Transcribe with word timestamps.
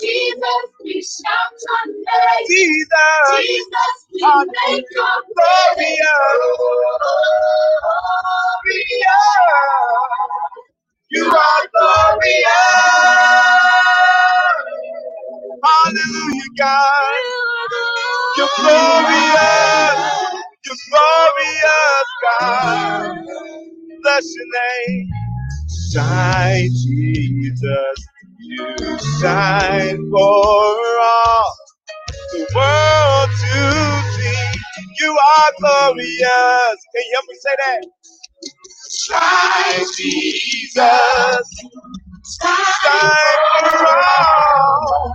Jesus, 0.00 0.64
we 0.84 1.02
shout 1.02 1.52
your 1.62 1.86
name. 1.94 2.46
Jesus, 2.48 2.88
Jesus, 3.28 3.94
we 4.12 4.22
Hallelujah. 4.22 4.52
make 4.66 4.86
your 4.90 5.16
glorious. 5.34 5.98
You 11.10 11.24
are 11.26 11.68
glorious. 11.74 12.46
Hallelujah, 15.64 16.50
God. 16.58 17.22
You're 18.38 18.48
glorious. 18.58 19.98
You're 20.66 20.82
glorious, 20.90 22.08
God. 22.22 23.26
Bless 24.02 24.26
your 24.36 24.46
name. 24.54 25.10
Shine, 25.92 26.70
Jesus. 26.72 28.06
You 28.52 28.98
shine 29.20 30.10
for 30.10 30.18
all 30.20 31.56
the 32.32 32.46
world 32.54 33.30
to 33.30 34.02
see. 34.14 34.60
You 35.00 35.12
are 35.12 35.52
glorious. 35.60 36.78
Can 36.94 37.04
you 37.04 37.12
help 37.14 37.26
me 37.28 37.36
say 37.40 37.56
that? 37.64 37.82
Shine, 39.00 39.86
Jesus. 39.96 41.48
Shine 42.82 43.70
for 43.70 43.96
all 44.18 45.14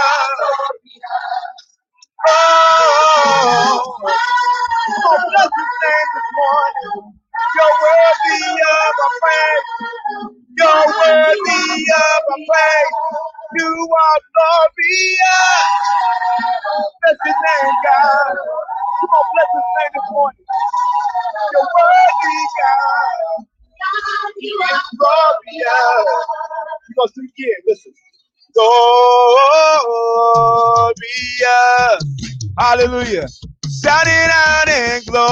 Oh, 2.28 2.32
oh, 3.84 5.18
bless 5.30 5.50
his 5.58 5.72
name 5.82 6.08
this 6.14 6.28
morning. 6.38 7.14
You're 7.56 7.76
worthy 7.82 8.62
of 8.62 8.94
a 9.04 9.08
praise. 9.22 9.68
You're 10.58 10.86
worthy 10.98 11.86
of 11.92 12.22
a 12.30 12.36
praise. 12.48 12.96
You 13.54 13.66
are 13.66 14.20
glorious. 14.34 15.66
Bless 17.02 17.16
his 17.24 17.34
name, 17.34 17.74
God. 17.84 18.36
Come 19.00 19.10
on, 19.10 19.24
bless 19.34 19.50
his 19.54 19.64
name 19.76 19.90
this 19.94 20.10
morning. 20.12 20.46
You're 21.52 21.68
worthy, 21.76 22.38
God. 22.60 23.46
You're 24.40 24.80
glorious. 24.98 26.06
You 26.88 26.94
gonna 26.98 27.12
sing 27.14 27.30
again? 27.38 27.60
Listen. 27.68 27.94
Glorious. 28.54 28.70
Hallelujah. 32.58 33.26
Shout 33.82 34.06
it 34.06 34.30
out 34.32 34.68
and 34.68 35.04
glorious. 35.06 35.22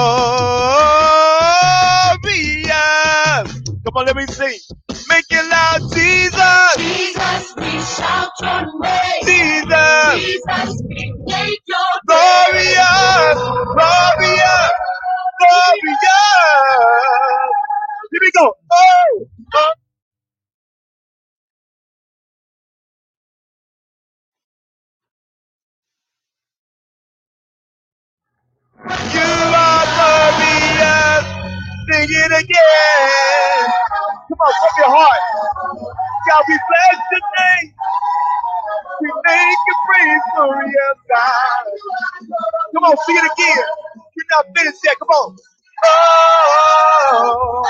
Come 3.85 3.97
on, 3.97 4.07
let 4.07 4.15
me 4.17 4.27
sing. 4.27 4.59
Make 5.09 5.25
it 5.31 5.51
loud, 5.51 5.81
Jesus. 5.93 6.75
Jesus, 6.77 7.55
we 7.57 7.71
shout 7.81 8.31
your 8.41 8.79
name. 8.81 9.25
Jesus. 9.25 10.25
Jesus, 10.25 10.83
we 10.89 11.13
make 11.27 11.61
your 11.67 11.93
Glorious. 12.07 13.37
Glorious. 13.75 14.71
Glorious. 15.39 16.01
Here 18.11 18.21
we 18.21 18.31
go. 18.37 18.53
Oh. 18.73 19.27
oh. 19.55 19.73
You 29.13 29.21
are 29.21 29.85
glorious. 29.95 31.25
Sing 31.91 32.09
it 32.09 32.43
again. 32.43 33.71
Come 34.29 34.39
on, 34.39 34.53
from 34.59 34.71
your 34.79 34.97
heart. 34.97 35.21
God, 36.29 36.43
we 36.47 36.57
bless 36.57 37.01
your 37.11 37.21
name. 37.39 37.73
We 39.01 39.09
make 39.25 39.57
you 39.67 39.75
praise, 39.87 40.21
glorious 40.35 40.99
God. 41.09 41.65
Come 42.75 42.85
on, 42.85 42.97
sing 43.05 43.17
it 43.17 43.25
again. 43.25 43.65
You're 44.15 44.25
not 44.31 44.45
finished 44.57 44.79
yet. 44.85 44.97
Come 44.99 45.09
on. 45.09 45.37
Oh, 45.85 47.65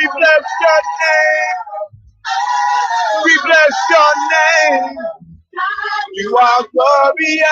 we 0.00 0.08
bless 0.08 0.44
your 0.60 0.80
name. 1.02 1.56
We 3.24 3.38
bless 3.44 3.74
your 3.90 4.80
name. 4.90 4.98
You 6.14 6.38
are 6.38 6.66
glorious. 6.72 7.46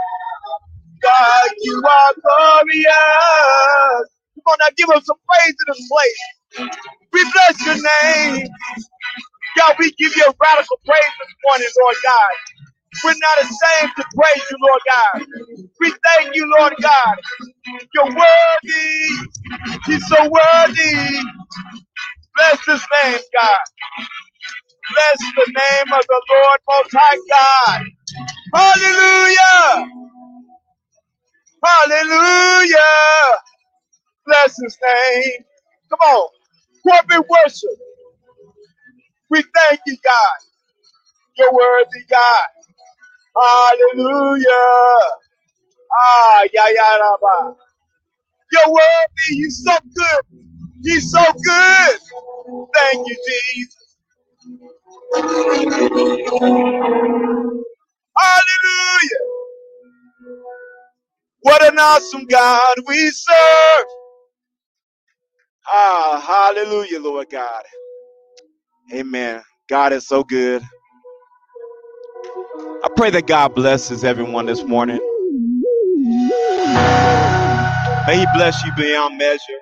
God, 1.03 1.51
you 1.61 1.83
are 1.85 2.13
glorious. 2.21 4.09
Come 4.35 4.47
on 4.47 4.57
now, 4.61 4.67
give 4.77 4.89
us 4.91 5.05
some 5.05 5.17
praise 5.29 5.55
in 5.55 5.67
this 5.67 5.89
place. 5.89 6.21
We 7.13 7.23
bless 7.33 7.65
your 7.65 7.77
name. 7.77 8.49
God, 9.57 9.75
we 9.79 9.91
give 9.93 10.15
you 10.15 10.25
a 10.25 10.33
radical 10.41 10.79
praise 10.85 11.15
this 11.19 11.35
morning, 11.45 11.67
Lord 11.81 11.97
God. 12.03 12.35
We're 13.03 13.13
not 13.13 13.39
ashamed 13.43 13.93
to 13.97 14.05
praise 14.15 14.43
you, 14.51 14.57
Lord 14.61 14.81
God. 14.89 15.27
We 15.81 15.93
thank 16.15 16.35
you, 16.35 16.51
Lord 16.59 16.73
God. 16.81 17.17
You're 17.93 18.05
worthy. 18.05 19.07
You're 19.87 19.99
so 20.01 20.29
worthy. 20.29 21.19
Bless 22.35 22.65
his 22.65 22.87
name, 23.03 23.21
God. 23.33 23.59
Bless 24.93 25.19
the 25.35 25.47
name 25.47 25.93
of 25.93 26.05
the 26.07 26.21
Lord 26.31 26.59
Most 26.69 26.91
High 26.93 27.19
God. 27.29 27.87
Hallelujah. 28.53 29.89
Hallelujah. 31.65 32.77
Bless 34.27 34.55
his 34.61 34.77
name. 34.83 35.45
Come 35.89 35.99
on. 36.01 36.29
Corporate 36.83 37.29
worship. 37.29 37.79
We 39.31 39.43
thank 39.43 39.81
you, 39.87 39.97
God. 40.03 40.39
You're 41.37 41.53
worthy, 41.53 42.05
God. 42.09 42.45
Hallelujah. 43.35 44.47
Ah, 45.93 46.43
yeah, 46.53 46.67
yeah. 46.73 46.97
You're 48.51 48.73
worthy. 48.73 49.31
You're 49.31 49.51
so 49.51 49.73
good. 49.95 50.39
You're 50.81 51.01
so 51.01 51.23
good. 51.43 51.99
Thank 52.75 53.07
you, 53.07 53.17
Jesus. 53.29 53.75
Hallelujah. 58.17 59.23
What 61.41 61.63
an 61.65 61.79
awesome 61.79 62.25
God 62.27 62.75
we 62.87 63.09
serve. 63.11 63.85
Ah, 65.67 66.51
hallelujah, 66.55 66.99
Lord 67.01 67.29
God. 67.31 67.63
Amen. 68.93 69.41
God 69.69 69.93
is 69.93 70.07
so 70.07 70.23
good. 70.23 70.63
I 72.69 72.89
pray 72.97 73.11
that 73.11 73.27
God 73.27 73.55
blesses 73.55 74.03
everyone 74.03 74.47
this 74.47 74.63
morning. 74.63 74.99
May 78.07 78.19
He 78.19 78.27
bless 78.35 78.63
you 78.65 78.71
beyond 78.77 79.17
measure. 79.17 79.61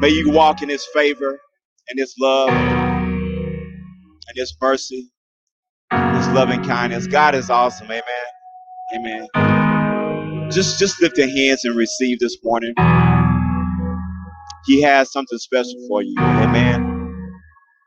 May 0.00 0.10
you 0.10 0.30
walk 0.30 0.62
in 0.62 0.68
His 0.68 0.86
favor 0.94 1.40
and 1.90 1.98
His 1.98 2.14
love 2.20 2.50
and 2.50 2.82
His 4.36 4.56
mercy, 4.60 5.10
His 6.00 6.28
loving 6.30 6.62
kindness. 6.64 7.06
God 7.08 7.34
is 7.34 7.50
awesome. 7.50 7.88
Amen. 7.88 8.02
Amen. 8.96 9.28
Just, 10.50 10.78
just 10.78 11.02
lift 11.02 11.18
your 11.18 11.28
hands 11.28 11.64
and 11.64 11.76
receive 11.76 12.20
this 12.20 12.38
morning. 12.44 12.74
He 14.66 14.82
has 14.82 15.12
something 15.12 15.38
special 15.38 15.74
for 15.88 16.02
you. 16.02 16.16
Amen. 16.18 17.04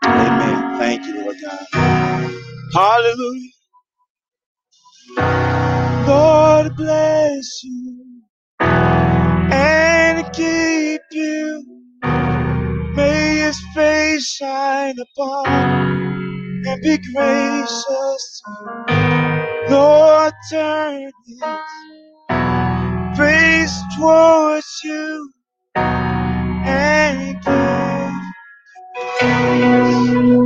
Amen. 0.05 0.79
Thank 0.79 1.05
you, 1.07 1.21
Lord 1.23 1.37
God. 1.41 1.67
Hallelujah. 2.73 3.51
Lord 6.07 6.75
bless 6.77 7.63
you 7.63 8.00
his 13.51 13.61
face 13.75 14.27
shine 14.27 14.95
upon 14.97 15.45
and 16.67 16.81
be 16.81 16.97
gracious. 17.13 18.41
Lord 19.69 20.33
turn 20.51 21.11
his 21.27 21.43
face 23.17 23.81
towards 23.97 24.81
you 24.83 25.31
and 26.49 27.35
give 27.43 28.13
peace. 29.19 30.40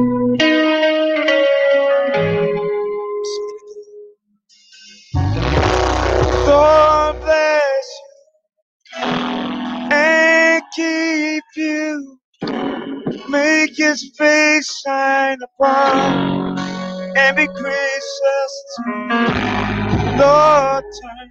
Make 13.35 13.77
his 13.77 14.11
face 14.17 14.81
shine 14.85 15.39
upon, 15.43 16.35
and 17.17 17.37
be 17.37 17.47
gracious 17.47 18.53
to 18.77 18.83
you. 19.09 20.17
Lord, 20.19 20.85
turn 21.03 21.29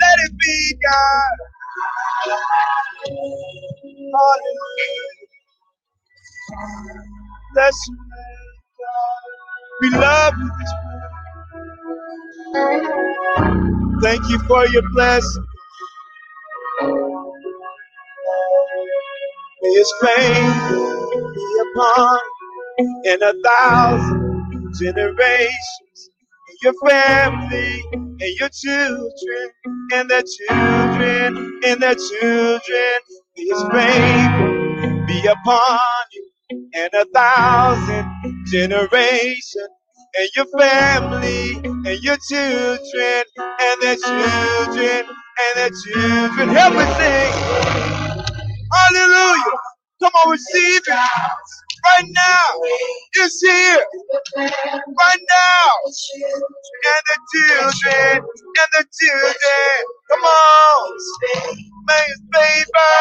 Let 0.00 0.18
it 0.26 0.32
be, 0.38 0.76
God. 0.82 1.36
Hallelujah. 4.00 5.28
Bless 7.54 7.78
name, 7.94 8.54
God. 8.80 9.24
We 9.82 9.90
love 9.90 10.34
you 10.38 10.50
this 10.60 10.74
morning. 10.84 11.22
Thank 14.02 14.30
you 14.30 14.40
for 14.40 14.66
your 14.68 14.84
blessing. 14.94 15.46
His 19.74 19.94
fame 20.02 21.10
be 21.34 21.62
upon 21.74 22.20
in 23.04 23.22
a 23.22 23.34
thousand 23.44 24.74
generations. 24.80 26.10
And 26.48 26.58
your 26.62 26.74
family 26.88 27.82
and 27.92 28.40
your 28.40 28.50
children 28.50 29.50
and 29.94 30.10
their 30.10 30.22
children 30.22 31.60
and 31.64 31.82
their 31.82 31.94
children. 31.96 32.98
His 33.36 33.64
fame 33.72 34.52
be 35.06 35.26
upon 35.26 35.80
you 36.12 36.30
and 36.74 36.90
a 36.94 37.06
thousand 37.14 38.46
generations. 38.46 39.68
And 40.18 40.28
your 40.36 40.46
family 40.58 41.56
and 41.64 42.02
your 42.02 42.18
children 42.30 43.24
and 43.38 43.82
their 43.82 43.96
children 43.96 45.06
and 45.08 45.56
their 45.56 45.70
children. 45.70 46.48
Help 46.50 46.74
me 46.76 46.86
sing. 46.98 47.34
Hallelujah. 48.76 49.58
Come 50.02 50.12
on, 50.24 50.32
receive 50.32 50.82
it 50.86 50.90
right 50.90 52.08
now. 52.10 52.60
It's 53.14 53.40
here 53.42 53.84
right 54.98 55.20
now. 55.30 55.72
And 56.84 57.04
the 57.08 57.18
children 57.34 58.18
and 58.18 58.70
the 58.74 58.86
children. 59.00 59.84
Come 60.10 60.24
on. 60.24 60.98
May 61.88 62.04
his 62.08 62.22
favor 62.34 62.96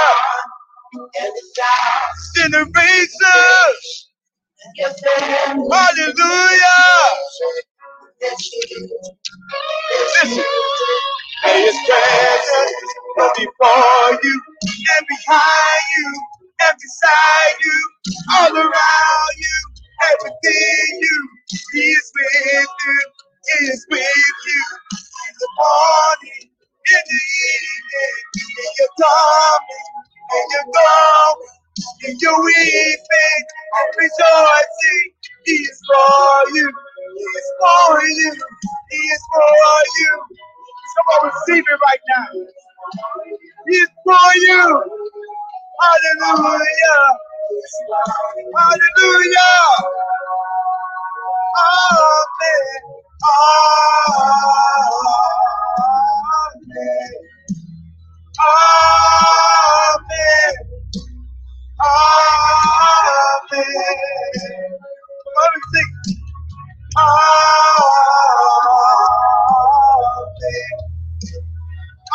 generations. 2.36 4.10
Hallelujah. 5.72 6.84
Listen. 10.22 10.46
May 11.46 11.62
his 11.66 11.78
presence 11.88 12.74
go 13.18 13.30
before 13.38 14.20
you 14.24 14.42
and 14.98 15.08
behind 15.08 15.84
you 15.98 16.10
and 16.68 16.76
beside 16.80 17.58
you, 17.62 17.80
all 18.38 18.58
around 18.58 19.34
you, 19.38 19.58
everything 20.14 21.00
you. 21.02 21.30
He 21.74 21.80
is 21.82 22.12
with 22.16 22.68
you. 22.88 23.02
He 23.60 23.66
is 23.68 23.88
with 23.92 24.00
you 24.48 24.64
in 25.30 25.36
the 25.40 25.50
morning, 25.60 26.46
in 26.50 27.04
the 27.10 27.22
evening, 27.52 28.18
in 28.62 28.72
your 28.80 28.94
coming, 29.02 29.88
in 30.38 30.46
your 30.54 30.68
going, 30.74 31.54
in 32.10 32.16
your 32.22 32.46
weeping 32.46 33.46
and 33.78 33.90
rejoicing. 33.98 35.08
He 35.46 35.54
is 35.54 35.82
for 35.88 36.56
you. 36.56 36.70
He 37.18 37.24
is 37.24 37.50
for 37.60 38.02
you. 38.08 38.34
He 38.92 38.98
is 38.98 39.22
for 39.34 39.84
you. 40.00 40.45
Come 40.96 41.08
on, 41.14 41.32
receive 41.32 41.64
it 41.68 41.80
right 41.88 42.02
now. 42.18 42.28
Is 43.70 43.90
for 44.04 44.36
you. 44.36 44.84
Hallelujah. 45.82 47.20
Hallelujah. 48.58 49.58
Amen. 51.58 52.82
Amen. 58.42 58.42
Amen. 58.42 58.46
Amen. 61.82 62.04
Sing. 65.74 65.92
Amen. 66.98 68.45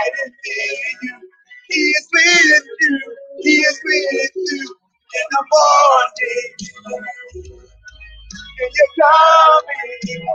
and 0.00 0.32
in 0.32 0.98
you. 1.02 1.16
He 1.70 1.80
is 1.80 2.08
with 2.12 2.64
you. 2.80 3.00
He 3.42 3.50
is 3.60 3.80
with 3.84 4.32
you 4.36 4.62
in 5.14 5.26
the 5.30 5.44
morning. 5.52 6.54
And 8.60 8.70
you're 8.74 9.06
coming. 9.06 10.26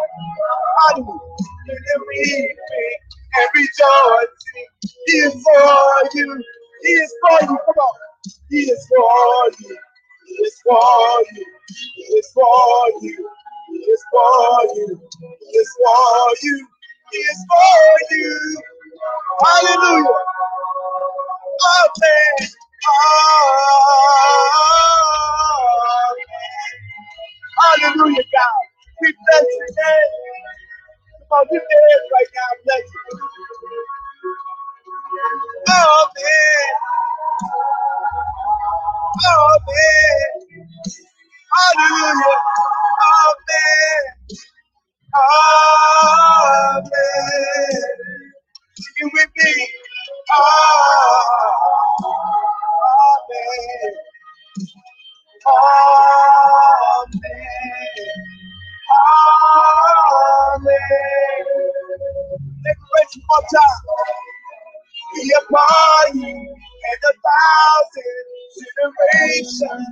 Hallelujah. 0.77 1.19
In 1.69 1.77
the 1.77 2.21
evening 2.21 2.97
and 3.37 3.49
rejoicing. 3.55 4.67
He 5.07 5.13
is 5.19 5.33
for 5.33 6.09
you. 6.15 6.43
He 6.83 6.89
is 6.91 7.13
for 7.21 7.39
you. 7.43 7.57
Come 7.65 7.79
on. 7.79 7.95
He 8.49 8.57
is 8.59 8.87
for 8.89 9.51
you. 9.61 9.77
He 10.27 10.33
is 10.43 10.61
for 10.65 11.23
you. 11.33 11.45
He 11.95 12.03
is 12.03 12.31
for 12.33 12.89
you. 13.01 13.29
He 13.71 13.77
is 13.79 14.03
for 14.11 14.63
you. 14.75 15.01
He 15.39 15.57
is 15.57 15.71
for 15.79 16.35
you. 16.43 16.67
He 17.11 17.19
is 17.19 17.45
for 17.49 18.15
you. 18.17 18.61
Hallelujah. 19.43 20.05
All 21.49 21.89
things. 21.99 22.57
Hallelujah, 27.59 28.23
God. 28.33 28.63
We 29.01 29.13
bless 29.13 29.41
your 29.57 29.69
name. 29.77 30.45
Come 31.19 31.39
on, 31.39 31.45
give 31.51 31.63
me 31.63 31.75
hands 31.75 32.09
right 32.13 32.31
now. 32.35 32.51
Bless 32.65 32.87
you. 32.93 33.01
All 35.69 36.07
things. 36.15 36.77
Hallelujah. 41.55 42.39
All 45.15 46.83
things 46.83 48.16
it 48.79 49.13
with 49.13 49.31
me. 49.37 49.69
Amen. 50.33 50.41
Amen. 55.47 55.53
Amen. 60.55 61.45
Declaration 62.63 63.23
one 63.27 63.45
time. 63.55 63.83
Be 65.15 65.33
upon 65.41 66.19
you 66.19 66.29
and 66.29 67.01
a 67.09 67.13
thousand 67.25 68.25
generations 68.57 69.89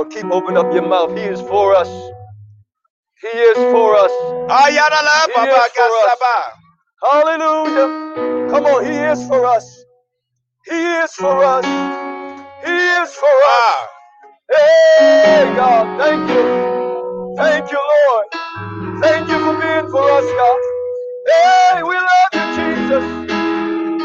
on, 0.00 0.10
keep 0.10 0.26
open 0.26 0.56
up 0.58 0.72
your 0.74 0.88
mouth. 0.88 1.12
He 1.16 1.24
is 1.24 1.40
for 1.42 1.76
us. 1.76 1.88
He 3.22 3.28
is 3.28 3.58
for 3.72 3.96
us. 3.96 4.12
He 5.26 5.32
Baba 5.34 5.50
is 5.56 5.72
for 5.72 5.82
us. 5.82 6.18
Hallelujah. 7.02 8.50
Come 8.50 8.66
on, 8.66 8.84
He 8.84 8.92
is 8.92 9.26
for 9.28 9.46
us. 9.46 9.84
He 10.66 10.76
is 10.76 11.12
for 11.14 11.44
us. 11.44 11.64
He 12.64 12.72
is 12.72 13.12
for 13.14 13.26
us. 13.26 13.44
Ah, 13.46 13.88
Hey, 14.50 15.54
God, 15.56 16.00
thank 16.00 16.30
you. 16.30 16.66
Thank 17.36 17.72
you, 17.72 17.78
Lord. 17.92 18.26
Thank 19.02 19.28
you 19.30 19.38
for 19.40 19.54
being 19.60 19.90
for 19.90 20.10
us, 20.10 20.26
God. 20.26 20.60
Hey, 21.28 21.82
we 21.84 21.96
love 21.96 22.32
you, 22.34 22.46
Jesus. 22.56 23.28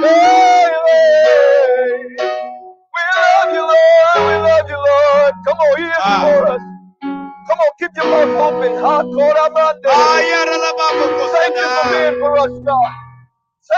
Hey, 0.03 0.73
hey. 0.87 1.64
We 4.23 4.35
love 4.39 4.67
you, 4.69 4.79
Lord. 4.79 5.33
Come 5.47 5.57
on, 5.59 5.77
He 5.77 5.85
is 5.85 5.97
Ah. 5.99 6.21
for 6.23 6.47
us. 6.53 6.61
Come 7.47 7.59
on, 7.59 7.71
keep 7.79 7.91
your 7.97 8.05
mouth 8.07 8.41
open. 8.47 8.73
Ha, 8.83 8.95
korabande. 9.03 9.89
Ayadala 9.91 10.71
Baba 10.79 11.07
Thank 11.33 11.55
you 11.57 11.67
for 11.75 11.85
being 11.91 12.17
for 12.19 12.39
us, 12.39 12.55
God. 12.65 12.91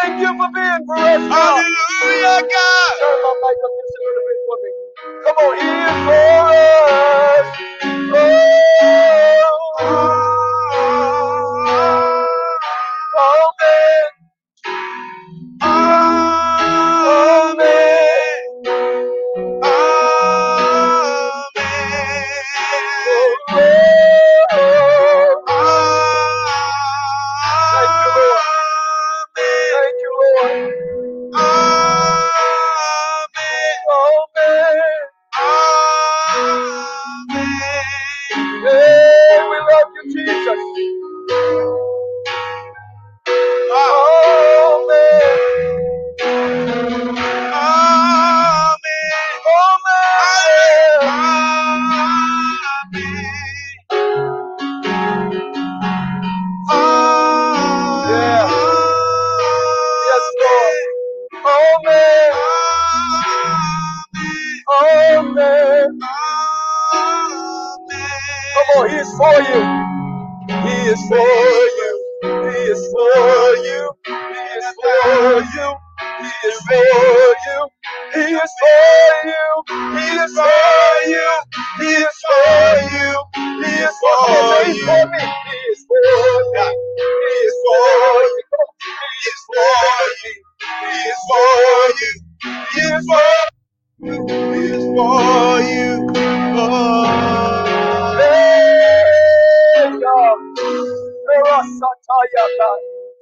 Thank 0.01 0.22
you 0.22 0.32
for 0.39 0.50
being 0.53 0.84
for 0.88 0.98
us, 0.98 1.24
God. 1.29 1.58
Hallelujah, 1.58 2.41
God. 2.53 2.94
Turn 3.01 3.20
my 3.25 3.34
mic 3.44 3.60
up 3.65 3.74
just 3.79 3.96
a 3.98 4.01
little 4.06 4.25
bit 4.27 4.39
for 4.48 4.58
me. 4.63 4.72
Come 5.25 5.38
on, 5.44 5.53
He 5.60 5.70
is 5.89 6.00
for 6.08 6.39
us. 6.53 7.48
Oh, 8.13 9.57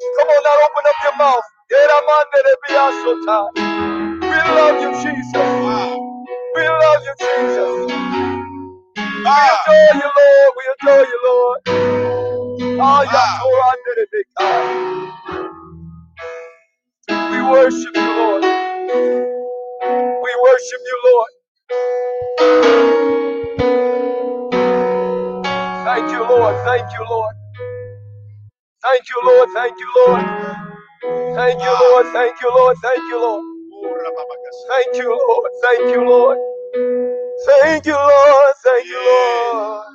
Come 0.03 0.29
on 0.29 0.43
now, 0.43 0.57
open 0.65 0.85
up 0.89 0.95
your 1.03 1.17
mouth. 1.17 1.43
We 4.21 4.37
love 4.55 4.81
you, 4.81 4.91
Jesus. 5.03 5.33
We 6.55 6.63
love 6.67 7.03
you, 7.05 7.15
Jesus. 7.19 8.03
We 9.13 9.25
adore 9.25 9.95
you, 9.95 10.11
Lord. 10.17 10.53
We 10.57 10.63
adore 10.75 11.05
you, 11.07 11.19
Lord. 11.25 11.59
Ah, 12.81 13.03
Nerebekah. 13.87 14.75
We 17.31 17.41
worship 17.51 17.95
you, 17.95 18.17
Lord. 18.17 18.43
We 20.07 20.31
worship 20.43 20.81
you, 20.85 20.99
Lord. 21.05 21.29
Thank 25.85 26.11
you, 26.11 26.21
Lord. 26.29 26.55
Thank 26.65 26.91
you, 26.93 27.05
Lord. 27.09 27.35
Thank 28.85 29.09
you, 29.09 29.21
Lord. 29.25 29.49
Thank 29.55 29.79
you, 29.79 29.89
Lord. 29.97 30.23
Thank 31.35 31.61
you, 31.63 31.73
Lord. 31.81 32.07
Thank 32.13 32.41
you, 32.41 32.49
Lord. 32.55 32.77
Thank 32.83 33.07
you, 33.09 33.19
Lord. 33.19 33.47
Thank 34.69 34.95
you, 34.97 35.09
Lord. 35.17 35.51
Thank 35.65 35.95
you, 35.95 36.05
Lord. 36.05 36.39
Thank 37.45 37.85
you, 37.87 37.95
Lord. 37.95 38.55
Thank 38.65 38.87
you, 38.87 38.97
Lord. 39.05 39.85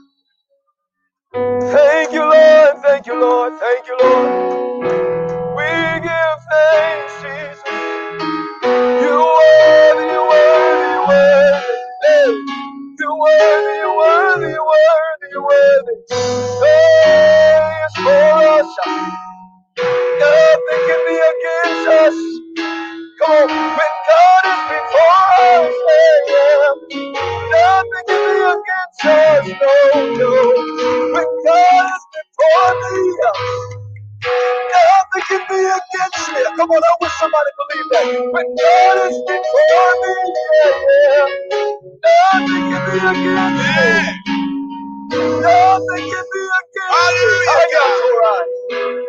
Thank 1.73 2.13
you, 2.15 2.25
Lord. 2.31 2.83
Thank 2.83 3.07
you, 3.09 3.21
Lord. 3.21 3.53
Thank 3.61 3.87
you, 3.89 3.97
Lord. 4.03 4.51
We 5.57 6.01
give 6.03 6.41
thanks, 6.51 7.15
Jesus. 7.23 7.65
You 8.87 9.15
worthy, 9.39 10.07
you 10.15 10.23
worthy, 10.31 10.93
you 10.95 11.03
worthy. 11.09 11.75
Hey. 12.07 12.33
You 13.01 13.17
worthy, 13.21 13.79
you 13.81 13.97
worthy, 13.99 14.53
you 14.53 14.65
worthy, 14.65 15.29
you 15.33 15.43
worthy. 15.45 15.97
It's 17.91 17.99
for 18.03 18.11
us. 18.11 18.79
Nothing 20.21 20.83
can 20.87 21.01
be 21.09 21.17
against 21.31 21.89
us. 21.89 22.17
Come 23.21 23.33
on, 23.33 23.49
when 23.49 23.95
God 24.09 24.45
is 24.51 24.63
before 24.71 25.23
us, 25.43 25.75
yeah, 25.89 26.19
yeah. 26.33 26.73
nothing 27.53 28.05
can 28.09 28.23
be 28.29 28.39
against 28.55 29.07
us. 29.07 29.47
No, 29.63 29.75
no. 30.19 30.31
When 31.15 31.29
God 31.47 31.87
is 31.95 32.05
before 32.15 32.73
me, 32.83 33.01
nothing 34.59 35.25
can 35.29 35.43
be 35.49 35.61
against 35.65 36.33
me. 36.35 36.43
Come 36.57 36.71
on, 36.71 36.83
I 36.83 36.95
wish 37.01 37.13
somebody 37.21 37.51
believed 37.59 37.91
that. 37.93 38.33
When 38.33 38.49
God 38.57 38.99
is 39.11 39.19
before 39.29 39.93
me, 40.03 40.15
yeah, 40.55 40.75
yeah. 40.91 41.29
nothing 42.33 42.65
can 42.71 42.83
be 42.87 42.99
against 42.99 43.57
me. 43.59 44.40
Nothing 45.13 46.05
can 46.11 46.27
be 46.33 46.43
against 46.61 46.85
me. 46.85 46.91
Hallelujah, 46.95 47.69
got 47.73 47.93
God. 48.23 48.47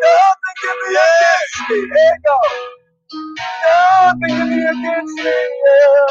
Nothing 0.01 0.57
can 0.61 0.75
be 0.81 0.89
Yeah. 0.93 1.03
against 1.05 1.69
me. 1.69 1.77
There 1.93 2.13
you 2.13 2.17
go. 2.25 2.37
Nothing 3.65 4.35
can 4.37 4.49
be 4.49 4.61
against 4.73 5.15
me. 5.17 5.33
Yeah. 5.65 6.07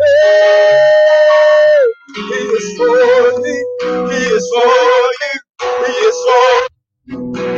Hey, 0.00 1.84
he 2.16 2.40
is 2.56 2.68
for 2.78 3.42
me. 3.42 3.56
He 4.10 4.20
is 4.36 4.46
for 4.54 4.66
you. 5.20 5.40
He 5.86 5.92
is 6.08 6.18
for 6.26 6.54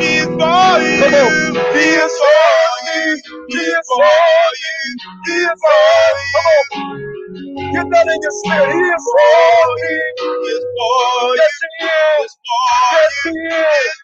He's 0.00 0.26
for 0.26 0.80
Come 1.00 1.14
on. 1.14 1.32
you. 1.42 1.62
He 1.74 1.86
is 2.04 2.12
for 2.18 2.67
me. 2.96 3.22
He 3.50 3.58
is 3.58 3.88
for 3.88 4.06
you. 4.62 4.96
He 5.26 5.32
is 5.32 5.62
for 5.62 5.72
Come 6.34 6.46
on. 6.46 6.64
Get 7.72 7.86
that 7.90 8.08
in 8.08 8.22
your 8.22 8.32
spirit. 8.32 8.72
He 8.72 8.80
is 8.80 9.06
for 9.12 9.76
me. 9.76 10.02
He's 10.46 10.64
for 10.74 11.28
you. 11.28 11.36
Yes, 11.36 11.60
he 11.62 11.86
is. 11.86 12.38
Yes, 12.92 13.14
he 13.24 13.30
is. 13.30 13.94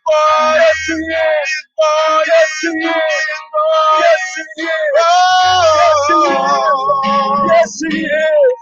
Yes, 0.57 0.87
he 0.87 0.95
is. 0.95 1.49
He's 1.49 1.69
for 1.77 2.21
you. 2.21 2.25
Yes, 2.29 2.51
he 2.63 2.89
is. 2.89 3.25
Yes, 4.01 4.37
he 4.37 4.65
is. 4.65 5.01
Oh. 5.01 5.05
Yes, 7.49 7.83
he 7.83 8.07
is. 8.07 8.61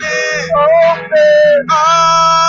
Amen. 0.00 0.50
Amen. 0.56 1.66
Amen. 1.70 2.45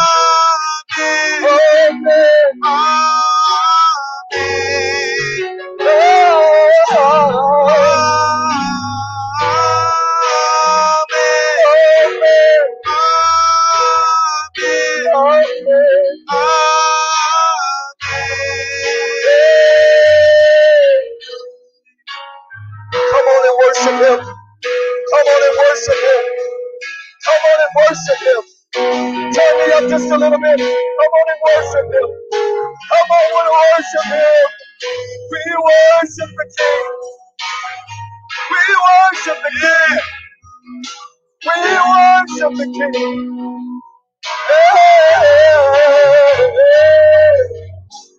Just 29.90 30.12
a 30.12 30.18
little 30.18 30.40
bit. 30.40 30.60
Come 30.60 31.14
on 31.20 31.28
and 31.30 31.40
worship 31.46 31.88
him. 31.94 32.10
Come 32.92 33.12
on 33.12 33.46
and 33.46 33.50
worship 33.56 34.06
him. 34.14 34.48
We 35.32 35.42
worship 35.66 36.32
the 36.38 36.46
King. 36.58 36.88
We 38.52 38.62
worship 38.86 39.40
the 39.44 39.52
King. 39.62 40.00
We 41.46 41.52
worship 41.92 42.54
the 42.58 42.66
King. 42.94 43.82
Hey, 44.50 45.24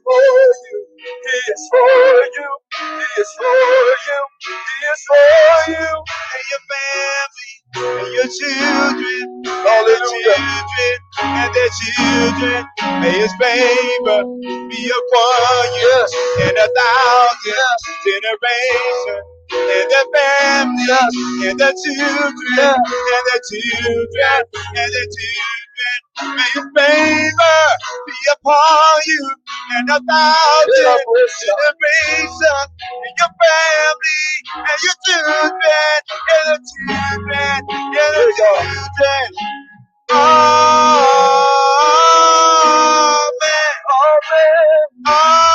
for 0.04 0.22
you. 0.22 0.86
He 1.24 1.52
is 1.52 1.68
for 1.70 1.88
you. 2.36 2.50
He 2.80 3.22
is 3.22 3.30
for 3.38 3.46
you. 4.06 4.20
He 4.46 4.86
is 4.92 5.02
for 5.08 5.72
you. 5.72 5.88
And 6.34 6.46
your 6.50 6.64
family, 6.70 7.52
and 7.76 8.14
your 8.14 8.28
children, 8.28 9.42
all 9.46 9.84
the 9.84 9.96
children, 10.10 10.98
and 11.22 11.54
their 11.54 11.70
children. 11.70 12.66
May 13.02 13.12
his 13.20 13.32
favor 13.40 14.24
be 14.70 14.82
upon 14.90 15.66
you 15.80 15.96
in 16.48 16.54
a 16.56 16.68
thousand 16.68 17.76
generations. 18.04 19.26
And 19.52 19.90
their 19.90 20.06
family, 20.14 20.84
Yes. 20.88 21.14
and 21.50 21.60
their 21.60 21.72
children, 21.72 22.58
and 22.58 23.24
their 23.28 23.42
children, 23.50 24.44
and 24.76 24.92
their 24.94 25.08
children. 25.16 25.67
May 26.36 26.42
his 26.54 26.66
favor 26.76 27.60
be 28.06 28.14
upon 28.32 29.00
you 29.06 29.24
and 29.76 29.90
a 29.90 30.00
thousand 30.00 31.00
generations 31.42 32.42
in 33.06 33.14
your 33.18 33.32
family 33.40 34.24
and 34.56 34.78
your 34.84 34.98
children 35.06 36.00
and 36.34 36.46
the 36.48 36.58
children 36.70 37.36
and 37.38 37.66
the 37.68 38.34
children. 38.38 39.30
Amen. 40.10 40.52
Amen. 43.90 44.88
Amen. 45.06 45.47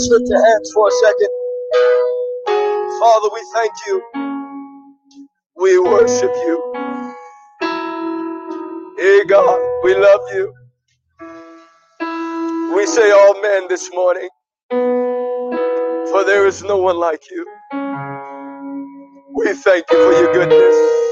Just 0.00 0.12
lift 0.12 0.28
your 0.30 0.44
hands 0.46 0.72
for 0.74 0.88
a 0.88 0.92
second. 0.92 1.28
Father, 3.00 3.28
we 3.34 3.42
thank 3.54 3.72
you. 3.88 4.02
We 5.56 5.78
worship 5.80 6.32
you. 6.46 6.84
Hey 8.98 9.24
God, 9.26 9.60
we 9.84 9.94
love 9.96 10.20
you. 10.34 10.54
We 12.76 12.86
say 12.86 13.12
amen 13.12 13.68
this 13.68 13.90
morning. 13.92 14.28
For 16.10 16.24
there 16.24 16.46
is 16.46 16.62
no 16.64 16.78
one 16.78 16.98
like 16.98 17.30
you. 17.30 17.46
We 19.36 19.54
thank 19.54 19.86
you 19.90 19.98
for 19.98 20.12
your 20.22 20.32
goodness. 20.34 21.04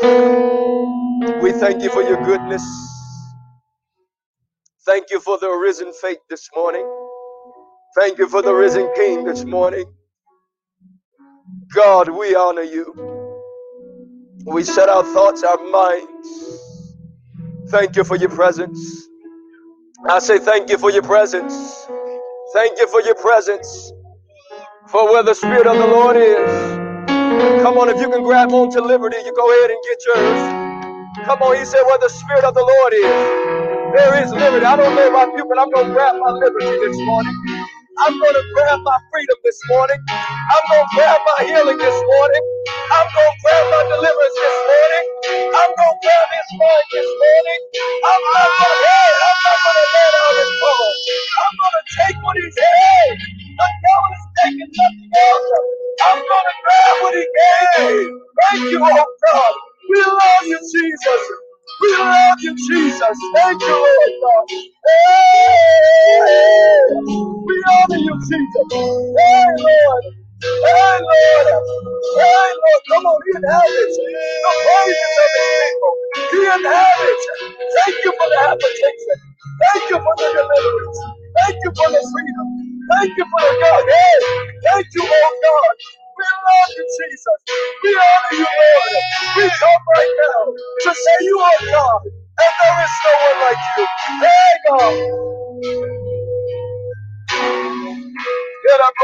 We 1.43 1.53
thank 1.53 1.83
you 1.83 1.91
for 1.91 2.03
your 2.03 2.23
goodness. 2.25 2.65
Thank 4.87 5.11
you 5.11 5.21
for 5.21 5.39
the 5.39 5.51
risen 5.51 5.93
faith 5.95 6.19
this 6.31 6.49
morning. 6.57 6.87
Thank 7.99 8.19
you 8.19 8.29
for 8.29 8.43
the 8.43 8.55
risen 8.55 8.91
King 8.97 9.25
this 9.25 9.45
morning. 9.45 9.85
God, 11.75 12.09
we 12.11 12.35
honor 12.37 12.63
you. 12.63 13.15
We 14.47 14.65
set 14.65 14.89
our 14.89 15.05
thoughts, 15.05 15.45
our 15.45 15.59
minds. 15.71 16.59
Thank 17.71 17.97
you 17.97 18.05
for 18.05 18.17
your 18.17 18.31
presence. 18.31 19.09
I 20.09 20.21
say 20.21 20.39
thank 20.39 20.71
you 20.71 20.79
for 20.79 20.91
your 20.93 21.03
presence. 21.03 21.87
Thank 22.55 22.79
you 22.81 22.89
for 22.89 23.03
your 23.03 23.17
presence. 23.17 23.93
For 24.89 25.11
where 25.13 25.23
the 25.25 25.35
Spirit 25.35 25.67
of 25.67 25.79
the 25.79 25.87
Lord 25.89 26.17
is. 26.17 26.79
Come 27.63 27.79
on, 27.79 27.89
if 27.91 28.01
you 28.01 28.11
can 28.11 28.23
grab 28.25 28.53
on 28.53 28.71
to 28.73 28.83
liberty, 28.83 29.19
you 29.25 29.35
go 29.35 29.51
ahead 29.51 29.71
and 29.71 29.81
get 29.89 29.99
yours. 30.07 30.69
Come 31.27 31.43
on, 31.43 31.57
he 31.59 31.65
said, 31.65 31.83
where 31.85 31.99
the 31.99 32.11
Spirit 32.11 32.45
of 32.45 32.55
the 32.55 32.63
Lord 32.63 32.95
is, 32.95 33.41
there 33.97 34.23
is 34.25 34.33
liberty. 34.33 34.67
I 34.67 34.77
don't 34.77 34.95
know 34.97 35.09
about 35.09 35.37
you, 35.39 35.47
but 35.49 35.59
I'm 35.61 35.71
going 35.71 35.89
to 35.89 35.93
grab 35.95 36.17
my 36.21 36.31
liberty 36.33 36.67
this 36.67 36.97
morning. 36.99 37.58
I'm 38.01 38.19
going 38.21 38.35
to 38.35 38.45
grab 38.55 38.81
my 38.85 38.99
freedom 39.13 39.39
this 39.45 39.59
morning. 39.71 40.01
I'm 40.11 40.65
going 40.69 40.85
to 40.85 40.91
grab 40.97 41.21
my 41.25 41.45
healing 41.47 41.79
this 41.79 41.97
morning. 41.97 42.45
I'm 42.93 43.09
going 43.09 43.33
to 43.33 43.39
grab 43.43 43.65
my 43.73 43.83
deliverance 43.89 44.37
this 44.37 44.59
morning. 44.69 45.07
I'm 45.57 45.73
going 45.73 45.95
to 45.97 46.01
grab 46.05 46.29
his 46.35 46.49
word 46.61 46.85
this 46.93 47.11
morning. 47.11 47.61
I'm 48.05 48.23
not 48.37 48.51
going 48.53 48.77
to, 48.77 48.93
I'm 49.25 49.41
not 49.49 49.59
going 49.65 49.79
to 49.81 49.87
let 49.97 50.13
out 50.21 50.35
his 50.37 50.53
phone. 50.61 50.95
I'm 51.41 51.55
going 51.57 51.77
to 51.79 51.85
take 51.97 52.19
what 52.21 52.37
he 52.37 52.47
said. 52.53 53.09
The 53.17 53.69
devil 53.81 54.11
is 54.13 54.25
taking 54.45 54.71
nothing 54.75 55.11
else. 55.17 55.49
I'm 56.05 56.21
going 56.21 56.49
to 56.51 56.57
grab 56.67 56.95
what 57.03 57.15
he 57.17 57.25
gave. 57.25 58.07
Thank 58.53 58.63
you, 58.75 58.81
oh 58.85 59.07
God. 59.25 59.55
We 59.91 59.99
love 60.05 60.45
you, 60.47 60.61
Jesus. 60.61 61.23
We 61.81 61.93
love 61.99 62.39
you, 62.41 62.57
Jesus. 62.57 63.19
Thank 63.37 63.63
you, 63.63 63.69
Lord. 63.69 64.51
Hey, 64.51 64.61
we 67.47 67.65
honor 67.73 67.99
you, 67.99 68.15
Jesus. 68.21 68.69
Hey, 68.73 69.47
Lord. 69.59 70.05
Hey, 70.43 70.99
Lord. 71.03 71.65
Hey, 72.17 72.53
Lord. 72.59 72.83
Come 72.89 73.07
on, 73.07 73.21
he 73.27 73.39
inhabits 73.39 73.99
the 73.99 74.53
praises 74.65 75.19
of 75.23 75.31
his 75.37 75.51
people. 75.63 75.95
He 76.33 76.41
inhabits. 76.47 77.27
Thank 77.77 78.05
you 78.05 78.13
for 78.19 78.29
the 78.31 78.39
habitation. 78.41 79.19
Thank 79.63 79.91
you 79.91 79.99
for 80.03 80.15
the 80.19 80.27
deliverance. 80.35 81.01
Thank 81.39 81.57
you 81.65 81.73
for 81.77 81.89
the 81.93 82.03
freedom. 82.13 82.49
Thank 82.93 83.19
you 83.19 83.27
for 83.31 83.43
the 83.47 83.55
God. 83.61 83.85
Hey, 83.87 84.19
thank 84.73 84.87
you, 84.95 85.03
oh 85.05 85.41
God. 85.45 85.77
We 86.19 86.25
love 86.27 86.71
you, 86.79 86.87
Jesus. 86.99 87.41
We 87.85 87.91
honor 87.97 88.35
you, 88.39 88.47
Lord. 88.47 89.05
We 89.39 89.45
come 89.51 89.83
right 89.97 90.15
now 90.23 90.55
to 90.83 90.91
say 90.95 91.17
you 91.23 91.39
are 91.41 91.73
God, 91.73 92.03
and 92.07 92.55
there 92.63 92.85
is 92.85 92.97
no 93.05 93.13
one 93.27 93.41
like 93.47 93.63
you. 93.79 93.87
Hey, 94.21 94.53
God. 94.69 94.97
Get 98.67 98.81
up. 98.81 98.95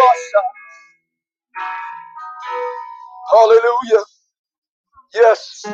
Hallelujah. 3.30 4.04
Yes. 5.14 5.66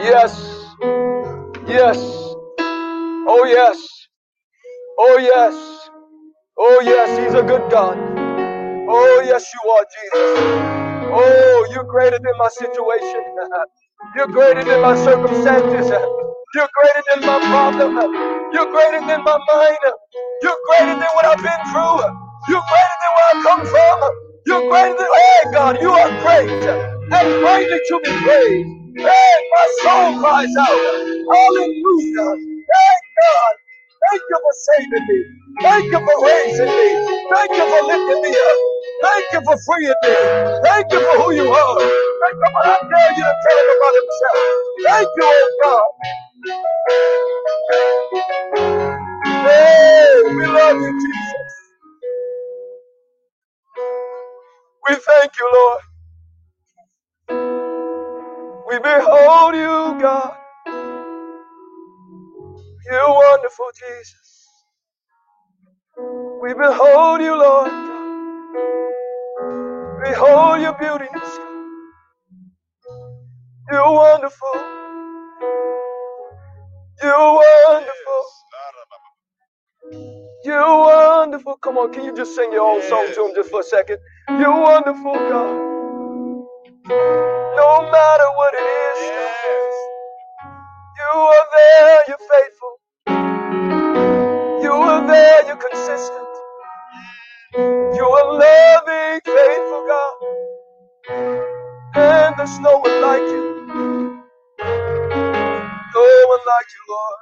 Yes. 0.00 0.66
Yes. 1.68 1.98
Oh, 3.12 3.44
yes. 3.46 4.03
Oh, 4.98 5.18
yes. 5.18 5.90
Oh, 6.58 6.80
yes. 6.82 7.18
He's 7.18 7.34
a 7.34 7.42
good 7.44 7.70
God. 7.70 7.98
Oh, 8.88 9.22
yes, 9.24 9.44
you 9.54 9.70
are, 9.70 9.86
Jesus. 9.96 10.52
Oh, 11.12 11.68
you're 11.72 11.84
greater 11.84 12.18
than 12.22 12.34
my 12.38 12.48
situation. 12.50 13.24
You're 14.16 14.28
greater 14.28 14.64
than 14.64 14.82
my 14.82 14.94
circumstances. 14.96 15.88
You're 16.54 16.70
greater 16.76 17.02
than 17.10 17.26
my 17.26 17.38
problem. 17.50 17.96
You're 18.54 18.70
greater 18.70 19.00
than 19.06 19.24
my 19.24 19.38
mind. 19.52 19.78
You're 20.42 20.60
greater 20.68 20.94
than 21.00 21.10
what 21.16 21.26
I've 21.26 21.42
been 21.42 21.62
through. 21.72 21.98
You're 22.48 22.66
greater 22.68 22.98
than 23.02 23.12
where 23.16 23.30
I 23.32 23.34
come 23.42 23.62
from. 23.66 23.98
You're 24.46 24.68
greater 24.70 24.96
than, 24.98 25.08
hey, 25.08 25.42
God, 25.52 25.78
you 25.82 25.90
are 25.90 26.10
great 26.22 26.50
and 26.52 27.28
greatly 27.42 27.80
to 27.88 28.00
be 28.04 28.12
praised. 28.22 28.70
Hey, 29.00 29.34
my 29.56 29.66
soul 29.82 30.20
cries 30.20 30.54
out. 30.60 30.80
Hallelujah. 31.32 32.36
Hey, 32.36 32.96
God. 33.22 33.54
Thank 34.10 34.22
you 34.30 34.38
for 34.42 34.54
saving 34.68 35.06
me. 35.08 35.18
Thank 35.62 35.84
you 35.92 36.00
for 36.00 36.16
raising 36.26 36.66
me. 36.66 36.88
Thank 37.30 37.50
you 37.52 37.66
for 37.66 37.82
lifting 37.86 38.22
me 38.22 38.30
up. 38.30 38.58
Thank 39.02 39.26
you 39.34 39.40
for 39.44 39.56
freeing 39.66 40.00
me. 40.04 40.14
Thank 40.64 40.92
you 40.92 41.00
for 41.00 41.16
who 41.22 41.34
you 41.34 41.48
are. 41.48 41.78
Thank 41.80 42.36
you 42.36 42.50
for 42.52 42.62
I 42.66 42.78
dare 42.90 43.12
you 43.18 43.24
to 43.24 43.36
tell 43.44 43.58
him 43.60 43.70
about 43.76 43.94
himself. 44.00 44.38
Thank 44.86 45.08
you, 45.16 45.24
oh 45.26 45.58
God. 45.64 45.86
Hey, 49.46 50.22
we 50.36 50.46
love 50.46 50.76
you, 50.78 50.92
Jesus. 51.00 51.54
We 54.88 54.96
thank 54.96 55.32
you, 55.40 55.50
Lord. 55.54 55.82
We 58.68 58.78
behold 58.80 59.54
you, 59.56 60.00
God. 60.00 60.36
You're 62.90 63.08
wonderful, 63.14 63.66
Jesus. 63.74 64.48
We 66.42 66.54
behold 66.54 67.20
you, 67.22 67.36
Lord. 67.38 67.72
Behold 70.04 70.60
your 70.62 70.74
beauty. 70.78 71.06
You're 73.72 73.92
wonderful. 73.92 74.54
You're 77.02 77.34
wonderful. 77.34 78.22
You're 80.44 80.78
wonderful. 80.78 81.56
Come 81.58 81.78
on, 81.78 81.92
can 81.92 82.04
you 82.04 82.16
just 82.16 82.36
sing 82.36 82.52
your 82.52 82.62
own 82.70 82.82
song 82.88 83.08
to 83.14 83.26
him 83.26 83.34
just 83.36 83.50
for 83.50 83.60
a 83.60 83.64
second? 83.64 83.98
You're 84.30 84.60
wonderful, 84.60 85.14
God. 85.14 85.74
No 87.40 87.90
matter 87.92 88.28
what 88.36 88.54
it 88.54 88.66
is, 88.66 89.33
you 91.04 91.20
are 91.20 91.46
there, 91.56 92.00
you're 92.08 92.18
faithful. 92.18 92.74
You 94.62 94.72
are 94.72 95.06
there, 95.06 95.46
you're 95.46 95.56
consistent. 95.56 96.28
You 97.78 98.06
are 98.06 98.32
loving, 98.34 99.20
faithful 99.24 99.86
God. 99.88 100.14
And 101.96 102.34
there's 102.38 102.58
no 102.60 102.78
one 102.78 103.02
like 103.02 103.22
you. 103.22 103.64
No 105.94 106.24
one 106.28 106.40
like 106.46 106.68
you, 106.74 106.84
Lord. 106.90 107.20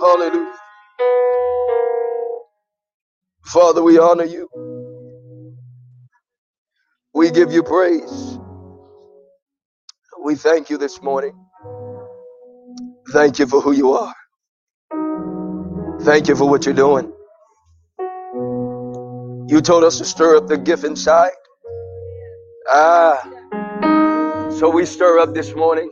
God. 0.00 0.20
Hallelujah. 0.32 0.54
Father, 3.46 3.82
we 3.82 3.98
honor 3.98 4.24
you. 4.24 4.48
We 7.14 7.30
give 7.30 7.52
you 7.52 7.62
praise. 7.62 8.38
We 10.24 10.36
thank 10.36 10.70
you 10.70 10.78
this 10.78 11.02
morning. 11.02 11.34
Thank 13.12 13.38
you 13.40 13.46
for 13.46 13.60
who 13.60 13.72
you 13.72 13.92
are. 13.94 14.14
Thank 16.02 16.28
you 16.28 16.36
for 16.36 16.48
what 16.48 16.66
you're 16.66 16.74
doing. 16.74 17.12
You 19.48 19.60
told 19.62 19.84
us 19.84 19.98
to 19.98 20.04
stir 20.06 20.36
up 20.36 20.48
the 20.48 20.58
gift 20.58 20.84
inside. 20.84 21.32
Ah, 22.68 23.40
so 24.50 24.70
we 24.70 24.86
stir 24.86 25.20
up 25.20 25.34
this 25.34 25.54
morning. 25.54 25.90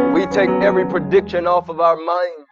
we 0.14 0.26
take 0.26 0.50
every 0.62 0.86
prediction 0.86 1.46
off 1.46 1.68
of 1.70 1.80
our 1.80 1.96
mind. 1.96 2.46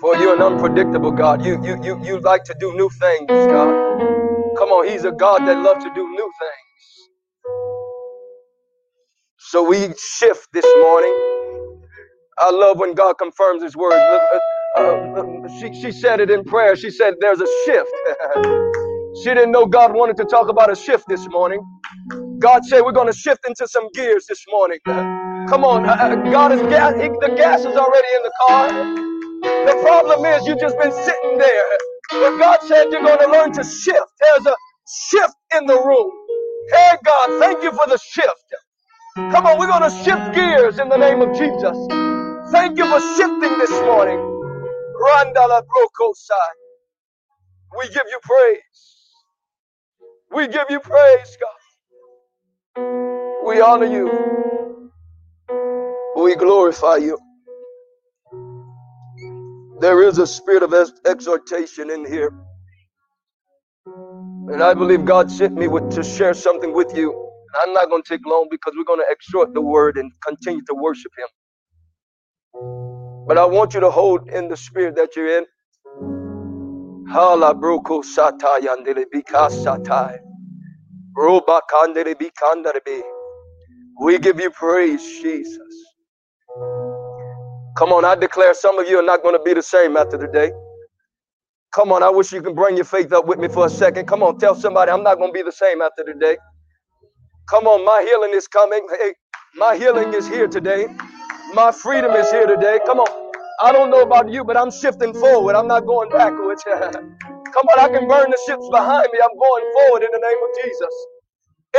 For 0.00 0.16
you're 0.16 0.36
an 0.36 0.42
unpredictable 0.42 1.12
God. 1.12 1.44
You 1.46 1.62
you 1.64 1.82
you 1.84 2.00
you 2.04 2.20
like 2.20 2.44
to 2.44 2.56
do 2.60 2.74
new 2.74 2.90
things, 2.90 3.28
God. 3.28 3.98
Come 4.58 4.70
on, 4.70 4.88
He's 4.88 5.04
a 5.04 5.12
God 5.12 5.40
that 5.48 5.58
loves 5.58 5.84
to 5.84 5.90
do 5.94 6.08
new 6.10 6.32
things. 6.42 6.71
So 9.50 9.62
we 9.68 9.94
shift 9.98 10.48
this 10.52 10.66
morning. 10.78 11.14
I 12.38 12.50
love 12.50 12.78
when 12.78 12.94
God 12.94 13.14
confirms 13.18 13.62
His 13.62 13.76
word. 13.76 13.92
Uh, 13.94 14.82
uh, 14.82 15.48
she, 15.60 15.72
she 15.74 15.92
said 15.92 16.20
it 16.20 16.30
in 16.30 16.44
prayer. 16.44 16.76
She 16.76 16.90
said, 16.90 17.14
There's 17.20 17.40
a 17.40 17.48
shift. 17.66 17.90
she 19.24 19.30
didn't 19.34 19.52
know 19.52 19.66
God 19.66 19.94
wanted 19.94 20.16
to 20.18 20.24
talk 20.26 20.48
about 20.48 20.70
a 20.72 20.76
shift 20.76 21.06
this 21.08 21.28
morning. 21.30 21.60
God 22.40 22.64
said, 22.66 22.82
We're 22.82 22.92
going 22.92 23.12
to 23.12 23.18
shift 23.18 23.46
into 23.48 23.68
some 23.68 23.88
gears 23.94 24.26
this 24.28 24.44
morning. 24.50 24.78
Come 24.86 25.64
on. 25.64 25.86
uh, 25.88 25.92
uh, 25.92 26.16
God 26.30 26.52
is 26.52 26.62
gas. 26.62 26.94
The 26.94 27.34
gas 27.36 27.60
is 27.60 27.76
already 27.76 28.08
in 28.16 28.22
the 28.24 28.32
car. 28.46 28.70
The 29.66 29.76
problem 29.82 30.24
is 30.26 30.46
you've 30.46 30.60
just 30.60 30.78
been 30.78 30.92
sitting 30.92 31.38
there. 31.38 31.64
But 32.12 32.38
God 32.38 32.60
said 32.62 32.86
you're 32.92 33.02
going 33.02 33.20
to 33.20 33.30
learn 33.30 33.52
to 33.54 33.64
shift. 33.64 34.12
There's 34.20 34.46
a 34.46 34.56
shift 35.10 35.34
in 35.56 35.66
the 35.66 35.74
room. 35.80 36.10
Hey, 36.72 36.96
God, 37.04 37.40
thank 37.40 37.62
you 37.62 37.72
for 37.72 37.86
the 37.88 37.98
shift. 37.98 38.44
Come 39.16 39.46
on, 39.46 39.58
we're 39.58 39.68
going 39.68 39.82
to 39.90 39.96
shift 40.04 40.34
gears 40.34 40.78
in 40.78 40.88
the 40.88 40.96
name 40.98 41.22
of 41.22 41.36
Jesus. 41.36 41.76
Thank 42.52 42.78
you 42.78 42.86
for 42.86 43.00
shifting 43.16 43.58
this 43.58 43.70
morning. 43.82 44.18
Randala 44.84 45.62
Brokosai. 45.62 46.54
We 47.78 47.88
give 47.88 48.04
you 48.10 48.20
praise. 48.22 49.14
We 50.32 50.48
give 50.48 50.66
you 50.70 50.80
praise, 50.80 51.38
God. 51.40 51.72
We 53.46 53.60
honor 53.60 53.86
you. 53.86 54.32
We 56.16 56.36
glorify 56.36 56.96
you. 56.96 57.18
There 59.80 60.02
is 60.02 60.18
a 60.18 60.26
spirit 60.26 60.62
of 60.64 60.74
ex- 60.74 60.92
exhortation 61.06 61.90
in 61.90 62.06
here. 62.06 62.32
And 64.34 64.62
I 64.62 64.74
believe 64.74 65.04
God 65.06 65.30
sent 65.30 65.56
me 65.56 65.68
with, 65.68 65.90
to 65.92 66.04
share 66.04 66.34
something 66.34 66.72
with 66.74 66.96
you. 66.96 67.31
I'm 67.62 67.72
not 67.74 67.90
going 67.90 68.02
to 68.02 68.08
take 68.08 68.26
long 68.26 68.48
because 68.50 68.74
we're 68.76 68.84
going 68.84 69.00
to 69.00 69.06
exhort 69.10 69.54
the 69.54 69.62
word 69.62 69.98
and 69.98 70.12
continue 70.26 70.62
to 70.68 70.74
worship 70.74 71.12
Him. 71.18 71.28
But 73.28 73.38
I 73.38 73.46
want 73.46 73.74
you 73.74 73.80
to 73.80 73.90
hold 73.90 74.28
in 74.30 74.48
the 74.48 74.56
spirit 74.56 74.96
that 74.96 75.16
you're 75.16 75.38
in. 75.38 75.46
Hala 77.10 77.54
broko 77.54 78.02
satai 78.04 78.62
andele 78.66 79.04
bika 79.14 79.50
satai. 79.50 80.18
Kandele 81.70 82.14
bikandarebe. 82.16 83.02
We 84.00 84.18
give 84.18 84.40
you 84.40 84.50
praise, 84.50 85.02
Jesus. 85.22 85.58
Come 87.76 87.92
on, 87.92 88.04
I 88.04 88.16
declare 88.16 88.54
some 88.54 88.78
of 88.78 88.88
you 88.88 88.98
are 89.00 89.04
not 89.04 89.22
going 89.22 89.36
to 89.36 89.42
be 89.44 89.54
the 89.54 89.62
same 89.62 89.96
after 89.96 90.18
today. 90.18 90.52
Come 91.74 91.92
on, 91.92 92.02
I 92.02 92.10
wish 92.10 92.32
you 92.32 92.42
can 92.42 92.54
bring 92.54 92.76
your 92.76 92.86
faith 92.86 93.12
up 93.12 93.26
with 93.26 93.38
me 93.38 93.48
for 93.48 93.66
a 93.66 93.70
second. 93.70 94.06
Come 94.06 94.22
on, 94.22 94.38
tell 94.38 94.54
somebody 94.54 94.92
I'm 94.92 95.02
not 95.04 95.18
going 95.18 95.30
to 95.30 95.34
be 95.34 95.42
the 95.42 95.52
same 95.52 95.82
after 95.82 96.04
today. 96.04 96.38
Come 97.48 97.66
on, 97.68 97.84
my 97.84 98.02
healing 98.08 98.32
is 98.34 98.48
coming. 98.48 98.86
Hey, 98.98 99.14
my 99.56 99.76
healing 99.76 100.14
is 100.14 100.28
here 100.28 100.48
today. 100.48 100.88
My 101.54 101.72
freedom 101.72 102.12
is 102.12 102.30
here 102.30 102.46
today. 102.46 102.80
Come 102.86 103.00
on. 103.00 103.32
I 103.60 103.72
don't 103.72 103.90
know 103.90 104.02
about 104.02 104.30
you, 104.32 104.44
but 104.44 104.56
I'm 104.56 104.70
shifting 104.70 105.14
forward. 105.14 105.56
I'm 105.56 105.68
not 105.68 105.86
going 105.86 106.10
backwards. 106.10 106.64
Come 106.68 107.66
on, 107.72 107.80
I 107.80 107.88
can 107.88 108.08
burn 108.08 108.30
the 108.30 108.38
ships 108.46 108.68
behind 108.70 109.08
me. 109.12 109.20
I'm 109.22 109.38
going 109.38 109.72
forward 109.74 110.02
in 110.04 110.10
the 110.12 110.20
name 110.20 110.38
of 110.42 110.64
Jesus. 110.64 110.94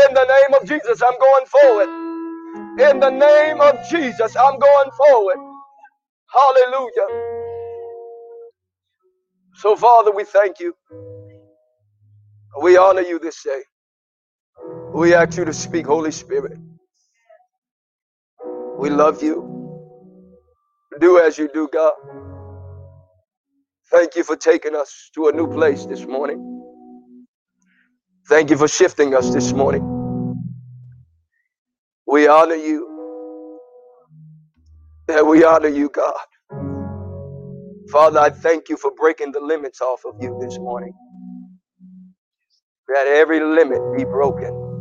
In 0.10 0.15
the 0.15 0.26
name 0.26 0.62
of 0.62 0.67
Jesus, 0.67 1.02
I'm 1.04 1.19
going 1.19 1.47
forward. 1.47 1.89
In 2.91 2.99
the 2.99 3.12
name 3.12 3.62
of 3.62 3.76
Jesus, 3.89 4.36
I'm 4.38 4.60
going 4.60 4.91
forward. 4.97 5.38
Hallelujah. 6.34 7.28
So, 9.56 9.76
Father, 9.76 10.12
we 10.12 10.26
thank 10.26 10.60
you. 10.60 10.76
We 12.62 12.78
honor 12.78 13.02
you 13.02 13.19
this 13.19 13.43
day. 13.43 13.62
We 14.93 15.15
ask 15.15 15.38
you 15.38 15.45
to 15.45 15.53
speak, 15.53 15.88
Holy 15.88 16.12
Spirit. 16.12 16.60
We 18.79 18.89
love 18.89 19.23
you. 19.23 19.65
Do 20.99 21.19
as 21.19 21.38
you 21.38 21.49
do, 21.53 21.69
God. 21.71 21.93
Thank 23.91 24.15
you 24.17 24.23
for 24.23 24.36
taking 24.38 24.75
us 24.75 25.12
to 25.15 25.27
a 25.29 25.34
new 25.34 25.47
place 25.51 25.86
this 25.86 26.06
morning. 26.06 26.60
Thank 28.29 28.51
you 28.51 28.58
for 28.58 28.67
shifting 28.69 29.15
us 29.15 29.34
this 29.34 29.53
morning. 29.53 30.01
We 32.08 32.27
honor 32.27 32.56
you. 32.56 33.10
And 35.10 35.27
we 35.27 35.45
honor 35.45 35.69
you, 35.69 35.89
God. 35.89 36.15
Father, 37.91 38.19
I 38.19 38.29
thank 38.32 38.69
you 38.69 38.77
for 38.77 38.91
breaking 38.91 39.34
the 39.34 39.41
limits 39.41 39.82
off 39.82 40.06
of 40.06 40.15
you 40.21 40.38
this 40.41 40.60
morning. 40.60 40.93
That 42.89 43.08
every 43.08 43.41
limit 43.41 43.82
be 43.97 44.06
broken 44.06 44.72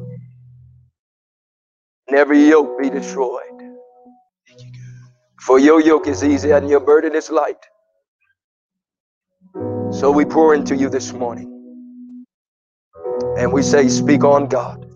and 2.12 2.20
every 2.20 2.44
yoke 2.48 2.78
be 2.80 2.90
destroyed. 2.90 3.42
For 5.40 5.58
your 5.58 5.80
yoke 5.80 6.08
is 6.08 6.24
easy 6.24 6.52
and 6.52 6.68
your 6.70 6.80
burden 6.80 7.14
is 7.16 7.30
light. 7.30 7.64
So 9.92 10.10
we 10.12 10.24
pour 10.24 10.54
into 10.54 10.76
you 10.76 10.90
this 10.90 11.12
morning. 11.12 11.66
And 13.38 13.52
we 13.52 13.62
say, 13.62 13.88
Speak 13.88 14.24
on, 14.24 14.48
God. 14.48 14.86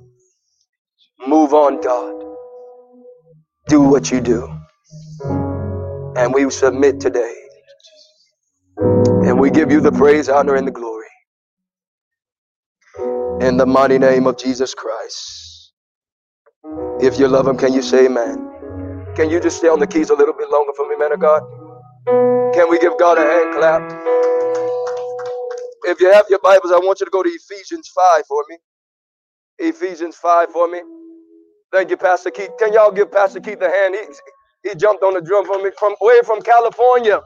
Move 1.27 1.55
on, 1.55 1.81
God. 1.83 2.37
Do 3.69 3.83
what 3.83 4.11
you 4.13 4.21
do. 4.21 4.53
And 6.17 6.35
we 6.35 6.51
submit 6.51 7.01
today. 7.01 7.35
And 9.11 9.41
we 9.41 9.51
give 9.51 9.71
you 9.73 9.81
the 9.81 9.93
praise, 9.93 10.29
honor, 10.29 10.57
and 10.57 10.67
the 10.67 10.73
glory. 10.73 11.07
In 13.41 13.57
the 13.59 13.67
mighty 13.67 13.99
name 13.99 14.27
of 14.27 14.39
Jesus 14.39 14.75
Christ. 14.75 15.46
If 17.01 17.19
you 17.19 17.29
love 17.29 17.49
him, 17.49 17.59
can 17.59 17.75
you 17.75 17.83
say 17.83 18.07
amen? 18.07 18.63
Can 19.17 19.31
you 19.31 19.41
just 19.41 19.59
stay 19.59 19.69
on 19.69 19.81
the 19.81 19.87
keys 19.87 20.11
a 20.11 20.15
little 20.15 20.35
bit 20.35 20.51
longer 20.51 20.73
for 20.77 20.89
me, 20.89 20.97
man 20.97 21.13
of 21.13 21.21
God? 21.21 21.43
Can 22.55 22.71
we 22.71 22.79
give 22.81 22.99
God 22.99 23.19
a 23.19 23.23
hand 23.23 23.55
clap? 23.55 24.07
If 25.85 26.01
you 26.01 26.13
have 26.13 26.27
your 26.31 26.41
Bibles, 26.41 26.73
I 26.73 26.79
want 26.79 27.01
you 27.01 27.07
to 27.07 27.11
go 27.13 27.23
to 27.23 27.31
Ephesians 27.31 27.89
5 27.95 28.27
for 28.29 28.45
me. 28.51 28.59
Ephesians 29.61 30.17
5 30.17 30.51
for 30.53 30.69
me. 30.69 30.83
Thank 31.73 31.91
you, 31.91 31.99
Pastor 31.99 32.31
Keith. 32.31 32.51
Can 32.59 32.73
y'all 32.73 32.93
give 32.93 33.13
Pastor 33.13 33.41
Keith 33.41 33.61
a 33.63 33.71
hand? 33.71 33.97
He, 33.97 34.71
he 34.71 34.75
jumped 34.77 35.03
on 35.05 35.15
the 35.15 35.23
drum 35.23 35.47
for 35.47 35.63
me 35.63 35.71
from 35.79 35.95
way 36.01 36.21
from 36.27 36.43
California. 36.43 37.21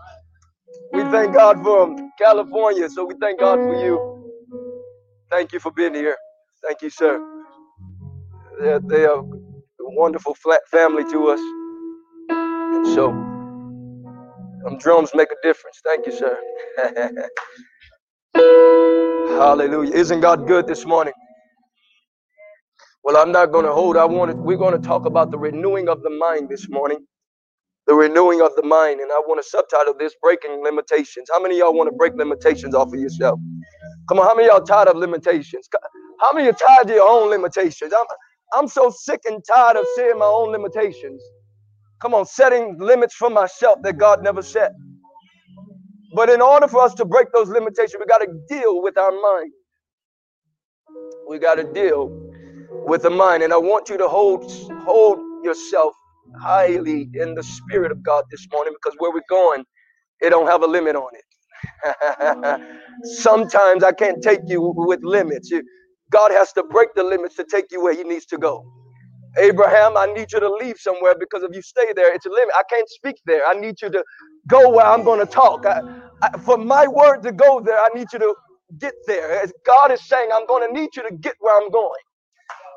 We 0.93 1.05
thank 1.05 1.35
God 1.35 1.59
for 1.63 1.85
him, 1.89 2.11
California. 2.19 2.89
So 2.91 3.07
we 3.07 3.15
thank 3.21 3.41
God 3.41 3.61
for 3.67 3.75
you. 3.75 4.21
Thank 5.31 5.53
you 5.53 5.61
for 5.61 5.73
being 5.73 5.95
here. 5.95 6.17
Thank 6.65 6.83
you, 6.83 6.91
sir. 6.91 7.21
They 8.61 8.71
are 9.07 9.21
a 9.21 9.40
wonderful 9.97 10.35
flat 10.37 10.63
family 10.71 11.05
to 11.13 11.29
us. 11.29 11.41
And 12.61 12.87
so, 12.89 13.09
them 14.65 14.79
drums 14.79 15.11
make 15.15 15.29
a 15.33 15.37
difference. 15.43 15.81
Thank 15.85 16.07
you, 16.07 16.13
sir. 16.13 16.39
Hallelujah. 19.39 19.95
Isn't 19.95 20.21
God 20.21 20.47
good 20.49 20.67
this 20.67 20.87
morning? 20.87 21.15
Well, 23.05 23.17
I'm 23.17 23.33
not 23.33 23.53
going 23.53 23.65
to 23.67 23.73
hold. 23.73 23.97
I 23.97 24.05
wanted. 24.07 24.39
We're 24.39 24.59
going 24.59 24.81
to 24.81 24.87
talk 24.87 25.07
about 25.07 25.31
the 25.31 25.39
renewing 25.39 25.89
of 25.89 26.03
the 26.03 26.11
mind 26.11 26.49
this 26.51 26.69
morning. 26.69 27.07
The 27.89 27.95
renewing 27.95 28.43
of 28.43 28.53
the 28.57 28.65
mind, 28.65 29.01
and 29.01 29.13
I 29.13 29.19
want 29.21 29.43
to 29.43 29.49
subtitle 29.49 29.95
this 29.99 30.15
"Breaking 30.23 30.63
Limitations." 30.65 31.29
How 31.33 31.41
many 31.43 31.59
y'all 31.59 31.75
want 31.75 31.91
to 31.91 31.97
break 31.97 32.15
limitations 32.15 32.75
off 32.75 32.93
of 32.95 33.01
yourself? 33.01 33.41
Come 34.09 34.19
on, 34.21 34.27
how 34.27 34.35
many 34.35 34.49
y'all 34.49 34.63
tired 34.63 34.89
of 34.89 34.97
limitations? 34.97 35.69
How 36.21 36.33
many 36.33 36.49
are 36.49 36.53
tired 36.53 36.91
of 36.91 36.97
your 36.97 37.09
own 37.09 37.31
limitations? 37.31 37.93
I'm, 37.99 38.07
I'm 38.55 38.69
so 38.69 38.91
sick 38.91 39.23
and 39.27 39.43
tired 39.47 39.77
of 39.79 39.87
seeing 39.97 40.19
my 40.19 40.27
own 40.27 40.53
limitations. 40.53 41.23
Come 42.01 42.15
on, 42.15 42.27
setting 42.27 42.79
limits 42.79 43.15
for 43.15 43.31
myself 43.31 43.81
that 43.85 43.99
God 43.99 44.23
never 44.23 44.43
set. 44.43 44.73
But 46.15 46.31
in 46.31 46.43
order 46.43 46.69
for 46.69 46.83
us 46.83 46.95
to 46.97 47.07
break 47.07 47.29
those 47.33 47.49
limitations, 47.49 47.97
we 48.01 48.07
got 48.07 48.19
to 48.21 48.29
deal 48.49 48.83
with 48.83 48.99
our 48.99 49.13
mind. 49.13 49.53
We 51.29 51.39
got 51.39 51.57
to 51.57 51.65
deal 51.73 52.11
with 52.71 53.03
the 53.03 53.11
mind. 53.11 53.43
And 53.45 53.53
I 53.53 53.59
want 53.59 53.89
you 53.91 53.99
to 53.99 54.09
hold 54.09 54.45
hold 54.85 55.45
yourself 55.45 55.95
highly 56.41 57.11
in 57.15 57.35
the 57.35 57.43
spirit 57.45 57.93
of 57.93 58.03
God 58.03 58.25
this 58.31 58.47
morning 58.53 58.75
because 58.75 58.97
where 58.99 59.13
we're 59.13 59.23
going, 59.31 59.65
it 60.21 60.31
don't 60.31 60.49
have 60.49 60.63
a 60.63 60.69
limit 60.69 60.97
on 60.97 61.11
it. 61.15 61.25
Sometimes 63.05 63.85
I 63.85 63.93
can't 63.93 64.23
take 64.23 64.41
you 64.47 64.63
with 64.77 65.01
limits. 65.05 65.53
God 66.11 66.33
has 66.33 66.53
to 66.55 66.65
break 66.65 66.91
the 66.97 67.05
limits 67.05 67.37
to 67.37 67.45
take 67.45 67.67
you 67.73 67.83
where 67.83 67.95
He 67.95 68.05
needs 68.05 68.27
to 68.29 68.39
go. 68.39 68.65
Abraham, 69.39 69.97
I 69.99 70.07
need 70.07 70.33
you 70.33 70.41
to 70.41 70.51
leave 70.51 70.77
somewhere 70.79 71.15
because 71.19 71.43
if 71.45 71.55
you 71.55 71.63
stay 71.63 71.93
there, 71.97 72.15
it's 72.15 72.27
a 72.27 72.31
limit. 72.31 72.55
I 72.59 72.63
can't 72.71 72.89
speak 72.91 73.17
there. 73.27 73.47
I 73.47 73.55
need 73.55 73.77
you 73.83 73.91
to 73.91 74.05
go 74.49 74.71
where 74.71 74.87
I'm 74.87 75.05
going 75.05 75.21
to 75.21 75.27
talk. 75.27 75.61
I, 75.67 75.81
I, 76.23 76.29
for 76.45 76.59
my 76.59 76.87
word 76.89 77.23
to 77.25 77.33
go 77.33 77.61
there, 77.61 77.79
I 77.81 77.89
need 77.95 78.09
you 78.13 78.21
to 78.21 78.35
get 78.79 78.95
there. 79.09 79.43
As 79.43 79.53
God 79.67 79.93
is 79.93 80.03
saying, 80.09 80.31
I'm 80.35 80.47
going 80.47 80.69
to 80.69 80.81
need 80.81 80.91
you 80.97 81.05
to 81.09 81.17
get 81.17 81.35
where 81.41 81.57
I'm 81.61 81.71
going. 81.71 82.01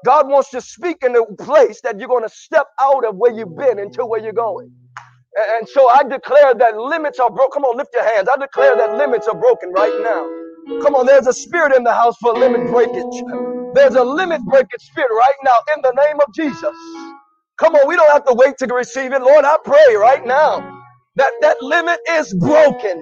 God 0.05 0.29
wants 0.29 0.51
to 0.51 0.61
speak 0.61 0.97
in 1.03 1.15
a 1.15 1.25
place 1.43 1.81
that 1.83 1.99
you're 1.99 2.09
going 2.09 2.23
to 2.23 2.29
step 2.35 2.67
out 2.81 3.05
of 3.05 3.17
where 3.17 3.33
you've 3.33 3.57
been 3.57 3.79
into 3.79 4.05
where 4.05 4.21
you're 4.21 4.33
going. 4.33 4.69
And 5.59 5.69
so 5.69 5.89
I 5.89 6.03
declare 6.03 6.55
that 6.55 6.77
limits 6.77 7.19
are 7.19 7.29
broken. 7.31 7.51
Come 7.53 7.65
on, 7.65 7.77
lift 7.77 7.91
your 7.93 8.05
hands. 8.15 8.29
I 8.33 8.39
declare 8.39 8.75
that 8.77 8.93
limits 8.93 9.27
are 9.27 9.39
broken 9.39 9.71
right 9.71 9.93
now. 9.97 10.25
Come 10.83 10.95
on, 10.95 11.05
there's 11.07 11.27
a 11.27 11.33
spirit 11.33 11.75
in 11.75 11.83
the 11.83 11.93
house 11.93 12.17
for 12.21 12.33
limit 12.33 12.69
breakage. 12.71 13.23
There's 13.75 13.95
a 13.95 14.03
limit 14.03 14.43
breakage 14.45 14.81
spirit 14.81 15.09
right 15.11 15.35
now 15.43 15.57
in 15.75 15.81
the 15.83 15.93
name 15.93 16.19
of 16.25 16.33
Jesus. 16.35 16.75
Come 17.59 17.75
on, 17.75 17.87
we 17.87 17.95
don't 17.95 18.11
have 18.11 18.25
to 18.25 18.33
wait 18.35 18.57
to 18.59 18.67
receive 18.67 19.13
it. 19.13 19.21
Lord, 19.21 19.45
I 19.45 19.57
pray 19.65 19.95
right 19.97 20.25
now 20.27 20.59
that 21.15 21.33
that 21.41 21.61
limit 21.61 21.99
is 22.09 22.33
broken 22.35 22.99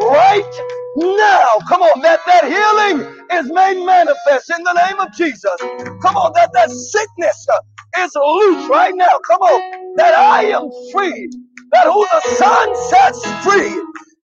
right 0.00 0.52
now. 0.96 1.48
Come 1.68 1.82
on, 1.82 2.02
that 2.02 2.20
that 2.26 2.44
healing 2.44 3.00
is 3.32 3.52
made 3.52 3.84
manifest 3.84 4.50
in 4.56 4.64
the 4.64 4.74
name 4.74 5.00
of 5.00 5.12
Jesus. 5.14 5.56
Come 6.02 6.16
on, 6.16 6.32
that 6.34 6.50
that 6.54 6.70
sickness 6.70 7.46
uh, 7.52 8.04
is 8.04 8.12
loose 8.16 8.68
right 8.70 8.94
now. 8.96 9.18
Come 9.26 9.42
on, 9.42 9.96
that 9.96 10.14
I 10.14 10.44
am 10.46 10.70
free. 10.92 11.30
That 11.72 11.86
who 11.86 12.06
the 12.12 12.22
Son 12.36 12.76
sets 12.90 13.24
free 13.44 13.74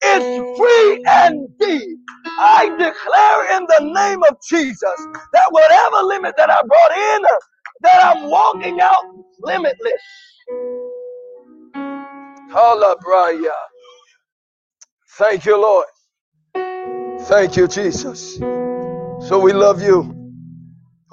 is 0.05 0.57
free 0.57 1.05
indeed. 1.29 1.96
I 2.37 2.69
declare 2.69 3.57
in 3.57 3.65
the 3.67 3.93
name 3.93 4.23
of 4.29 4.37
Jesus 4.49 5.07
that 5.33 5.47
whatever 5.51 6.03
limit 6.07 6.35
that 6.37 6.49
I 6.51 6.61
brought 6.63 6.93
in, 7.17 7.23
that 7.83 8.05
I'm 8.17 8.29
walking 8.31 8.81
out 8.81 9.05
limitless. 9.41 10.03
Hallelujah. 12.51 13.51
Thank 15.17 15.45
you, 15.45 15.61
Lord. 15.61 15.87
Thank 17.21 17.57
you, 17.57 17.67
Jesus. 17.67 18.35
So 19.27 19.39
we 19.41 19.53
love 19.53 19.81
you. 19.81 20.29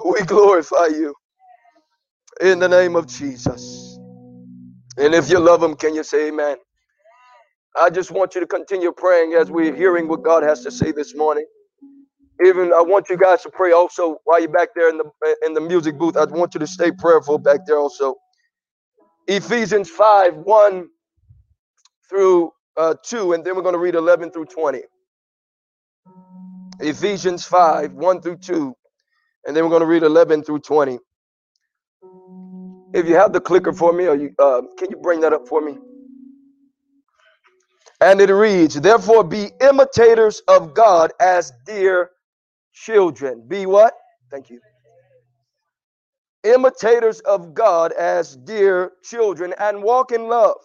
We 0.05 0.21
glorify 0.23 0.87
you. 0.87 1.15
In 2.41 2.59
the 2.59 2.69
name 2.69 2.95
of 2.95 3.07
Jesus. 3.07 3.99
And 4.97 5.15
if 5.15 5.29
you 5.29 5.39
love 5.39 5.63
him, 5.63 5.75
can 5.75 5.95
you 5.95 6.03
say 6.03 6.29
amen? 6.29 6.57
I 7.77 7.89
just 7.89 8.11
want 8.11 8.35
you 8.35 8.41
to 8.41 8.47
continue 8.47 8.91
praying 8.91 9.33
as 9.33 9.51
we're 9.51 9.75
hearing 9.75 10.07
what 10.07 10.23
God 10.23 10.43
has 10.43 10.63
to 10.63 10.71
say 10.71 10.91
this 10.91 11.15
morning. 11.15 11.45
Even 12.45 12.73
I 12.73 12.81
want 12.81 13.09
you 13.09 13.17
guys 13.17 13.43
to 13.43 13.49
pray 13.49 13.71
also 13.71 14.17
while 14.25 14.39
you're 14.39 14.49
back 14.49 14.69
there 14.75 14.89
in 14.89 14.97
the 14.97 15.05
in 15.45 15.53
the 15.53 15.61
music 15.61 15.97
booth. 15.97 16.17
I 16.17 16.25
want 16.25 16.53
you 16.53 16.59
to 16.59 16.67
stay 16.67 16.91
prayerful 16.91 17.37
back 17.39 17.61
there 17.65 17.77
also. 17.77 18.15
Ephesians 19.27 19.89
5 19.89 20.35
1 20.35 20.87
through 22.09 22.51
uh, 22.77 22.95
2, 23.03 23.33
and 23.33 23.43
then 23.43 23.55
we're 23.55 23.61
going 23.63 23.73
to 23.73 23.79
read 23.79 23.95
11 23.95 24.31
through 24.31 24.45
20. 24.45 24.83
Ephesians 26.79 27.45
5 27.45 27.93
1 27.93 28.21
through 28.21 28.37
2, 28.37 28.75
and 29.45 29.55
then 29.55 29.63
we're 29.63 29.69
going 29.69 29.81
to 29.81 29.87
read 29.87 30.03
11 30.03 30.43
through 30.43 30.59
20. 30.59 30.99
If 32.93 33.07
you 33.07 33.15
have 33.15 33.33
the 33.33 33.41
clicker 33.41 33.73
for 33.73 33.93
me, 33.93 34.07
or 34.07 34.15
you 34.15 34.33
uh, 34.39 34.61
can 34.77 34.89
you 34.91 34.97
bring 34.97 35.21
that 35.21 35.33
up 35.33 35.47
for 35.47 35.61
me? 35.61 35.77
And 38.01 38.21
it 38.21 38.31
reads, 38.31 38.75
Therefore 38.75 39.23
be 39.23 39.51
imitators 39.61 40.41
of 40.47 40.73
God 40.73 41.11
as 41.19 41.51
dear 41.65 42.11
children. 42.73 43.45
Be 43.47 43.65
what? 43.65 43.93
Thank 44.31 44.49
you. 44.49 44.59
Imitators 46.43 47.21
of 47.21 47.53
God 47.53 47.91
as 47.93 48.35
dear 48.35 48.91
children 49.03 49.53
and 49.59 49.81
walk 49.81 50.11
in 50.11 50.27
love, 50.27 50.57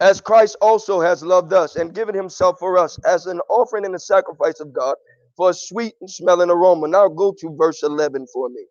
as 0.00 0.20
Christ 0.20 0.56
also 0.62 1.00
has 1.00 1.22
loved 1.22 1.52
us 1.52 1.76
and 1.76 1.94
given 1.94 2.14
himself 2.14 2.58
for 2.58 2.78
us 2.78 2.98
as 3.04 3.26
an 3.26 3.40
offering 3.50 3.84
and 3.84 3.94
a 3.94 3.98
sacrifice 3.98 4.60
of 4.60 4.72
God 4.72 4.96
for 5.36 5.50
a 5.50 5.54
sweet 5.54 5.94
and 6.00 6.10
smelling 6.10 6.50
aroma. 6.50 6.88
Now 6.88 7.08
go 7.08 7.34
to 7.40 7.56
verse 7.56 7.82
11 7.82 8.26
for 8.32 8.48
me. 8.48 8.64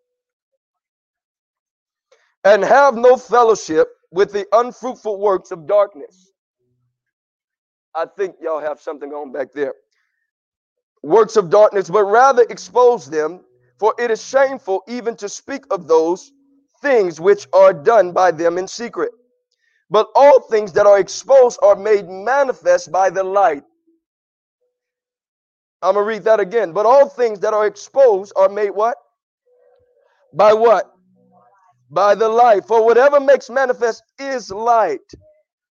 And 2.44 2.64
have 2.64 2.96
no 2.96 3.16
fellowship 3.16 3.88
with 4.10 4.32
the 4.32 4.46
unfruitful 4.52 5.20
works 5.20 5.50
of 5.52 5.66
darkness. 5.68 6.29
I 7.94 8.06
think 8.06 8.36
y'all 8.40 8.60
have 8.60 8.80
something 8.80 9.12
on 9.12 9.32
back 9.32 9.52
there. 9.52 9.74
Works 11.02 11.36
of 11.36 11.50
darkness, 11.50 11.90
but 11.90 12.04
rather 12.04 12.44
expose 12.50 13.08
them, 13.10 13.40
for 13.78 13.94
it 13.98 14.10
is 14.10 14.24
shameful 14.26 14.82
even 14.88 15.16
to 15.16 15.28
speak 15.28 15.64
of 15.70 15.88
those 15.88 16.32
things 16.82 17.20
which 17.20 17.46
are 17.52 17.72
done 17.72 18.12
by 18.12 18.30
them 18.30 18.58
in 18.58 18.68
secret. 18.68 19.12
But 19.90 20.08
all 20.14 20.40
things 20.42 20.72
that 20.74 20.86
are 20.86 20.98
exposed 21.00 21.58
are 21.62 21.76
made 21.76 22.08
manifest 22.08 22.92
by 22.92 23.10
the 23.10 23.24
light. 23.24 23.64
I'm 25.82 25.94
going 25.94 26.04
to 26.04 26.08
read 26.08 26.24
that 26.24 26.40
again. 26.40 26.72
But 26.72 26.86
all 26.86 27.08
things 27.08 27.40
that 27.40 27.54
are 27.54 27.66
exposed 27.66 28.32
are 28.36 28.48
made 28.48 28.70
what? 28.70 28.96
By 30.34 30.52
what? 30.52 30.92
By 31.90 32.14
the 32.14 32.28
light. 32.28 32.66
For 32.66 32.84
whatever 32.84 33.20
makes 33.20 33.50
manifest 33.50 34.02
is 34.18 34.50
light. 34.50 35.00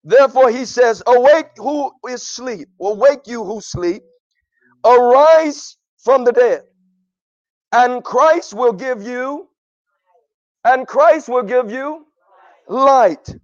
Therefore, 0.05 0.51
he 0.51 0.65
says, 0.65 1.03
Awake 1.07 1.51
who 1.57 1.91
is 2.09 2.23
sleep. 2.27 2.69
Awake 2.81 3.27
you 3.27 3.43
who 3.45 3.61
sleep. 3.61 4.03
Arise 4.85 5.77
from 6.03 6.25
the 6.25 6.33
dead. 6.33 6.63
And 7.73 8.03
Christ 8.03 8.53
will 8.55 8.73
give 8.73 9.03
you, 9.03 9.49
and 10.65 10.87
Christ 10.87 11.29
will 11.29 11.43
give 11.43 11.71
you 11.71 12.05
light. 12.69 13.35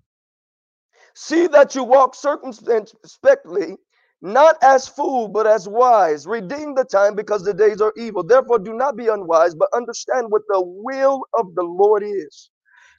See 1.15 1.47
that 1.49 1.75
you 1.75 1.85
walk 1.85 2.15
circumspectly 2.15 3.77
not 4.23 4.57
as 4.63 4.87
fool, 4.87 5.29
but 5.29 5.47
as 5.47 5.67
wise. 5.69 6.27
Redeem 6.27 6.75
the 6.75 6.85
time 6.85 7.15
because 7.15 7.43
the 7.43 7.53
days 7.55 7.81
are 7.81 7.93
evil. 7.97 8.23
Therefore, 8.23 8.59
do 8.59 8.73
not 8.73 8.97
be 8.97 9.09
unwise, 9.09 9.55
but 9.55 9.69
understand 9.75 10.27
what 10.31 10.43
the 10.49 10.61
will 10.63 11.23
of 11.39 11.55
the 11.55 11.63
Lord 11.63 12.03
is. 12.03 12.50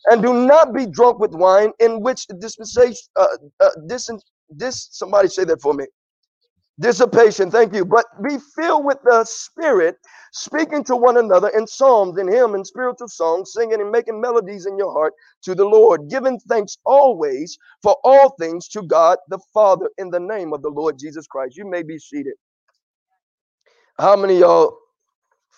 And 0.06 0.22
do 0.22 0.34
not 0.34 0.74
be 0.74 0.86
drunk 0.86 1.18
with 1.20 1.32
wine, 1.32 1.72
in 1.80 2.00
which 2.00 2.26
dispensation, 2.40 3.02
uh, 3.16 3.26
uh, 3.60 3.70
dis, 3.88 4.10
dis, 4.56 4.88
somebody 4.92 5.28
say 5.28 5.44
that 5.44 5.62
for 5.62 5.74
me. 5.74 5.86
Dissipation, 6.80 7.50
thank 7.50 7.74
you. 7.74 7.86
But 7.86 8.06
be 8.22 8.38
filled 8.54 8.84
with 8.84 8.98
the 9.04 9.24
Spirit, 9.24 9.96
speaking 10.32 10.84
to 10.84 10.96
one 10.96 11.16
another 11.16 11.48
in 11.50 11.66
psalms 11.66 12.18
and 12.18 12.28
hymns 12.28 12.54
and 12.54 12.66
spiritual 12.66 13.08
songs, 13.08 13.52
singing 13.54 13.80
and 13.80 13.90
making 13.90 14.20
melodies 14.20 14.66
in 14.66 14.78
your 14.78 14.92
heart 14.92 15.14
to 15.44 15.54
the 15.54 15.64
Lord, 15.64 16.10
giving 16.10 16.38
thanks 16.40 16.76
always 16.84 17.58
for 17.82 17.96
all 18.04 18.34
things 18.38 18.68
to 18.70 18.82
God 18.82 19.18
the 19.28 19.38
Father 19.54 19.90
in 19.98 20.10
the 20.10 20.20
name 20.20 20.52
of 20.52 20.62
the 20.62 20.70
Lord 20.70 20.98
Jesus 20.98 21.26
Christ. 21.26 21.56
You 21.56 21.66
may 21.70 21.82
be 21.82 21.98
seated. 21.98 22.34
How 23.98 24.16
many 24.16 24.40
y'all 24.40 24.76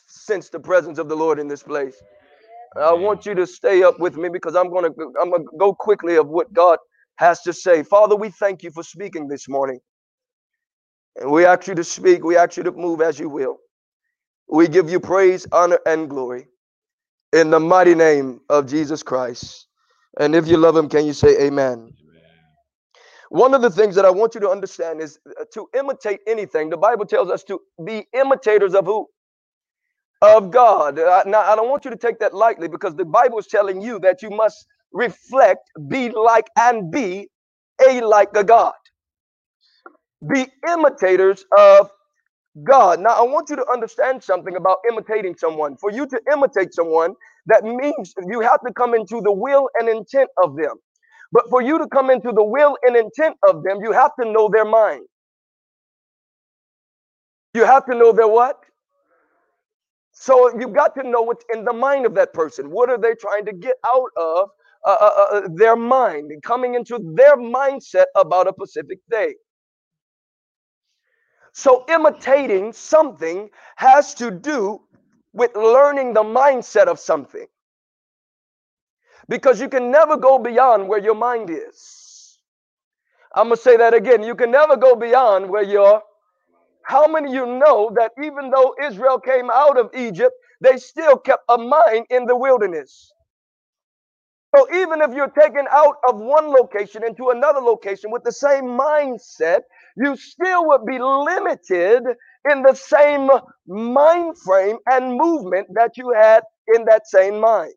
sense 0.06 0.50
the 0.50 0.60
presence 0.60 0.98
of 0.98 1.08
the 1.08 1.16
Lord 1.16 1.38
in 1.40 1.48
this 1.48 1.62
place? 1.62 1.96
I 2.76 2.92
want 2.94 3.26
you 3.26 3.34
to 3.36 3.46
stay 3.46 3.82
up 3.84 4.00
with 4.00 4.16
me 4.16 4.28
because 4.30 4.56
I'm 4.56 4.70
going 4.70 4.84
to 4.92 5.12
I'm 5.22 5.30
going 5.30 5.44
to 5.44 5.50
go 5.58 5.74
quickly 5.74 6.16
of 6.16 6.28
what 6.28 6.52
God 6.52 6.78
has 7.16 7.42
to 7.42 7.52
say. 7.52 7.82
Father, 7.84 8.16
we 8.16 8.30
thank 8.30 8.62
you 8.62 8.70
for 8.70 8.82
speaking 8.82 9.28
this 9.28 9.48
morning. 9.48 9.80
And 11.20 11.30
we 11.32 11.46
ask 11.46 11.68
you 11.68 11.74
to 11.76 11.84
speak, 11.84 12.24
we 12.24 12.36
ask 12.36 12.56
you 12.56 12.64
to 12.64 12.72
move 12.72 13.00
as 13.02 13.18
you 13.20 13.28
will. 13.30 13.58
We 14.48 14.68
give 14.68 14.90
you 14.90 15.00
praise, 15.00 15.46
honor, 15.52 15.80
and 15.86 16.10
glory 16.10 16.48
in 17.32 17.50
the 17.50 17.60
mighty 17.60 17.94
name 17.94 18.40
of 18.50 18.66
Jesus 18.68 19.02
Christ. 19.02 19.68
And 20.20 20.34
if 20.36 20.48
you 20.48 20.58
love 20.58 20.76
him, 20.76 20.88
can 20.88 21.06
you 21.06 21.14
say 21.14 21.46
amen? 21.46 21.94
One 23.30 23.54
of 23.54 23.62
the 23.62 23.70
things 23.70 23.94
that 23.96 24.04
I 24.06 24.10
want 24.10 24.34
you 24.34 24.40
to 24.42 24.50
understand 24.50 25.00
is 25.02 25.18
uh, 25.40 25.44
to 25.54 25.68
imitate 25.78 26.20
anything. 26.26 26.70
The 26.70 26.78
Bible 26.78 27.06
tells 27.06 27.30
us 27.30 27.44
to 27.44 27.60
be 27.84 28.06
imitators 28.14 28.74
of 28.74 28.86
who? 28.86 29.08
Of 30.24 30.52
God. 30.52 30.96
Now, 31.26 31.40
I 31.42 31.56
don't 31.56 31.70
want 31.70 31.84
you 31.86 31.92
to 31.92 31.98
take 31.98 32.20
that 32.20 32.34
lightly 32.34 32.68
because 32.68 32.96
the 32.96 33.06
Bible 33.06 33.38
is 33.40 33.48
telling 33.48 33.82
you 33.82 34.00
that 34.00 34.22
you 34.22 34.30
must 34.30 34.66
reflect, 34.92 35.70
be 35.88 36.10
like, 36.10 36.46
and 36.58 36.92
be 36.92 37.28
a 37.88 38.02
like 38.02 38.30
a 38.36 38.44
God. 38.44 38.74
Be 40.28 40.46
imitators 40.68 41.44
of 41.58 41.90
God. 42.64 43.00
Now, 43.00 43.10
I 43.10 43.22
want 43.22 43.50
you 43.50 43.56
to 43.56 43.66
understand 43.72 44.22
something 44.22 44.56
about 44.56 44.78
imitating 44.90 45.36
someone. 45.36 45.76
For 45.78 45.92
you 45.92 46.06
to 46.06 46.20
imitate 46.32 46.74
someone, 46.74 47.14
that 47.46 47.64
means 47.64 48.14
you 48.28 48.40
have 48.40 48.60
to 48.66 48.72
come 48.74 48.94
into 48.94 49.20
the 49.22 49.32
will 49.32 49.68
and 49.80 49.88
intent 49.88 50.30
of 50.44 50.56
them. 50.56 50.76
But 51.32 51.50
for 51.50 51.62
you 51.62 51.78
to 51.78 51.88
come 51.88 52.10
into 52.10 52.32
the 52.32 52.44
will 52.44 52.76
and 52.84 52.96
intent 52.96 53.36
of 53.48 53.64
them, 53.64 53.80
you 53.82 53.92
have 53.92 54.12
to 54.20 54.30
know 54.30 54.50
their 54.52 54.66
mind. 54.66 55.02
You 57.54 57.64
have 57.64 57.86
to 57.86 57.94
know 57.96 58.12
their 58.12 58.28
what? 58.28 58.58
So 60.14 60.58
you've 60.58 60.72
got 60.72 60.94
to 60.96 61.02
know 61.02 61.22
what's 61.22 61.44
in 61.52 61.64
the 61.64 61.72
mind 61.74 62.06
of 62.06 62.14
that 62.14 62.32
person. 62.32 62.70
What 62.70 62.90
are 62.90 62.98
they 62.98 63.14
trying 63.16 63.44
to 63.46 63.52
get 63.52 63.74
out 63.86 64.10
of 64.16 64.50
uh, 64.86 64.96
uh, 65.00 65.10
uh, 65.16 65.36
uh 65.36 65.48
their 65.54 65.76
mind, 65.76 66.32
coming 66.44 66.74
into 66.76 66.98
their 67.14 67.36
mindset 67.36 68.06
about 68.16 68.48
a 68.48 68.52
specific 68.54 69.00
thing? 69.10 69.34
So, 71.52 71.84
imitating 71.88 72.72
something 72.72 73.50
has 73.76 74.14
to 74.14 74.30
do 74.30 74.82
with 75.32 75.54
learning 75.56 76.14
the 76.14 76.22
mindset 76.22 76.86
of 76.86 76.98
something. 77.00 77.46
Because 79.28 79.60
you 79.60 79.68
can 79.68 79.90
never 79.90 80.16
go 80.16 80.38
beyond 80.38 80.88
where 80.88 81.00
your 81.00 81.14
mind 81.14 81.50
is. 81.50 82.38
I'm 83.34 83.48
going 83.48 83.56
to 83.56 83.62
say 83.62 83.76
that 83.76 83.94
again. 83.94 84.22
You 84.22 84.36
can 84.36 84.50
never 84.50 84.76
go 84.76 84.96
beyond 84.96 85.48
where 85.50 85.62
your. 85.64 86.02
How 86.84 87.06
many 87.08 87.32
you 87.32 87.46
know 87.46 87.92
that 87.96 88.12
even 88.22 88.50
though 88.50 88.74
Israel 88.82 89.20
came 89.20 89.50
out 89.50 89.78
of 89.78 89.90
Egypt, 89.94 90.34
they 90.60 90.78
still 90.78 91.18
kept 91.18 91.44
a 91.48 91.58
mind 91.58 92.06
in 92.10 92.26
the 92.26 92.36
wilderness? 92.36 93.12
So 94.56 94.66
even 94.74 95.00
if 95.02 95.12
you're 95.14 95.30
taken 95.30 95.66
out 95.70 95.96
of 96.08 96.16
one 96.20 96.48
location 96.48 97.04
into 97.04 97.30
another 97.30 97.60
location 97.60 98.10
with 98.10 98.24
the 98.24 98.32
same 98.32 98.64
mindset, 98.64 99.60
you 99.96 100.16
still 100.16 100.66
would 100.68 100.86
be 100.86 100.98
limited 100.98 102.02
in 102.50 102.62
the 102.62 102.74
same 102.74 103.30
mind 103.68 104.38
frame 104.40 104.78
and 104.90 105.16
movement 105.16 105.68
that 105.74 105.96
you 105.98 106.12
had 106.12 106.42
in 106.74 106.84
that 106.86 107.06
same 107.06 107.40
mind. 107.40 107.74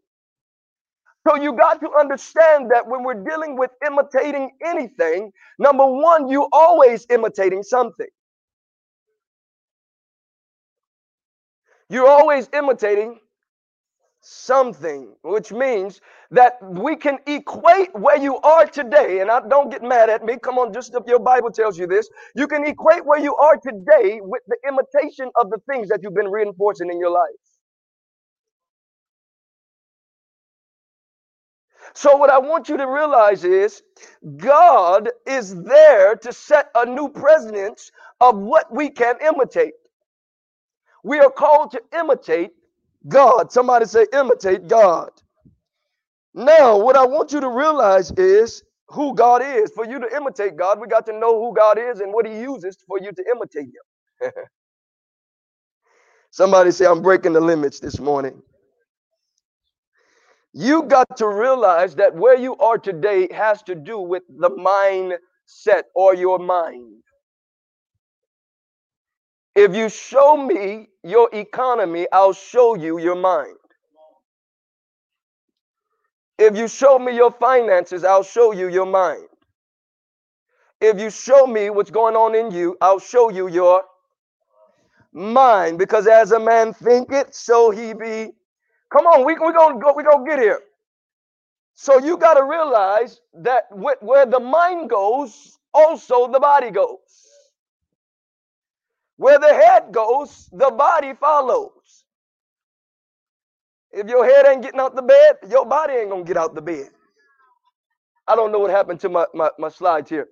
So 1.27 1.35
you 1.37 1.53
got 1.53 1.81
to 1.81 1.91
understand 1.99 2.71
that 2.71 2.87
when 2.87 3.03
we're 3.03 3.23
dealing 3.23 3.57
with 3.57 3.71
imitating 3.85 4.51
anything, 4.65 5.31
number 5.59 5.85
one, 5.85 6.29
you 6.29 6.47
always 6.53 7.05
imitating 7.09 7.63
something. 7.63 8.07
You're 11.89 12.09
always 12.09 12.49
imitating 12.53 13.19
something, 14.21 15.15
which 15.23 15.51
means 15.51 16.01
that 16.31 16.59
we 16.63 16.95
can 16.95 17.19
equate 17.27 17.89
where 17.95 18.17
you 18.17 18.37
are 18.39 18.65
today. 18.67 19.21
And 19.21 19.31
I 19.31 19.41
don't 19.47 19.71
get 19.71 19.83
mad 19.83 20.09
at 20.09 20.25
me. 20.25 20.37
Come 20.41 20.57
on, 20.59 20.73
just 20.73 20.95
if 20.95 21.03
your 21.07 21.19
Bible 21.19 21.51
tells 21.51 21.77
you 21.79 21.87
this, 21.87 22.09
you 22.35 22.47
can 22.47 22.65
equate 22.65 23.05
where 23.05 23.19
you 23.19 23.35
are 23.35 23.57
today 23.57 24.19
with 24.21 24.43
the 24.47 24.57
imitation 24.67 25.29
of 25.41 25.49
the 25.51 25.59
things 25.69 25.89
that 25.89 26.01
you've 26.03 26.15
been 26.15 26.31
reinforcing 26.31 26.91
in 26.91 26.99
your 26.99 27.11
life. 27.11 27.35
So, 31.95 32.17
what 32.17 32.29
I 32.29 32.39
want 32.39 32.69
you 32.69 32.77
to 32.77 32.87
realize 32.87 33.43
is 33.43 33.83
God 34.37 35.09
is 35.27 35.61
there 35.63 36.15
to 36.17 36.33
set 36.33 36.69
a 36.75 36.85
new 36.85 37.09
precedence 37.09 37.91
of 38.21 38.37
what 38.37 38.73
we 38.73 38.89
can 38.89 39.15
imitate. 39.21 39.73
We 41.07 41.19
are 41.19 41.31
called 41.31 41.71
to 41.73 41.81
imitate 41.99 42.51
God. 43.09 43.51
Somebody 43.53 43.85
say, 43.87 44.07
imitate 44.13 44.67
God. 44.67 45.11
Now, 46.35 46.77
what 46.79 46.95
I 46.97 47.05
want 47.05 47.31
you 47.33 47.41
to 47.41 47.49
realize 47.49 48.11
is 48.13 48.63
who 48.89 49.15
God 49.15 49.41
is. 49.43 49.71
For 49.71 49.85
you 49.85 49.99
to 49.99 50.15
imitate 50.15 50.57
God, 50.57 50.79
we 50.81 50.87
got 50.87 51.05
to 51.07 51.13
know 51.13 51.39
who 51.41 51.55
God 51.55 51.79
is 51.79 52.01
and 52.01 52.13
what 52.13 52.27
He 52.27 52.39
uses 52.39 52.77
for 52.87 52.99
you 52.99 53.11
to 53.13 53.25
imitate 53.31 53.67
Him. 53.67 54.31
Somebody 56.31 56.71
say, 56.71 56.85
I'm 56.87 57.01
breaking 57.01 57.33
the 57.33 57.41
limits 57.41 57.79
this 57.79 57.99
morning. 57.99 58.41
You 60.53 60.83
got 60.83 61.17
to 61.17 61.27
realize 61.29 61.95
that 61.95 62.15
where 62.15 62.37
you 62.37 62.57
are 62.57 62.77
today 62.77 63.29
has 63.33 63.63
to 63.63 63.75
do 63.75 63.99
with 63.99 64.23
the 64.29 64.51
mindset 64.51 65.83
or 65.95 66.15
your 66.15 66.39
mind. 66.39 67.03
If 69.57 69.75
you 69.75 69.89
show 69.89 70.37
me 70.37 70.89
your 71.03 71.29
economy, 71.33 72.07
I'll 72.13 72.33
show 72.33 72.75
you 72.75 72.99
your 72.99 73.15
mind. 73.17 73.57
If 76.39 76.57
you 76.57 76.67
show 76.67 76.99
me 76.99 77.15
your 77.15 77.31
finances, 77.31 78.03
I'll 78.05 78.23
show 78.23 78.53
you 78.53 78.69
your 78.69 78.87
mind. 78.87 79.27
If 80.81 80.99
you 80.99 81.09
show 81.11 81.47
me 81.47 81.69
what's 81.71 81.91
going 81.91 82.15
on 82.15 82.35
in 82.35 82.51
you, 82.51 82.77
I'll 82.81 82.99
show 82.99 83.29
you 83.31 83.49
your 83.49 83.83
mind. 85.13 85.79
Because 85.79 86.07
as 86.07 86.31
a 86.33 86.39
man 86.39 86.73
thinketh, 86.73 87.35
so 87.35 87.71
he 87.71 87.93
be. 87.93 88.31
Come 88.91 89.07
on, 89.07 89.25
we 89.25 89.33
we 89.33 89.53
gonna 89.53 89.79
go, 89.79 89.93
we 89.95 90.03
gonna 90.03 90.25
get 90.25 90.39
here. 90.39 90.61
So 91.75 91.99
you 91.99 92.17
got 92.17 92.35
to 92.35 92.43
realize 92.45 93.21
that 93.43 93.65
wh- 93.71 94.01
where 94.03 94.25
the 94.25 94.39
mind 94.39 94.89
goes, 94.89 95.57
also 95.73 96.31
the 96.31 96.39
body 96.39 96.71
goes. 96.71 97.06
Where 99.17 99.39
the 99.39 99.53
head 99.53 99.91
goes, 99.93 100.49
the 100.53 100.71
body 100.71 101.13
follows. 101.19 102.05
If 103.91 104.07
your 104.07 104.25
head 104.25 104.47
ain't 104.47 104.63
getting 104.63 104.79
out 104.81 104.95
the 104.95 105.03
bed, 105.03 105.37
your 105.49 105.65
body 105.65 105.93
ain't 105.95 106.11
gonna 106.11 106.23
get 106.25 106.37
out 106.37 106.55
the 106.55 106.61
bed. 106.61 106.89
I 108.27 108.35
don't 108.35 108.51
know 108.51 108.59
what 108.59 108.71
happened 108.71 108.99
to 109.01 109.09
my, 109.09 109.25
my, 109.33 109.51
my 109.59 109.69
slides 109.69 110.09
here. 110.09 110.29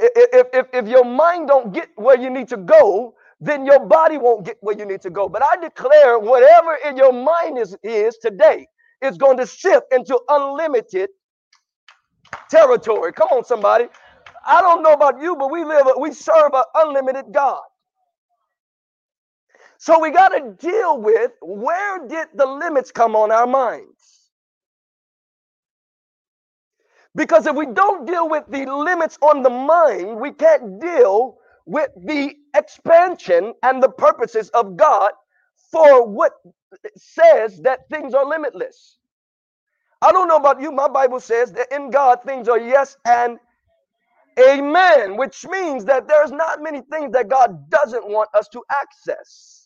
If, 0.00 0.48
if, 0.54 0.66
if 0.74 0.88
your 0.88 1.04
mind 1.04 1.48
don't 1.48 1.72
get 1.72 1.90
where 1.96 2.18
you 2.18 2.30
need 2.30 2.48
to 2.48 2.58
go, 2.58 3.14
then 3.40 3.66
your 3.66 3.80
body 3.86 4.18
won't 4.18 4.46
get 4.46 4.58
where 4.60 4.76
you 4.78 4.86
need 4.86 5.02
to 5.02 5.10
go. 5.10 5.28
But 5.28 5.42
I 5.44 5.56
declare 5.60 6.18
whatever 6.18 6.76
in 6.86 6.96
your 6.96 7.12
mind 7.12 7.58
is, 7.58 7.76
is 7.82 8.18
today 8.18 8.68
is 9.02 9.18
going 9.18 9.38
to 9.38 9.46
shift 9.46 9.86
into 9.92 10.20
unlimited 10.28 11.10
territory. 12.50 13.12
Come 13.12 13.28
on, 13.32 13.44
somebody. 13.44 13.86
I 14.46 14.60
don't 14.62 14.82
know 14.82 14.92
about 14.92 15.22
you, 15.22 15.36
but 15.36 15.50
we 15.50 15.64
live, 15.64 15.86
we 16.00 16.12
serve 16.12 16.52
an 16.54 16.64
unlimited 16.74 17.26
God. 17.32 17.62
So 19.78 20.00
we 20.00 20.10
got 20.12 20.30
to 20.30 20.54
deal 20.58 21.00
with 21.00 21.32
where 21.42 22.06
did 22.08 22.28
the 22.34 22.46
limits 22.46 22.92
come 22.92 23.16
on 23.16 23.32
our 23.32 23.46
minds? 23.46 24.30
Because 27.16 27.46
if 27.46 27.56
we 27.56 27.66
don't 27.66 28.06
deal 28.06 28.28
with 28.28 28.44
the 28.48 28.66
limits 28.66 29.18
on 29.22 29.42
the 29.42 29.50
mind, 29.50 30.20
we 30.20 30.32
can't 30.32 30.80
deal 30.80 31.38
with 31.66 31.90
the 31.96 32.34
expansion 32.56 33.54
and 33.62 33.82
the 33.82 33.90
purposes 33.90 34.48
of 34.50 34.76
God 34.76 35.12
for 35.72 36.06
what 36.06 36.32
says 36.96 37.60
that 37.62 37.88
things 37.90 38.14
are 38.14 38.26
limitless. 38.26 38.98
I 40.02 40.12
don't 40.12 40.28
know 40.28 40.36
about 40.36 40.60
you, 40.62 40.72
my 40.72 40.88
Bible 40.88 41.20
says 41.20 41.52
that 41.52 41.68
in 41.74 41.90
God 41.90 42.20
things 42.26 42.48
are 42.48 42.60
yes 42.60 42.96
and 43.06 43.38
amen, 44.40 45.16
which 45.16 45.46
means 45.46 45.84
that 45.86 46.08
there's 46.08 46.32
not 46.32 46.62
many 46.62 46.82
things 46.92 47.12
that 47.12 47.28
God 47.28 47.70
doesn't 47.70 48.08
want 48.08 48.30
us 48.34 48.48
to 48.50 48.62
access. 48.70 49.65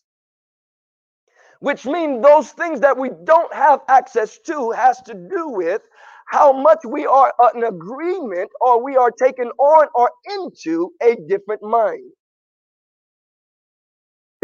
Which 1.60 1.86
means 1.86 2.22
those 2.22 2.52
things 2.52 2.80
that 2.82 2.98
we 2.98 3.10
don't 3.24 3.54
have 3.54 3.80
access 3.88 4.38
to 4.46 4.72
has 4.72 5.02
to 5.04 5.14
do 5.14 5.50
with 5.50 5.82
how 6.28 6.52
much 6.52 6.80
we 6.86 7.06
are 7.06 7.32
in 7.54 7.64
agreement 7.64 8.50
or 8.62 8.84
we 8.84 8.96
are 8.96 9.10
taken 9.12 9.48
on 9.58 9.88
or 9.96 10.10
into 10.36 10.92
a 11.02 11.16
different 11.28 11.62
mind. 11.62 12.12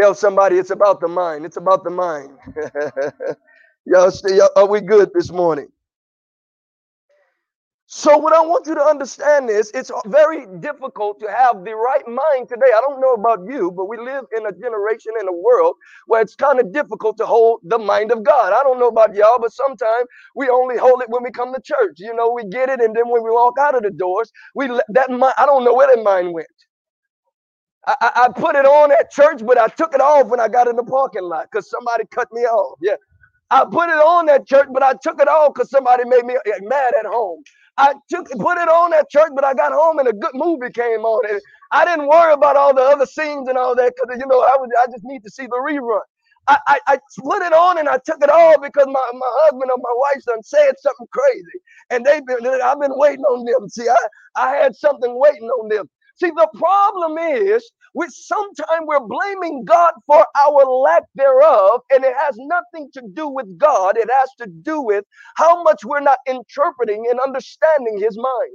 Tell 0.00 0.14
somebody 0.14 0.58
it's 0.58 0.70
about 0.70 1.00
the 1.00 1.08
mind. 1.08 1.46
It's 1.46 1.56
about 1.58 1.84
the 1.84 1.90
mind. 1.90 2.30
y'all, 3.86 4.10
stay, 4.12 4.40
are 4.56 4.66
we 4.68 4.80
good 4.82 5.10
this 5.14 5.32
morning? 5.32 5.68
So, 7.87 8.18
what 8.18 8.32
I 8.32 8.41
want 8.41 8.66
you 8.66 8.74
to 8.76 8.82
understand 8.82 9.51
is 9.51 9.70
it's 9.74 9.93
very 10.07 10.47
difficult 10.61 11.20
to 11.20 11.28
have 11.30 11.64
the 11.64 11.76
right 11.76 12.03
mind 12.09 12.49
today. 12.49 12.72
I 12.74 12.82
don't 12.89 13.01
know 13.01 13.14
about 13.14 13.41
you, 13.49 13.72
but 13.72 13.87
we 13.91 13.99
live 13.99 14.24
in 14.37 14.47
a 14.47 14.53
generation, 14.53 15.12
in 15.20 15.28
a 15.28 15.32
world 15.32 15.76
where 16.07 16.22
it's 16.22 16.34
kind 16.34 16.61
of 16.61 16.72
difficult 16.72 17.18
to 17.18 17.26
hold 17.26 17.61
the 17.64 17.78
mind 17.78 18.12
of 18.12 18.24
God. 18.24 18.55
I 18.55 18.64
don't 18.64 18.80
know 18.80 18.89
about 18.89 19.14
y'all, 19.14 19.39
but 19.41 19.53
sometimes 19.53 20.07
we 20.34 20.49
only 20.49 20.78
hold 20.78 21.03
it 21.03 21.11
when 21.11 21.22
we 21.24 21.30
come 21.30 21.55
to 21.55 21.61
church. 21.62 21.97
You 21.99 22.14
know, 22.14 22.32
we 22.32 22.47
get 22.49 22.70
it, 22.70 22.80
and 22.80 22.97
then 22.97 23.09
when 23.11 23.22
we 23.22 23.30
walk 23.30 23.55
out 23.61 23.76
of 23.76 23.82
the 23.82 23.93
doors, 23.93 24.32
we 24.57 24.68
that 24.91 25.11
mind, 25.11 25.34
I 25.39 25.47
don't 25.47 25.64
know 25.64 25.74
where 25.74 25.95
that 25.95 26.03
mind 26.03 26.32
went. 26.34 26.49
I, 27.87 27.97
I, 28.03 28.12
I 28.26 28.28
put 28.41 28.57
it 28.57 28.66
on 28.66 28.93
at 28.93 29.11
church, 29.12 29.43
but 29.47 29.59
I 29.59 29.68
took 29.68 29.95
it 29.95 30.01
off 30.03 30.28
when 30.28 30.41
I 30.41 30.49
got 30.49 30.68
in 30.68 30.76
the 30.76 30.84
parking 30.84 31.24
lot 31.24 31.49
because 31.53 31.70
somebody 31.70 32.05
cut 32.12 32.28
me 32.32 32.43
off. 32.43 32.78
Yeah. 32.82 32.97
I 33.51 33.64
put 33.64 33.91
it 33.91 33.99
on 33.99 34.28
at 34.30 34.47
church, 34.49 34.68
but 34.72 34.82
I 34.82 34.95
took 35.03 35.20
it 35.22 35.28
off 35.28 35.55
because 35.55 35.70
somebody 35.70 36.05
made 36.07 36.26
me 36.26 36.37
eh, 36.47 36.61
mad 36.62 36.95
at 36.99 37.07
home. 37.07 37.45
I 37.79 37.95
took 38.11 38.29
put 38.31 38.59
it 38.59 38.68
on 38.68 38.95
at 38.95 39.11
church, 39.11 39.33
but 39.35 39.45
I 39.45 39.55
got 39.55 39.72
home 39.72 39.99
and 39.99 40.09
a 40.09 40.12
good 40.12 40.35
movie 40.35 40.70
came 40.72 41.03
on. 41.05 41.31
And 41.31 41.41
I 41.72 41.85
didn't 41.85 42.09
worry 42.09 42.33
about 42.35 42.57
all 42.57 42.74
the 42.74 42.83
other 42.83 43.07
scenes 43.07 43.49
and 43.49 43.59
all 43.59 43.77
that 43.77 43.95
because 43.97 44.20
you 44.20 44.27
know 44.29 44.41
I 44.43 44.57
was 44.59 44.70
I 44.83 44.87
just 44.93 45.05
need 45.05 45.24
to 45.24 45.31
see 45.31 45.47
the 45.47 45.57
rerun. 45.68 46.01
I, 46.49 46.59
I, 46.68 46.81
I 46.89 46.99
put 47.20 47.43
it 47.43 47.53
on 47.55 47.79
and 47.79 47.89
I 47.89 47.99
took 48.05 48.22
it 48.22 48.31
off 48.31 48.62
because 48.62 48.87
my, 48.87 49.11
my 49.14 49.33
husband 49.45 49.70
or 49.70 49.79
my 49.79 49.95
wife 49.97 50.24
done 50.27 50.43
said 50.43 50.74
something 50.81 51.07
crazy. 51.12 51.59
And 51.91 52.05
they've 52.07 52.24
been 52.27 52.47
I've 52.62 52.81
been 52.81 52.97
waiting 52.99 53.24
on 53.24 53.45
them. 53.47 53.68
See, 53.68 53.89
I, 53.89 53.97
I 54.37 54.51
had 54.57 54.77
something 54.77 55.18
waiting 55.18 55.49
on 55.49 55.68
them. 55.68 55.89
See, 56.16 56.31
the 56.31 56.49
problem 56.57 57.18
is 57.18 57.70
we 57.97 58.09
sometimes 58.11 58.84
we're 58.86 59.01
blaming 59.01 59.64
God 59.66 59.94
for 60.07 60.26
our 60.38 60.66
lack 60.66 61.05
thereof, 61.16 61.82
and 61.92 62.05
it 62.05 62.14
has 62.18 62.36
nothing 62.38 62.90
to 62.94 63.03
do 63.14 63.28
with 63.28 63.59
God. 63.59 63.99
It 63.99 64.11
has 64.12 64.30
to 64.40 64.49
do 64.49 64.82
with 64.82 65.07
how 65.36 65.64
much 65.64 65.84
we're 65.84 66.01
not 66.01 66.18
interpreting 66.28 67.07
and 67.11 67.20
understanding 67.20 68.01
His 68.01 68.18
mind. 68.18 68.53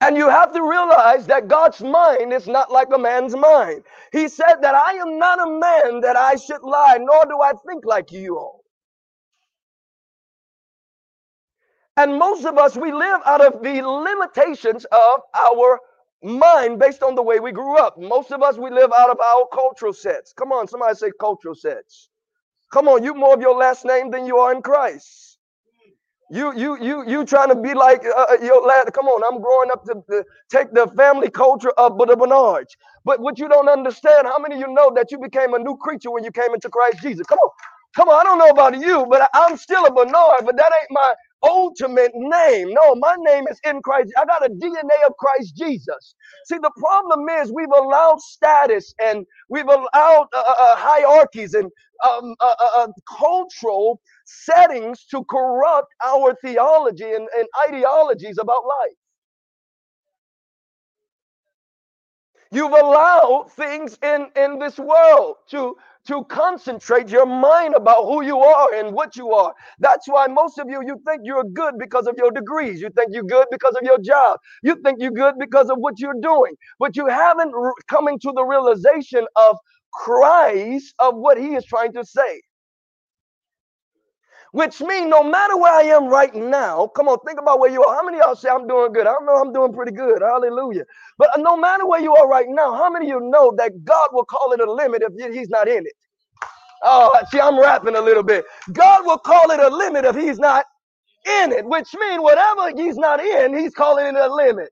And 0.00 0.16
you 0.16 0.30
have 0.30 0.52
to 0.54 0.62
realize 0.62 1.26
that 1.28 1.48
God's 1.48 1.82
mind 1.82 2.32
is 2.32 2.48
not 2.48 2.72
like 2.72 2.88
a 2.94 2.98
man's 2.98 3.36
mind. 3.36 3.84
He 4.12 4.28
said 4.28 4.56
that 4.62 4.76
I 4.76 4.94
am 4.94 5.18
not 5.18 5.40
a 5.40 5.50
man 5.50 6.02
that 6.02 6.16
I 6.16 6.36
should 6.36 6.62
lie, 6.62 6.98
nor 7.00 7.24
do 7.26 7.40
I 7.42 7.52
think 7.68 7.84
like 7.86 8.12
you 8.12 8.38
all. 8.38 8.63
And 11.96 12.18
most 12.18 12.44
of 12.44 12.58
us, 12.58 12.76
we 12.76 12.92
live 12.92 13.20
out 13.24 13.40
of 13.44 13.62
the 13.62 13.82
limitations 13.82 14.84
of 14.86 15.20
our 15.34 15.80
mind 16.22 16.78
based 16.78 17.02
on 17.02 17.14
the 17.14 17.22
way 17.22 17.40
we 17.40 17.52
grew 17.52 17.76
up. 17.78 17.98
Most 17.98 18.32
of 18.32 18.42
us, 18.42 18.58
we 18.58 18.70
live 18.70 18.90
out 18.98 19.10
of 19.10 19.18
our 19.20 19.46
cultural 19.52 19.92
sets. 19.92 20.32
Come 20.32 20.52
on, 20.52 20.66
somebody 20.68 20.94
say 20.96 21.10
cultural 21.20 21.54
sets. 21.54 22.08
Come 22.72 22.88
on, 22.88 23.04
you 23.04 23.14
more 23.14 23.34
of 23.34 23.40
your 23.40 23.56
last 23.56 23.84
name 23.84 24.10
than 24.10 24.26
you 24.26 24.38
are 24.38 24.52
in 24.54 24.62
Christ. 24.62 25.38
You, 26.30 26.56
you, 26.58 26.78
you, 26.82 27.08
you 27.08 27.24
trying 27.24 27.48
to 27.50 27.56
be 27.56 27.74
like 27.74 28.04
uh, 28.04 28.26
uh 28.30 28.36
your 28.42 28.66
last. 28.66 28.92
Come 28.92 29.06
on, 29.06 29.22
I'm 29.24 29.40
growing 29.42 29.70
up 29.70 29.84
to, 29.86 29.94
to 30.10 30.24
take 30.50 30.72
the 30.74 30.88
family 30.96 31.30
culture 31.30 31.70
of 31.78 31.98
the 31.98 32.16
Bernards. 32.16 32.76
But 33.04 33.20
what 33.20 33.38
you 33.38 33.48
don't 33.48 33.68
understand, 33.68 34.26
how 34.26 34.38
many 34.38 34.56
of 34.56 34.60
you 34.60 34.74
know 34.74 34.92
that 34.94 35.12
you 35.12 35.18
became 35.18 35.54
a 35.54 35.58
new 35.60 35.76
creature 35.76 36.10
when 36.10 36.24
you 36.24 36.32
came 36.32 36.52
into 36.54 36.68
Christ 36.68 36.98
Jesus? 37.02 37.26
Come 37.28 37.38
on, 37.38 37.50
come 37.96 38.08
on. 38.10 38.20
I 38.20 38.24
don't 38.24 38.38
know 38.38 38.48
about 38.50 38.78
you, 38.80 39.06
but 39.08 39.30
I'm 39.34 39.56
still 39.56 39.86
a 39.86 39.92
Bernard, 39.92 40.44
but 40.44 40.56
that 40.56 40.72
ain't 40.82 40.90
my 40.90 41.14
ultimate 41.44 42.12
name. 42.14 42.72
No, 42.72 42.94
my 42.94 43.14
name 43.18 43.44
is 43.50 43.60
in 43.64 43.82
Christ. 43.82 44.12
I 44.18 44.24
got 44.24 44.44
a 44.44 44.50
DNA 44.50 45.06
of 45.06 45.16
Christ 45.18 45.56
Jesus. 45.56 46.14
See, 46.46 46.58
the 46.58 46.72
problem 46.76 47.28
is 47.28 47.52
we've 47.52 47.68
allowed 47.68 48.20
status 48.20 48.94
and 49.02 49.26
we've 49.48 49.68
allowed 49.68 50.28
uh, 50.32 50.42
uh, 50.48 50.54
uh 50.58 50.76
hierarchies 50.76 51.54
and 51.54 51.70
um, 52.08 52.34
uh, 52.40 52.54
uh, 52.58 52.82
uh, 52.82 52.88
cultural 53.18 54.00
settings 54.24 55.04
to 55.10 55.24
corrupt 55.24 55.92
our 56.04 56.34
theology 56.42 57.04
and, 57.12 57.28
and 57.38 57.46
ideologies 57.68 58.38
about 58.38 58.64
life. 58.64 58.96
You've 62.50 62.72
allowed 62.72 63.50
things 63.56 63.98
in, 64.02 64.28
in 64.36 64.60
this 64.60 64.78
world 64.78 65.36
to 65.50 65.76
to 66.06 66.24
concentrate 66.24 67.08
your 67.08 67.26
mind 67.26 67.74
about 67.74 68.04
who 68.04 68.24
you 68.24 68.38
are 68.38 68.74
and 68.74 68.94
what 68.94 69.16
you 69.16 69.32
are. 69.32 69.54
That's 69.78 70.08
why 70.08 70.26
most 70.28 70.58
of 70.58 70.68
you, 70.68 70.82
you 70.86 71.00
think 71.06 71.22
you're 71.24 71.44
good 71.44 71.74
because 71.78 72.06
of 72.06 72.16
your 72.18 72.30
degrees. 72.30 72.80
You 72.80 72.90
think 72.90 73.10
you're 73.12 73.24
good 73.24 73.46
because 73.50 73.74
of 73.76 73.82
your 73.82 73.98
job. 73.98 74.38
You 74.62 74.76
think 74.76 74.98
you're 75.00 75.10
good 75.12 75.34
because 75.38 75.70
of 75.70 75.78
what 75.78 75.98
you're 75.98 76.20
doing. 76.20 76.54
But 76.78 76.96
you 76.96 77.06
haven't 77.08 77.52
re- 77.52 77.72
coming 77.88 78.18
to 78.20 78.32
the 78.34 78.44
realization 78.44 79.26
of 79.36 79.56
Christ, 79.92 80.94
of 80.98 81.16
what 81.16 81.38
he 81.38 81.54
is 81.54 81.64
trying 81.64 81.92
to 81.94 82.04
say. 82.04 82.42
Which 84.54 84.82
means 84.82 85.08
no 85.08 85.24
matter 85.24 85.56
where 85.58 85.74
I 85.74 85.84
am 85.84 86.08
right 86.08 86.34
now, 86.36 86.88
come 86.88 87.08
on, 87.08 87.18
think 87.26 87.40
about 87.40 87.60
where 87.60 87.72
you 87.72 87.84
are. 87.84 87.96
How 87.96 88.04
many 88.04 88.18
y'all 88.18 88.36
say 88.36 88.50
I'm 88.50 88.68
doing 88.68 88.92
good? 88.92 89.08
I 89.08 89.12
don't 89.14 89.26
know 89.26 89.36
I'm 89.36 89.54
doing 89.54 89.72
pretty 89.74 89.92
good. 89.92 90.22
Hallelujah. 90.22 90.84
But 91.18 91.30
no 91.38 91.56
matter 91.56 91.86
where 91.86 92.02
you 92.02 92.14
are 92.16 92.28
right 92.28 92.48
now, 92.50 92.74
how 92.76 92.90
many 92.90 93.12
of 93.12 93.22
you 93.22 93.30
know 93.30 93.54
that 93.58 93.84
God 93.86 94.10
will 94.12 94.26
call 94.26 94.52
it 94.52 94.60
a 94.60 94.72
limit 94.72 95.02
if 95.02 95.34
he's 95.34 95.50
not 95.50 95.68
in 95.68 95.86
it? 95.86 95.94
Oh, 96.82 97.12
see, 97.30 97.40
I'm 97.40 97.60
rapping 97.60 97.96
a 97.96 98.02
little 98.02 98.22
bit. 98.24 98.44
God 98.72 99.06
will 99.06 99.18
call 99.18 99.50
it 99.52 99.60
a 99.60 99.68
limit 99.68 100.04
if 100.06 100.16
he's 100.16 100.38
not 100.38 100.66
in 101.26 101.52
it, 101.52 101.66
which 101.66 101.94
means 101.94 102.22
whatever 102.22 102.70
he's 102.76 102.96
not 102.98 103.20
in, 103.20 103.56
he's 103.58 103.74
calling 103.74 104.06
it 104.06 104.16
a 104.16 104.34
limit. 104.34 104.70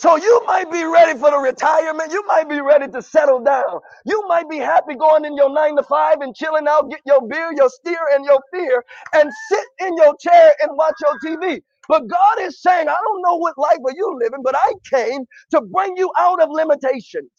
So 0.00 0.16
you 0.16 0.42
might 0.46 0.72
be 0.72 0.84
ready 0.84 1.18
for 1.18 1.30
the 1.32 1.38
retirement. 1.38 2.12
You 2.12 2.24
might 2.26 2.48
be 2.48 2.60
ready 2.62 2.88
to 2.92 3.02
settle 3.02 3.40
down. 3.40 3.80
You 4.06 4.24
might 4.28 4.48
be 4.50 4.58
happy 4.58 4.94
going 4.96 5.26
in 5.26 5.36
your 5.36 5.52
nine 5.52 5.76
to 5.76 5.84
five 5.84 6.18
and 6.22 6.36
chilling 6.36 6.68
out, 6.68 6.90
get 6.90 7.02
your 7.06 7.28
beer, 7.28 7.52
your 7.56 7.70
steer, 7.70 8.00
and 8.14 8.24
your 8.24 8.40
fear, 8.54 8.84
and 9.14 9.30
sit 9.50 9.66
in 9.80 9.96
your 9.98 10.14
chair 10.20 10.54
and 10.62 10.72
watch 10.78 10.96
your 11.02 11.18
TV. 11.38 11.62
But 11.88 12.08
God 12.08 12.40
is 12.40 12.62
saying, 12.62 12.88
I 12.88 12.98
don't 13.04 13.22
know 13.22 13.36
what 13.36 13.58
life 13.58 13.80
are 13.86 13.94
you 13.96 14.18
living, 14.22 14.42
but 14.44 14.56
I 14.56 14.72
came 14.90 15.26
to 15.52 15.62
bring 15.62 15.96
you 15.98 16.12
out 16.18 16.42
of 16.42 16.50
limitations. 16.50 17.30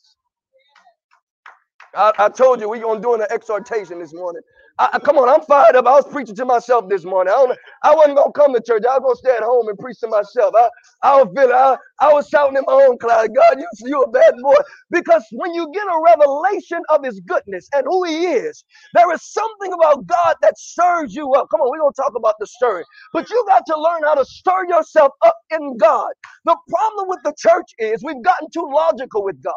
I, 1.95 2.14
I 2.20 2.30
told 2.30 2.62
you 2.62 2.70
we're 2.70 2.82
gonna 2.82 3.01
do 3.01 3.16
an 3.16 3.24
exhortation 3.32 3.99
this 3.99 4.14
morning. 4.14 4.41
I, 4.80 4.99
come 4.99 5.17
on, 5.17 5.30
I'm 5.30 5.41
fired 5.41 5.76
up. 5.78 5.88
I 5.88 5.93
was 5.95 6.07
preaching 6.11 6.36
to 6.36 6.45
myself 6.45 6.89
this 6.89 7.05
morning. 7.05 7.34
I, 7.36 7.55
I 7.84 7.95
wasn't 7.95 8.17
gonna 8.17 8.32
come 8.34 8.53
to 8.53 8.61
church. 8.61 8.84
I 8.89 8.99
was 8.99 9.03
gonna 9.03 9.15
stay 9.15 9.38
at 9.38 9.43
home 9.43 9.69
and 9.69 9.78
preach 9.80 9.99
to 10.01 10.07
myself. 10.07 10.53
I, 10.57 10.69
I 11.03 11.24
was 11.24 11.32
feeling, 11.36 11.55
I, 11.55 11.78
I 12.01 12.13
was 12.13 12.28
shouting 12.28 12.57
in 12.57 12.63
my 12.67 12.74
own 12.74 12.97
cloud, 12.97 13.30
God, 13.34 13.59
you, 13.59 13.67
you 13.88 14.01
a 14.03 14.11
bad 14.11 14.34
boy. 14.41 14.55
Because 14.91 15.24
when 15.32 15.53
you 15.53 15.72
get 15.74 15.86
a 15.88 16.01
revelation 16.05 16.82
of 16.89 17.03
his 17.05 17.22
goodness 17.22 17.69
and 17.74 17.84
who 17.86 18.03
he 18.05 18.28
is, 18.28 18.63
there 18.93 19.11
is 19.13 19.24
something 19.24 19.74
about 19.74 20.05
God 20.07 20.36
that 20.41 20.57
stirs 20.57 21.15
you 21.15 21.32
up. 21.34 21.47
Come 21.51 21.61
on, 21.61 21.69
we're 21.72 21.80
gonna 21.80 21.93
talk 21.95 22.13
about 22.17 22.36
the 22.39 22.47
stirring. 22.47 22.86
But 23.13 23.30
you 23.30 23.43
got 23.47 23.65
to 23.67 23.80
learn 23.80 24.03
how 24.03 24.15
to 24.15 24.26
stir 24.26 24.67
yourself 24.69 25.13
up 25.26 25.38
in 25.51 25.78
God. 25.78 26.11
The 26.45 26.57
problem 26.69 27.07
with 27.09 27.19
the 27.24 27.34
church 27.38 27.72
is 27.80 28.03
we've 28.03 28.24
gotten 28.24 28.49
too 28.53 28.69
logical 28.74 29.24
with 29.24 29.41
God. 29.43 29.53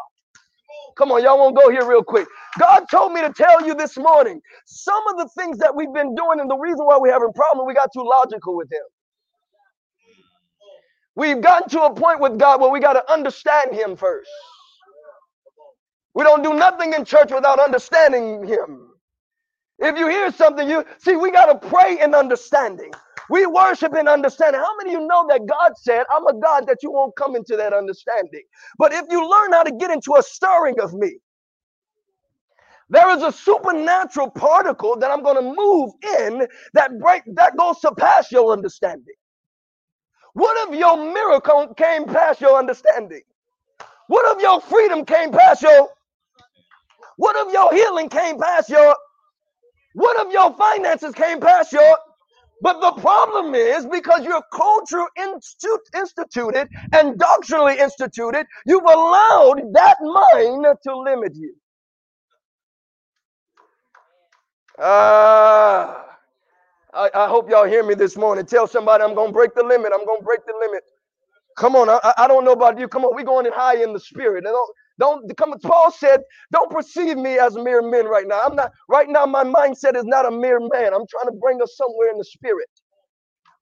Come 0.96 1.12
on, 1.12 1.22
y'all 1.22 1.38
won't 1.38 1.56
go 1.56 1.70
here 1.70 1.86
real 1.86 2.04
quick. 2.04 2.28
God 2.58 2.84
told 2.90 3.12
me 3.12 3.22
to 3.22 3.32
tell 3.32 3.66
you 3.66 3.74
this 3.74 3.96
morning 3.98 4.40
some 4.66 5.02
of 5.08 5.18
the 5.18 5.28
things 5.38 5.58
that 5.58 5.74
we've 5.74 5.92
been 5.94 6.14
doing, 6.14 6.40
and 6.40 6.50
the 6.50 6.56
reason 6.58 6.86
why 6.86 6.98
we're 7.00 7.12
having 7.12 7.32
problems, 7.34 7.66
we 7.68 7.74
got 7.74 7.90
too 7.94 8.04
logical 8.04 8.56
with 8.56 8.70
Him. 8.72 8.82
We've 11.16 11.40
gotten 11.42 11.68
to 11.70 11.82
a 11.84 11.94
point 11.94 12.20
with 12.20 12.38
God 12.38 12.60
where 12.60 12.70
we 12.70 12.80
got 12.80 12.94
to 12.94 13.12
understand 13.12 13.74
Him 13.74 13.96
first. 13.96 14.30
We 16.14 16.24
don't 16.24 16.42
do 16.44 16.54
nothing 16.54 16.94
in 16.94 17.04
church 17.04 17.32
without 17.32 17.60
understanding 17.60 18.46
Him. 18.46 18.88
If 19.80 19.98
you 19.98 20.08
hear 20.08 20.32
something, 20.32 20.68
you 20.68 20.84
see, 20.98 21.16
we 21.16 21.32
got 21.32 21.46
to 21.60 21.68
pray 21.68 22.00
in 22.02 22.14
understanding. 22.14 22.92
We 23.30 23.46
worship 23.46 23.94
in 23.96 24.08
understanding. 24.08 24.60
How 24.60 24.76
many 24.78 24.94
of 24.94 25.02
you 25.02 25.08
know 25.08 25.26
that 25.28 25.46
God 25.46 25.72
said, 25.78 26.04
I'm 26.14 26.26
a 26.26 26.34
God 26.40 26.66
that 26.68 26.78
you 26.82 26.92
won't 26.92 27.16
come 27.16 27.36
into 27.36 27.56
that 27.56 27.72
understanding? 27.72 28.42
But 28.78 28.92
if 28.92 29.06
you 29.10 29.20
learn 29.28 29.52
how 29.52 29.64
to 29.64 29.72
get 29.72 29.90
into 29.90 30.14
a 30.18 30.22
stirring 30.22 30.80
of 30.80 30.94
me, 30.94 31.18
there 32.90 33.10
is 33.16 33.22
a 33.22 33.32
supernatural 33.32 34.30
particle 34.30 34.96
that 34.98 35.10
I'm 35.10 35.22
going 35.22 35.36
to 35.36 35.54
move 35.56 35.92
in 36.20 36.46
that 36.74 36.98
break 37.00 37.22
that 37.36 37.56
goes 37.56 37.80
to 37.80 37.92
pass 37.94 38.32
your 38.32 38.52
understanding. 38.52 39.14
What 40.34 40.68
if 40.70 40.78
your 40.78 40.96
miracle 40.98 41.74
came 41.76 42.06
past 42.06 42.40
your 42.40 42.58
understanding? 42.58 43.22
What 44.08 44.36
if 44.36 44.42
your 44.42 44.60
freedom 44.62 45.04
came 45.04 45.32
past 45.32 45.62
your 45.62 45.90
what 47.18 47.36
if 47.46 47.52
your 47.52 47.72
healing 47.74 48.08
came 48.10 48.38
past 48.40 48.70
your 48.70 48.96
what 49.94 50.26
if 50.26 50.32
your 50.32 50.54
finances 50.54 51.14
came 51.14 51.40
past 51.40 51.72
your 51.72 51.98
but 52.62 52.80
the 52.80 52.92
problem 53.02 53.54
is 53.54 53.86
because 53.86 54.24
you're 54.24 54.42
culture 54.52 55.06
institute, 55.18 55.80
instituted 55.96 56.68
and 56.92 57.18
doctrinally 57.18 57.78
instituted, 57.80 58.46
you've 58.66 58.84
allowed 58.84 59.62
that 59.74 59.96
mind 60.02 60.66
to 60.84 60.96
limit 60.98 61.34
you. 61.36 61.54
Ah. 64.80 66.04
I, 66.94 67.10
I 67.14 67.28
hope 67.28 67.50
y'all 67.50 67.66
hear 67.66 67.84
me 67.84 67.94
this 67.94 68.16
morning. 68.16 68.46
Tell 68.46 68.66
somebody 68.68 69.04
I'm 69.04 69.14
going 69.14 69.28
to 69.28 69.32
break 69.34 69.54
the 69.54 69.64
limit. 69.64 69.92
I'm 69.94 70.06
going 70.06 70.20
to 70.20 70.24
break 70.26 70.46
the 70.46 70.54
limit. 70.60 70.82
Come 71.58 71.76
on. 71.76 71.90
I, 71.90 72.00
I 72.18 72.28
don't 72.28 72.44
know 72.44 72.52
about 72.52 72.78
you. 72.78 72.88
Come 72.88 73.04
on. 73.04 73.14
We're 73.16 73.24
going 73.24 73.46
in 73.46 73.52
high 73.52 73.82
in 73.82 73.92
the 73.92 74.00
spirit. 74.00 74.44
Don't 75.00 75.36
come. 75.36 75.54
Paul 75.62 75.92
said, 75.92 76.20
don't 76.52 76.70
perceive 76.70 77.16
me 77.18 77.38
as 77.38 77.56
a 77.56 77.62
mere 77.64 77.82
man 77.82 78.06
right 78.06 78.26
now. 78.28 78.42
I'm 78.44 78.56
not, 78.56 78.72
right 78.88 79.08
now, 79.08 79.26
my 79.26 79.44
mindset 79.44 79.96
is 79.96 80.04
not 80.04 80.26
a 80.26 80.30
mere 80.32 80.60
man. 80.60 80.94
I'm 80.94 81.06
trying 81.08 81.26
to 81.26 81.38
bring 81.40 81.62
us 81.62 81.76
somewhere 81.76 82.10
in 82.12 82.18
the 82.18 82.24
spirit. 82.24 82.68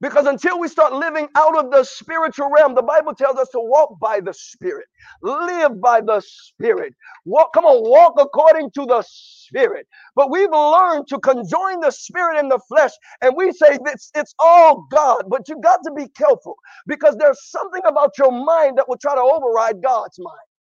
Because 0.00 0.26
until 0.28 0.60
we 0.60 0.68
start 0.68 0.94
living 0.94 1.28
out 1.36 1.58
of 1.58 1.72
the 1.72 1.82
spiritual 1.84 2.50
realm, 2.50 2.76
the 2.76 2.84
Bible 2.84 3.16
tells 3.16 3.36
us 3.38 3.48
to 3.50 3.60
walk 3.60 3.98
by 4.00 4.20
the 4.20 4.32
Spirit, 4.32 4.86
live 5.24 5.82
by 5.82 6.02
the 6.02 6.22
Spirit. 6.24 6.94
Walk, 7.26 7.52
come 7.52 7.66
on, 7.66 7.82
walk 7.90 8.14
according 8.20 8.70
to 8.76 8.86
the 8.86 9.04
Spirit. 9.08 9.88
But 10.16 10.30
we've 10.30 10.52
learned 10.52 11.08
to 11.08 11.18
conjoin 11.18 11.80
the 11.80 11.90
Spirit 11.90 12.38
and 12.38 12.52
the 12.52 12.60
flesh, 12.68 12.92
and 13.22 13.34
we 13.36 13.52
say 13.52 13.80
it's, 13.86 14.12
it's 14.14 14.36
all 14.38 14.86
God. 14.92 15.24
But 15.28 15.48
you 15.50 15.60
got 15.60 15.80
to 15.84 15.92
be 15.96 16.06
careful 16.10 16.56
because 16.86 17.16
there's 17.18 17.44
something 17.50 17.82
about 17.84 18.12
your 18.20 18.32
mind 18.32 18.78
that 18.78 18.88
will 18.88 18.98
try 18.98 19.16
to 19.16 19.20
override 19.22 19.82
God's 19.82 20.20
mind. 20.20 20.51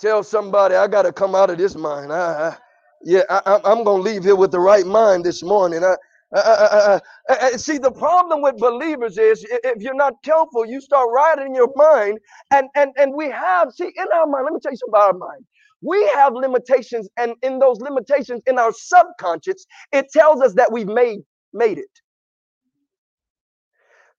Tell 0.00 0.22
somebody, 0.22 0.74
I 0.74 0.88
got 0.88 1.02
to 1.02 1.12
come 1.12 1.34
out 1.34 1.50
of 1.50 1.58
this 1.58 1.74
mind. 1.76 2.12
I, 2.12 2.50
I, 2.50 2.56
yeah, 3.02 3.22
I, 3.30 3.56
am 3.72 3.84
going 3.84 4.02
to 4.04 4.10
leave 4.10 4.24
here 4.24 4.36
with 4.36 4.52
the 4.52 4.60
right 4.60 4.86
mind 4.86 5.24
this 5.24 5.42
morning. 5.42 5.82
I, 5.84 5.96
I, 6.34 7.00
I, 7.30 7.50
see, 7.56 7.78
the 7.78 7.92
problem 7.92 8.42
with 8.42 8.58
believers 8.58 9.16
is 9.16 9.46
if 9.50 9.82
you're 9.82 9.94
not 9.94 10.22
careful, 10.22 10.66
you 10.66 10.80
start 10.82 11.08
riding 11.14 11.54
your 11.54 11.72
mind, 11.76 12.18
and 12.52 12.68
and 12.74 12.90
and 12.98 13.14
we 13.14 13.30
have 13.30 13.72
see 13.72 13.86
in 13.96 14.06
our 14.14 14.26
mind. 14.26 14.44
Let 14.44 14.52
me 14.54 14.60
tell 14.60 14.72
you 14.72 14.76
something 14.78 14.90
about 14.90 15.14
our 15.14 15.18
mind. 15.18 15.46
We 15.82 16.06
have 16.14 16.34
limitations, 16.34 17.08
and 17.16 17.34
in 17.42 17.58
those 17.60 17.80
limitations, 17.80 18.42
in 18.46 18.58
our 18.58 18.72
subconscious, 18.72 19.66
it 19.92 20.08
tells 20.12 20.42
us 20.42 20.54
that 20.54 20.72
we've 20.72 20.88
made 20.88 21.20
made 21.54 21.78
it. 21.78 21.90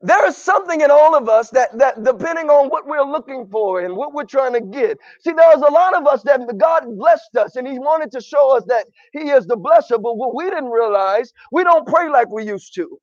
There 0.01 0.25
is 0.27 0.37
something 0.37 0.81
in 0.81 0.91
all 0.91 1.15
of 1.15 1.29
us 1.29 1.49
that, 1.51 1.77
that 1.77 2.03
depending 2.03 2.49
on 2.49 2.69
what 2.69 2.87
we're 2.87 3.03
looking 3.03 3.47
for 3.51 3.81
and 3.81 3.97
what 3.97 4.13
we're 4.13 4.25
trying 4.25 4.53
to 4.53 4.61
get. 4.61 4.97
See, 5.21 5.33
there's 5.33 5.61
a 5.61 5.71
lot 5.71 5.95
of 5.95 6.07
us 6.07 6.23
that 6.23 6.41
God 6.57 6.85
blessed 6.97 7.35
us 7.37 7.57
and 7.57 7.67
He 7.67 7.79
wanted 7.79 8.11
to 8.13 8.21
show 8.21 8.57
us 8.57 8.63
that 8.67 8.87
He 9.13 9.29
is 9.31 9.45
the 9.47 9.57
blesser, 9.57 10.01
but 10.01 10.17
what 10.17 10.35
we 10.35 10.45
didn't 10.45 10.71
realize, 10.71 11.33
we 11.51 11.65
don't 11.65 11.87
pray 11.87 12.09
like 12.09 12.29
we 12.29 12.45
used 12.45 12.75
to. 12.75 12.97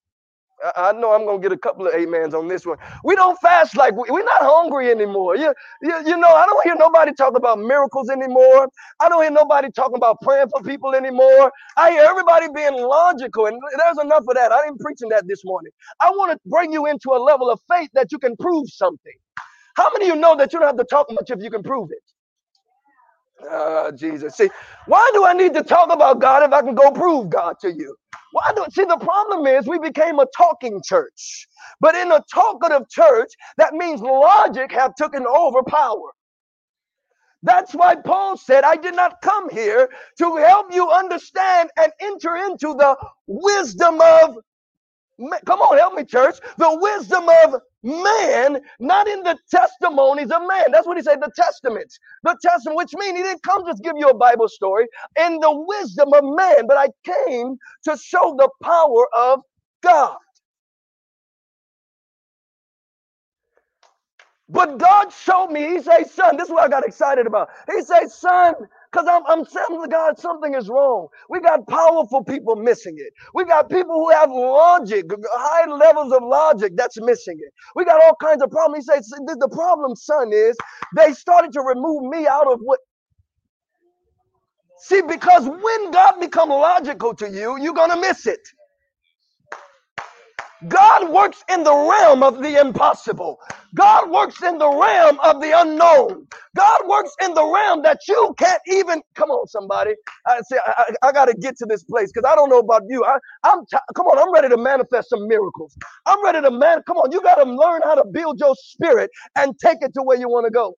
I, 0.77 0.93
know 0.93 1.13
I'm 1.15 1.27
gonna 1.27 1.41
get 1.41 1.53
a 1.53 1.59
couple 1.59 1.87
of 1.87 1.95
amens 1.95 2.35
on 2.35 2.49
this 2.49 2.67
one. 2.67 2.79
We 3.05 3.17
don't 3.17 3.39
fast 3.41 3.77
like 3.77 3.95
we, 3.95 4.11
we're 4.11 4.25
not 4.25 4.43
hungry 4.43 4.91
anymore. 4.91 5.37
You, 5.37 5.55
you, 5.83 5.97
you 6.07 6.17
know, 6.17 6.29
I 6.29 6.47
don't 6.47 6.65
hear 6.65 6.77
nobody 6.77 7.13
talk 7.15 7.37
about 7.37 7.59
miracles 7.61 8.11
anymore. 8.11 8.69
I 9.01 9.09
don't 9.09 9.23
hear 9.23 9.31
nobody 9.31 9.71
talking 9.71 9.97
about 9.97 10.19
praying 10.23 10.49
for 10.51 10.63
people 10.63 10.95
anymore. 10.95 11.53
I 11.77 11.93
hear 11.93 12.03
everybody 12.03 12.49
being 12.55 12.75
logical, 12.75 13.47
and 13.47 13.59
there's 13.79 13.99
enough 13.99 14.25
of 14.29 14.35
that. 14.37 14.53
I 14.53 14.67
ain't 14.67 14.81
preaching 14.81 15.11
that 15.11 15.27
this 15.29 15.45
morning. 15.45 15.73
I 16.01 16.11
want 16.11 16.33
to 16.33 16.39
bring 16.47 16.73
you 16.73 16.87
into 16.87 17.11
a 17.13 17.21
level 17.23 17.51
of 17.51 17.61
faith 17.71 17.91
that 17.95 18.13
you 18.13 18.19
can 18.19 18.37
prove 18.37 18.69
something. 18.71 19.15
How 19.77 19.91
many 19.93 20.11
of 20.11 20.17
you 20.17 20.21
know 20.21 20.37
that 20.37 20.53
you 20.53 20.61
don't 20.61 20.69
have 20.69 20.79
to 20.79 20.85
talk 20.85 21.09
much 21.13 21.31
if 21.31 21.43
you 21.43 21.51
can 21.51 21.63
prove 21.63 21.91
it? 21.93 22.14
Uh, 23.51 23.93
Jesus. 23.93 24.37
See, 24.37 24.51
why 24.87 25.11
do 25.15 25.27
I 25.27 25.35
need 25.35 25.55
to 25.55 25.63
talk 25.63 25.93
about 25.93 26.21
God 26.21 26.45
if 26.45 26.53
I 26.53 26.63
can 26.63 26.75
go 26.75 26.91
prove 26.93 27.31
God 27.31 27.57
to 27.63 27.73
you? 27.73 27.97
Why 28.33 28.53
do 28.57 28.65
see 28.71 28.85
the 28.85 28.99
problem 28.99 29.47
is 29.47 29.67
we 29.67 29.79
became 29.79 30.19
a 30.21 30.27
talking 30.37 30.81
church. 30.85 31.49
But 31.81 31.95
in 31.97 32.13
a 32.13 32.23
talkative 32.33 32.89
church, 32.91 33.31
that 33.59 33.75
means 33.75 34.01
logic 34.03 34.73
have 34.73 34.95
taken 34.97 35.27
over 35.27 35.63
power. 35.65 36.11
That's 37.43 37.75
why 37.75 37.97
Paul 37.97 38.37
said, 38.39 38.65
I 38.65 38.77
did 38.77 38.97
not 38.97 39.23
come 39.23 39.51
here 39.51 39.91
to 40.19 40.37
help 40.37 40.75
you 40.75 40.91
understand 40.91 41.71
and 41.79 41.93
enter 42.01 42.37
into 42.37 42.75
the 42.75 42.97
wisdom 43.29 44.01
of 44.01 44.37
Come 45.47 45.61
on, 45.61 45.79
help 45.79 45.95
me, 45.95 46.05
church. 46.05 46.37
The 46.59 46.79
wisdom 46.81 47.29
of 47.29 47.61
man, 47.85 48.61
not 48.81 49.09
in 49.09 49.23
the 49.25 49.39
testimonies 49.51 50.33
of 50.33 50.43
man. 50.49 50.73
That's 50.73 50.87
what 50.89 50.99
he 50.99 51.05
said, 51.05 51.21
the 51.23 51.33
testaments. 51.37 51.99
The 52.25 52.37
testament, 52.43 52.79
which 52.79 52.95
means 52.95 53.19
he 53.19 53.25
didn't 53.25 53.45
come 53.45 53.67
just 53.67 53.85
give 53.85 53.95
you 53.99 54.09
a 54.09 54.15
Bible 54.17 54.49
story 54.49 54.87
in 55.21 55.41
the 55.41 55.53
wisdom 55.53 56.13
of 56.15 56.25
man, 56.25 56.67
but 56.69 56.79
I 56.79 56.89
came 57.05 57.57
to 57.85 57.99
show 57.99 58.37
the 58.39 58.51
power 58.63 59.07
of 59.17 59.41
God. 59.83 60.17
But 64.49 64.79
God 64.79 65.13
showed 65.13 65.49
me, 65.49 65.63
he 65.69 65.83
said, 65.83 66.05
son, 66.11 66.37
this 66.37 66.47
is 66.49 66.53
what 66.53 66.65
I 66.65 66.69
got 66.69 66.87
excited 66.87 67.27
about. 67.27 67.51
He 67.75 67.83
said, 67.83 68.11
son, 68.11 68.55
because 68.95 69.09
I'm, 69.11 69.25
I'm 69.27 69.47
to 69.83 69.89
God, 69.89 70.19
something 70.21 70.55
is 70.55 70.71
wrong. 70.71 71.09
We 71.31 71.41
got 71.41 71.67
powerful 71.69 72.25
people 72.25 72.57
missing 72.57 72.97
it. 72.99 73.13
We 73.35 73.45
got 73.45 73.71
people 73.71 73.95
who 73.97 74.11
have 74.13 74.31
logic, 74.31 75.07
high 75.35 75.71
levels 75.73 76.13
of 76.13 76.23
logic 76.25 76.75
that's 76.77 77.01
missing 77.03 77.39
it. 77.41 77.53
We 77.77 77.85
got 77.87 78.03
all 78.05 78.17
kinds 78.23 78.43
of 78.43 78.51
problems. 78.53 78.87
He 78.87 78.95
says, 78.95 79.11
the 79.41 79.51
problem, 79.51 79.97
son, 79.97 80.33
is 80.33 80.57
they 80.97 81.13
started 81.15 81.53
to 81.55 81.63
remove 81.63 82.05
me 82.05 82.29
out 82.29 82.53
of 82.53 82.61
what. 82.63 82.81
See, 84.81 85.03
because 85.03 85.49
when 85.49 85.93
God 85.93 86.21
become 86.21 86.51
logical 86.51 87.15
to 87.17 87.31
you, 87.31 87.59
you're 87.61 87.75
to 87.91 88.01
miss 88.01 88.27
it. 88.27 88.41
God 90.69 91.11
works 91.11 91.45
in 91.53 91.65
the 91.65 91.75
realm 91.75 92.23
of 92.23 92.41
the 92.43 92.61
impossible. 92.61 93.41
God 93.75 94.11
works 94.11 94.43
in 94.43 94.59
the 94.59 94.69
realm 94.69 95.21
of 95.21 95.41
the 95.41 95.53
unknown. 95.61 96.27
God 96.57 96.81
works 96.89 97.13
in 97.25 97.35
the 97.35 97.45
realm 97.45 97.83
that 97.83 98.01
you 98.09 98.35
can't 98.39 98.63
even. 98.69 99.03
Come 99.15 99.31
on, 99.31 99.47
somebody. 99.49 99.93
I 100.27 100.41
say 100.51 100.59
I, 100.67 100.85
I, 101.05 101.09
I 101.09 101.13
got 101.13 101.27
to 101.27 101.35
get 101.35 101.57
to 101.59 101.67
this 101.67 101.85
place 101.85 102.13
because 102.13 102.29
I 102.31 102.37
don't 102.37 102.51
know 102.51 102.61
about 102.61 102.83
you. 102.89 103.05
I, 103.05 103.19
am 103.47 103.67
t- 103.71 103.79
come 103.97 104.07
on. 104.07 104.19
I'm 104.19 104.33
ready 104.33 104.49
to 104.51 104.57
manifest 104.59 105.11
some 105.11 105.29
miracles. 105.29 105.77
I'm 106.07 106.25
ready 106.25 106.41
to 106.43 106.51
man. 106.51 106.83
Come 106.87 106.99
on, 106.99 107.13
you 107.13 107.23
got 107.23 107.37
to 107.45 107.51
learn 107.51 107.83
how 107.85 107.97
to 107.97 108.05
build 108.07 108.41
your 108.41 108.55
spirit 108.57 109.11
and 109.37 109.59
take 109.59 109.79
it 109.83 109.95
to 109.95 110.03
where 110.03 110.19
you 110.19 110.29
want 110.29 110.47
to 110.47 110.53
go. 110.53 110.75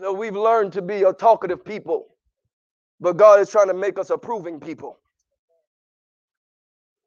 So 0.00 0.12
we've 0.12 0.36
learned 0.36 0.72
to 0.74 0.82
be 0.82 1.04
a 1.04 1.12
talkative 1.12 1.64
people, 1.64 2.08
but 3.00 3.16
God 3.16 3.40
is 3.40 3.50
trying 3.50 3.68
to 3.68 3.74
make 3.74 3.98
us 3.98 4.10
approving 4.10 4.60
people. 4.60 4.98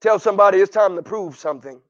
Tell 0.01 0.19
somebody 0.19 0.59
it's 0.59 0.73
time 0.73 0.95
to 0.95 1.03
prove 1.03 1.37
something. 1.37 1.81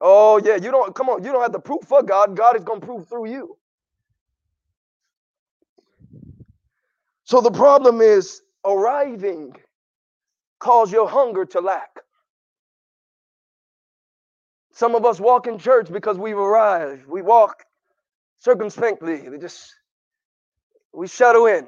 Oh, 0.00 0.40
yeah, 0.44 0.56
you 0.56 0.70
don't, 0.70 0.94
come 0.94 1.08
on, 1.10 1.24
you 1.24 1.32
don't 1.32 1.42
have 1.42 1.52
to 1.52 1.60
prove 1.60 1.82
for 1.84 2.02
God. 2.02 2.36
God 2.36 2.56
is 2.56 2.64
going 2.64 2.80
to 2.80 2.86
prove 2.86 3.08
through 3.08 3.30
you. 3.30 3.56
So 7.24 7.40
the 7.40 7.50
problem 7.52 8.00
is 8.02 8.42
arriving 8.64 9.54
cause 10.60 10.92
your 10.92 11.08
hunger 11.08 11.44
to 11.46 11.60
lack. 11.60 11.90
Some 14.72 14.94
of 14.94 15.04
us 15.06 15.20
walk 15.20 15.46
in 15.46 15.58
church 15.58 15.92
because 15.92 16.18
we've 16.18 16.38
arrived. 16.38 17.06
We 17.06 17.22
walk 17.22 17.64
circumspectly. 18.40 19.28
We 19.28 19.38
just 19.38 19.74
we 20.94 21.08
shadow 21.08 21.46
in. 21.46 21.66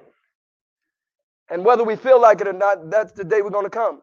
And 1.50 1.64
whether 1.64 1.84
we 1.84 1.96
feel 1.96 2.20
like 2.20 2.40
it 2.40 2.48
or 2.48 2.54
not, 2.54 2.90
that's 2.90 3.12
the 3.12 3.24
day 3.24 3.42
we're 3.42 3.50
to 3.64 3.70
come. 3.70 4.02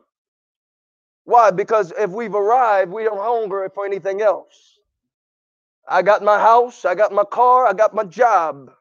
Why? 1.25 1.51
Because 1.51 1.93
if 1.97 2.11
we've 2.11 2.35
arrived, 2.35 2.91
we 2.91 3.03
don't 3.05 3.19
hunger 3.19 3.69
for 3.73 3.85
anything 3.85 4.21
else. 4.21 4.79
I 5.89 6.01
got 6.03 6.23
my 6.23 6.39
house, 6.39 6.85
I 6.85 6.95
got 6.95 7.13
my 7.13 7.25
car, 7.25 7.67
I 7.67 7.73
got 7.73 7.95
my 7.95 8.05
job. 8.05 8.71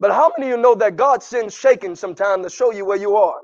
But 0.00 0.12
how 0.12 0.32
many 0.38 0.52
of 0.52 0.58
you 0.58 0.62
know 0.62 0.74
that 0.76 0.96
God 0.96 1.22
sends 1.22 1.54
shaking 1.56 1.96
sometime 1.96 2.42
to 2.44 2.50
show 2.50 2.72
you 2.72 2.84
where 2.86 2.98
you 2.98 3.16
are? 3.16 3.40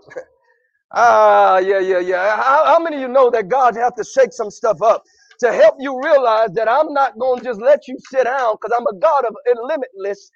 ah, 0.95 1.59
yeah, 1.59 1.81
yeah, 1.81 2.01
yeah. 2.01 2.37
How, 2.37 2.65
how 2.67 2.79
many 2.81 2.97
of 2.97 3.03
you 3.03 3.09
know 3.09 3.31
that 3.31 3.49
God 3.49 3.77
has 3.77 3.93
to 3.99 4.05
shake 4.05 4.33
some 4.33 4.51
stuff 4.51 4.83
up 4.83 5.05
to 5.41 5.53
help 5.53 5.77
you 5.81 6.01
realize 6.03 6.51
that 6.55 6.69
I'm 6.69 6.93
not 6.93 7.19
going 7.19 7.41
to 7.41 7.45
just 7.47 7.61
let 7.61 7.89
you 7.89 7.97
sit 8.11 8.25
down 8.25 8.57
because 8.61 8.77
I'm 8.79 8.87
a 8.87 8.99
God 9.01 9.25
of 9.27 9.37
limitless. 9.65 10.31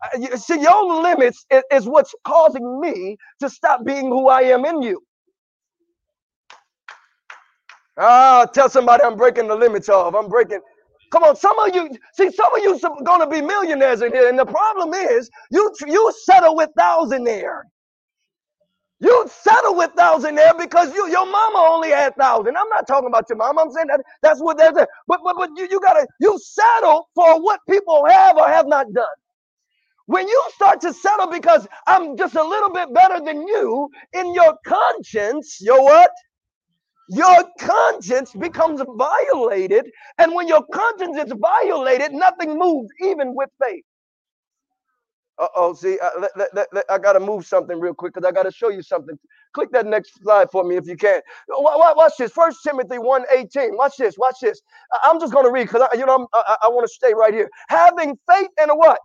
See, 0.36 0.60
your 0.60 1.02
limits 1.02 1.46
is 1.72 1.86
what's 1.88 2.14
causing 2.24 2.80
me 2.80 3.18
to 3.40 3.50
stop 3.50 3.84
being 3.84 4.06
who 4.08 4.28
I 4.28 4.42
am 4.42 4.64
in 4.66 4.82
you. 4.82 5.02
Ah, 7.98 8.46
tell 8.54 8.70
somebody 8.70 9.04
I'm 9.04 9.16
breaking 9.16 9.48
the 9.48 9.56
limits 9.56 9.88
of. 9.88 10.14
I'm 10.16 10.28
breaking. 10.28 10.60
Come 11.12 11.24
on, 11.24 11.36
some 11.36 11.58
of 11.60 11.74
you 11.74 11.90
see, 12.14 12.30
some 12.32 12.54
of 12.54 12.62
you 12.62 12.74
are 12.74 13.04
going 13.04 13.20
to 13.22 13.28
be 13.28 13.42
millionaires 13.42 14.02
in 14.02 14.12
here, 14.12 14.28
and 14.28 14.38
the 14.38 14.46
problem 14.46 14.94
is 14.94 15.30
you 15.52 15.72
you 15.86 16.12
settle 16.24 16.56
with 16.56 16.70
thousandaire. 16.78 17.62
You 19.00 19.26
settle 19.30 19.76
with 19.76 19.92
thousandaire 19.98 20.58
because 20.58 20.94
you 20.94 21.08
your 21.10 21.26
mama 21.26 21.58
only 21.70 21.90
had 21.90 22.16
thousand. 22.16 22.56
I'm 22.56 22.68
not 22.70 22.86
talking 22.88 23.08
about 23.08 23.26
your 23.28 23.38
mama. 23.38 23.62
I'm 23.62 23.72
saying 23.72 23.88
that 23.88 24.02
that's 24.22 24.40
what 24.40 24.58
they're 24.58 24.74
saying. 24.74 24.88
But 25.08 25.20
but 25.24 25.36
but 25.38 25.50
you, 25.56 25.68
you 25.70 25.80
gotta 25.80 26.06
you 26.20 26.38
settle 26.42 27.08
for 27.14 27.40
what 27.42 27.60
people 27.70 28.06
have 28.08 28.36
or 28.38 28.48
have 28.48 28.68
not 28.68 28.92
done. 28.94 29.06
When 30.06 30.28
you 30.28 30.42
start 30.54 30.80
to 30.82 30.92
settle 30.94 31.28
because 31.28 31.66
I'm 31.86 32.16
just 32.16 32.36
a 32.36 32.44
little 32.44 32.70
bit 32.70 32.94
better 32.94 33.20
than 33.24 33.46
you 33.48 33.90
in 34.14 34.34
your 34.34 34.56
conscience, 34.66 35.58
your 35.60 35.82
what? 35.84 36.10
Your 37.08 37.44
conscience 37.60 38.32
becomes 38.32 38.82
violated. 38.96 39.90
And 40.18 40.34
when 40.34 40.48
your 40.48 40.64
conscience 40.72 41.16
is 41.16 41.32
violated, 41.40 42.12
nothing 42.12 42.58
moves, 42.58 42.90
even 43.02 43.34
with 43.34 43.50
faith. 43.62 43.84
Uh 45.38 45.46
oh, 45.54 45.72
see, 45.72 45.98
I, 46.02 46.10
let, 46.36 46.52
let, 46.52 46.68
let, 46.72 46.84
I 46.90 46.98
got 46.98 47.12
to 47.12 47.20
move 47.20 47.46
something 47.46 47.78
real 47.78 47.94
quick 47.94 48.12
because 48.14 48.26
I 48.26 48.32
got 48.32 48.42
to 48.42 48.50
show 48.50 48.70
you 48.70 48.82
something. 48.82 49.16
Click 49.52 49.70
that 49.70 49.86
next 49.86 50.20
slide 50.20 50.50
for 50.50 50.64
me 50.64 50.76
if 50.76 50.86
you 50.86 50.96
can. 50.96 51.20
Watch 51.48 52.14
this. 52.18 52.32
First 52.32 52.58
Timothy 52.64 52.98
1 52.98 53.24
18. 53.32 53.76
Watch 53.76 53.96
this. 53.98 54.18
Watch 54.18 54.36
this. 54.42 54.60
I'm 55.04 55.20
just 55.20 55.32
to 55.32 55.50
read 55.50 55.68
because 55.68 55.88
I, 55.92 55.96
you 55.96 56.06
know 56.06 56.26
I, 56.34 56.56
I 56.64 56.68
want 56.68 56.88
to 56.88 56.92
stay 56.92 57.14
right 57.14 57.32
here. 57.32 57.48
Having 57.68 58.18
faith 58.28 58.50
in 58.60 58.70
a 58.70 58.76
what? 58.76 58.98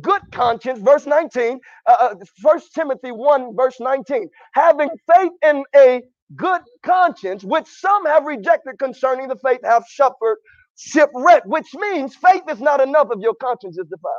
Good 0.00 0.22
conscience, 0.32 0.80
verse 0.80 1.06
19. 1.06 1.60
Uh, 1.86 2.16
First 2.42 2.74
Timothy 2.74 3.12
1, 3.12 3.54
verse 3.54 3.76
19. 3.78 4.28
Having 4.54 4.90
faith 5.08 5.32
in 5.44 5.62
a 5.76 6.02
good 6.36 6.62
conscience, 6.82 7.44
which 7.44 7.66
some 7.66 8.06
have 8.06 8.24
rejected 8.24 8.78
concerning 8.78 9.28
the 9.28 9.36
faith, 9.36 9.60
have 9.64 9.84
suffered 9.88 10.38
shipwreck, 10.76 11.44
which 11.46 11.74
means 11.74 12.16
faith 12.16 12.42
is 12.50 12.60
not 12.60 12.80
enough 12.80 13.08
if 13.12 13.20
your 13.20 13.34
conscience 13.34 13.78
is 13.78 13.86
defiled. 13.88 14.14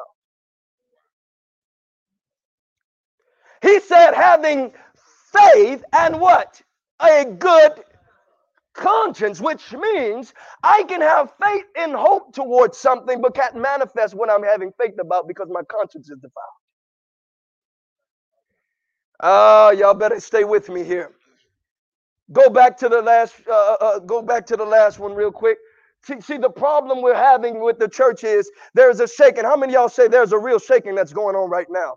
He 3.62 3.80
said, 3.82 4.14
having 4.14 4.74
faith 5.34 5.84
and 5.94 6.20
what? 6.20 6.62
A 7.02 7.26
good 7.26 7.74
conscience, 8.76 9.42
which 9.42 9.74
means 9.74 10.34
I 10.64 10.84
can 10.84 11.02
have 11.02 11.34
faith 11.44 11.66
and 11.78 11.94
hope 11.94 12.34
towards 12.34 12.78
something, 12.78 13.22
but 13.22 13.36
can't 13.36 13.56
manifest 13.56 14.16
what 14.16 14.32
I'm 14.32 14.44
having 14.44 14.72
faith 14.80 14.96
about 15.00 15.28
because 15.28 15.48
my 15.50 15.64
conscience 15.64 16.10
is 16.10 16.18
defiled. 16.18 16.48
Oh, 19.22 19.72
y'all 19.72 19.94
better 19.96 20.20
stay 20.20 20.44
with 20.44 20.70
me 20.70 20.84
here. 20.84 21.12
Go 22.32 22.50
back 22.50 22.78
to 22.80 22.90
the 22.90 23.02
last. 23.02 23.36
Uh, 23.48 23.54
uh, 23.54 23.78
uh, 23.82 24.00
go 24.00 24.22
back 24.22 24.46
to 24.48 24.58
the 24.58 24.66
last 24.66 25.00
one 25.00 25.14
real 25.14 25.32
quick. 25.32 25.58
See, 26.06 26.22
see, 26.22 26.38
the 26.38 26.50
problem 26.50 27.02
we're 27.02 27.16
having 27.16 27.62
with 27.62 27.80
the 27.80 27.88
church 27.88 28.24
is 28.24 28.50
there's 28.76 29.00
a 29.00 29.08
shaking. 29.08 29.44
How 29.46 29.58
many 29.58 29.74
y'all 29.74 29.90
say 29.90 30.08
there's 30.08 30.34
a 30.34 30.40
real 30.40 30.60
shaking 30.60 30.96
that's 30.96 31.14
going 31.14 31.36
on 31.36 31.50
right 31.50 31.68
now? 31.70 31.96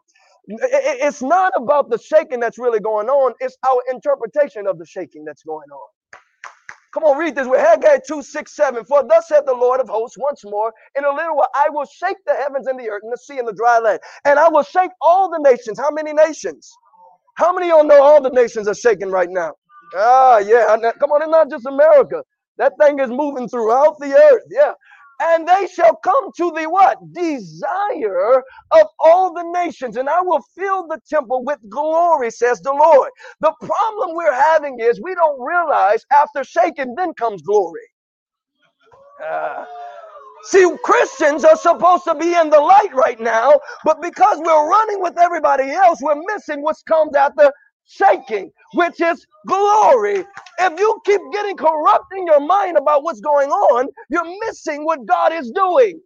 It's 0.48 1.22
not 1.22 1.52
about 1.56 1.90
the 1.90 1.98
shaking 1.98 2.40
that's 2.40 2.58
really 2.58 2.80
going 2.80 3.08
on. 3.08 3.34
It's 3.40 3.56
our 3.68 3.82
interpretation 3.90 4.66
of 4.66 4.78
the 4.78 4.86
shaking 4.86 5.24
that's 5.24 5.42
going 5.42 5.70
on. 5.70 5.88
Come 6.94 7.04
on, 7.04 7.18
read 7.18 7.34
this 7.36 7.46
with 7.46 7.60
Haggai 7.60 7.98
2, 8.06 8.22
6, 8.22 8.56
7. 8.56 8.84
For 8.84 9.04
thus 9.06 9.28
saith 9.28 9.44
the 9.46 9.54
Lord 9.54 9.80
of 9.80 9.88
hosts 9.88 10.16
once 10.18 10.44
more, 10.44 10.72
in 10.96 11.04
a 11.04 11.10
little 11.12 11.36
while 11.36 11.48
I 11.54 11.68
will 11.70 11.86
shake 11.86 12.16
the 12.26 12.34
heavens 12.34 12.66
and 12.66 12.80
the 12.80 12.90
earth 12.90 13.02
and 13.04 13.12
the 13.12 13.18
sea 13.18 13.38
and 13.38 13.46
the 13.48 13.52
dry 13.52 13.78
land. 13.78 14.00
And 14.24 14.38
I 14.38 14.48
will 14.48 14.64
shake 14.64 14.90
all 15.02 15.30
the 15.30 15.38
nations. 15.38 15.78
How 15.78 15.90
many 15.90 16.12
nations? 16.14 16.70
How 17.36 17.52
many 17.52 17.70
of 17.70 17.76
y'all 17.78 17.84
know 17.84 18.02
all 18.02 18.22
the 18.22 18.30
nations 18.30 18.68
are 18.68 18.74
shaking 18.74 19.10
right 19.10 19.30
now? 19.30 19.52
Ah, 19.96 20.38
yeah. 20.38 20.76
Come 21.00 21.12
on, 21.12 21.22
it's 21.22 21.30
not 21.30 21.50
just 21.50 21.66
America. 21.66 22.22
That 22.58 22.74
thing 22.80 23.00
is 23.00 23.10
moving 23.10 23.48
throughout 23.48 23.98
the 23.98 24.14
earth. 24.14 24.44
Yeah. 24.50 24.72
And 25.22 25.46
they 25.48 25.68
shall 25.68 25.96
come 25.96 26.30
to 26.38 26.52
the 26.52 26.64
what? 26.70 26.98
Desire 27.12 28.42
of 28.72 28.86
all 29.00 29.34
the 29.34 29.44
nations. 29.54 29.96
And 29.96 30.08
I 30.08 30.22
will 30.22 30.42
fill 30.58 30.88
the 30.88 31.00
temple 31.08 31.44
with 31.44 31.58
glory, 31.68 32.30
says 32.30 32.60
the 32.62 32.72
Lord. 32.72 33.10
The 33.40 33.52
problem 33.60 34.16
we're 34.16 34.34
having 34.34 34.80
is 34.80 35.00
we 35.02 35.14
don't 35.14 35.40
realize 35.40 36.04
after 36.12 36.44
shaking, 36.44 36.94
then 36.96 37.14
comes 37.14 37.42
glory. 37.42 37.82
Uh, 39.24 39.64
see, 40.44 40.70
Christians 40.84 41.44
are 41.44 41.56
supposed 41.56 42.04
to 42.04 42.14
be 42.14 42.34
in 42.34 42.50
the 42.50 42.60
light 42.60 42.94
right 42.94 43.20
now, 43.20 43.60
but 43.84 44.02
because 44.02 44.38
we're 44.40 44.68
running 44.70 45.02
with 45.02 45.18
everybody 45.18 45.70
else, 45.72 46.00
we're 46.02 46.20
missing 46.34 46.62
what's 46.62 46.82
comes 46.84 47.16
after 47.16 47.52
shaking, 47.88 48.52
which 48.74 49.00
is 49.02 49.26
glory. 49.48 50.24
If 50.60 50.80
you 50.80 51.00
keep 51.06 51.22
getting 51.32 51.56
corrupt 51.58 52.06
in 52.16 52.26
your 52.26 52.40
mind 52.40 52.78
about 52.78 53.04
what's 53.04 53.20
going 53.22 53.50
on, 53.50 53.88
you're 54.10 54.38
missing 54.46 54.84
what 54.86 55.06
God 55.06 55.32
is 55.34 55.52
doing. 55.52 56.00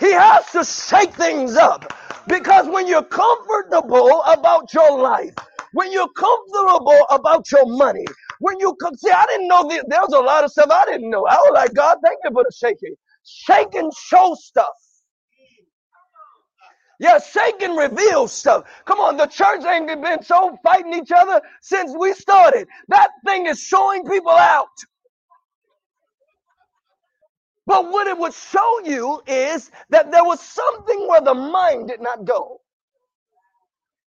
He 0.00 0.12
has 0.12 0.50
to 0.52 0.64
shake 0.64 1.14
things 1.14 1.56
up 1.56 1.92
because 2.28 2.68
when 2.68 2.86
you're 2.86 3.04
comfortable 3.04 4.22
about 4.26 4.72
your 4.74 4.98
life, 5.00 5.34
when 5.72 5.92
you're 5.92 6.10
comfortable 6.10 7.06
about 7.10 7.50
your 7.50 7.66
money, 7.66 8.04
when 8.40 8.60
you 8.60 8.74
come, 8.76 8.94
see, 8.96 9.10
I 9.10 9.24
didn't 9.26 9.48
know 9.48 9.62
the, 9.64 9.84
there 9.88 10.00
was 10.02 10.12
a 10.14 10.20
lot 10.20 10.44
of 10.44 10.52
stuff 10.52 10.68
I 10.70 10.84
didn't 10.86 11.10
know. 11.10 11.26
I 11.26 11.36
was 11.36 11.52
like, 11.54 11.74
God, 11.74 11.98
thank 12.04 12.18
you 12.24 12.30
for 12.32 12.44
the 12.44 12.52
shaking. 12.54 12.94
Shaking 13.24 13.90
show 13.98 14.36
stuff. 14.38 14.74
Yeah, 17.00 17.18
shaking 17.20 17.76
reveals 17.76 18.32
stuff. 18.32 18.64
Come 18.86 19.00
on, 19.00 19.16
the 19.16 19.26
church 19.26 19.64
ain't 19.64 19.88
been 19.88 20.22
so 20.22 20.58
fighting 20.62 20.94
each 20.94 21.12
other 21.12 21.40
since 21.62 21.94
we 21.98 22.14
started. 22.14 22.68
That 22.88 23.10
thing 23.26 23.46
is 23.46 23.60
showing 23.62 24.04
people 24.06 24.32
out. 24.32 24.68
But 27.66 27.90
what 27.90 28.06
it 28.08 28.18
would 28.18 28.34
show 28.34 28.80
you 28.84 29.22
is 29.26 29.70
that 29.90 30.12
there 30.12 30.24
was 30.24 30.40
something 30.40 31.08
where 31.08 31.22
the 31.22 31.34
mind 31.34 31.88
did 31.88 32.02
not 32.02 32.24
go. 32.24 32.60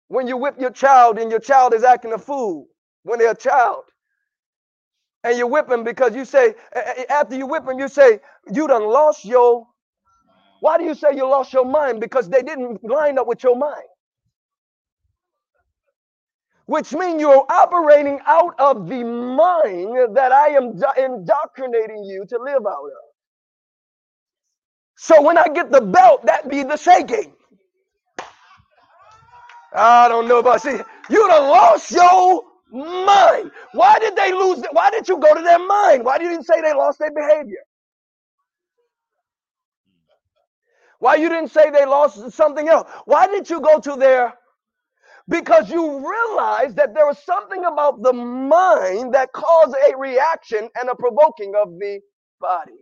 When 0.09 0.27
you 0.27 0.37
whip 0.37 0.55
your 0.59 0.71
child 0.71 1.19
and 1.19 1.31
your 1.31 1.41
child 1.41 1.73
is 1.73 1.83
acting 1.83 2.13
a 2.13 2.19
fool 2.19 2.67
when 3.03 3.19
they're 3.19 3.31
a 3.31 3.37
child, 3.37 3.83
and 5.23 5.37
you 5.37 5.47
whip 5.47 5.67
them 5.69 5.83
because 5.83 6.15
you 6.15 6.25
say, 6.25 6.55
after 7.09 7.35
you 7.35 7.47
whip 7.47 7.65
them, 7.65 7.79
you 7.79 7.87
say, 7.87 8.19
you 8.53 8.67
done 8.67 8.83
lost 8.85 9.25
your 9.25 9.67
why 10.65 10.79
do 10.79 10.85
you 10.85 10.95
say 10.95 11.09
you 11.15 11.29
lost 11.29 11.53
your 11.53 11.65
mind? 11.65 12.01
Because 12.01 12.29
they 12.29 12.43
didn't 12.43 12.83
line 12.83 13.19
up 13.19 13.27
with 13.27 13.43
your 13.43 13.57
mind. 13.57 13.89
Which 16.67 16.93
means 16.93 17.21
you're 17.21 17.45
operating 17.49 18.19
out 18.27 18.55
of 18.59 18.89
the 18.89 19.03
mind 19.03 20.17
that 20.17 20.31
I 20.33 20.49
am 20.49 20.73
indoctrinating 20.97 22.03
you 22.05 22.25
to 22.29 22.39
live 22.39 22.65
out 22.67 22.85
of. 22.85 23.05
So 24.97 25.21
when 25.21 25.37
I 25.37 25.45
get 25.53 25.71
the 25.71 25.81
belt, 25.81 26.25
that 26.27 26.49
be 26.49 26.63
the 26.63 26.77
shaking. 26.77 27.33
I 29.73 30.09
don't 30.09 30.27
know 30.27 30.39
about 30.39 30.61
see. 30.61 30.77
You 31.09 31.27
done 31.29 31.49
lost 31.49 31.91
your 31.91 32.43
mind. 32.71 33.51
Why 33.73 33.99
did 33.99 34.15
they 34.15 34.33
lose? 34.33 34.63
Why 34.71 34.91
did 34.91 35.07
you 35.09 35.19
go 35.19 35.35
to 35.35 35.41
their 35.41 35.59
mind? 35.59 36.05
Why 36.05 36.17
did 36.19 36.31
you 36.31 36.43
say 36.43 36.61
they 36.61 36.73
lost 36.73 36.99
their 36.99 37.11
behavior? 37.11 37.63
Why 41.05 41.15
you 41.17 41.29
didn't 41.29 41.51
say 41.51 41.69
they 41.69 41.85
lost 41.85 42.31
something 42.31 42.67
else? 42.67 42.89
Why 43.05 43.27
didn't 43.27 43.51
you 43.51 43.61
go 43.61 43.79
to 43.79 43.95
their 43.95 44.33
because 45.27 45.69
you 45.71 45.97
realize 45.97 46.75
that 46.75 46.93
there 46.93 47.05
was 47.07 47.17
something 47.25 47.65
about 47.65 48.03
the 48.03 48.13
mind 48.13 49.13
that 49.13 49.31
caused 49.33 49.75
a 49.91 49.97
reaction 49.97 50.69
and 50.79 50.89
a 50.89 50.95
provoking 50.95 51.53
of 51.55 51.69
the 51.79 51.99
body. 52.39 52.73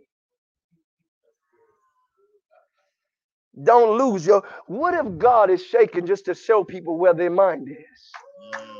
Don't 3.62 3.98
lose 3.98 4.26
your. 4.26 4.42
What 4.66 4.94
if 4.94 5.18
God 5.18 5.50
is 5.50 5.64
shaking 5.64 6.06
just 6.06 6.24
to 6.26 6.34
show 6.34 6.64
people 6.64 6.98
where 6.98 7.14
their 7.14 7.30
mind 7.30 7.68
is? 7.70 8.73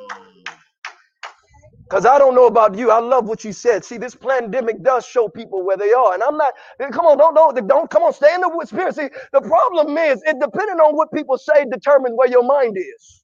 Because 1.88 2.06
I 2.06 2.18
don't 2.18 2.34
know 2.34 2.46
about 2.48 2.76
you. 2.76 2.90
I 2.90 2.98
love 3.00 3.28
what 3.28 3.44
you 3.44 3.52
said. 3.52 3.84
See, 3.84 3.98
this 3.98 4.14
pandemic 4.16 4.82
does 4.82 5.06
show 5.06 5.28
people 5.28 5.64
where 5.64 5.76
they 5.78 5.92
are. 5.92 6.14
And 6.14 6.22
I'm 6.22 6.36
not, 6.36 6.54
come 6.92 7.06
on, 7.06 7.18
don't, 7.18 7.34
don't, 7.34 7.68
don't, 7.68 7.90
come 7.90 8.02
on, 8.04 8.12
stay 8.12 8.34
in 8.34 8.42
the 8.42 8.66
spirit. 8.66 8.96
See, 8.96 9.08
the 9.32 9.40
problem 9.42 9.96
is, 9.98 10.22
it 10.24 10.36
depending 10.40 10.78
on 10.80 10.96
what 10.96 11.12
people 11.14 11.38
say 11.38 11.64
determines 11.72 12.16
where 12.16 12.28
your 12.28 12.44
mind 12.44 12.76
is. 12.78 13.22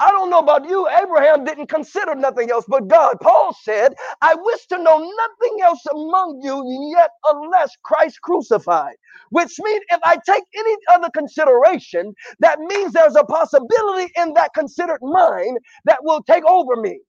I 0.00 0.10
don't 0.12 0.30
know 0.30 0.40
about 0.40 0.68
you. 0.68 0.88
Abraham 0.90 1.44
didn't 1.44 1.68
consider 1.68 2.14
nothing 2.14 2.50
else 2.52 2.66
but 2.68 2.88
God. 2.88 3.16
Paul 3.22 3.56
said, 3.62 3.94
I 4.22 4.36
wish 4.36 4.66
to 4.68 4.78
know 4.78 4.98
nothing 4.98 5.58
else 5.62 5.84
among 5.92 6.40
you 6.44 6.94
yet 6.96 7.10
unless 7.26 7.72
Christ 7.84 8.20
crucified. 8.22 8.96
Which 9.30 9.52
means 9.60 9.82
if 9.90 10.00
I 10.04 10.18
take 10.26 10.44
any 10.56 10.76
other 10.92 11.10
consideration, 11.14 12.14
that 12.40 12.60
means 12.60 12.92
there's 12.94 13.16
a 13.16 13.24
possibility 13.24 14.12
in 14.16 14.34
that 14.34 14.54
considered 14.54 15.00
mind 15.02 15.58
that 15.86 16.00
will 16.04 16.22
take 16.24 16.44
over 16.46 16.76
me. 16.76 17.00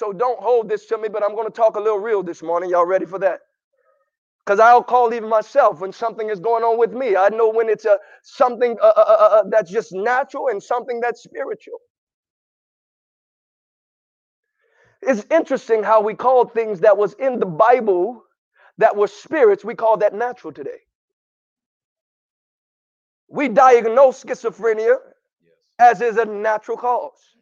So 0.00 0.14
don't 0.14 0.40
hold 0.40 0.70
this 0.70 0.86
to 0.86 0.96
me, 0.96 1.10
but 1.10 1.22
I'm 1.22 1.34
going 1.34 1.46
to 1.46 1.52
talk 1.52 1.76
a 1.76 1.78
little 1.80 1.98
real 1.98 2.22
this 2.22 2.42
morning. 2.42 2.70
Y'all 2.70 2.86
ready 2.86 3.04
for 3.04 3.18
that? 3.18 3.40
Because 4.46 4.58
I'll 4.58 4.82
call 4.82 5.12
even 5.12 5.28
myself 5.28 5.80
when 5.80 5.92
something 5.92 6.30
is 6.30 6.40
going 6.40 6.64
on 6.64 6.78
with 6.78 6.94
me. 6.94 7.16
I 7.16 7.28
know 7.28 7.50
when 7.50 7.68
it's 7.68 7.84
a 7.84 7.98
something 8.22 8.78
uh, 8.80 8.86
uh, 8.96 9.04
uh, 9.06 9.12
uh, 9.12 9.42
that's 9.50 9.70
just 9.70 9.92
natural 9.92 10.48
and 10.48 10.62
something 10.62 11.00
that's 11.00 11.22
spiritual. 11.22 11.80
It's 15.02 15.26
interesting 15.30 15.82
how 15.82 16.00
we 16.00 16.14
call 16.14 16.46
things 16.46 16.80
that 16.80 16.96
was 16.96 17.12
in 17.14 17.38
the 17.38 17.46
Bible 17.46 18.24
that 18.78 18.96
were 18.96 19.08
spirits, 19.08 19.66
we 19.66 19.74
call 19.74 19.98
that 19.98 20.14
natural 20.14 20.54
today. 20.54 20.80
We 23.28 23.48
diagnose 23.50 24.24
schizophrenia 24.24 24.96
as 25.78 26.00
is 26.00 26.16
a 26.16 26.24
natural 26.24 26.78
cause. 26.78 27.36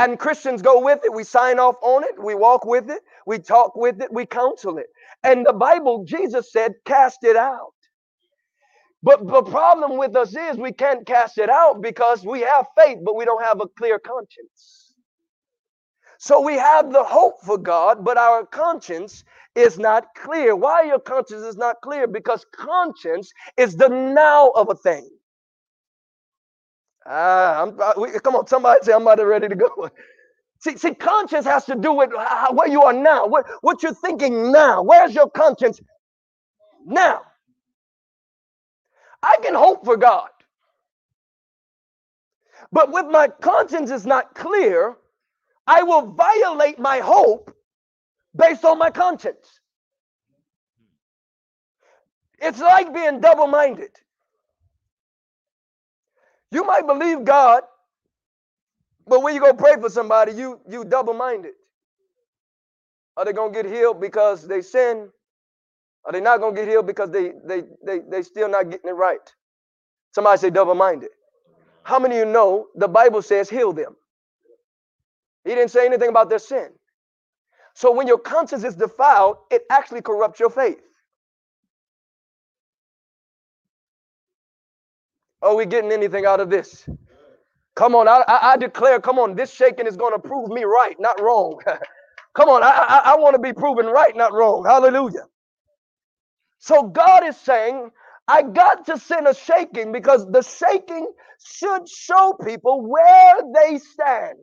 And 0.00 0.18
Christians 0.18 0.62
go 0.62 0.80
with 0.84 1.00
it. 1.04 1.14
We 1.14 1.24
sign 1.24 1.60
off 1.60 1.76
on 1.82 2.04
it. 2.04 2.22
We 2.22 2.34
walk 2.34 2.66
with 2.66 2.90
it. 2.90 3.02
We 3.26 3.38
talk 3.40 3.76
with 3.76 4.02
it. 4.02 4.12
We 4.12 4.26
counsel 4.26 4.78
it. 4.78 4.88
And 5.24 5.46
the 5.46 5.54
Bible, 5.54 6.04
Jesus 6.06 6.52
said, 6.52 6.74
cast 6.86 7.24
it 7.24 7.36
out. 7.36 7.74
But 9.02 9.26
the 9.26 9.42
problem 9.44 9.98
with 9.98 10.16
us 10.16 10.36
is 10.36 10.58
we 10.58 10.72
can't 10.72 11.06
cast 11.06 11.38
it 11.38 11.50
out 11.50 11.82
because 11.82 12.24
we 12.26 12.40
have 12.42 12.66
faith, 12.78 12.98
but 13.04 13.16
we 13.16 13.24
don't 13.26 13.44
have 13.44 13.60
a 13.60 13.68
clear 13.78 13.98
conscience. 13.98 14.94
So 16.18 16.40
we 16.40 16.54
have 16.56 16.92
the 16.92 17.04
hope 17.04 17.42
for 17.42 17.58
God, 17.58 18.04
but 18.04 18.18
our 18.18 18.46
conscience 18.46 19.24
is 19.56 19.78
not 19.78 20.06
clear. 20.16 20.56
Why 20.56 20.84
your 20.84 21.00
conscience 21.00 21.44
is 21.44 21.56
not 21.56 21.78
clear? 21.82 22.08
Because 22.08 22.46
conscience 22.56 23.32
is 23.58 23.76
the 23.76 23.88
now 23.88 24.50
of 24.50 24.70
a 24.70 24.76
thing. 24.76 25.10
Ah, 27.06 27.62
I'm, 27.62 27.80
uh, 27.80 27.94
we, 27.98 28.12
come 28.20 28.36
on, 28.36 28.46
somebody 28.48 28.80
say 28.84 28.92
I'm 28.92 29.02
about 29.02 29.24
ready 29.26 29.48
to 29.48 29.56
go. 29.56 29.90
See, 30.60 30.76
see, 30.78 30.94
conscience 30.94 31.46
has 31.46 31.66
to 31.66 31.76
do 31.76 31.92
with 31.92 32.10
how, 32.16 32.52
where 32.52 32.68
you 32.68 32.82
are 32.82 32.92
now, 32.92 33.26
what, 33.26 33.46
what 33.62 33.82
you're 33.82 33.94
thinking 33.94 34.52
now. 34.52 34.82
Where's 34.82 35.14
your 35.14 35.30
conscience 35.30 35.80
now? 36.86 37.22
I 39.22 39.36
can 39.42 39.54
hope 39.54 39.84
for 39.84 39.96
God. 39.96 40.30
But 42.72 42.92
with 42.92 43.06
my 43.06 43.28
conscience 43.28 43.90
is 43.90 44.06
not 44.06 44.34
clear, 44.34 44.96
I 45.66 45.82
will 45.84 46.12
violate 46.12 46.78
my 46.78 47.00
hope 47.00 47.54
based 48.36 48.64
on 48.64 48.78
my 48.78 48.90
conscience. 48.90 49.60
It's 52.40 52.60
like 52.60 52.94
being 52.94 53.20
double 53.20 53.48
minded. 53.48 53.90
You 56.52 56.64
might 56.64 56.86
believe 56.86 57.24
God, 57.24 57.64
but 59.06 59.22
when 59.22 59.34
you 59.34 59.40
go 59.40 59.52
pray 59.54 59.76
for 59.80 59.90
somebody, 59.90 60.32
you 60.32 60.60
you 60.68 60.84
double-minded. 60.84 61.52
Are 63.16 63.24
they 63.26 63.32
gonna 63.34 63.52
get 63.52 63.66
healed 63.66 64.00
because 64.00 64.46
they 64.48 64.62
sin? 64.62 65.10
Are 66.04 66.12
they 66.12 66.20
not 66.20 66.40
gonna 66.40 66.56
get 66.56 66.68
healed 66.68 66.86
because 66.86 67.10
they 67.10 67.32
they 67.44 67.64
they 67.84 68.00
they 68.00 68.22
still 68.22 68.48
not 68.48 68.70
getting 68.70 68.90
it 68.90 68.94
right? 68.94 69.20
Somebody 70.14 70.38
say 70.38 70.50
double-minded. 70.50 71.10
How 71.84 71.98
many 72.00 72.18
of 72.20 72.26
you 72.28 72.32
know 72.32 72.68
the 72.76 72.88
Bible 72.88 73.22
says 73.22 73.50
heal 73.50 73.72
them? 73.72 73.96
He 75.44 75.50
didn't 75.54 75.70
say 75.70 75.86
anything 75.86 76.10
about 76.10 76.30
their 76.30 76.40
sin. 76.40 76.70
So 77.74 77.92
when 77.92 78.06
your 78.08 78.18
conscience 78.18 78.64
is 78.64 78.76
defiled, 78.76 79.38
it 79.50 79.64
actually 79.70 80.02
corrupts 80.02 80.40
your 80.40 80.50
faith. 80.50 80.80
Are 85.42 85.56
we 85.56 85.66
getting 85.66 85.92
anything 85.92 86.26
out 86.26 86.40
of 86.40 86.50
this? 86.50 86.88
Come 87.76 87.94
on, 87.94 88.08
I, 88.08 88.24
I, 88.28 88.56
declare, 88.56 89.00
come 89.00 89.18
on, 89.18 89.36
this 89.36 89.52
shaking 89.52 89.86
is 89.86 89.96
going 89.96 90.12
to 90.12 90.18
prove 90.18 90.50
me 90.50 90.64
right, 90.64 90.96
not 91.00 91.20
wrong. 91.20 91.58
come 92.34 92.48
on, 92.48 92.62
I, 92.62 92.68
I, 92.68 93.12
I 93.12 93.16
want 93.16 93.34
to 93.34 93.40
be 93.40 93.52
proven 93.52 93.86
right, 93.86 94.14
not 94.16 94.32
wrong. 94.32 94.64
Hallelujah. 94.66 95.26
So 96.58 96.82
God 96.82 97.26
is 97.26 97.36
saying, 97.38 97.90
I 98.28 98.42
got 98.42 98.86
to 98.86 98.98
send 98.98 99.26
a 99.26 99.34
shaking 99.34 99.92
because 99.92 100.26
the 100.30 100.42
shaking 100.42 101.10
should 101.42 101.88
show 101.88 102.36
people 102.44 102.82
where 102.86 103.34
they 103.54 103.78
stand. 103.78 104.38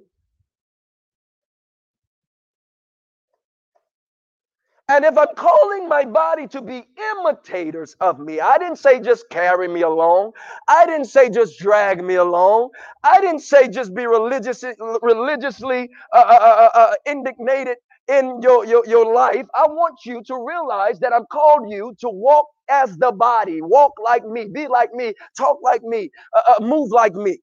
And 4.89 5.03
if 5.03 5.17
I'm 5.17 5.35
calling 5.35 5.89
my 5.89 6.05
body 6.05 6.47
to 6.47 6.61
be 6.61 6.87
imitators 7.11 7.97
of 7.99 8.19
me, 8.19 8.39
I 8.39 8.57
didn't 8.57 8.77
say 8.77 9.01
just 9.01 9.29
carry 9.29 9.67
me 9.67 9.81
along. 9.81 10.31
I 10.69 10.85
didn't 10.85 11.07
say 11.07 11.29
just 11.29 11.59
drag 11.59 12.01
me 12.01 12.15
along. 12.15 12.69
I 13.03 13.19
didn't 13.19 13.41
say 13.41 13.67
just 13.67 13.93
be 13.93 14.05
religious, 14.07 14.63
religiously 15.01 15.89
uh, 16.13 16.17
uh, 16.17 16.21
uh, 16.21 16.69
uh, 16.73 16.77
uh 16.79 16.93
indignated 17.05 17.77
in 18.07 18.39
your, 18.41 18.65
your, 18.65 18.85
your 18.87 19.13
life. 19.13 19.45
I 19.53 19.67
want 19.67 20.05
you 20.05 20.23
to 20.23 20.45
realize 20.47 20.99
that 20.99 21.11
I've 21.11 21.27
called 21.27 21.69
you 21.69 21.93
to 21.99 22.09
walk 22.09 22.47
as 22.69 22.97
the 22.97 23.11
body, 23.11 23.61
walk 23.61 23.91
like 24.01 24.25
me, 24.25 24.45
be 24.45 24.67
like 24.69 24.93
me, 24.93 25.13
talk 25.37 25.57
like 25.61 25.83
me, 25.83 26.09
uh, 26.33 26.63
move 26.63 26.91
like 26.91 27.13
me. 27.13 27.39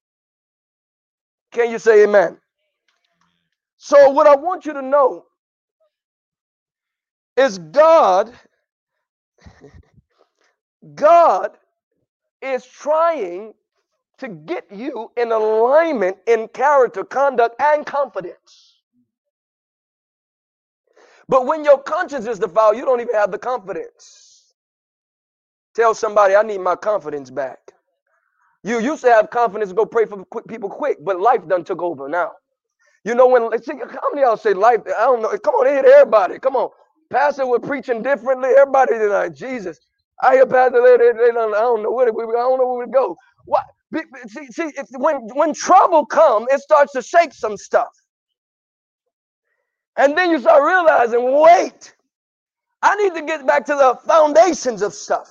Can 1.53 1.71
you 1.71 1.79
say 1.79 2.05
amen? 2.05 2.39
So, 3.77 4.11
what 4.11 4.27
I 4.27 4.35
want 4.35 4.65
you 4.65 4.73
to 4.73 4.83
know 4.83 5.27
is 7.37 7.59
God 7.59 8.33
God 10.95 11.53
is 12.43 12.65
trying 12.67 13.55
to 14.19 14.29
get 14.29 14.67
you 14.73 15.11
in 15.17 15.33
alignment 15.33 16.19
in 16.27 16.49
character, 16.49 17.05
conduct, 17.05 17.57
and 17.61 17.87
confidence. 17.87 18.83
But 21.29 21.47
when 21.47 21.65
your 21.65 21.79
conscience 21.83 22.27
is 22.27 22.39
defiled, 22.39 22.77
you 22.77 22.85
don't 22.85 23.01
even 23.01 23.15
have 23.15 23.33
the 23.33 23.39
confidence. 23.39 24.55
Tell 25.75 25.95
somebody, 25.95 26.37
I 26.37 26.43
need 26.43 26.61
my 26.61 26.77
confidence 26.77 27.31
back. 27.31 27.59
You 28.65 28.81
used 28.81 29.03
to 29.05 29.11
have 29.11 29.31
confidence 29.31 29.71
to 29.71 29.77
go 29.77 29.87
pray 29.87 30.07
for 30.07 30.25
quick 30.27 30.47
people 30.49 30.71
quick, 30.71 30.99
but 31.05 31.21
life 31.21 31.47
done 31.49 31.65
took 31.65 31.83
over 31.83 32.09
now. 32.09 32.33
You 33.05 33.15
know 33.15 33.29
when 33.29 33.51
see, 33.63 33.75
how 33.75 34.11
many 34.13 34.23
y'all 34.27 34.37
say 34.37 34.55
life? 34.55 34.81
I 34.87 35.07
don't 35.07 35.23
know. 35.23 35.37
Come 35.39 35.55
on, 35.57 35.67
hit 35.67 35.85
everybody. 35.87 36.39
Come 36.41 36.57
on. 36.57 36.71
Pastor 37.15 37.47
was 37.47 37.63
preaching 37.65 38.03
differently. 38.03 38.51
Everybody 38.59 38.95
tonight, 38.99 39.35
Jesus. 39.35 39.81
I 40.23 40.35
hear 40.37 40.47
Pastor, 40.47 40.83
they, 40.83 40.99
they, 40.99 41.13
they 41.19 41.31
I 41.31 41.33
don't 41.63 41.85
know 41.85 41.93
where 41.93 42.13
we, 42.13 42.25
I 42.25 42.29
don't 42.39 42.59
know 42.61 42.69
where 42.75 42.87
we 42.87 42.93
go. 42.93 43.17
What? 43.47 43.65
See, 44.29 44.49
see 44.53 44.73
when 44.99 45.17
when 45.35 45.55
trouble 45.55 46.07
come, 46.07 46.47
it 46.51 46.61
starts 46.61 46.93
to 46.95 47.03
shake 47.03 47.35
some 47.35 47.57
stuff, 47.59 47.91
and 49.99 50.17
then 50.19 50.31
you 50.31 50.41
start 50.41 50.63
realizing, 50.65 51.41
wait, 51.41 51.95
I 52.83 52.97
need 52.97 53.15
to 53.15 53.23
get 53.23 53.47
back 53.47 53.67
to 53.67 53.75
the 53.77 53.99
foundations 54.07 54.83
of 54.83 54.95
stuff. 54.95 55.29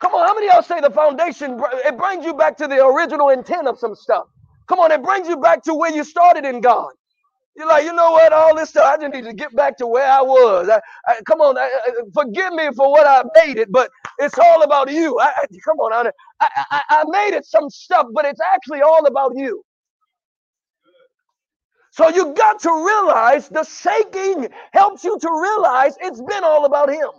Come 0.00 0.14
on, 0.14 0.26
how 0.28 0.34
many 0.34 0.48
of 0.48 0.54
y'all 0.54 0.62
say 0.62 0.80
the 0.80 0.90
foundation? 0.90 1.60
It 1.86 1.98
brings 1.98 2.24
you 2.24 2.34
back 2.34 2.56
to 2.58 2.68
the 2.68 2.84
original 2.86 3.30
intent 3.30 3.68
of 3.68 3.78
some 3.78 3.96
stuff. 3.96 4.26
Come 4.68 4.80
on, 4.80 4.92
it 4.92 5.02
brings 5.02 5.28
you 5.28 5.38
back 5.38 5.62
to 5.64 5.74
where 5.74 5.92
you 5.92 6.04
started 6.04 6.44
in 6.46 6.60
God. 6.62 6.92
You're 7.58 7.68
like, 7.68 7.84
you 7.86 7.94
know 7.94 8.12
what? 8.12 8.32
All 8.32 8.56
this 8.56 8.70
stuff, 8.70 8.86
I 8.86 8.98
just 9.02 9.14
need 9.14 9.24
to 9.26 9.34
get 9.34 9.56
back 9.56 9.78
to 9.78 9.88
where 9.88 10.08
I 10.08 10.22
was. 10.22 10.70
I, 10.70 10.80
I, 11.08 11.22
come 11.26 11.40
on, 11.42 11.58
I, 11.58 11.70
forgive 12.14 12.54
me 12.54 12.68
for 12.76 12.90
what 12.92 13.06
I 13.08 13.24
made 13.46 13.58
it, 13.58 13.72
but 13.72 13.90
it's 14.20 14.38
all 14.38 14.62
about 14.64 14.92
you. 14.92 15.20
come 15.64 15.78
on, 15.80 16.12
I, 16.40 16.82
I 16.90 17.04
made 17.08 17.36
it 17.36 17.46
some 17.46 17.70
stuff, 17.70 18.06
but 18.14 18.26
it's 18.26 18.40
actually 18.54 18.82
all 18.82 19.06
about 19.06 19.32
you. 19.36 19.64
So 21.92 22.08
you 22.10 22.34
got 22.34 22.60
to 22.62 22.70
realize 22.70 23.48
the 23.50 23.64
shaking 23.64 24.48
helps 24.72 25.04
you 25.04 25.18
to 25.18 25.30
realize 25.42 25.96
it's 26.00 26.22
been 26.22 26.44
all 26.44 26.66
about 26.66 26.90
him. 26.90 27.10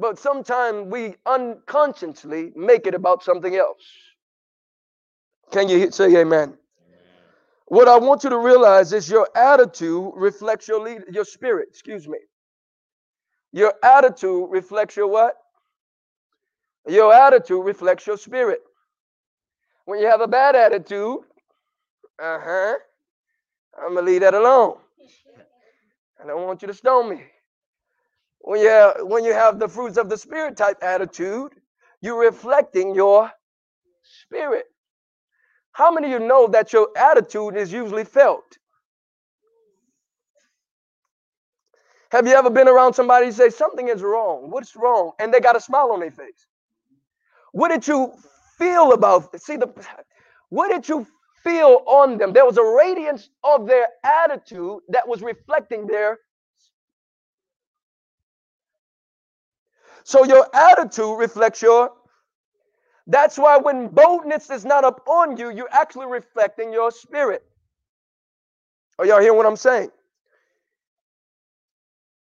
but 0.00 0.18
sometimes 0.18 0.88
we 0.90 1.14
unconsciously 1.26 2.52
make 2.56 2.86
it 2.86 2.94
about 2.94 3.22
something 3.22 3.56
else. 3.56 3.82
Can 5.52 5.68
you 5.68 5.90
say 5.90 6.16
amen? 6.16 6.58
What 7.72 7.88
I 7.88 7.96
want 7.96 8.22
you 8.22 8.28
to 8.28 8.36
realize 8.36 8.92
is 8.92 9.08
your 9.08 9.26
attitude 9.34 10.12
reflects 10.14 10.68
your 10.68 10.78
lead, 10.78 11.04
your 11.10 11.24
spirit, 11.24 11.68
excuse 11.70 12.06
me. 12.06 12.18
Your 13.50 13.72
attitude 13.82 14.50
reflects 14.50 14.94
your 14.94 15.06
what? 15.06 15.36
Your 16.86 17.14
attitude 17.14 17.64
reflects 17.64 18.06
your 18.06 18.18
spirit. 18.18 18.60
When 19.86 20.00
you 20.00 20.06
have 20.06 20.20
a 20.20 20.28
bad 20.28 20.54
attitude, 20.54 21.20
uh-huh, 22.22 22.74
I'm 23.82 23.94
gonna 23.94 24.06
leave 24.06 24.20
that 24.20 24.34
alone. 24.34 24.76
I 26.22 26.26
don't 26.26 26.44
want 26.44 26.60
you 26.60 26.68
to 26.68 26.74
stone 26.74 27.08
me. 27.08 27.22
When 28.40 28.60
you 28.60 28.68
have, 28.68 28.96
when 29.00 29.24
you 29.24 29.32
have 29.32 29.58
the 29.58 29.66
fruits 29.66 29.96
of 29.96 30.10
the 30.10 30.18
spirit 30.18 30.58
type 30.58 30.76
attitude, 30.82 31.52
you're 32.02 32.20
reflecting 32.20 32.94
your 32.94 33.30
spirit. 34.02 34.66
How 35.72 35.92
many 35.92 36.12
of 36.12 36.20
you 36.20 36.28
know 36.28 36.48
that 36.48 36.72
your 36.72 36.88
attitude 36.96 37.56
is 37.56 37.72
usually 37.72 38.04
felt? 38.04 38.58
Have 42.12 42.26
you 42.26 42.34
ever 42.34 42.50
been 42.50 42.68
around 42.68 42.94
somebody 42.94 43.26
who 43.26 43.32
say 43.32 43.50
something 43.50 43.88
is 43.88 44.02
wrong? 44.02 44.50
What's 44.50 44.76
wrong? 44.76 45.12
And 45.20 45.32
they 45.34 45.40
got 45.40 45.56
a 45.56 45.60
smile 45.60 45.92
on 45.92 46.00
their 46.00 46.10
face. 46.12 46.46
What 47.52 47.68
did 47.70 47.86
you 47.88 48.12
feel 48.58 48.92
about? 48.92 49.40
See 49.40 49.56
the 49.56 49.68
what 50.50 50.68
did 50.70 50.88
you 50.88 51.06
feel 51.44 51.82
on 51.86 52.18
them? 52.18 52.32
There 52.32 52.46
was 52.46 52.58
a 52.58 52.64
radiance 52.64 53.30
of 53.44 53.66
their 53.66 53.86
attitude 54.04 54.80
that 54.90 55.08
was 55.08 55.22
reflecting 55.22 55.86
their 55.86 56.18
So 60.04 60.24
your 60.24 60.46
attitude 60.54 61.18
reflects 61.18 61.62
your. 61.62 61.90
That's 63.06 63.38
why 63.38 63.58
when 63.58 63.88
boldness 63.88 64.50
is 64.50 64.64
not 64.64 64.84
upon 64.84 65.36
you, 65.36 65.50
you're 65.50 65.72
actually 65.72 66.06
reflecting 66.06 66.72
your 66.72 66.90
spirit. 66.90 67.44
Are 68.98 69.06
y'all 69.06 69.20
hearing 69.20 69.36
what 69.36 69.46
I'm 69.46 69.56
saying? 69.56 69.90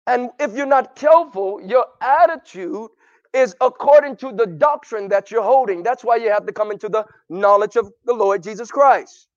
And 0.07 0.29
if 0.39 0.55
you're 0.55 0.67
not 0.67 0.95
careful, 0.95 1.61
your 1.65 1.85
attitude 2.01 2.89
is 3.33 3.55
according 3.61 4.17
to 4.17 4.31
the 4.33 4.47
doctrine 4.47 5.09
that 5.09 5.31
you're 5.31 5.43
holding. 5.43 5.83
That's 5.83 6.03
why 6.03 6.17
you 6.17 6.31
have 6.31 6.45
to 6.47 6.53
come 6.53 6.71
into 6.71 6.89
the 6.89 7.05
knowledge 7.29 7.77
of 7.77 7.91
the 8.05 8.13
Lord 8.13 8.43
Jesus 8.43 8.71
Christ. 8.71 9.27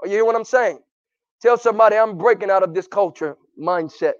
Are 0.00 0.06
you 0.08 0.14
hearing 0.14 0.26
what 0.26 0.36
I'm 0.36 0.44
saying? 0.44 0.80
Tell 1.42 1.58
somebody 1.58 1.96
I'm 1.96 2.18
breaking 2.18 2.50
out 2.50 2.62
of 2.62 2.74
this 2.74 2.86
culture 2.88 3.36
mindset 3.60 4.14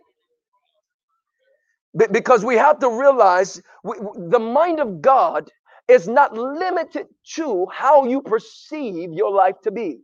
because 2.12 2.45
we 2.45 2.57
have 2.57 2.78
to 2.81 2.91
realize 2.91 3.62
we, 3.85 3.97
the 4.31 4.39
mind 4.41 4.81
of 4.81 5.03
God 5.03 5.51
is 5.89 6.09
not 6.09 6.35
limited 6.37 7.07
to 7.35 7.66
how 7.72 8.07
you 8.07 8.22
perceive 8.22 9.12
your 9.12 9.33
life 9.33 9.57
to 9.64 9.70
be. 9.70 10.01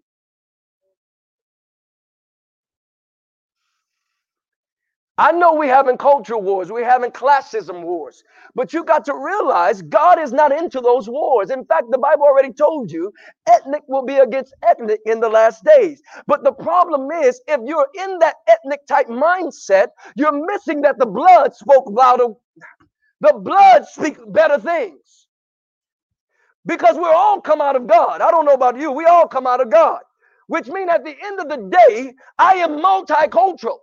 I 5.19 5.33
know 5.33 5.55
we're 5.55 5.75
having 5.75 5.97
culture 5.97 6.39
wars, 6.39 6.73
we're 6.73 6.89
having 6.89 7.11
classism 7.11 7.85
wars, 7.85 8.23
but 8.55 8.75
you 8.75 8.85
got 8.85 9.05
to 9.07 9.15
realize 9.15 9.83
God 9.83 10.19
is 10.21 10.33
not 10.33 10.53
into 10.53 10.81
those 10.81 11.09
wars. 11.09 11.51
In 11.51 11.65
fact, 11.67 11.87
the 11.91 11.99
Bible 11.99 12.25
already 12.25 12.53
told 12.53 12.93
you 12.93 13.13
ethnic 13.49 13.83
will 13.89 14.05
be 14.05 14.17
against 14.17 14.55
ethnic 14.69 15.01
in 15.07 15.21
the 15.21 15.29
last 15.31 15.65
days. 15.65 16.03
But 16.27 16.45
the 16.45 16.53
problem 16.53 17.11
is, 17.13 17.41
if 17.49 17.61
you're 17.65 17.89
in 17.99 18.19
that 18.21 18.37
ethnic 18.49 18.87
type 18.89 19.09
mindset, 19.09 19.89
you're 20.17 20.47
missing 20.47 20.83
that 20.83 20.99
the 20.99 21.07
blood 21.07 21.55
spoke 21.55 21.87
louder. 21.89 22.29
The 23.21 23.35
blood 23.35 23.87
speaks 23.87 24.21
better 24.29 24.59
things 24.59 25.26
because 26.67 26.97
we're 26.97 27.15
all 27.15 27.41
come 27.41 27.63
out 27.63 27.77
of 27.77 27.87
God. 27.89 28.23
I 28.23 28.31
don't 28.33 28.47
know 28.47 28.55
about 28.55 28.79
you, 28.79 28.93
we 28.93 29.07
all 29.07 29.29
come 29.29 29.47
out 29.47 29.61
of 29.63 29.71
God, 29.71 30.01
which 30.49 30.69
means 30.69 30.91
at 30.91 31.05
the 31.05 31.17
end 31.25 31.41
of 31.41 31.49
the 31.51 31.59
day, 31.71 32.15
I 32.39 32.55
am 32.57 32.81
multicultural. 32.81 33.79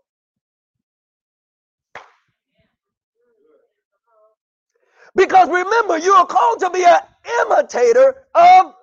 Because 5.16 5.50
remember, 5.50 6.00
you 6.00 6.14
are 6.14 6.28
called 6.28 6.60
to 6.62 6.72
be 6.72 6.86
an 6.86 7.00
imitator 7.44 8.26
of, 8.36 8.74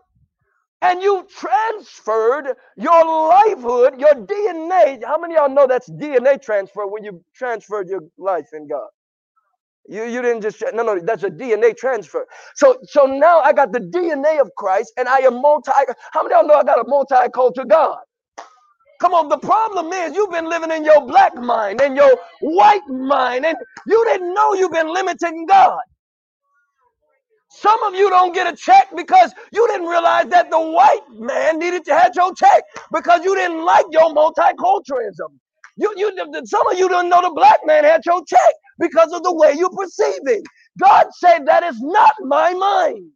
and 0.82 1.02
you 1.02 1.26
transferred 1.36 2.56
your 2.76 3.28
livelihood, 3.30 4.00
your 4.00 4.14
DNA. 4.14 5.04
How 5.04 5.18
many 5.18 5.36
of 5.36 5.40
y'all 5.48 5.54
know 5.54 5.66
that's 5.66 5.90
DNA 5.90 6.42
transfer 6.42 6.86
when 6.86 7.04
you 7.04 7.24
transferred 7.34 7.88
your 7.88 8.02
life 8.18 8.48
in 8.54 8.68
God? 8.68 8.88
You, 9.88 10.04
you 10.04 10.22
didn't 10.22 10.42
just 10.42 10.62
no 10.74 10.82
no 10.82 11.00
that's 11.00 11.24
a 11.24 11.30
DNA 11.30 11.76
transfer. 11.76 12.26
So 12.56 12.78
so 12.84 13.06
now 13.06 13.40
I 13.40 13.52
got 13.52 13.72
the 13.72 13.80
DNA 13.80 14.40
of 14.40 14.50
Christ 14.56 14.92
and 14.98 15.08
I 15.08 15.18
am 15.18 15.42
multi. 15.42 15.72
How 16.12 16.22
many 16.22 16.34
of 16.34 16.40
y'all 16.42 16.48
know 16.48 16.54
I 16.56 16.64
got 16.64 16.80
a 16.80 16.84
multicultural 16.84 17.68
God? 17.68 17.98
Come 19.00 19.14
on, 19.14 19.28
the 19.28 19.38
problem 19.38 19.92
is 19.92 20.14
you've 20.14 20.32
been 20.32 20.48
living 20.48 20.72
in 20.72 20.84
your 20.84 21.06
black 21.06 21.34
mind 21.36 21.80
and 21.82 21.96
your 21.96 22.18
white 22.40 22.86
mind, 22.88 23.46
and 23.46 23.56
you 23.86 24.04
didn't 24.06 24.34
know 24.34 24.54
you've 24.54 24.72
been 24.72 24.92
limiting 24.92 25.46
God. 25.46 25.78
Some 27.50 27.82
of 27.84 27.94
you 27.94 28.10
don't 28.10 28.34
get 28.34 28.52
a 28.52 28.56
check 28.56 28.88
because 28.96 29.34
you 29.52 29.66
didn't 29.68 29.88
realize 29.88 30.26
that 30.28 30.50
the 30.50 30.60
white 30.60 31.02
man 31.12 31.58
needed 31.58 31.84
to 31.86 31.94
have 31.98 32.12
your 32.16 32.34
check 32.34 32.64
because 32.92 33.24
you 33.24 33.34
didn't 33.36 33.64
like 33.64 33.86
your 33.92 34.10
multiculturalism. 34.14 35.30
You, 35.76 35.92
you, 35.96 36.12
some 36.46 36.66
of 36.68 36.78
you 36.78 36.88
don't 36.88 37.08
know 37.10 37.22
the 37.22 37.32
black 37.34 37.60
man 37.66 37.84
had 37.84 38.02
your 38.06 38.24
check 38.26 38.54
because 38.80 39.12
of 39.12 39.22
the 39.24 39.34
way 39.34 39.54
you 39.58 39.70
perceive 39.70 40.22
it. 40.26 40.44
God 40.80 41.06
said 41.18 41.46
that 41.46 41.64
is 41.64 41.80
not 41.82 42.12
my 42.22 42.54
mind. 42.54 43.10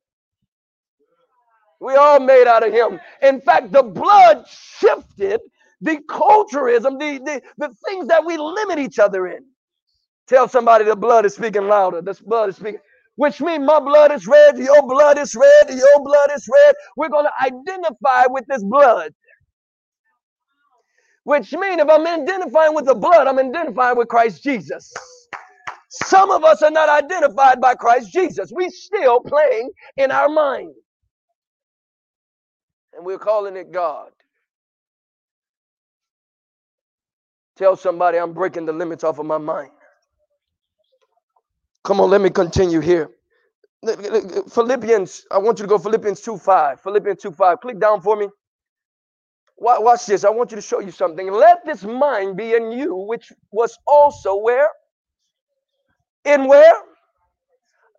We 1.80 1.96
all 1.96 2.20
made 2.20 2.48
out 2.48 2.66
of 2.66 2.72
him. 2.72 3.00
In 3.22 3.40
fact, 3.40 3.72
the 3.72 3.84
blood 3.84 4.46
shifted 4.48 5.40
the 5.80 5.98
culturism, 6.08 6.98
the, 6.98 7.20
the, 7.24 7.42
the 7.58 7.74
things 7.88 8.08
that 8.08 8.24
we 8.26 8.36
limit 8.38 8.78
each 8.80 8.98
other 8.98 9.28
in. 9.28 9.44
Tell 10.28 10.48
somebody 10.48 10.84
the 10.84 10.96
blood 10.96 11.26
is 11.26 11.34
speaking 11.34 11.68
louder. 11.68 12.02
The 12.02 12.18
blood 12.26 12.50
is 12.50 12.56
speaking 12.56 12.80
which 13.16 13.40
means 13.40 13.64
my 13.66 13.80
blood 13.80 14.12
is 14.12 14.26
red, 14.26 14.58
your 14.58 14.82
blood 14.88 15.18
is 15.18 15.36
red, 15.36 15.70
your 15.70 16.04
blood 16.04 16.30
is 16.34 16.48
red. 16.52 16.74
We're 16.96 17.10
going 17.10 17.26
to 17.26 17.44
identify 17.46 18.26
with 18.28 18.44
this 18.48 18.64
blood. 18.64 19.12
Which 21.24 21.52
means 21.52 21.80
if 21.82 21.88
I'm 21.88 22.06
identifying 22.06 22.74
with 22.74 22.86
the 22.86 22.94
blood, 22.94 23.26
I'm 23.28 23.38
identifying 23.38 23.98
with 23.98 24.08
Christ 24.08 24.42
Jesus. 24.44 24.92
Some 26.06 26.30
of 26.30 26.44
us 26.44 26.62
are 26.62 26.70
not 26.70 26.88
identified 26.88 27.60
by 27.60 27.74
Christ 27.74 28.12
Jesus. 28.12 28.52
We 28.54 28.68
still 28.70 29.20
playing 29.20 29.70
in 29.96 30.10
our 30.10 30.28
mind. 30.28 30.74
And 32.96 33.06
we're 33.06 33.18
calling 33.18 33.56
it 33.56 33.72
God. 33.72 34.10
Tell 37.56 37.76
somebody 37.76 38.18
I'm 38.18 38.34
breaking 38.34 38.66
the 38.66 38.72
limits 38.72 39.04
off 39.04 39.18
of 39.18 39.26
my 39.26 39.38
mind. 39.38 39.70
Come 41.84 42.00
on, 42.00 42.10
let 42.10 42.20
me 42.22 42.30
continue 42.30 42.80
here. 42.80 43.10
Philippians, 44.50 45.26
I 45.30 45.38
want 45.38 45.58
you 45.58 45.64
to 45.64 45.68
go 45.68 45.78
Philippians 45.78 46.20
2 46.22 46.38
5. 46.38 46.80
Philippians 46.82 47.22
2 47.22 47.32
5. 47.32 47.60
Click 47.60 47.80
down 47.80 48.00
for 48.02 48.16
me. 48.16 48.28
Watch 49.80 50.06
this. 50.06 50.24
I 50.24 50.30
want 50.30 50.52
you 50.52 50.56
to 50.56 50.62
show 50.62 50.80
you 50.80 50.90
something. 50.92 51.32
Let 51.32 51.64
this 51.64 51.84
mind 51.84 52.36
be 52.36 52.54
in 52.54 52.72
you, 52.72 52.94
which 52.96 53.32
was 53.52 53.78
also 53.86 54.36
where? 54.36 54.68
In 56.24 56.48
where? 56.48 56.74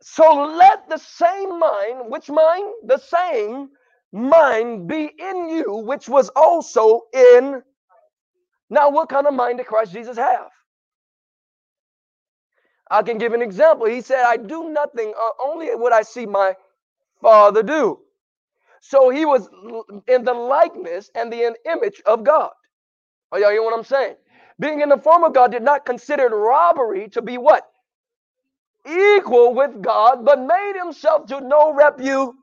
So 0.01 0.33
let 0.57 0.89
the 0.89 0.97
same 0.97 1.59
mind, 1.59 2.09
which 2.09 2.29
mind? 2.29 2.73
The 2.85 2.97
same 2.97 3.69
mind 4.13 4.87
be 4.87 5.11
in 5.19 5.49
you, 5.49 5.83
which 5.85 6.09
was 6.09 6.29
also 6.35 7.03
in. 7.13 7.63
Now, 8.69 8.89
what 8.91 9.09
kind 9.09 9.27
of 9.27 9.33
mind 9.35 9.59
did 9.59 9.67
Christ 9.67 9.93
Jesus 9.93 10.17
have? 10.17 10.49
I 12.91 13.03
can 13.03 13.17
give 13.17 13.33
an 13.33 13.41
example. 13.41 13.87
He 13.87 14.01
said, 14.01 14.23
I 14.25 14.37
do 14.37 14.69
nothing, 14.69 15.13
uh, 15.17 15.31
only 15.45 15.67
what 15.75 15.93
I 15.93 16.03
see 16.03 16.25
my 16.25 16.55
Father 17.21 17.63
do. 17.63 17.99
So 18.81 19.09
he 19.09 19.25
was 19.25 19.49
in 20.07 20.23
the 20.25 20.33
likeness 20.33 21.11
and 21.15 21.33
the 21.33 21.55
image 21.71 22.01
of 22.05 22.23
God. 22.23 22.51
Are 23.31 23.39
y'all 23.39 23.51
hear 23.51 23.63
what 23.63 23.77
I'm 23.77 23.85
saying? 23.85 24.15
Being 24.59 24.81
in 24.81 24.89
the 24.89 24.97
form 24.97 25.23
of 25.23 25.33
God 25.33 25.51
did 25.51 25.63
not 25.63 25.85
consider 25.85 26.29
robbery 26.29 27.09
to 27.09 27.21
be 27.21 27.37
what? 27.37 27.67
Equal 28.87 29.53
with 29.55 29.81
God, 29.81 30.25
but 30.25 30.41
made 30.41 30.73
himself 30.77 31.27
to 31.27 31.41
no 31.41 31.73
reputation 31.73 32.35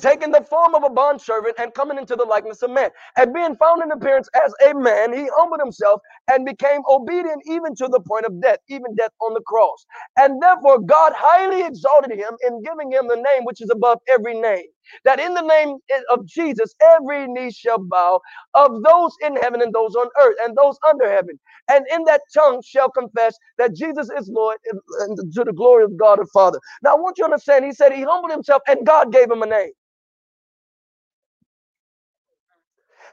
taking 0.00 0.32
the 0.32 0.42
form 0.50 0.74
of 0.74 0.84
a 0.84 0.90
bondservant 0.90 1.56
and 1.58 1.74
coming 1.74 1.98
into 1.98 2.16
the 2.16 2.24
likeness 2.24 2.62
of 2.62 2.70
man. 2.70 2.90
And 3.16 3.34
being 3.34 3.56
found 3.56 3.82
in 3.82 3.92
appearance 3.92 4.28
as 4.44 4.54
a 4.68 4.74
man, 4.74 5.12
he 5.12 5.28
humbled 5.36 5.60
himself 5.60 6.00
and 6.30 6.46
became 6.46 6.82
obedient 6.88 7.42
even 7.46 7.74
to 7.76 7.88
the 7.88 8.00
point 8.00 8.26
of 8.26 8.40
death, 8.42 8.58
even 8.68 8.94
death 8.96 9.12
on 9.22 9.34
the 9.34 9.42
cross. 9.46 9.86
And 10.18 10.42
therefore, 10.42 10.80
God 10.80 11.12
highly 11.16 11.64
exalted 11.66 12.12
him 12.12 12.36
in 12.48 12.62
giving 12.62 12.92
him 12.92 13.08
the 13.08 13.16
name 13.16 13.44
which 13.44 13.62
is 13.62 13.70
above 13.70 14.00
every 14.08 14.40
name. 14.40 14.66
That 15.04 15.20
in 15.20 15.34
the 15.34 15.42
name 15.42 15.78
of 16.10 16.26
Jesus, 16.26 16.74
every 16.96 17.26
knee 17.28 17.50
shall 17.52 17.78
bow 17.78 18.20
of 18.54 18.82
those 18.82 19.12
in 19.24 19.36
heaven 19.36 19.62
and 19.62 19.74
those 19.74 19.94
on 19.96 20.08
earth 20.22 20.36
and 20.44 20.56
those 20.56 20.78
under 20.88 21.10
heaven. 21.10 21.38
And 21.70 21.86
in 21.92 22.04
that 22.04 22.22
tongue 22.34 22.62
shall 22.64 22.90
confess 22.90 23.36
that 23.58 23.74
Jesus 23.74 24.10
is 24.18 24.28
Lord 24.28 24.58
and 25.00 25.18
to 25.34 25.44
the 25.44 25.52
glory 25.52 25.84
of 25.84 25.96
God 25.96 26.20
the 26.20 26.26
Father. 26.32 26.60
Now, 26.82 26.92
I 26.96 27.00
want 27.00 27.18
you 27.18 27.24
to 27.24 27.32
understand, 27.32 27.64
he 27.64 27.72
said 27.72 27.92
he 27.92 28.02
humbled 28.02 28.32
himself 28.32 28.62
and 28.68 28.86
God 28.86 29.12
gave 29.12 29.30
him 29.30 29.42
a 29.42 29.46
name. 29.46 29.72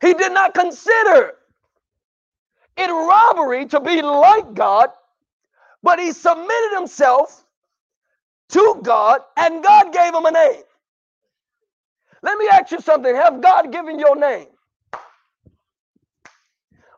He 0.02 0.14
did 0.14 0.34
not 0.34 0.54
consider 0.54 1.34
it 2.78 2.90
robbery 2.92 3.66
to 3.68 3.80
be 3.82 4.02
like 4.02 4.54
God, 4.54 4.90
but 5.84 6.00
he 6.00 6.12
submitted 6.14 6.76
himself 6.78 7.46
to 8.50 8.80
God 8.84 9.22
and 9.38 9.64
God 9.64 9.94
gave 9.94 10.14
him 10.16 10.26
a 10.26 10.32
name. 10.32 10.64
Let 12.24 12.40
me 12.40 12.50
ask 12.52 12.72
you 12.72 12.82
something. 12.82 13.16
Have 13.16 13.42
God 13.42 13.72
given 13.74 14.00
your 14.00 14.18
name? 14.18 14.48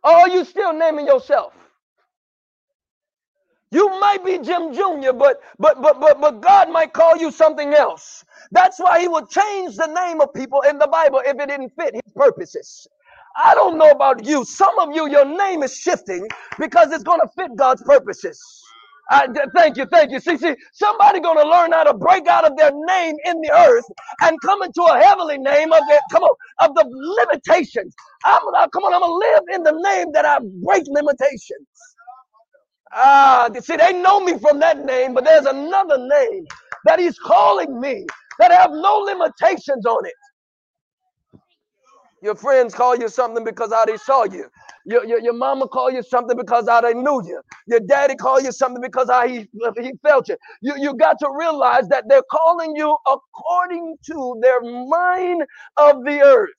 Or 0.04 0.12
are 0.12 0.30
you 0.30 0.46
still 0.46 0.74
naming 0.74 1.08
yourself? 1.08 1.54
You 3.72 3.88
might 4.02 4.26
be 4.26 4.40
Jim 4.40 4.74
Jr., 4.74 5.14
but 5.14 5.42
but 5.60 5.82
but 5.84 6.02
but 6.02 6.22
but 6.22 6.42
God 6.42 6.72
might 6.72 6.94
call 6.94 7.18
you 7.18 7.32
something 7.32 7.76
else. 7.76 8.26
That's 8.52 8.80
why 8.80 9.02
he 9.02 9.10
would 9.10 9.30
change 9.30 9.78
the 9.78 9.88
name 9.88 10.22
of 10.22 10.34
people 10.34 10.62
in 10.64 10.80
the 10.80 10.88
Bible 10.88 11.22
if 11.26 11.40
it 11.40 11.50
didn't 11.50 11.72
fit 11.80 11.96
his 11.96 12.14
purposes. 12.16 12.88
I 13.38 13.56
don't 13.56 13.78
know 13.78 13.92
about 13.92 14.26
you. 14.26 14.46
Some 14.46 14.80
of 14.80 14.96
you, 14.96 15.10
your 15.10 15.26
name 15.26 15.64
is 15.64 15.76
shifting 15.78 16.28
because 16.60 16.92
it's 16.94 17.04
going 17.06 17.22
to 17.22 17.30
fit 17.38 17.56
God's 17.58 17.84
purposes. 17.84 18.65
I, 19.10 19.28
thank 19.56 19.78
you, 19.78 19.86
thank 19.88 20.12
you. 20.12 20.20
See, 20.20 20.38
see, 20.38 20.56
somebody 20.74 21.22
to 21.44 21.50
learn 21.50 21.72
how 21.74 21.86
to 21.86 21.94
break 21.96 22.28
out 22.28 22.46
of 22.50 22.58
their 22.58 22.72
name 22.74 23.16
in 23.26 23.42
the 23.42 23.52
earth 23.54 23.86
and 24.24 24.38
come 24.42 24.64
into 24.64 24.84
a 24.84 25.00
heavenly 25.00 25.38
name 25.38 25.74
of 25.74 25.80
the 25.82 26.02
come 26.12 26.24
on 26.24 26.36
of 26.70 26.76
the 26.76 26.86
limitations. 26.92 27.96
I'm 28.26 28.42
uh, 28.58 28.68
come 28.70 28.84
on. 28.84 28.94
I'm 28.96 29.02
gonna 29.02 29.14
live 29.14 29.44
in 29.54 29.64
the 29.64 29.74
name 29.74 30.12
that 30.14 30.26
I 30.26 30.40
break 30.64 30.84
limitations. 30.88 31.68
Ah, 32.94 33.50
see, 33.62 33.78
they 33.78 33.94
know 33.94 34.20
me 34.22 34.38
from 34.40 34.60
that 34.60 34.86
name, 34.86 35.14
but 35.14 35.26
there's 35.26 35.46
another 35.46 35.98
name 36.00 36.46
that 36.86 37.00
He's 37.00 37.20
calling 37.20 37.80
me 37.80 38.06
that 38.40 38.52
have 38.52 38.72
no 38.72 38.98
limitations 39.00 39.86
on 39.86 40.06
it. 40.06 40.14
Your 42.26 42.36
friends 42.36 42.76
call 42.76 42.98
you 42.98 43.10
something 43.10 43.46
because 43.46 43.74
how 43.74 43.86
they 43.86 43.98
saw 43.98 44.26
you. 44.26 44.48
Your, 44.86 45.06
your, 45.06 45.22
your 45.22 45.34
mama 45.36 45.70
call 45.70 45.92
you 45.92 46.04
something 46.04 46.38
because 46.38 46.70
how 46.70 46.82
they 46.82 46.96
knew 46.96 47.24
you. 47.26 47.42
Your 47.68 47.82
daddy 47.82 48.16
call 48.18 48.42
you 48.42 48.52
something 48.54 48.82
because 48.84 49.10
how 49.12 49.28
he, 49.30 49.48
he 49.82 49.94
felt 50.04 50.30
you. 50.30 50.38
you. 50.62 50.76
You 50.80 50.96
got 50.96 51.20
to 51.22 51.30
realize 51.40 51.90
that 51.90 52.06
they're 52.10 52.24
calling 52.32 52.76
you 52.76 52.98
according 53.08 53.98
to 54.08 54.40
their 54.44 54.62
mind 54.64 55.44
of 55.78 56.06
the 56.06 56.22
earth. 56.22 56.52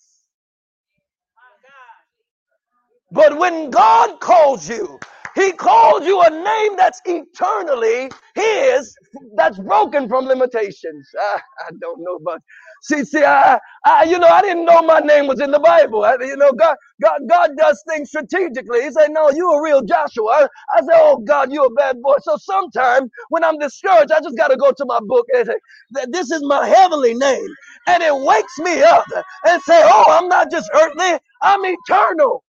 But 3.12 3.38
when 3.38 3.70
God 3.70 4.20
calls 4.20 4.68
you, 4.70 5.00
he 5.34 5.52
called 5.52 6.04
you 6.04 6.22
a 6.22 6.30
name 6.30 6.76
that's 6.76 7.02
eternally 7.06 8.10
His, 8.36 8.94
that's 9.36 9.58
broken 9.58 10.08
from 10.08 10.26
limitations. 10.26 11.08
I, 11.20 11.40
I 11.68 11.70
don't 11.80 12.00
know 12.02 12.16
about. 12.16 12.42
See, 12.86 13.04
see, 13.06 13.24
I, 13.24 13.60
I, 13.86 14.04
you 14.04 14.18
know, 14.18 14.28
I 14.28 14.42
didn't 14.42 14.66
know 14.66 14.82
my 14.82 15.00
name 15.00 15.28
was 15.28 15.40
in 15.40 15.52
the 15.52 15.60
Bible. 15.60 16.04
I, 16.04 16.16
you 16.20 16.36
know, 16.36 16.52
God, 16.52 16.76
God, 17.02 17.22
God 17.30 17.52
does 17.58 17.82
things 17.88 18.10
strategically. 18.10 18.82
He 18.84 18.92
said, 18.92 19.08
"No, 19.12 19.30
you 19.30 19.50
a 19.52 19.62
real 19.62 19.82
Joshua." 19.82 20.26
I, 20.32 20.48
I 20.76 20.80
said, 20.82 20.94
"Oh 20.96 21.18
God, 21.18 21.52
you 21.52 21.64
a 21.64 21.70
bad 21.74 22.02
boy." 22.02 22.16
So 22.22 22.36
sometimes 22.38 23.10
when 23.30 23.44
I'm 23.44 23.58
discouraged, 23.58 24.12
I 24.12 24.20
just 24.20 24.36
got 24.38 24.48
to 24.48 24.58
go 24.58 24.72
to 24.72 24.86
my 24.86 25.00
book 25.02 25.26
and 25.34 25.46
say, 25.48 26.06
"This 26.10 26.30
is 26.32 26.42
my 26.44 26.66
heavenly 26.68 27.14
name," 27.14 27.48
and 27.88 28.02
it 28.02 28.14
wakes 28.16 28.58
me 28.60 28.82
up 28.82 29.06
and 29.46 29.62
say, 29.62 29.82
"Oh, 29.84 30.06
I'm 30.10 30.28
not 30.28 30.50
just 30.52 30.70
earthly; 30.74 31.18
I'm 31.42 31.62
eternal." 31.64 32.44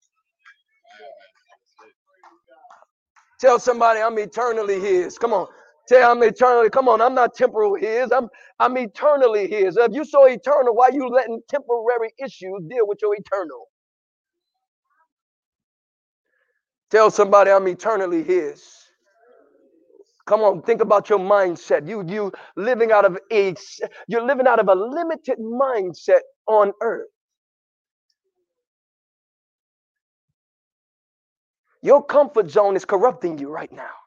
Tell 3.40 3.60
somebody 3.60 4.02
I'm 4.02 4.20
eternally 4.20 4.80
his. 4.82 5.20
Come 5.20 5.34
on. 5.34 5.48
Tell 5.88 6.12
I'm 6.12 6.24
eternally. 6.24 6.70
Come 6.72 6.90
on, 6.90 7.02
I'm 7.02 7.16
not 7.16 7.36
temporal 7.36 7.76
his. 7.76 8.12
I'm 8.12 8.30
I'm 8.60 8.78
eternally 8.78 9.48
his. 9.50 9.78
If 9.78 9.94
you 9.94 10.06
so 10.06 10.26
eternal, 10.26 10.76
why 10.76 10.90
you 10.94 11.08
letting 11.10 11.42
temporary 11.50 12.14
issues 12.20 12.64
deal 12.70 12.88
with 12.88 13.00
your 13.04 13.16
eternal? 13.16 13.68
Tell 16.92 17.12
somebody 17.12 17.52
I'm 17.52 17.68
eternally 17.68 18.24
his. 18.24 18.64
Come 20.28 20.42
on, 20.42 20.62
think 20.64 20.82
about 20.82 21.10
your 21.10 21.20
mindset. 21.20 21.88
You 21.90 22.04
you 22.08 22.32
living 22.58 22.92
out 22.92 23.06
of 23.06 23.18
a 23.32 23.56
you're 24.08 24.26
living 24.26 24.48
out 24.48 24.60
of 24.60 24.70
a 24.70 24.76
limited 24.76 25.40
mindset 25.40 26.22
on 26.48 26.74
earth. 26.82 27.10
Your 31.84 32.04
comfort 32.06 32.50
zone 32.52 32.76
is 32.76 32.86
corrupting 32.86 33.40
you 33.40 33.50
right 33.50 33.72
now. 33.72 34.07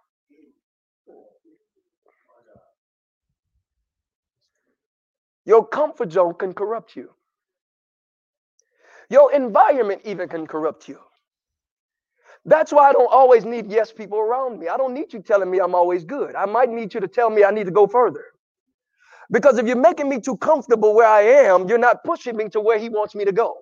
Your 5.51 5.66
comfort 5.66 6.12
zone 6.12 6.34
can 6.34 6.55
corrupt 6.55 6.94
you. 6.94 7.11
Your 9.09 9.32
environment 9.32 10.01
even 10.05 10.28
can 10.28 10.46
corrupt 10.46 10.86
you. 10.86 11.01
That's 12.44 12.72
why 12.72 12.90
I 12.90 12.92
don't 12.92 13.12
always 13.12 13.44
need 13.44 13.66
yes 13.68 13.90
people 13.90 14.20
around 14.20 14.61
me. 14.61 14.68
I 14.68 14.76
don't 14.76 14.94
need 14.94 15.12
you 15.12 15.20
telling 15.20 15.51
me 15.51 15.59
I'm 15.59 15.74
always 15.74 16.05
good. 16.05 16.36
I 16.36 16.46
might 16.46 16.70
need 16.70 16.94
you 16.94 17.01
to 17.01 17.09
tell 17.09 17.30
me 17.30 17.42
I 17.42 17.51
need 17.51 17.66
to 17.66 17.72
go 17.72 17.88
further. 17.88 18.26
Because 19.32 19.59
if 19.59 19.66
you're 19.66 19.84
making 19.90 20.09
me 20.09 20.20
too 20.20 20.36
comfortable 20.36 20.94
where 20.94 21.09
I 21.09 21.22
am, 21.22 21.68
you're 21.68 21.78
not 21.78 22.05
pushing 22.05 22.36
me 22.36 22.48
to 22.51 22.61
where 22.61 22.78
he 22.78 22.88
wants 22.88 23.16
me 23.16 23.24
to 23.24 23.32
go. 23.32 23.57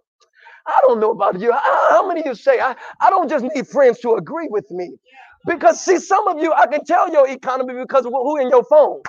I 0.66 0.78
don't 0.86 1.01
know 1.01 1.12
about 1.12 1.41
you. 1.41 1.53
How 1.53 2.07
many 2.07 2.20
of 2.20 2.26
you 2.26 2.34
say, 2.34 2.61
I, 2.61 2.76
I 3.01 3.09
don't 3.09 3.30
just 3.30 3.47
need 3.47 3.66
friends 3.66 3.99
to 4.01 4.16
agree 4.16 4.49
with 4.51 4.70
me? 4.70 4.99
Because, 5.47 5.82
see, 5.82 5.99
some 5.99 6.28
of 6.28 6.39
you, 6.43 6.53
I 6.53 6.66
can 6.66 6.84
tell 6.84 7.11
your 7.11 7.26
economy 7.26 7.72
because 7.80 8.05
who 8.05 8.36
in 8.36 8.51
your 8.51 8.64
phone. 8.64 9.01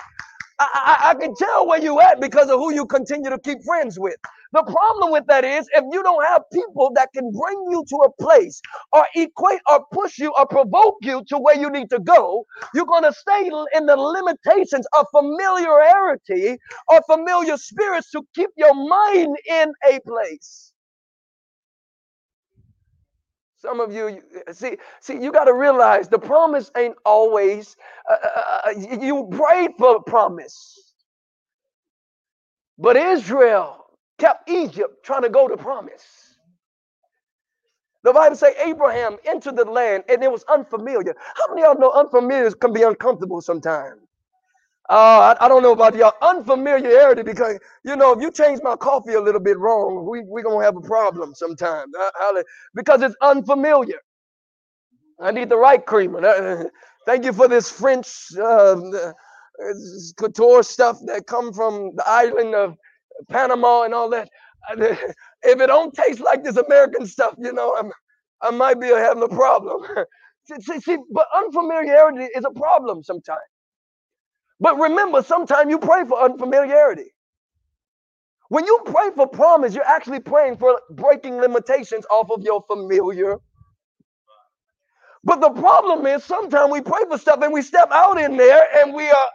I, 0.60 0.68
I, 0.74 1.10
I, 1.10 1.14
can 1.14 1.34
tell 1.36 1.66
where 1.66 1.80
you 1.82 2.00
at 2.00 2.20
because 2.20 2.50
of 2.50 2.60
who 2.60 2.74
you 2.74 2.86
continue 2.86 3.30
to 3.30 3.38
keep 3.40 3.64
friends 3.64 3.98
with. 3.98 4.16
The 4.52 4.62
problem 4.64 5.12
with 5.12 5.26
that 5.28 5.44
is 5.44 5.68
if 5.74 5.84
you 5.92 6.02
don't 6.02 6.24
have 6.26 6.42
people 6.52 6.92
that 6.96 7.10
can 7.14 7.32
bring 7.32 7.66
you 7.70 7.84
to 7.88 7.96
a 7.96 8.12
place 8.22 8.60
or 8.92 9.06
equate 9.16 9.60
or 9.70 9.86
push 9.92 10.18
you 10.18 10.34
or 10.38 10.46
provoke 10.46 10.96
you 11.02 11.24
to 11.28 11.38
where 11.38 11.58
you 11.58 11.70
need 11.70 11.90
to 11.90 12.00
go, 12.00 12.46
you're 12.74 12.86
going 12.86 13.04
to 13.04 13.12
stay 13.14 13.50
in 13.74 13.86
the 13.86 13.96
limitations 13.96 14.86
of 14.98 15.06
familiarity 15.12 16.58
or 16.88 17.02
familiar 17.10 17.56
spirits 17.56 18.10
to 18.12 18.22
keep 18.34 18.50
your 18.56 18.74
mind 18.74 19.36
in 19.48 19.72
a 19.90 20.00
place. 20.06 20.69
Some 23.60 23.80
of 23.80 23.92
you, 23.94 24.22
see, 24.52 24.78
see, 25.00 25.22
you 25.22 25.32
got 25.32 25.44
to 25.44 25.54
realize 25.54 26.08
the 26.08 26.18
promise 26.20 26.70
ain't 26.76 26.96
always. 27.06 27.76
Uh, 28.10 28.14
uh, 28.24 28.40
uh, 28.40 28.60
uh 28.68 29.00
you 29.02 29.28
prayed 29.32 29.72
for 29.78 30.02
promise, 30.02 30.94
but 32.78 32.96
Israel 32.96 33.86
kept 34.18 34.50
Egypt 34.50 35.04
trying 35.04 35.22
to 35.22 35.30
go 35.30 35.48
to 35.48 35.56
promise. 35.56 36.36
The 38.04 38.12
Bible 38.12 38.36
say 38.36 38.54
Abraham 38.64 39.16
entered 39.26 39.56
the 39.56 39.64
land 39.66 40.04
and 40.08 40.22
it 40.24 40.32
was 40.32 40.44
unfamiliar. 40.44 41.14
How 41.36 41.54
many 41.54 41.64
of 41.66 41.74
y'all 41.78 41.80
know 41.80 41.92
unfamiliar 41.92 42.50
can 42.52 42.72
be 42.72 42.82
uncomfortable 42.82 43.42
sometimes? 43.42 44.00
Uh, 44.90 45.36
I, 45.40 45.46
I, 45.46 45.48
don't 45.48 45.62
know 45.62 45.72
about 45.72 45.96
y'all 45.96 46.14
unfamiliarity 46.22 47.22
because 47.22 47.60
you 47.84 47.96
know 47.96 48.12
if 48.12 48.22
you 48.22 48.32
change 48.32 48.60
my 48.64 48.76
coffee 48.76 49.14
a 49.14 49.20
little 49.20 49.40
bit 49.40 49.58
wrong, 49.58 50.08
we 50.10 50.22
we 50.22 50.42
gonna 50.42 50.64
have 50.64 50.76
a 50.76 50.82
problem 50.82 51.34
sometime 51.34 51.88
uh, 52.00 52.42
because 52.74 53.02
it's 53.02 53.16
unfamiliar. 53.22 54.00
I 55.20 55.32
need 55.32 55.48
the 55.50 55.58
right 55.58 55.84
creamer. 55.84 56.26
Uh, 56.26 56.64
thank 57.06 57.24
you 57.24 57.32
for 57.32 57.48
this 57.48 57.70
French 57.70 58.08
uh, 58.42 58.76
couture 60.18 60.62
stuff 60.64 60.98
that 61.06 61.26
come 61.26 61.52
from 61.52 61.92
the 61.96 62.04
island 62.08 62.54
of 62.54 62.76
Panama 63.28 63.84
and 63.84 63.94
all 63.94 64.10
that. 64.10 64.28
If 65.42 65.60
it 65.60 65.68
don't 65.68 65.94
taste 65.94 66.20
like 66.20 66.44
this 66.44 66.56
American 66.58 67.06
stuff, 67.06 67.34
you 67.38 67.52
know, 67.52 67.76
I'm, 67.78 67.92
I 68.42 68.50
might 68.50 68.80
be 68.80 68.88
having 68.88 69.22
a 69.22 69.28
problem. 69.28 69.82
see, 70.62 70.80
see, 70.80 70.98
but 71.12 71.26
unfamiliarity 71.34 72.24
is 72.36 72.44
a 72.44 72.50
problem 72.50 73.02
sometimes. 73.02 73.40
But 74.60 74.78
remember, 74.78 75.22
sometimes 75.22 75.70
you 75.70 75.78
pray 75.78 76.04
for 76.06 76.22
unfamiliarity. 76.22 77.12
When 78.48 78.66
you 78.66 78.80
pray 78.86 79.10
for 79.16 79.26
promise, 79.28 79.74
you're 79.74 79.84
actually 79.86 80.20
praying 80.20 80.58
for 80.58 80.80
breaking 80.90 81.38
limitations 81.38 82.06
off 82.10 82.30
of 82.30 82.42
your 82.44 82.62
familiar. 82.68 83.38
But 85.24 85.40
the 85.40 85.50
problem 85.50 86.06
is 86.06 86.24
sometimes 86.24 86.72
we 86.72 86.82
pray 86.82 87.02
for 87.08 87.18
stuff 87.18 87.40
and 87.42 87.52
we 87.52 87.62
step 87.62 87.90
out 87.92 88.20
in 88.20 88.36
there 88.36 88.66
and 88.78 88.94
we 88.94 89.08
are 89.10 89.28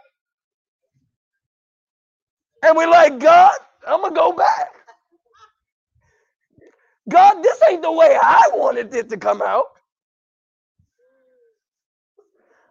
and 2.64 2.76
we're 2.76 2.90
like, 2.90 3.20
God, 3.20 3.54
I'm 3.86 4.02
gonna 4.02 4.14
go 4.14 4.32
back. 4.32 4.70
God, 7.10 7.42
this 7.42 7.60
ain't 7.70 7.82
the 7.82 7.92
way 7.92 8.18
I 8.20 8.50
wanted 8.54 8.94
it 8.94 9.10
to 9.10 9.18
come 9.18 9.42
out. 9.42 9.66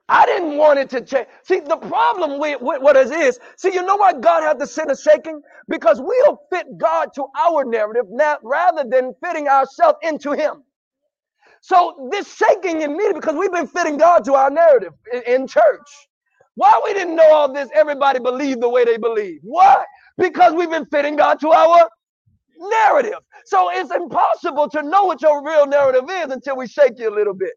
I 0.10 0.26
didn't 0.28 0.58
want 0.58 0.80
it 0.80 0.90
to 0.92 1.02
change. 1.02 1.28
See, 1.44 1.62
the 1.62 1.78
problem 1.78 2.40
with, 2.40 2.62
with 2.62 2.82
what 2.82 2.96
it 2.96 3.12
is, 3.12 3.40
see, 3.58 3.74
you 3.74 3.84
know 3.84 3.98
why 3.98 4.14
God 4.14 4.44
had 4.44 4.60
to 4.60 4.68
send 4.68 4.92
a 4.92 4.98
shaking? 4.98 5.42
Because 5.70 6.02
we'll 6.02 6.40
fit 6.52 6.68
God 6.78 7.10
to 7.16 7.26
our 7.40 7.66
narrative 7.66 8.06
now, 8.10 8.38
rather 8.44 8.86
than 8.90 9.14
fitting 9.24 9.48
ourselves 9.50 10.00
into 10.04 10.34
Him. 10.34 10.64
So 11.62 12.10
this 12.12 12.34
shaking 12.36 12.82
immediately 12.84 13.22
because 13.22 13.36
we've 13.36 13.52
been 13.54 13.68
fitting 13.68 13.98
God 13.98 14.26
to 14.26 14.36
our 14.36 14.52
narrative 14.52 14.94
in, 15.14 15.24
in 15.24 15.48
church. 15.48 15.90
Why 16.56 16.82
we 16.86 16.94
didn't 16.94 17.16
know 17.16 17.34
all 17.34 17.54
this? 17.54 17.70
Everybody 17.74 18.20
believed 18.20 18.62
the 18.62 18.70
way 18.70 18.86
they 18.86 18.98
believe. 18.98 19.40
Why? 19.44 19.86
Because 20.18 20.54
we've 20.54 20.70
been 20.72 20.88
fitting 20.88 21.16
God 21.18 21.40
to 21.42 21.52
our 21.52 21.90
narrative. 22.58 23.20
So 23.46 23.70
it's 23.74 23.92
impossible 23.92 24.70
to 24.72 24.84
know 24.84 25.06
what 25.06 25.22
your 25.22 25.46
real 25.46 25.68
narrative 25.68 26.06
is 26.10 26.32
until 26.32 26.58
we 26.58 26.68
shake 26.68 27.00
you 27.00 27.10
a 27.10 27.16
little 27.16 27.36
bit. 27.36 27.54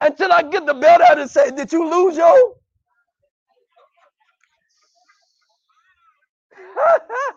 Until 0.00 0.32
I 0.32 0.42
get 0.44 0.64
the 0.66 0.74
belt 0.74 1.02
out 1.02 1.18
and 1.18 1.28
say, 1.30 1.50
Did 1.50 1.72
you 1.72 1.88
lose 1.90 2.16
your? 2.16 2.54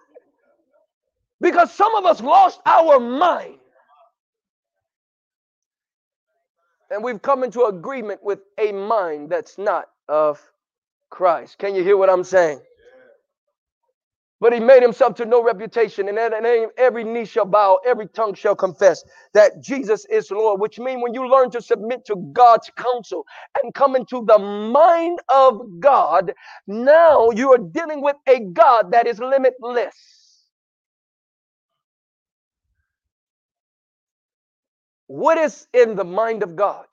because 1.42 1.72
some 1.74 1.96
of 1.96 2.06
us 2.06 2.22
lost 2.22 2.62
our 2.66 3.00
mind. 3.00 3.56
And 6.92 7.04
we've 7.04 7.22
come 7.22 7.44
into 7.44 7.64
agreement 7.66 8.22
with 8.24 8.40
a 8.60 8.72
mind 8.72 9.30
that's 9.30 9.58
not 9.58 9.90
of 10.10 10.42
Christ. 11.10 11.58
Can 11.60 11.76
you 11.76 11.84
hear 11.84 11.98
what 11.98 12.10
I'm 12.10 12.24
saying? 12.26 12.62
But 14.42 14.54
he 14.54 14.62
made 14.62 14.84
himself 14.84 15.16
to 15.18 15.26
no 15.26 15.44
reputation, 15.44 16.10
and 16.10 16.20
every 16.78 17.06
knee 17.06 17.26
shall 17.26 17.46
bow, 17.46 17.80
every 17.86 18.08
tongue 18.10 18.36
shall 18.36 18.56
confess 18.58 19.04
that 19.36 19.62
Jesus 19.64 20.06
is 20.08 20.32
Lord. 20.32 20.62
Which 20.62 20.80
means 20.80 21.04
when 21.04 21.16
you 21.16 21.30
learn 21.30 21.52
to 21.52 21.62
submit 21.64 22.06
to 22.08 22.18
God's 22.34 22.72
counsel 22.78 23.26
and 23.64 23.74
come 23.76 23.96
into 23.98 24.26
the 24.28 24.40
mind 24.40 25.20
of 25.30 25.62
God, 25.82 26.34
now 26.68 27.32
you 27.32 27.54
are 27.54 27.60
dealing 27.60 28.04
with 28.04 28.18
a 28.28 28.42
God 28.42 28.94
that 28.94 29.08
is 29.08 29.20
limitless. 29.20 29.96
What 35.08 35.38
is 35.38 35.68
in 35.74 35.96
the 35.96 36.06
mind 36.06 36.44
of 36.44 36.56
God? 36.56 36.88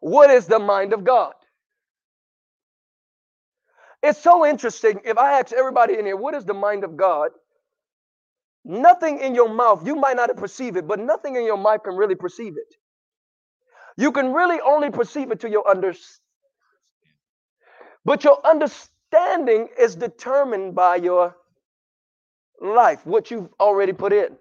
What 0.00 0.30
is 0.30 0.46
the 0.46 0.60
mind 0.60 0.92
of 0.94 1.04
God? 1.04 1.34
It's 4.02 4.20
so 4.20 4.46
interesting. 4.46 5.00
If 5.04 5.18
I 5.18 5.38
ask 5.40 5.52
everybody 5.52 5.98
in 5.98 6.06
here, 6.06 6.16
what 6.16 6.34
is 6.34 6.44
the 6.44 6.54
mind 6.54 6.84
of 6.84 6.96
God? 6.96 7.30
Nothing 8.64 9.20
in 9.20 9.34
your 9.34 9.48
mouth, 9.48 9.86
you 9.86 9.96
might 9.96 10.16
not 10.16 10.36
perceive 10.36 10.76
it, 10.76 10.86
but 10.86 11.00
nothing 11.00 11.36
in 11.36 11.44
your 11.44 11.56
mind 11.58 11.84
can 11.84 11.96
really 11.96 12.14
perceive 12.14 12.56
it. 12.56 12.74
You 13.96 14.12
can 14.12 14.32
really 14.32 14.60
only 14.60 14.90
perceive 14.90 15.30
it 15.32 15.40
to 15.40 15.50
your 15.50 15.68
understanding. 15.68 16.18
But 18.04 18.24
your 18.24 18.44
understanding 18.46 19.68
is 19.78 19.96
determined 19.96 20.74
by 20.74 20.96
your 20.96 21.36
life, 22.60 23.06
what 23.06 23.30
you've 23.30 23.50
already 23.60 23.92
put 23.92 24.12
in. 24.12 24.36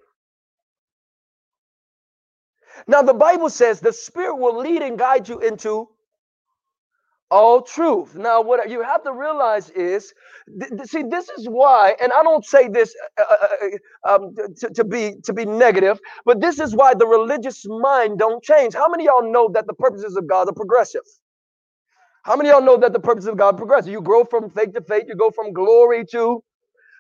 Now, 2.88 3.02
the 3.02 3.14
Bible 3.14 3.50
says 3.50 3.80
the 3.80 3.94
Spirit 3.94 4.36
will 4.38 4.60
lead 4.60 4.82
and 4.82 4.98
guide 4.98 5.30
you 5.30 5.40
into 5.40 5.90
all 7.32 7.64
truth. 7.64 8.16
Now, 8.16 8.42
what 8.42 8.70
you 8.72 8.84
have 8.84 9.04
to 9.06 9.14
realize 9.14 9.72
is, 9.72 10.14
th- 10.60 10.72
th- 10.72 10.90
see, 10.90 11.04
this 11.04 11.30
is 11.32 11.48
why, 11.50 11.96
and 12.02 12.14
I 12.14 12.24
don't 12.24 12.46
say 12.46 12.70
this 12.70 12.96
uh, 13.20 13.24
uh, 13.24 13.36
uh, 13.36 13.68
uh 14.08 14.16
um, 14.16 14.36
to, 14.60 14.72
to, 14.72 14.86
be 14.86 15.16
to 15.26 15.34
be 15.34 15.46
negative, 15.46 16.00
but 16.26 16.42
this 16.42 16.60
is 16.60 16.76
why 16.76 16.96
the 16.96 17.08
religious 17.08 17.66
mind 17.68 18.20
don't 18.20 18.44
change. 18.44 18.76
How 18.76 18.90
many 18.90 19.06
y'all 19.06 19.32
know 19.32 19.50
that 19.54 19.68
the 19.68 19.76
purposes 19.76 20.18
of 20.18 20.28
God 20.28 20.50
are 20.50 20.54
progressive? 20.56 21.04
How 22.26 22.36
many 22.38 22.50
y'all 22.50 22.64
know 22.64 22.78
that 22.78 22.94
the 22.94 23.02
purposes 23.02 23.30
of 23.30 23.38
God 23.38 23.58
progressive? 23.58 23.92
You 23.94 24.02
grow 24.02 24.26
from 24.26 24.50
faith 24.52 24.74
to 24.74 24.82
faith, 24.82 25.06
you 25.10 25.16
go 25.16 25.32
from 25.32 25.54
glory 25.54 26.06
to, 26.14 26.44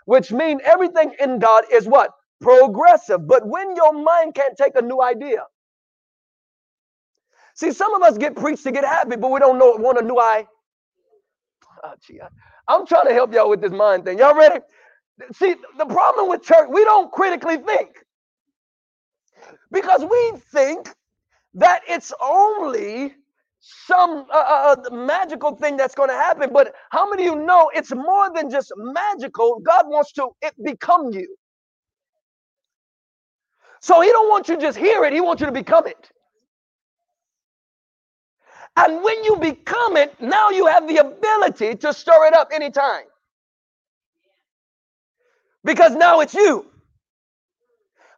which 0.06 0.32
mean 0.32 0.62
everything 0.66 1.14
in 1.20 1.40
God 1.40 1.66
is 1.74 1.88
what 1.88 2.12
progressive. 2.42 3.28
But 3.28 3.48
when 3.48 3.76
your 3.76 3.94
mind 3.94 4.36
can't 4.36 4.58
take 4.58 4.76
a 4.76 4.82
new 4.84 5.02
idea, 5.02 5.44
See, 7.62 7.72
some 7.72 7.94
of 7.94 8.02
us 8.02 8.18
get 8.18 8.36
preached 8.36 8.64
to 8.64 8.72
get 8.72 8.84
happy, 8.84 9.18
but 9.18 9.30
we 9.30 9.40
don't 9.40 9.60
know 9.60 9.76
want 9.78 10.00
a 10.00 10.02
new 10.02 10.18
eye. 10.18 10.48
Oh, 11.84 11.94
gee, 12.04 12.20
I, 12.20 12.76
am 12.76 12.88
trying 12.88 13.06
to 13.06 13.14
help 13.14 13.32
y'all 13.36 13.52
with 13.52 13.62
this 13.62 13.72
mind 13.72 14.04
thing. 14.04 14.18
Y'all 14.18 14.36
ready? 14.36 14.62
See, 15.34 15.54
the 15.78 15.86
problem 15.86 16.28
with 16.28 16.42
church, 16.42 16.70
we 16.72 16.84
don't 16.84 17.12
critically 17.12 17.58
think. 17.58 17.90
Because 19.72 20.04
we 20.04 20.34
think 20.52 20.90
that 21.54 21.84
it's 21.88 22.12
only 22.20 23.14
some 23.60 24.26
uh, 24.34 24.38
uh, 24.38 24.76
uh 24.88 24.96
magical 24.96 25.56
thing 25.56 25.78
that's 25.78 25.94
going 25.94 26.10
to 26.10 26.16
happen. 26.16 26.50
But 26.52 26.74
how 26.90 27.08
many 27.12 27.28
of 27.28 27.36
you 27.36 27.46
know 27.46 27.70
it's 27.76 27.94
more 27.94 28.34
than 28.34 28.50
just 28.50 28.74
magical? 28.76 29.60
God 29.60 29.86
wants 29.88 30.14
to 30.14 30.30
it 30.42 30.56
become 30.64 31.14
you. 31.14 31.36
So 33.82 34.02
he 34.02 34.10
don't 34.10 34.30
want 34.30 34.50
you 34.50 34.56
to 34.56 34.62
just 34.62 34.80
hear 34.80 35.04
it, 35.04 35.14
he 35.14 35.22
wants 35.22 35.42
you 35.42 35.46
to 35.46 35.54
become 35.54 35.86
it. 35.86 36.10
And 38.78 39.04
when 39.04 39.24
you 39.24 39.38
become 39.38 39.98
it, 39.98 40.20
now 40.22 40.50
you 40.52 40.68
have 40.68 40.88
the 40.88 40.98
ability 40.98 41.76
to 41.78 41.94
stir 41.94 42.28
it 42.28 42.34
up 42.36 42.50
anytime. 42.54 43.06
Because 45.66 45.94
now 45.96 46.22
it's 46.22 46.34
you. 46.34 46.68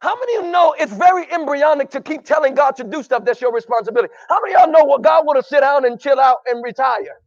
How 0.00 0.16
many 0.18 0.36
of 0.36 0.44
you 0.46 0.52
know 0.52 0.74
it's 0.78 0.92
very 0.92 1.30
embryonic 1.32 1.90
to 1.90 2.00
keep 2.00 2.24
telling 2.24 2.54
God 2.54 2.76
to 2.76 2.84
do 2.84 3.02
stuff 3.02 3.24
that's 3.24 3.40
your 3.40 3.52
responsibility? 3.52 4.12
How 4.30 4.40
many 4.42 4.54
of 4.54 4.62
y'all 4.62 4.72
know 4.72 4.84
what 4.84 5.02
God 5.02 5.26
would 5.26 5.36
have 5.36 5.46
sit 5.46 5.60
down 5.60 5.84
and 5.86 6.00
chill 6.00 6.20
out 6.20 6.38
and 6.46 6.62
retire? 6.64 7.18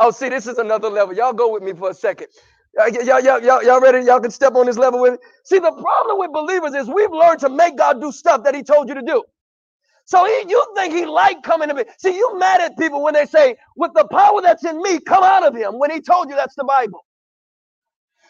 Oh, 0.00 0.10
see, 0.10 0.28
this 0.28 0.46
is 0.46 0.58
another 0.58 0.90
level. 0.90 1.14
Y'all 1.16 1.32
go 1.32 1.52
with 1.52 1.62
me 1.62 1.72
for 1.72 1.90
a 1.90 1.94
second. 1.94 2.28
Y'all, 2.76 2.90
y'all, 2.90 3.20
y'all, 3.40 3.64
y'all 3.64 3.80
ready? 3.80 4.04
Y'all 4.06 4.20
can 4.20 4.30
step 4.30 4.54
on 4.54 4.66
this 4.66 4.78
level 4.78 5.00
with 5.00 5.14
me. 5.14 5.18
See, 5.44 5.58
the 5.58 5.72
problem 5.72 6.18
with 6.18 6.32
believers 6.32 6.74
is 6.74 6.88
we've 6.88 7.12
learned 7.12 7.40
to 7.40 7.50
make 7.50 7.76
God 7.78 8.00
do 8.00 8.12
stuff 8.12 8.44
that 8.44 8.54
He 8.54 8.62
told 8.62 8.88
you 8.88 8.94
to 8.96 9.02
do. 9.02 9.24
So 10.10 10.24
he, 10.26 10.44
you 10.50 10.64
think 10.76 10.94
he 10.94 11.06
liked 11.06 11.44
coming 11.44 11.68
to 11.70 11.74
me? 11.74 11.84
See, 11.98 12.16
you 12.16 12.38
mad 12.40 12.62
at 12.62 12.78
people 12.78 13.04
when 13.04 13.14
they 13.14 13.26
say, 13.26 13.56
"With 13.76 13.92
the 13.94 14.06
power 14.06 14.42
that's 14.42 14.64
in 14.66 14.82
me, 14.82 15.00
come 15.00 15.24
out 15.24 15.46
of 15.46 15.56
him." 15.56 15.78
When 15.80 15.92
he 15.92 16.00
told 16.00 16.30
you 16.30 16.36
that's 16.36 16.56
the 16.56 16.64
Bible, 16.64 17.06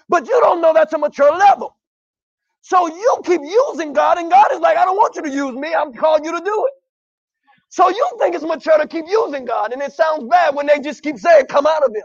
but 0.08 0.28
you 0.28 0.40
don't 0.40 0.60
know 0.62 0.74
that's 0.74 0.92
a 0.94 0.98
mature 0.98 1.32
level. 1.32 1.76
So 2.62 2.88
you 2.88 3.22
keep 3.24 3.42
using 3.42 3.92
God, 3.94 4.18
and 4.18 4.30
God 4.30 4.52
is 4.52 4.60
like, 4.60 4.76
"I 4.78 4.84
don't 4.86 4.96
want 4.96 5.16
you 5.16 5.22
to 5.22 5.30
use 5.30 5.54
me. 5.57 5.74
I'm 5.74 5.94
calling 5.94 6.24
you 6.24 6.32
to 6.38 6.44
do 6.44 6.66
it." 6.68 6.74
So 7.70 7.88
you 7.90 8.11
think 8.20 8.34
it's 8.36 8.44
mature 8.44 8.78
to 8.78 8.88
keep 8.88 9.07
using 9.08 9.44
God, 9.46 9.72
and 9.72 9.82
it 9.82 9.92
sounds 9.94 10.24
bad 10.30 10.54
when 10.57 10.66
they 10.66 10.80
just 10.80 11.02
keep 11.02 11.18
saying, 11.18 11.46
"Come 11.46 11.66
out 11.66 11.84
of 11.84 11.94
him." 11.94 12.04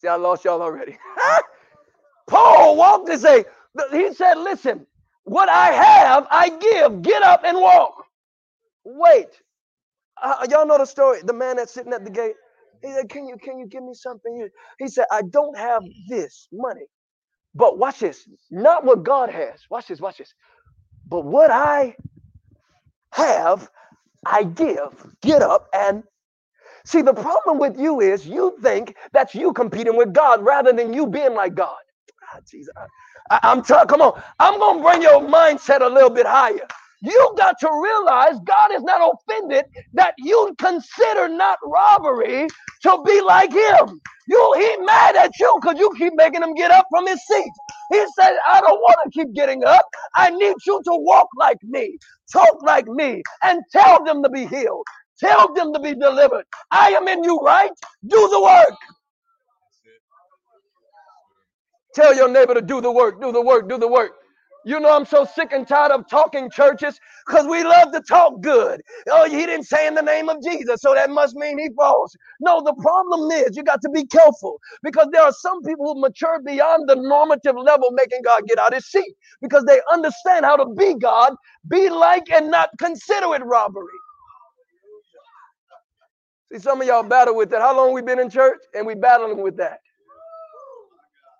See, 0.00 0.08
I 0.08 0.16
lost 0.16 0.44
y'all 0.44 0.62
already. 0.62 0.98
Paul 2.28 2.76
walked 2.76 3.08
and 3.10 3.20
say, 3.20 3.44
he 3.92 4.14
said, 4.14 4.34
"Listen, 4.38 4.86
what 5.30 5.48
I 5.50 5.68
have, 5.72 6.28
I 6.30 6.50
give. 6.50 7.02
Get 7.02 7.22
up 7.22 7.42
and 7.44 7.58
walk. 7.60 8.04
Wait. 8.84 9.28
Uh, 10.22 10.46
y'all 10.50 10.66
know 10.66 10.78
the 10.78 10.86
story. 10.86 11.20
The 11.24 11.34
man 11.34 11.56
that's 11.56 11.74
sitting 11.74 11.92
at 11.94 12.04
the 12.04 12.10
gate. 12.10 12.34
He 12.82 12.92
said, 12.92 13.08
"Can 13.10 13.28
you 13.28 13.36
can 13.38 13.58
you 13.58 13.66
give 13.66 13.84
me 13.84 13.94
something?" 13.94 14.38
He 14.78 14.88
said, 14.88 15.06
"I 15.12 15.22
don't 15.22 15.56
have 15.58 15.82
this 16.08 16.48
money, 16.52 16.86
but 17.54 17.78
watch 17.78 18.00
this. 18.00 18.28
Not 18.50 18.84
what 18.84 19.04
God 19.04 19.30
has. 19.30 19.60
Watch 19.70 19.88
this. 19.88 20.00
Watch 20.00 20.18
this. 20.18 20.34
But 21.08 21.24
what 21.24 21.50
I 21.50 21.96
have, 23.12 23.70
I 24.26 24.44
give. 24.44 25.06
Get 25.22 25.42
up 25.42 25.68
and 25.74 26.04
see. 26.86 27.02
The 27.02 27.14
problem 27.14 27.58
with 27.58 27.78
you 27.78 28.00
is 28.00 28.26
you 28.26 28.56
think 28.62 28.96
that's 29.12 29.34
you 29.34 29.52
competing 29.52 29.96
with 29.96 30.12
God 30.14 30.44
rather 30.44 30.72
than 30.72 30.94
you 30.94 31.06
being 31.06 31.34
like 31.34 31.54
God. 31.54 31.78
Ah, 32.34 32.40
Jesus. 32.50 32.72
I, 33.30 33.40
am 33.44 33.62
telling, 33.62 33.88
come 33.88 34.02
on, 34.02 34.20
I'm 34.40 34.58
gonna 34.60 34.82
bring 34.82 35.02
your 35.02 35.22
mindset 35.22 35.82
a 35.82 35.88
little 35.88 36.10
bit 36.10 36.26
higher. 36.26 36.66
You 37.02 37.34
got 37.38 37.56
to 37.60 37.70
realize 37.82 38.40
God 38.46 38.72
is 38.74 38.82
not 38.84 39.02
offended 39.14 39.66
that 39.94 40.14
you 40.18 40.54
consider 40.58 41.28
not 41.28 41.58
robbery 41.64 42.48
to 42.84 43.02
be 43.06 43.22
like 43.22 43.52
him. 43.52 44.00
You 44.28 44.54
he 44.58 44.76
mad 44.86 45.16
at 45.16 45.38
you 45.40 45.58
because 45.62 45.78
you 45.80 45.92
keep 45.98 46.14
making 46.16 46.42
him 46.42 46.54
get 46.54 46.72
up 46.72 46.86
from 46.90 47.06
his 47.08 47.20
seat. 47.26 47.52
He 47.92 48.04
said, 48.18 48.34
I 48.48 48.60
don't 48.62 48.80
want 48.80 48.98
to 49.04 49.10
keep 49.18 49.34
getting 49.34 49.64
up. 49.64 49.84
I 50.16 50.30
need 50.30 50.56
you 50.66 50.82
to 50.84 50.92
walk 50.92 51.28
like 51.38 51.58
me, 51.64 51.98
talk 52.32 52.62
like 52.64 52.86
me, 52.88 53.22
and 53.44 53.62
tell 53.72 54.04
them 54.04 54.22
to 54.24 54.30
be 54.30 54.46
healed. 54.46 54.84
Tell 55.20 55.52
them 55.54 55.72
to 55.74 55.80
be 55.80 55.94
delivered. 55.94 56.44
I 56.72 56.90
am 56.90 57.08
in 57.08 57.24
you, 57.24 57.38
right? 57.40 57.70
Do 58.06 58.28
the 58.30 58.42
work. 58.42 58.74
Tell 62.00 62.14
your 62.16 62.28
neighbor 62.30 62.54
to 62.54 62.62
do 62.62 62.80
the 62.80 62.92
work, 62.92 63.20
do 63.20 63.32
the 63.32 63.42
work, 63.42 63.68
do 63.68 63.78
the 63.78 63.88
work. 63.88 64.12
You 64.66 64.80
know, 64.80 64.94
I'm 64.96 65.06
so 65.06 65.24
sick 65.26 65.52
and 65.52 65.68
tired 65.68 65.92
of 65.92 66.08
talking 66.10 66.50
churches 66.50 67.00
because 67.26 67.46
we 67.46 67.64
love 67.64 67.92
to 67.92 68.02
talk 68.02 68.40
good. 68.42 68.82
Oh, 69.10 69.28
he 69.28 69.46
didn't 69.46 69.64
say 69.66 69.86
in 69.86 69.94
the 69.94 70.02
name 70.02 70.28
of 70.30 70.42
Jesus, 70.42 70.82
so 70.82 70.94
that 70.94 71.10
must 71.10 71.36
mean 71.36 71.58
he 71.58 71.70
falls. 71.76 72.16
No, 72.40 72.62
the 72.62 72.74
problem 72.82 73.30
is 73.32 73.56
you 73.56 73.64
got 73.64 73.82
to 73.82 73.90
be 73.90 74.06
careful 74.06 74.60
because 74.82 75.08
there 75.12 75.22
are 75.22 75.32
some 75.32 75.62
people 75.64 75.94
who 75.94 76.00
mature 76.00 76.40
beyond 76.46 76.88
the 76.88 76.96
normative 76.96 77.56
level, 77.56 77.90
making 77.92 78.22
God 78.24 78.42
get 78.48 78.58
out 78.58 78.68
of 78.74 78.76
his 78.76 78.86
seat 78.90 79.14
because 79.42 79.64
they 79.66 79.80
understand 79.92 80.46
how 80.46 80.56
to 80.56 80.66
be 80.76 80.94
God, 80.94 81.34
be 81.68 81.90
like, 81.90 82.30
and 82.32 82.50
not 82.50 82.70
consider 82.78 83.34
it 83.36 83.44
robbery. 83.44 83.86
See, 86.52 86.60
some 86.60 86.80
of 86.80 86.86
y'all 86.88 87.04
battle 87.04 87.36
with 87.36 87.50
that. 87.50 87.62
How 87.62 87.76
long 87.76 87.94
we 87.94 88.02
been 88.02 88.20
in 88.20 88.30
church 88.30 88.60
and 88.74 88.86
we 88.86 88.94
battling 88.96 89.42
with 89.42 89.56
that? 89.58 89.80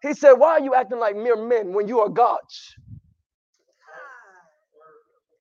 He 0.02 0.14
said, 0.14 0.35
Why 0.35 0.52
are 0.52 0.60
you 0.60 0.74
acting 0.74 0.98
like 1.01 1.16
mere 1.16 1.36
men 1.36 1.72
when 1.72 1.89
you 1.89 2.01
are 2.01 2.09
gods? 2.09 2.74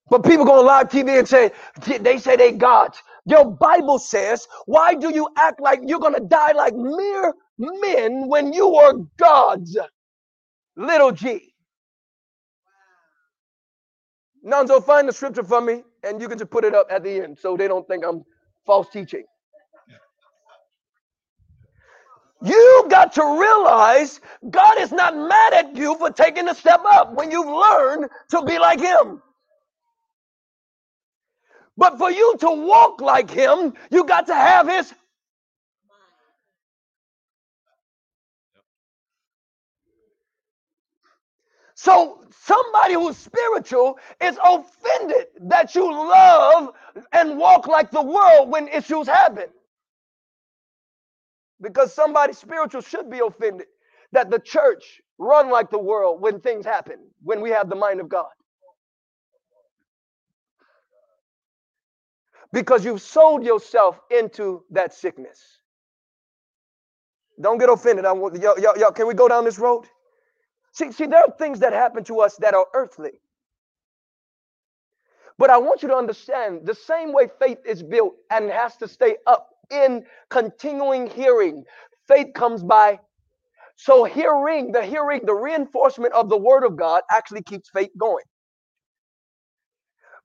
But 0.09 0.23
people 0.23 0.45
go 0.45 0.59
on 0.59 0.65
live 0.65 0.89
TV 0.89 1.19
and 1.19 1.27
say, 1.27 1.51
they 1.99 2.17
say 2.17 2.35
they 2.35 2.53
gods. 2.53 3.01
Your 3.25 3.45
Bible 3.45 3.99
says, 3.99 4.47
why 4.65 4.95
do 4.95 5.13
you 5.13 5.27
act 5.37 5.61
like 5.61 5.81
you're 5.85 5.99
going 5.99 6.15
to 6.15 6.21
die 6.25 6.53
like 6.53 6.75
mere 6.75 7.33
men 7.59 8.27
when 8.29 8.53
you 8.53 8.75
are 8.75 8.93
gods? 9.17 9.77
Little 10.77 11.11
g. 11.11 11.53
Nonzo, 14.45 14.83
find 14.83 15.07
the 15.09 15.13
scripture 15.13 15.43
for 15.43 15.61
me 15.61 15.83
and 16.03 16.21
you 16.21 16.29
can 16.29 16.37
just 16.37 16.51
put 16.51 16.65
it 16.65 16.75
up 16.75 16.87
at 16.91 17.03
the 17.03 17.21
end 17.21 17.37
so 17.39 17.57
they 17.57 17.67
don't 17.67 17.87
think 17.87 18.05
I'm 18.05 18.23
false 18.65 18.89
teaching. 18.91 19.25
You 22.43 22.85
got 22.89 23.13
to 23.15 23.23
realize 23.23 24.21
God 24.49 24.79
is 24.79 24.91
not 24.91 25.17
mad 25.17 25.53
at 25.53 25.75
you 25.75 25.97
for 25.97 26.11
taking 26.11 26.49
a 26.49 26.55
step 26.55 26.81
up 26.93 27.13
when 27.13 27.31
you've 27.31 27.47
learned 27.47 28.09
to 28.31 28.43
be 28.43 28.59
like 28.59 28.79
Him. 28.81 29.21
But 31.77 31.99
for 31.99 32.11
you 32.11 32.37
to 32.39 32.51
walk 32.51 33.01
like 33.01 33.29
him, 33.31 33.73
you 33.91 34.05
got 34.05 34.27
to 34.27 34.35
have 34.35 34.67
his. 34.69 34.93
So 41.75 42.25
somebody 42.31 42.95
who's 42.95 43.17
spiritual 43.17 43.99
is 44.21 44.37
offended 44.43 45.27
that 45.41 45.75
you 45.75 45.91
love 45.91 46.73
and 47.13 47.37
walk 47.37 47.67
like 47.67 47.91
the 47.91 48.01
world 48.03 48.49
when 48.51 48.67
issues 48.69 49.07
happen. 49.07 49.45
Because 51.61 51.93
somebody 51.93 52.33
spiritual 52.33 52.81
should 52.81 53.09
be 53.09 53.19
offended 53.19 53.67
that 54.13 54.29
the 54.31 54.39
church 54.39 55.01
run 55.19 55.49
like 55.51 55.71
the 55.71 55.79
world 55.79 56.21
when 56.21 56.41
things 56.41 56.65
happen, 56.65 56.99
when 57.23 57.41
we 57.41 57.51
have 57.51 57.69
the 57.69 57.75
mind 57.75 57.99
of 58.01 58.09
God. 58.09 58.27
because 62.51 62.83
you've 62.85 63.01
sold 63.01 63.43
yourself 63.45 63.99
into 64.09 64.63
that 64.71 64.93
sickness. 64.93 65.39
Don't 67.41 67.59
get 67.59 67.69
offended. 67.69 68.05
I 68.05 68.13
want 68.13 68.41
y'all, 68.41 68.59
y'all, 68.59 68.77
y'all, 68.77 68.91
can 68.91 69.07
we 69.07 69.13
go 69.15 69.27
down 69.27 69.45
this 69.45 69.59
road? 69.59 69.85
See, 70.73 70.91
see, 70.91 71.07
there 71.07 71.21
are 71.21 71.33
things 71.39 71.59
that 71.61 71.73
happen 71.73 72.03
to 72.05 72.21
us 72.21 72.37
that 72.37 72.53
are 72.55 72.67
earthly. 72.75 73.21
But 75.37 75.51
I 75.51 75.57
want 75.57 75.83
you 75.83 75.89
to 75.89 75.95
understand 75.95 76.61
the 76.65 76.75
same 76.75 77.13
way 77.13 77.29
faith 77.39 77.59
is 77.65 77.83
built 77.83 78.15
and 78.31 78.49
has 78.51 78.77
to 78.77 78.87
stay 78.89 79.17
up 79.27 79.48
in 79.71 80.05
continuing 80.29 81.07
hearing. 81.07 81.63
Faith 82.07 82.27
comes 82.35 82.63
by. 82.63 82.99
So 83.77 84.05
hearing, 84.05 84.71
the 84.73 84.83
hearing, 84.83 85.21
the 85.25 85.35
reinforcement 85.35 86.13
of 86.13 86.29
the 86.29 86.37
word 86.37 86.65
of 86.65 86.77
God 86.77 87.03
actually 87.11 87.43
keeps 87.43 87.69
faith 87.71 87.91
going. 87.99 88.25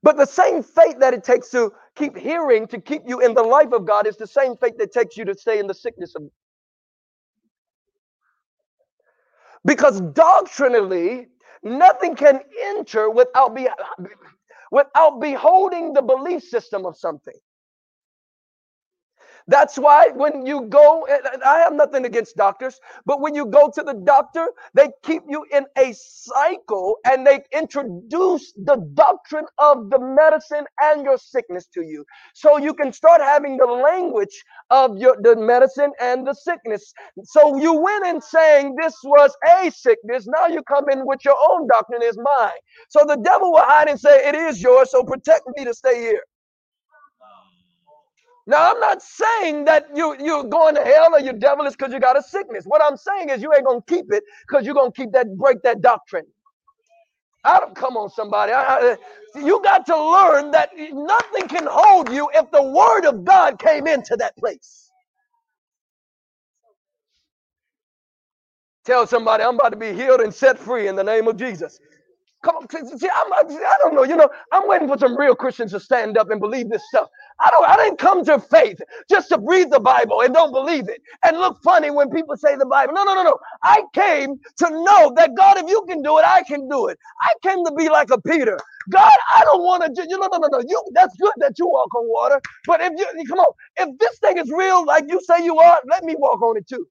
But 0.03 0.17
the 0.17 0.25
same 0.25 0.63
faith 0.63 0.97
that 0.99 1.13
it 1.13 1.23
takes 1.23 1.49
to 1.51 1.71
keep 1.95 2.17
hearing, 2.17 2.67
to 2.67 2.79
keep 2.81 3.03
you 3.07 3.21
in 3.21 3.33
the 3.33 3.43
life 3.43 3.73
of 3.73 3.85
God, 3.85 4.07
is 4.07 4.17
the 4.17 4.27
same 4.27 4.55
faith 4.57 4.75
that 4.79 4.93
takes 4.93 5.17
you 5.17 5.25
to 5.25 5.35
stay 5.35 5.59
in 5.59 5.67
the 5.67 5.73
sickness 5.73 6.15
of. 6.15 6.23
Because 9.65 10.01
doctrinally, 10.01 11.27
nothing 11.63 12.15
can 12.15 12.41
enter 12.63 13.09
without 13.09 13.55
be 13.55 13.69
without 14.71 15.21
beholding 15.21 15.93
the 15.93 16.01
belief 16.03 16.43
system 16.43 16.85
of 16.85 16.97
something. 16.97 17.35
That's 19.47 19.77
why 19.77 20.09
when 20.15 20.45
you 20.47 20.63
go, 20.69 21.07
I 21.45 21.59
have 21.59 21.73
nothing 21.73 22.05
against 22.05 22.35
doctors, 22.37 22.79
but 23.05 23.21
when 23.21 23.35
you 23.35 23.45
go 23.47 23.71
to 23.75 23.83
the 23.83 23.93
doctor, 23.93 24.47
they 24.73 24.89
keep 25.03 25.23
you 25.29 25.45
in 25.51 25.65
a 25.77 25.93
cycle 25.95 26.97
and 27.05 27.27
they 27.27 27.41
introduce 27.53 28.53
the 28.53 28.77
doctrine 28.95 29.45
of 29.59 29.91
the 29.91 29.99
medicine 29.99 30.65
and 30.81 31.03
your 31.03 31.17
sickness 31.19 31.67
to 31.75 31.83
you. 31.83 32.05
So 32.33 32.57
you 32.57 32.73
can 32.73 32.93
start 32.93 33.21
having 33.21 33.57
the 33.57 33.67
language 33.67 34.43
of 34.71 34.97
your 34.97 35.17
the 35.21 35.35
medicine 35.37 35.91
and 36.01 36.27
the 36.27 36.33
sickness. 36.35 36.93
So 37.25 37.57
you 37.57 37.73
went 37.73 38.07
in 38.07 38.21
saying 38.21 38.75
this 38.81 38.95
was 39.03 39.35
a 39.47 39.71
sickness. 39.71 40.27
Now 40.27 40.47
you 40.47 40.63
come 40.63 40.89
in 40.89 41.05
with 41.05 41.23
your 41.25 41.37
own 41.51 41.67
doctrine 41.67 42.01
is 42.03 42.17
mine. 42.17 42.51
So 42.89 43.05
the 43.07 43.17
devil 43.17 43.51
will 43.53 43.63
hide 43.63 43.89
and 43.89 43.99
say, 43.99 44.27
It 44.27 44.35
is 44.35 44.61
yours, 44.61 44.91
so 44.91 45.03
protect 45.03 45.43
me 45.57 45.65
to 45.65 45.73
stay 45.75 46.01
here. 46.01 46.23
Now, 48.47 48.71
I'm 48.71 48.79
not 48.79 49.01
saying 49.01 49.65
that 49.65 49.87
you, 49.95 50.15
you're 50.19 50.43
going 50.45 50.75
to 50.75 50.83
hell 50.83 51.15
or 51.15 51.19
you're 51.19 51.33
devilish 51.33 51.73
because 51.77 51.93
you 51.93 51.99
got 51.99 52.17
a 52.17 52.23
sickness. 52.23 52.65
What 52.65 52.81
I'm 52.83 52.97
saying 52.97 53.29
is 53.29 53.41
you 53.41 53.53
ain't 53.53 53.65
going 53.65 53.81
to 53.81 53.87
keep 53.95 54.07
it 54.11 54.23
because 54.47 54.65
you're 54.65 54.75
going 54.75 54.91
to 54.91 54.97
keep 55.01 55.13
that, 55.13 55.35
break 55.37 55.63
that 55.63 55.81
doctrine. 55.81 56.25
I 57.45 57.59
don't, 57.59 57.75
come 57.75 57.97
on, 57.97 58.09
somebody. 58.11 58.53
I, 58.53 58.63
I, 58.63 58.97
you 59.39 59.61
got 59.63 59.85
to 59.87 59.97
learn 59.97 60.51
that 60.51 60.71
nothing 60.93 61.47
can 61.47 61.67
hold 61.69 62.11
you 62.11 62.29
if 62.35 62.51
the 62.51 62.63
word 62.63 63.05
of 63.05 63.25
God 63.25 63.59
came 63.59 63.87
into 63.87 64.15
that 64.17 64.37
place. 64.37 64.91
Tell 68.85 69.07
somebody 69.07 69.43
I'm 69.43 69.55
about 69.55 69.69
to 69.71 69.77
be 69.77 69.93
healed 69.93 70.21
and 70.21 70.33
set 70.33 70.59
free 70.59 70.87
in 70.87 70.95
the 70.95 71.03
name 71.03 71.27
of 71.27 71.37
Jesus. 71.37 71.79
Come 72.45 72.57
on, 72.57 72.69
see, 72.99 73.09
I'm, 73.13 73.33
I 73.33 73.75
don't 73.83 73.95
know. 73.95 74.05
You 74.05 74.15
know, 74.17 74.29
I'm 74.53 74.69
waiting 74.69 74.87
for 74.89 74.97
some 74.99 75.17
real 75.19 75.35
Christians 75.35 75.73
to 75.73 75.81
stand 75.81 76.17
up 76.17 76.31
and 76.31 76.41
believe 76.41 76.71
this 76.71 76.83
stuff. 76.89 77.09
I 77.41 77.51
don't. 77.51 77.67
I 77.69 77.77
didn't 77.77 77.99
come 77.99 78.25
to 78.27 78.39
faith 78.39 78.81
just 79.11 79.29
to 79.31 79.39
read 79.43 79.71
the 79.71 79.81
Bible 79.81 80.21
and 80.21 80.33
don't 80.33 80.53
believe 80.53 80.89
it 80.89 81.01
and 81.25 81.37
look 81.39 81.59
funny 81.63 81.91
when 81.91 82.11
people 82.11 82.37
say 82.37 82.55
the 82.57 82.67
Bible. 82.67 82.93
No, 82.95 83.03
no, 83.05 83.15
no, 83.15 83.23
no. 83.25 83.37
I 83.63 83.83
came 83.93 84.37
to 84.59 84.71
know 84.71 85.13
that 85.17 85.31
God, 85.37 85.57
if 85.59 85.69
you 85.69 85.85
can 85.89 86.03
do 86.03 86.19
it, 86.19 86.25
I 86.25 86.43
can 86.45 86.69
do 86.69 86.87
it. 86.87 86.99
I 87.23 87.33
came 87.43 87.65
to 87.65 87.73
be 87.73 87.89
like 87.89 88.11
a 88.11 88.21
Peter. 88.21 88.59
God, 88.91 89.13
I 89.35 89.43
don't 89.45 89.63
want 89.63 89.83
to. 89.95 90.03
You 90.09 90.19
know, 90.19 90.29
no, 90.31 90.39
no, 90.39 90.49
no. 90.49 90.61
You. 90.67 90.81
That's 90.93 91.17
good 91.17 91.33
that 91.39 91.59
you 91.59 91.67
walk 91.67 91.95
on 91.95 92.07
water, 92.09 92.41
but 92.67 92.81
if 92.81 92.93
you 92.97 93.25
come 93.27 93.39
on, 93.41 93.53
if 93.77 93.99
this 93.99 94.19
thing 94.19 94.39
is 94.39 94.51
real, 94.51 94.85
like 94.85 95.05
you 95.09 95.21
say 95.21 95.43
you 95.45 95.59
are, 95.59 95.79
let 95.91 96.05
me 96.05 96.15
walk 96.19 96.41
on 96.41 96.57
it 96.57 96.67
too. 96.69 96.87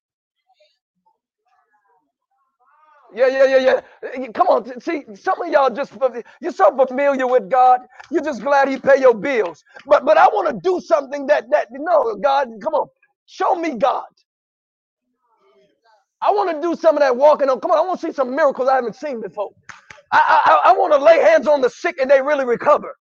Yeah, 3.15 3.29
yeah, 3.29 3.59
yeah, 3.59 3.81
yeah. 4.19 4.29
Come 4.35 4.49
on, 4.49 4.81
see, 4.81 5.05
some 5.17 5.43
of 5.43 5.51
y'all 5.53 5.71
just 5.71 5.93
you're 6.41 6.53
so 6.53 6.77
familiar 6.87 7.27
with 7.29 7.51
God. 7.51 7.83
You're 8.11 8.25
just 8.25 8.43
glad 8.43 8.69
He 8.69 8.79
pay 8.79 9.01
your 9.01 9.15
bills. 9.15 9.65
But 9.87 10.07
but 10.07 10.19
I 10.19 10.27
want 10.29 10.49
to 10.51 10.61
do 10.63 10.81
something 10.81 11.27
that 11.29 11.51
that 11.51 11.69
no 11.73 12.17
God, 12.17 12.49
come 12.63 12.75
on, 12.75 12.89
show 13.27 13.57
me 13.57 13.77
God. 13.79 14.05
I 16.23 16.33
want 16.33 16.51
to 16.57 16.63
do 16.63 16.77
some 16.77 16.97
of 16.97 17.01
that 17.03 17.17
walking 17.17 17.51
on. 17.51 17.61
Come 17.61 17.73
on, 17.73 17.79
I 17.79 17.83
want 17.83 18.01
to 18.01 18.07
see 18.09 18.13
some 18.13 18.37
miracles 18.37 18.69
I 18.69 18.77
haven't 18.77 18.97
seen 18.97 19.21
before. 19.23 19.51
I 20.13 20.43
I, 20.65 20.71
I 20.71 20.73
want 20.75 20.93
to 20.95 20.99
lay 21.05 21.21
hands 21.21 21.49
on 21.49 21.61
the 21.63 21.71
sick 21.71 21.99
and 22.01 22.11
they 22.11 22.23
really 22.23 22.47
recover. 22.47 22.97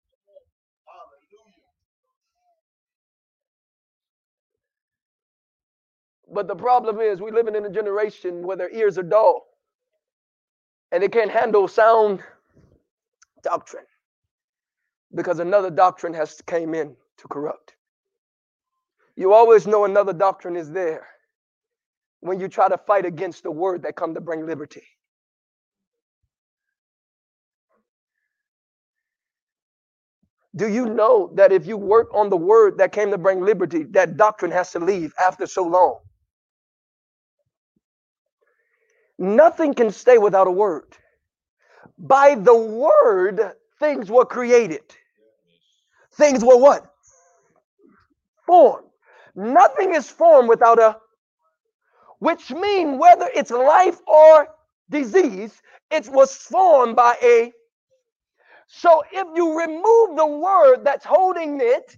But 6.34 6.48
the 6.48 6.56
problem 6.56 7.02
is, 7.02 7.22
we're 7.22 7.34
living 7.34 7.56
in 7.56 7.66
a 7.66 7.72
generation 7.72 8.44
where 8.44 8.58
their 8.58 8.72
ears 8.72 8.98
are 8.98 9.04
dull 9.04 9.46
and 10.92 11.02
they 11.04 11.10
can't 11.10 11.32
handle 11.32 11.68
sound 11.68 12.22
doctrine 13.44 13.86
because 15.16 15.40
another 15.40 15.70
doctrine 15.70 16.14
has 16.14 16.42
came 16.48 16.74
in 16.74 16.96
to 17.18 17.28
corrupt. 17.28 17.76
You 19.16 19.34
always 19.34 19.68
know 19.68 19.86
another 19.86 20.14
doctrine 20.14 20.56
is 20.56 20.72
there 20.72 21.08
when 22.22 22.40
you 22.40 22.48
try 22.48 22.70
to 22.70 22.78
fight 22.78 23.06
against 23.06 23.44
the 23.44 23.52
word 23.52 23.84
that 23.84 23.96
come 23.96 24.14
to 24.14 24.22
bring 24.22 24.46
liberty. 24.46 24.84
Do 30.56 30.68
you 30.68 30.86
know 30.88 31.32
that 31.36 31.52
if 31.54 31.66
you 31.66 31.78
work 31.78 32.14
on 32.14 32.30
the 32.30 32.38
word 32.38 32.78
that 32.78 32.92
came 32.92 33.12
to 33.12 33.18
bring 33.18 33.42
liberty, 33.42 33.84
that 33.92 34.18
doctrine 34.18 34.52
has 34.52 34.72
to 34.74 34.80
leave 34.80 35.14
after 35.24 35.48
so 35.48 35.64
long? 35.64 36.00
Nothing 39.22 39.76
can 39.76 39.92
stay 39.92 40.18
without 40.18 40.48
a 40.48 40.52
word. 40.52 40.88
By 42.00 42.36
the 42.36 42.56
word, 42.56 43.54
things 43.80 44.10
were 44.12 44.26
created. 44.26 44.84
Things 46.16 46.44
were 46.44 46.58
what? 46.58 46.86
Formed. 48.48 48.88
Nothing 49.36 49.96
is 49.96 50.10
formed 50.10 50.50
without 50.50 50.80
a, 50.80 50.98
which 52.20 52.52
mean 52.52 52.98
whether 53.00 53.30
it's 53.36 53.52
life 53.52 54.00
or 54.08 54.50
disease, 54.90 55.62
It 55.92 56.10
was 56.10 56.36
formed 56.36 56.96
by 56.96 57.18
a. 57.24 57.54
So 58.68 59.04
if 59.12 59.28
you 59.36 59.60
remove 59.60 60.18
the 60.18 60.28
word 60.28 60.86
that's 60.86 61.06
holding 61.06 61.60
it, 61.62 61.96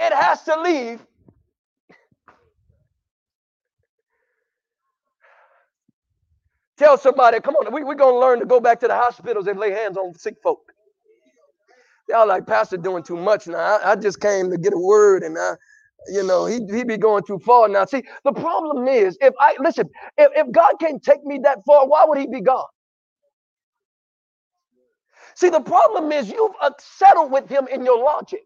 it 0.00 0.12
has 0.14 0.44
to 0.44 0.60
leave. 0.62 1.06
Tell 6.78 6.98
somebody, 6.98 7.40
come 7.40 7.56
on, 7.56 7.72
we, 7.74 7.84
we're 7.84 7.96
going 7.96 8.14
to 8.14 8.20
learn 8.20 8.40
to 8.40 8.46
go 8.46 8.60
back 8.60 8.80
to 8.82 8.88
the 8.88 8.94
hospitals 8.96 9.48
and 9.48 9.60
lay 9.60 9.72
hands 9.72 9.98
on 9.98 10.14
sick 10.14 10.36
folk. 10.42 10.60
Y'all 12.08 12.28
like, 12.28 12.46
Pastor 12.46 12.76
doing 12.78 13.02
too 13.02 13.16
much 13.16 13.48
now. 13.48 13.58
I, 13.58 13.92
I 13.92 13.96
just 13.96 14.20
came 14.20 14.50
to 14.50 14.58
get 14.58 14.74
a 14.74 14.78
word 14.78 15.24
and 15.24 15.38
I, 15.38 15.54
you 16.08 16.24
know, 16.24 16.46
he, 16.46 16.60
he 16.72 16.84
be 16.84 16.98
going 16.98 17.24
too 17.24 17.40
far 17.40 17.68
now. 17.68 17.86
See, 17.86 18.04
the 18.24 18.32
problem 18.32 18.88
is, 18.88 19.18
if 19.20 19.34
I, 19.40 19.56
listen, 19.60 19.88
if, 20.18 20.30
if 20.36 20.52
God 20.52 20.72
can't 20.80 21.02
take 21.02 21.24
me 21.24 21.40
that 21.44 21.60
far, 21.66 21.88
why 21.88 22.04
would 22.06 22.18
he 22.18 22.26
be 22.28 22.42
God? 22.42 22.66
See, 25.36 25.50
the 25.50 25.60
problem 25.60 26.12
is 26.12 26.30
you've 26.30 26.52
uh, 26.62 26.70
settled 26.80 27.32
with 27.32 27.48
him 27.48 27.68
in 27.68 27.84
your 27.84 28.02
logic. 28.02 28.44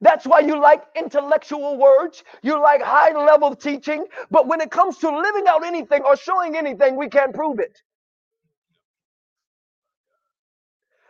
That's 0.00 0.26
why 0.26 0.40
you 0.40 0.60
like 0.60 0.84
intellectual 0.96 1.78
words. 1.78 2.24
You 2.42 2.60
like 2.62 2.82
high 2.82 3.12
level 3.12 3.54
teaching. 3.56 4.06
But 4.30 4.46
when 4.48 4.60
it 4.60 4.70
comes 4.70 4.98
to 4.98 5.10
living 5.10 5.46
out 5.48 5.64
anything 5.66 6.02
or 6.04 6.16
showing 6.16 6.56
anything, 6.56 6.96
we 6.96 7.08
can't 7.08 7.34
prove 7.34 7.60
it. 7.60 7.78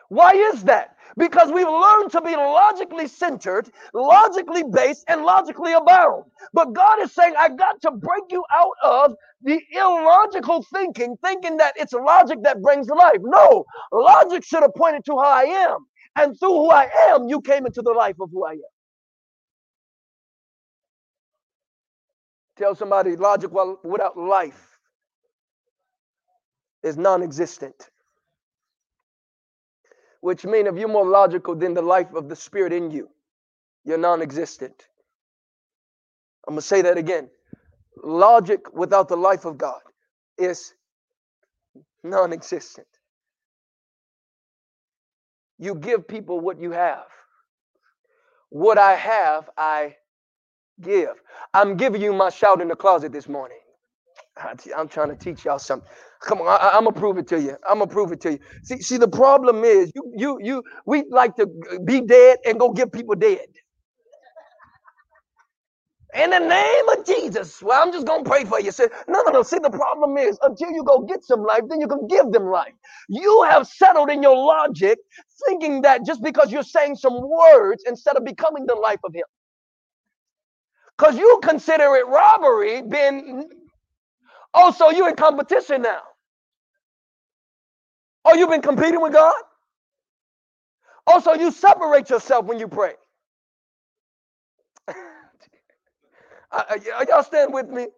Why 0.09 0.33
is 0.33 0.65
that? 0.65 0.97
Because 1.19 1.53
we've 1.53 1.69
learned 1.69 2.13
to 2.13 2.23
be 2.23 2.37
logically 2.37 3.09
centered, 3.09 3.71
logically 3.95 4.65
based, 4.65 5.05
and 5.09 5.25
logically 5.25 5.73
abound. 5.75 6.25
But 6.55 6.75
God 6.75 7.03
is 7.03 7.13
saying, 7.15 7.35
I 7.39 7.51
got 7.51 7.81
to 7.83 7.91
break 7.93 8.25
you 8.31 8.45
out 8.53 8.75
of 8.85 9.15
the 9.43 9.61
illogical 9.75 10.65
thinking, 10.73 11.17
thinking 11.25 11.57
that 11.59 11.75
it's 11.77 11.93
logic 11.95 12.41
that 12.45 12.63
brings 12.63 12.89
life. 12.89 13.19
No, 13.23 13.65
logic 13.93 14.45
should 14.45 14.63
have 14.63 14.75
pointed 14.77 15.05
to 15.07 15.13
how 15.19 15.31
I 15.31 15.45
am. 15.45 15.87
And 16.17 16.39
through 16.39 16.55
who 16.55 16.71
I 16.71 16.89
am, 17.11 17.29
you 17.29 17.41
came 17.43 17.67
into 17.67 17.83
the 17.83 17.93
life 17.93 18.17
of 18.21 18.31
who 18.33 18.47
I 18.47 18.53
am. 18.53 18.78
Tell 22.59 22.75
somebody 22.75 23.17
logic 23.17 23.53
without 23.85 24.19
life 24.19 24.79
is 26.83 26.97
non 26.97 27.23
existent. 27.23 27.91
Which 30.21 30.45
means 30.45 30.69
if 30.69 30.77
you're 30.77 30.89
more 30.89 31.07
logical 31.07 31.55
than 31.55 31.75
the 31.75 31.83
life 31.83 32.13
of 32.15 32.29
the 32.29 32.35
spirit 32.37 32.73
in 32.73 32.91
you, 32.91 33.09
you're 33.85 33.99
non 33.99 34.23
existent. 34.23 34.89
I'm 36.49 36.55
going 36.55 36.61
to 36.63 36.67
say 36.67 36.83
that 36.83 36.99
again. 36.99 37.31
Logic 38.03 38.61
without 38.75 39.09
the 39.09 39.17
life 39.17 39.45
of 39.45 39.57
God 39.57 39.81
is 40.37 40.75
non 42.03 42.33
existent. 42.33 42.89
You 45.59 45.77
give 45.77 46.09
people 46.09 46.41
what 46.41 46.61
you 46.61 46.73
have. 46.73 47.07
What 48.51 48.79
I 48.79 48.95
have, 48.95 49.49
I 49.57 49.97
give. 50.83 51.23
I'm 51.55 51.77
giving 51.77 52.03
you 52.03 52.13
my 52.13 52.31
shout 52.31 52.61
in 52.61 52.69
the 52.69 52.77
closet 52.77 53.13
this 53.13 53.29
morning. 53.29 53.59
I'm 54.77 54.89
trying 54.89 55.11
to 55.11 55.17
teach 55.17 55.45
y'all 55.45 55.59
something. 55.59 55.89
Come 56.23 56.41
on, 56.41 56.49
I, 56.49 56.77
am 56.77 56.85
gonna 56.85 56.93
prove 56.93 57.19
it 57.19 57.29
to 57.29 57.41
you. 57.41 57.57
I'm 57.69 57.79
gonna 57.79 57.89
prove 57.91 58.13
it 58.13 58.21
to 58.23 58.33
you. 58.33 58.39
See, 58.65 58.79
see, 58.81 58.97
the 58.99 59.09
problem 59.09 59.65
is 59.65 59.93
you, 59.95 60.13
you, 60.17 60.39
you. 60.43 60.65
We 60.87 61.05
like 61.11 61.37
to 61.37 61.49
be 61.85 62.01
dead 62.03 62.39
and 62.47 62.59
go 62.59 62.73
get 62.73 62.93
people 62.93 63.15
dead. 63.17 63.47
In 66.15 66.31
the 66.31 66.41
name 66.41 66.89
of 66.91 67.07
Jesus. 67.07 67.63
Well, 67.63 67.83
I'm 67.83 67.93
just 67.93 68.07
gonna 68.07 68.25
pray 68.25 68.45
for 68.45 68.61
you. 68.61 68.73
Say, 68.73 68.89
no, 69.09 69.23
no, 69.23 69.33
no. 69.33 69.43
See, 69.45 69.61
the 69.61 69.71
problem 69.71 70.19
is 70.19 70.39
until 70.43 70.71
you 70.73 70.85
go 70.85 71.01
get 71.01 71.25
some 71.25 71.45
life, 71.45 71.63
then 71.69 71.81
you 71.81 71.89
can 71.89 72.07
give 72.09 72.33
them 72.33 72.47
life. 72.51 72.75
You 73.09 73.45
have 73.49 73.67
settled 73.69 74.11
in 74.11 74.23
your 74.23 74.37
logic, 74.37 74.99
thinking 75.49 75.83
that 75.83 76.05
just 76.07 76.23
because 76.23 76.53
you're 76.53 76.65
saying 76.65 76.97
some 76.97 77.21
words 77.31 77.85
instead 77.87 78.17
of 78.17 78.25
becoming 78.25 78.67
the 78.67 78.75
life 78.75 79.01
of 79.05 79.15
Him. 79.15 79.25
Because 80.99 81.19
you 81.19 81.41
consider 81.45 81.97
it 81.97 82.09
robbery, 82.09 82.83
being 82.83 83.51
oh, 84.55 84.73
so 84.73 84.91
you 84.91 85.09
in 85.09 85.17
competition 85.17 85.83
now. 85.83 86.03
Oh, 88.25 88.35
you've 88.37 88.51
been 88.51 88.63
competing 88.63 89.01
with 89.03 89.13
God? 89.15 89.35
Also, 91.07 91.35
you 91.35 91.53
separate 91.53 92.11
yourself 92.11 92.47
when 92.47 92.59
you 92.61 92.69
pray. 92.69 92.95
y'all 97.09 97.23
stand 97.25 97.55
with 97.55 97.69
me? 97.69 97.89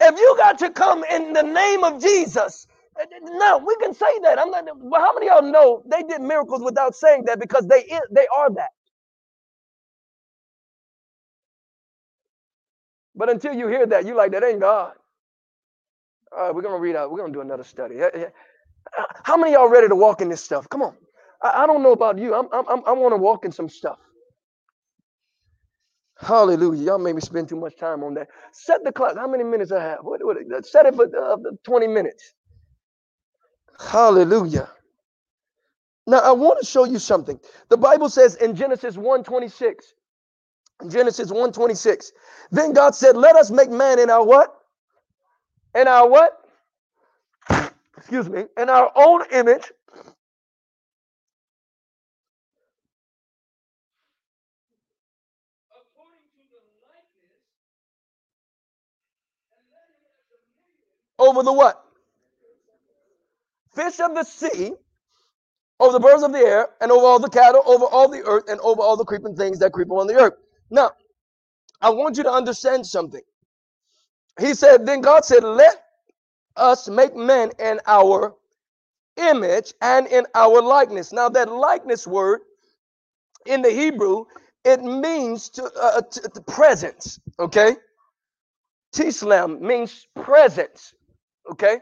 If 0.00 0.18
you 0.18 0.36
got 0.38 0.58
to 0.60 0.70
come 0.70 1.04
in 1.04 1.34
the 1.34 1.42
name 1.42 1.84
of 1.84 2.02
Jesus, 2.02 2.68
eh, 3.00 3.04
eh, 3.04 3.18
no, 3.24 3.58
we 3.66 3.76
can 3.78 3.94
say 3.94 4.20
that. 4.24 4.38
I'm 4.40 4.50
not. 4.50 4.66
But 4.90 5.00
how 5.00 5.14
many 5.14 5.28
of 5.30 5.44
y'all 5.44 5.52
know 5.52 5.82
they 5.90 6.02
did 6.04 6.22
miracles 6.22 6.62
without 6.62 6.94
saying 6.96 7.24
that 7.26 7.40
because 7.40 7.66
they 7.68 7.84
they 8.12 8.26
are 8.36 8.50
that. 8.54 8.70
But 13.16 13.30
until 13.30 13.54
you 13.54 13.68
hear 13.68 13.86
that, 13.86 14.06
you 14.06 14.14
like, 14.16 14.32
that 14.32 14.44
ain't 14.44 14.60
God. 14.60 14.94
All 16.36 16.46
right, 16.46 16.54
we're 16.54 16.62
to 16.74 16.80
read 16.80 16.96
out. 16.96 17.10
We're 17.12 17.18
to 17.32 17.38
do 17.38 17.42
another 17.42 17.64
study. 17.64 17.96
How 19.24 19.36
many 19.36 19.52
y'all 19.52 19.68
ready 19.68 19.88
to 19.88 19.96
walk 19.96 20.20
in 20.20 20.28
this 20.28 20.42
stuff? 20.44 20.68
Come 20.68 20.82
on. 20.82 20.96
I, 21.42 21.64
I 21.64 21.66
don't 21.66 21.82
know 21.82 21.92
about 21.92 22.18
you. 22.18 22.34
I'm, 22.34 22.48
I'm, 22.52 22.82
I 22.86 22.92
want 22.92 23.12
to 23.12 23.16
walk 23.16 23.44
in 23.44 23.52
some 23.52 23.68
stuff. 23.68 23.98
Hallelujah. 26.18 26.82
Y'all 26.84 26.98
made 26.98 27.14
me 27.16 27.20
spend 27.20 27.48
too 27.48 27.56
much 27.56 27.76
time 27.76 28.04
on 28.04 28.14
that. 28.14 28.28
Set 28.52 28.84
the 28.84 28.92
clock. 28.92 29.16
How 29.16 29.28
many 29.28 29.44
minutes 29.44 29.72
I 29.72 29.82
have? 29.82 30.00
What, 30.02 30.24
what, 30.24 30.38
set 30.66 30.86
it 30.86 30.94
for 30.94 31.06
uh, 31.16 31.36
20 31.64 31.88
minutes. 31.88 32.34
Hallelujah. 33.80 34.70
Now, 36.06 36.18
I 36.20 36.32
want 36.32 36.60
to 36.60 36.66
show 36.66 36.84
you 36.84 36.98
something. 36.98 37.40
The 37.70 37.78
Bible 37.78 38.10
says 38.10 38.36
in 38.36 38.56
Genesis 38.56 38.96
1 38.96 39.24
26, 39.24 39.94
Genesis 40.88 41.30
1:26. 41.30 42.12
Then 42.52 42.72
God 42.72 42.94
said, 42.94 43.16
"Let 43.16 43.36
us 43.36 43.50
make 43.50 43.70
man 43.70 43.98
in 44.00 44.10
our 44.10 44.24
what? 44.24 44.54
In 45.74 45.88
our 45.88 46.08
what? 46.08 46.40
Excuse 47.98 48.28
me, 48.28 48.46
in 48.58 48.70
our 48.70 48.92
own 48.96 49.24
image." 49.32 49.72
Over 61.18 61.42
the 61.44 61.52
what? 61.52 61.84
Fish 63.74 64.00
of 64.00 64.14
the 64.14 64.24
sea, 64.24 64.74
over 65.80 65.92
the 65.92 66.00
birds 66.00 66.22
of 66.24 66.32
the 66.32 66.40
air, 66.40 66.68
and 66.80 66.92
over 66.92 67.06
all 67.06 67.20
the 67.20 67.30
cattle, 67.30 67.62
over 67.66 67.86
all 67.86 68.08
the 68.08 68.22
earth, 68.24 68.44
and 68.48 68.60
over 68.60 68.82
all 68.82 68.96
the 68.96 69.04
creeping 69.06 69.36
things 69.36 69.58
that 69.60 69.72
creep 69.72 69.90
on 69.90 70.06
the 70.08 70.16
earth. 70.16 70.34
Now, 70.70 70.92
I 71.80 71.90
want 71.90 72.16
you 72.16 72.24
to 72.24 72.32
understand 72.32 72.86
something. 72.86 73.22
He 74.40 74.54
said, 74.54 74.86
then 74.86 75.00
God 75.02 75.24
said, 75.24 75.44
let 75.44 75.84
us 76.56 76.88
make 76.88 77.16
man 77.16 77.52
in 77.58 77.80
our 77.86 78.34
image 79.16 79.74
and 79.80 80.06
in 80.08 80.26
our 80.34 80.62
likeness. 80.62 81.12
Now, 81.12 81.28
that 81.30 81.50
likeness 81.50 82.06
word 82.06 82.40
in 83.46 83.62
the 83.62 83.70
Hebrew, 83.70 84.26
it 84.64 84.82
means 84.82 85.50
to, 85.50 85.64
uh, 85.80 86.02
to, 86.02 86.20
to 86.30 86.40
presence, 86.42 87.20
okay? 87.38 87.76
Tselem 88.94 89.60
means 89.60 90.06
presence, 90.22 90.94
okay? 91.52 91.78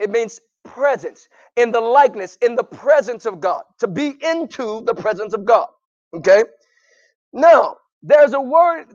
It 0.00 0.10
means 0.10 0.40
presence 0.64 1.28
in 1.56 1.72
the 1.72 1.80
likeness, 1.80 2.38
in 2.42 2.56
the 2.56 2.64
presence 2.64 3.26
of 3.26 3.40
God, 3.40 3.64
to 3.80 3.88
be 3.88 4.14
into 4.22 4.82
the 4.82 4.94
presence 4.94 5.34
of 5.34 5.44
God, 5.44 5.68
okay? 6.14 6.44
Now, 7.32 7.76
there's 8.02 8.34
a 8.34 8.40
word. 8.40 8.86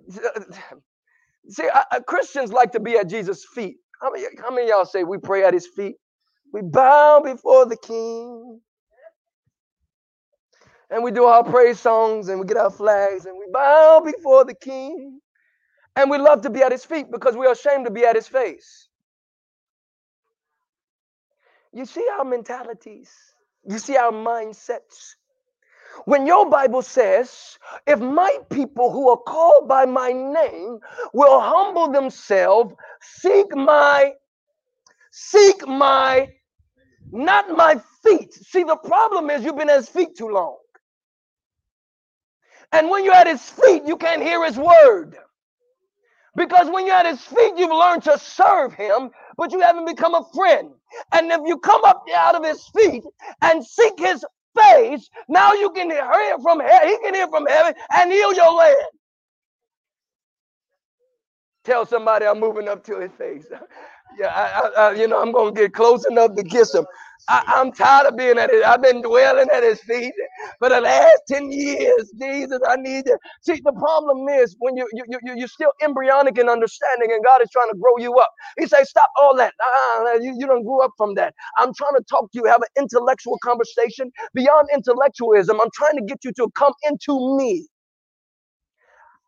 See, 1.50 1.70
I, 1.74 2.00
Christians 2.08 2.54
like 2.54 2.72
to 2.74 2.80
be 2.82 2.98
at 2.98 3.10
Jesus' 3.10 3.46
feet. 3.56 3.78
How 4.02 4.12
many, 4.12 4.26
how 4.42 4.52
many 4.54 4.70
y'all 4.70 4.86
say 4.86 5.04
we 5.04 5.18
pray 5.20 5.46
at 5.46 5.54
his 5.54 5.68
feet? 5.68 5.96
We 6.54 6.62
bow 6.64 7.22
before 7.24 7.66
the 7.68 7.78
king. 7.78 8.62
And 10.92 11.04
we 11.04 11.12
do 11.12 11.26
our 11.26 11.44
praise 11.44 11.80
songs 11.80 12.30
and 12.30 12.40
we 12.40 12.46
get 12.48 12.58
our 12.58 12.72
flags 12.72 13.26
and 13.26 13.38
we 13.38 13.46
bow 13.52 14.02
before 14.06 14.46
the 14.46 14.56
king. 14.56 15.20
And 15.96 16.10
we 16.12 16.18
love 16.18 16.42
to 16.44 16.50
be 16.50 16.62
at 16.64 16.72
his 16.72 16.86
feet 16.86 17.12
because 17.12 17.36
we 17.38 17.48
are 17.48 17.54
ashamed 17.54 17.86
to 17.86 17.92
be 17.92 18.06
at 18.06 18.16
his 18.16 18.28
face. 18.28 18.90
You 21.74 21.86
see 21.86 22.06
our 22.18 22.26
mentalities, 22.26 23.12
you 23.70 23.80
see 23.80 23.98
our 23.98 24.12
mindsets. 24.12 25.16
When 26.06 26.26
your 26.26 26.50
Bible 26.50 26.82
says, 26.82 27.58
if 27.88 28.00
my 28.00 28.38
people 28.50 28.92
who 28.92 29.10
are 29.10 29.18
called 29.18 29.68
by 29.68 29.86
my 29.86 30.12
name 30.12 30.80
will 31.14 31.40
humble 31.40 31.92
themselves, 31.92 32.74
seek 33.02 33.56
my, 33.56 34.14
seek 35.12 35.68
my, 35.68 36.30
not 37.12 37.56
my 37.56 37.82
feet. 38.04 38.34
See, 38.34 38.64
the 38.64 38.76
problem 38.78 39.30
is 39.30 39.44
you've 39.44 39.58
been 39.58 39.70
at 39.70 39.78
his 39.78 39.90
feet 39.90 40.16
too 40.18 40.30
long. 40.30 40.58
And 42.72 42.90
when 42.90 43.06
you're 43.06 43.14
at 43.14 43.28
his 43.28 43.48
feet, 43.48 43.84
you 43.86 43.98
can't 43.98 44.22
hear 44.24 44.44
his 44.44 44.58
word. 44.58 45.16
Because 46.36 46.68
when 46.72 46.88
you're 46.88 46.96
at 46.96 47.06
his 47.06 47.22
feet, 47.22 47.54
you've 47.58 47.70
learned 47.70 48.04
to 48.04 48.18
serve 48.18 48.74
him, 48.74 49.12
but 49.38 49.52
you 49.52 49.60
haven't 49.62 49.86
become 49.86 50.16
a 50.16 50.26
friend. 50.34 50.72
And 51.12 51.32
if 51.32 51.42
you 51.46 51.60
come 51.60 51.84
up 51.86 52.04
out 52.16 52.34
of 52.36 52.44
his 52.44 52.68
feet 52.76 53.04
and 53.42 53.64
seek 53.64 54.00
his 54.00 54.26
face, 54.60 55.10
now 55.30 55.54
you 55.54 55.70
can 55.72 55.90
hear 55.92 56.06
from 56.42 56.60
heaven, 56.60 56.90
he 56.90 56.98
can 57.00 57.16
hear 57.16 57.28
from 57.28 57.46
heaven 57.48 57.74
and 57.96 58.12
heal 58.12 58.34
your 58.34 58.54
land. 58.54 58.78
Tell 61.64 61.86
somebody 61.86 62.26
I'm 62.26 62.40
moving 62.40 62.68
up 62.70 62.84
to 62.86 63.00
his 63.00 63.12
face. 63.18 63.46
yeah, 64.20 64.28
I, 64.28 64.82
I, 64.82 64.94
you 64.94 65.08
know, 65.08 65.22
I'm 65.22 65.32
gonna 65.32 65.52
get 65.52 65.74
close 65.74 66.06
enough 66.08 66.36
to 66.36 66.44
kiss 66.44 66.74
him. 66.76 66.86
I, 67.28 67.62
am 67.62 67.72
tired 67.72 68.08
of 68.08 68.18
being 68.18 68.38
at 68.38 68.52
it. 68.52 68.64
I've 68.66 68.82
been 68.84 69.02
dwelling 69.02 69.48
at 69.54 69.64
his 69.64 69.82
feet 69.82 70.14
for 70.60 70.70
the 70.70 70.82
last 70.82 71.22
10 71.30 71.52
years. 71.52 72.12
Jesus, 72.20 72.60
I 72.70 72.76
need 72.78 73.06
you. 73.08 73.18
See, 73.42 73.62
the 73.64 73.74
problem 73.74 74.30
is 74.30 74.56
when 74.60 74.78
you, 74.78 74.88
you, 74.94 75.04
you, 75.10 75.20
you're 75.36 75.48
still 75.48 75.72
embryonic 75.84 76.38
in 76.38 76.50
understanding 76.50 77.12
and 77.12 77.24
God 77.26 77.42
is 77.42 77.50
trying 77.52 77.72
to 77.72 77.78
grow 77.78 77.98
you 77.98 78.14
up. 78.16 78.30
He 78.60 78.68
says, 78.68 78.90
stop 78.90 79.10
all 79.20 79.36
that. 79.38 79.54
Uh, 79.64 80.20
you, 80.22 80.36
you 80.38 80.48
don't 80.48 80.64
grow 80.64 80.82
up 80.86 80.92
from 80.98 81.16
that. 81.16 81.34
I'm 81.58 81.74
trying 81.74 81.96
to 81.98 82.04
talk 82.10 82.32
to 82.32 82.40
you, 82.40 82.46
have 82.46 82.62
an 82.62 82.84
intellectual 82.84 83.40
conversation 83.44 84.12
beyond 84.36 84.70
intellectualism. 84.74 85.60
I'm 85.62 85.72
trying 85.74 85.98
to 85.98 86.04
get 86.06 86.20
you 86.24 86.34
to 86.34 86.50
come 86.56 86.74
into 86.90 87.38
me. 87.38 87.68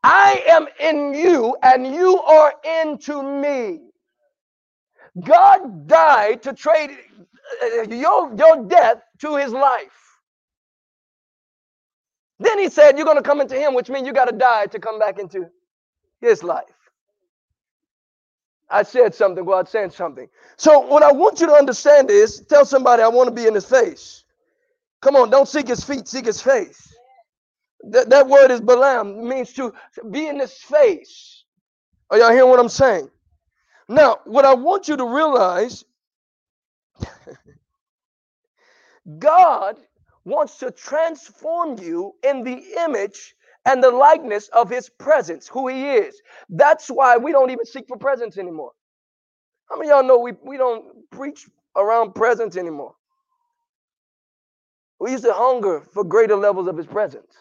I 0.03 0.43
am 0.49 0.67
in 0.80 1.13
you 1.15 1.57
and 1.63 1.88
you 1.95 2.22
are 2.22 2.53
into 2.84 3.23
me. 3.23 3.81
God 5.23 5.88
died 5.88 6.43
to 6.43 6.53
trade 6.53 6.91
Uh, 7.63 7.84
your, 7.95 8.34
your 8.35 8.65
death 8.67 9.01
to 9.19 9.38
his 9.38 9.51
life. 9.53 9.88
Then 12.39 12.59
he 12.59 12.69
said, 12.69 12.97
You're 12.97 13.05
going 13.05 13.17
to 13.17 13.23
come 13.23 13.41
into 13.41 13.55
him, 13.59 13.73
which 13.76 13.89
means 13.89 14.07
you 14.07 14.13
got 14.13 14.30
to 14.30 14.38
die 14.38 14.67
to 14.67 14.80
come 14.80 14.99
back 14.99 15.19
into 15.19 15.47
his 16.22 16.43
life. 16.43 16.65
I 18.69 18.84
said 18.84 19.15
something, 19.15 19.45
God 19.45 19.69
said 19.69 19.93
something. 19.93 20.27
So, 20.57 20.80
what 20.80 21.03
I 21.03 21.11
want 21.11 21.39
you 21.41 21.47
to 21.47 21.53
understand 21.53 22.11
is 22.11 22.41
tell 22.41 22.65
somebody, 22.65 23.03
I 23.03 23.09
want 23.09 23.30
to 23.30 23.35
be 23.35 23.47
in 23.47 23.55
his 23.55 23.65
face. 23.65 24.26
Come 25.01 25.15
on, 25.15 25.30
don't 25.30 25.47
seek 25.47 25.67
his 25.69 25.84
feet, 25.84 26.07
seek 26.07 26.26
his 26.26 26.41
face. 26.41 26.93
That, 27.84 28.09
that 28.11 28.27
word 28.27 28.51
is 28.51 28.61
Balaam, 28.61 29.27
means 29.27 29.53
to 29.53 29.73
be 30.11 30.27
in 30.27 30.39
his 30.39 30.53
face. 30.53 31.45
Are 32.09 32.17
y'all 32.19 32.31
hearing 32.31 32.49
what 32.49 32.59
I'm 32.59 32.69
saying? 32.69 33.09
Now, 33.89 34.19
what 34.26 34.45
I 34.45 34.53
want 34.55 34.88
you 34.88 34.97
to 34.97 35.05
realize 35.05 35.85
God 39.19 39.77
wants 40.26 40.57
to 40.59 40.72
transform 40.72 41.80
you 41.80 42.13
in 42.23 42.43
the 42.43 42.63
image 42.80 43.35
and 43.65 43.84
the 43.84 43.91
likeness 43.91 44.49
of 44.49 44.69
his 44.69 44.89
presence, 44.89 45.47
who 45.47 45.67
he 45.67 45.91
is. 45.93 46.22
That's 46.49 46.89
why 46.89 47.17
we 47.17 47.31
don't 47.31 47.51
even 47.51 47.65
seek 47.65 47.88
for 47.88 47.97
presence 47.97 48.38
anymore. 48.38 48.72
How 49.69 49.77
many 49.77 49.89
y'all 49.89 50.03
know 50.03 50.19
we, 50.19 50.34
we 50.43 50.57
don't 50.57 51.09
preach 51.11 51.47
around 51.76 52.13
presence 52.15 52.57
anymore? 52.57 52.95
We 54.99 55.11
used 55.11 55.26
to 55.26 55.34
hunger 55.34 55.81
for 55.93 56.03
greater 56.03 56.35
levels 56.35 56.67
of 56.67 56.77
his 56.77 56.88
presence. 56.88 57.34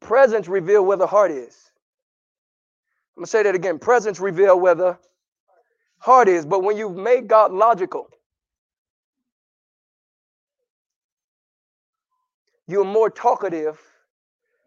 Presence 0.00 0.48
reveal 0.48 0.84
where 0.84 0.96
the 0.96 1.06
heart 1.06 1.30
is. 1.32 1.70
I'm 3.16 3.22
gonna 3.22 3.28
say 3.28 3.42
that 3.44 3.54
again. 3.54 3.78
Presence 3.78 4.20
reveal 4.20 4.58
where 4.60 4.74
the 4.74 4.98
heart 5.98 6.28
is. 6.28 6.46
But 6.46 6.62
when 6.62 6.76
you've 6.76 6.96
made 6.96 7.28
God 7.28 7.52
logical, 7.52 8.08
you're 12.68 12.84
more 12.84 13.10
talkative 13.10 13.80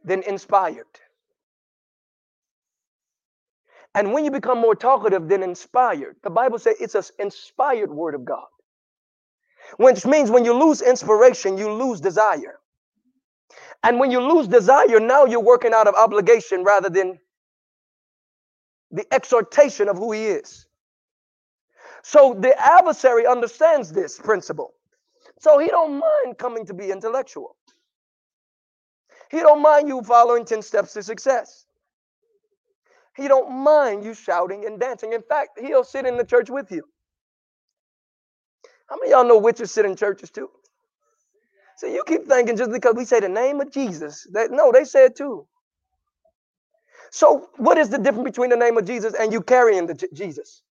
than 0.03 0.23
inspired. 0.23 0.85
And 3.95 4.13
when 4.13 4.25
you 4.25 4.31
become 4.31 4.59
more 4.59 4.75
talkative 4.75 5.27
than 5.27 5.43
inspired, 5.43 6.17
the 6.23 6.29
Bible 6.29 6.59
says 6.59 6.75
it's 6.79 6.95
an 6.95 7.03
inspired 7.19 7.91
word 7.91 8.15
of 8.15 8.25
God. 8.25 8.47
Which 9.77 10.05
means 10.05 10.31
when 10.31 10.45
you 10.45 10.53
lose 10.53 10.81
inspiration, 10.81 11.57
you 11.57 11.71
lose 11.71 12.01
desire. 12.01 12.59
And 13.83 13.99
when 13.99 14.11
you 14.11 14.21
lose 14.21 14.47
desire, 14.47 14.99
now 14.99 15.25
you're 15.25 15.41
working 15.41 15.73
out 15.73 15.87
of 15.87 15.95
obligation 15.95 16.63
rather 16.63 16.89
than 16.89 17.19
the 18.91 19.05
exhortation 19.13 19.89
of 19.89 19.97
who 19.97 20.13
he 20.13 20.27
is. 20.27 20.67
So 22.09 22.35
the 22.39 22.55
adversary 22.59 23.27
understands 23.27 23.91
this 23.93 24.19
principle. 24.19 24.73
So 25.39 25.59
he 25.59 25.67
don't 25.67 25.99
mind 25.99 26.37
coming 26.39 26.65
to 26.67 26.73
be 26.73 26.91
intellectual. 26.91 27.57
He 29.31 29.39
don't 29.39 29.61
mind 29.61 29.89
you 29.89 30.01
following 30.03 30.45
10 30.45 30.61
steps 30.63 30.93
to 30.93 31.03
success. 31.03 31.65
He 33.17 33.27
don't 33.27 33.51
mind 33.51 34.05
you 34.05 34.13
shouting 34.15 34.65
and 34.65 34.79
dancing. 34.79 35.13
In 35.13 35.23
fact, 35.23 35.59
he'll 35.59 35.83
sit 35.85 36.05
in 36.07 36.17
the 36.17 36.25
church 36.25 36.49
with 36.49 36.71
you. 36.71 36.83
How 38.89 38.97
many 38.97 39.11
y'all 39.11 39.25
know 39.25 39.39
witches 39.39 39.71
sit 39.71 39.85
in 39.85 39.95
churches 39.95 40.31
too? 40.31 40.49
See, 41.77 41.93
you 41.93 42.03
keep 42.07 42.27
thinking 42.27 42.57
just 42.57 42.71
because 42.71 42.95
we 42.95 43.05
say 43.05 43.19
the 43.21 43.29
name 43.29 43.61
of 43.61 43.71
Jesus, 43.71 44.27
that 44.33 44.51
no, 44.51 44.71
they 44.71 44.85
said 44.85 45.15
too. 45.15 45.47
So, 47.11 47.49
what 47.57 47.77
is 47.77 47.89
the 47.89 47.99
difference 47.99 48.25
between 48.25 48.51
the 48.51 48.57
name 48.57 48.77
of 48.77 48.85
Jesus 48.85 49.13
and 49.15 49.33
you 49.33 49.41
carrying 49.41 49.87
the 49.87 49.95
J- 49.95 50.07
Jesus? 50.13 50.63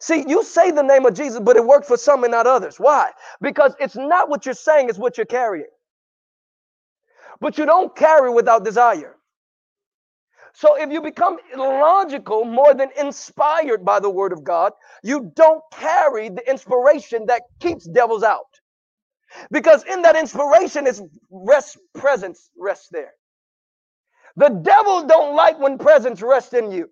See, 0.00 0.24
you 0.28 0.44
say 0.44 0.70
the 0.72 0.82
name 0.82 1.06
of 1.06 1.14
Jesus, 1.14 1.40
but 1.40 1.56
it 1.56 1.64
worked 1.64 1.86
for 1.86 1.96
some 1.96 2.24
and 2.24 2.32
not 2.32 2.46
others. 2.46 2.78
Why? 2.78 3.10
Because 3.42 3.74
it's 3.80 3.96
not 3.96 4.28
what 4.30 4.46
you're 4.46 4.54
saying, 4.54 4.88
it's 4.90 4.98
what 4.98 5.18
you're 5.18 5.26
carrying. 5.26 5.66
But 7.40 7.58
you 7.58 7.66
don't 7.66 7.94
carry 7.96 8.30
without 8.32 8.64
desire. 8.64 9.16
So 10.54 10.76
if 10.80 10.90
you 10.92 11.02
become 11.02 11.38
logical 11.56 12.44
more 12.44 12.74
than 12.74 12.90
inspired 12.98 13.84
by 13.84 14.00
the 14.00 14.10
word 14.10 14.32
of 14.32 14.44
God, 14.44 14.72
you 15.04 15.32
don't 15.36 15.62
carry 15.72 16.30
the 16.30 16.48
inspiration 16.50 17.26
that 17.26 17.42
keeps 17.60 17.86
devils 17.86 18.22
out. 18.24 18.46
Because 19.50 19.84
in 19.84 20.02
that 20.02 20.16
inspiration 20.16 20.86
is 20.86 21.02
rest 21.30 21.78
presence 21.94 22.50
rests 22.58 22.88
there. 22.90 23.12
The 24.36 24.50
devil 24.50 25.06
don't 25.06 25.36
like 25.36 25.58
when 25.60 25.78
presence 25.78 26.22
rests 26.22 26.54
in 26.54 26.72
you. 26.72 26.90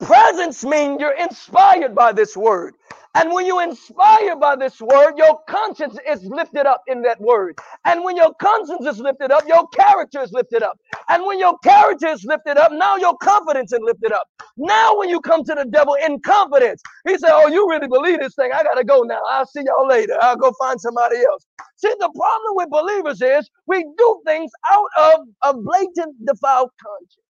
Presence 0.00 0.64
means 0.64 1.00
you're 1.00 1.18
inspired 1.18 1.94
by 1.94 2.12
this 2.12 2.36
word. 2.36 2.74
And 3.16 3.32
when 3.32 3.46
you 3.46 3.60
inspire 3.60 4.36
by 4.36 4.54
this 4.56 4.80
word, 4.80 5.14
your 5.16 5.40
conscience 5.48 5.98
is 6.08 6.22
lifted 6.24 6.66
up 6.66 6.82
in 6.86 7.02
that 7.02 7.20
word. 7.20 7.58
And 7.84 8.04
when 8.04 8.16
your 8.16 8.32
conscience 8.40 8.86
is 8.86 9.00
lifted 9.00 9.32
up, 9.32 9.42
your 9.48 9.66
character 9.70 10.22
is 10.22 10.32
lifted 10.32 10.62
up. 10.62 10.78
And 11.08 11.24
when 11.26 11.40
your 11.40 11.58
character 11.64 12.08
is 12.08 12.24
lifted 12.24 12.58
up, 12.58 12.70
now 12.72 12.96
your 12.96 13.16
confidence 13.18 13.72
is 13.72 13.80
lifted 13.82 14.12
up. 14.12 14.28
Now, 14.56 14.96
when 14.98 15.08
you 15.08 15.20
come 15.20 15.44
to 15.44 15.54
the 15.54 15.64
devil 15.66 15.96
in 16.06 16.20
confidence, 16.20 16.80
he 17.08 17.18
said, 17.18 17.30
Oh, 17.32 17.48
you 17.48 17.68
really 17.68 17.88
believe 17.88 18.20
this 18.20 18.36
thing? 18.36 18.52
I 18.54 18.62
got 18.62 18.74
to 18.74 18.84
go 18.84 19.02
now. 19.02 19.20
I'll 19.30 19.46
see 19.46 19.62
y'all 19.66 19.88
later. 19.88 20.16
I'll 20.22 20.36
go 20.36 20.52
find 20.60 20.80
somebody 20.80 21.16
else. 21.18 21.44
See, 21.76 21.94
the 22.00 22.10
problem 22.14 22.54
with 22.56 22.70
believers 22.70 23.22
is 23.22 23.50
we 23.66 23.84
do 23.98 24.22
things 24.26 24.52
out 24.72 24.88
of 24.98 25.20
a 25.42 25.54
blatant, 25.54 26.16
defiled 26.26 26.70
conscience 26.80 27.21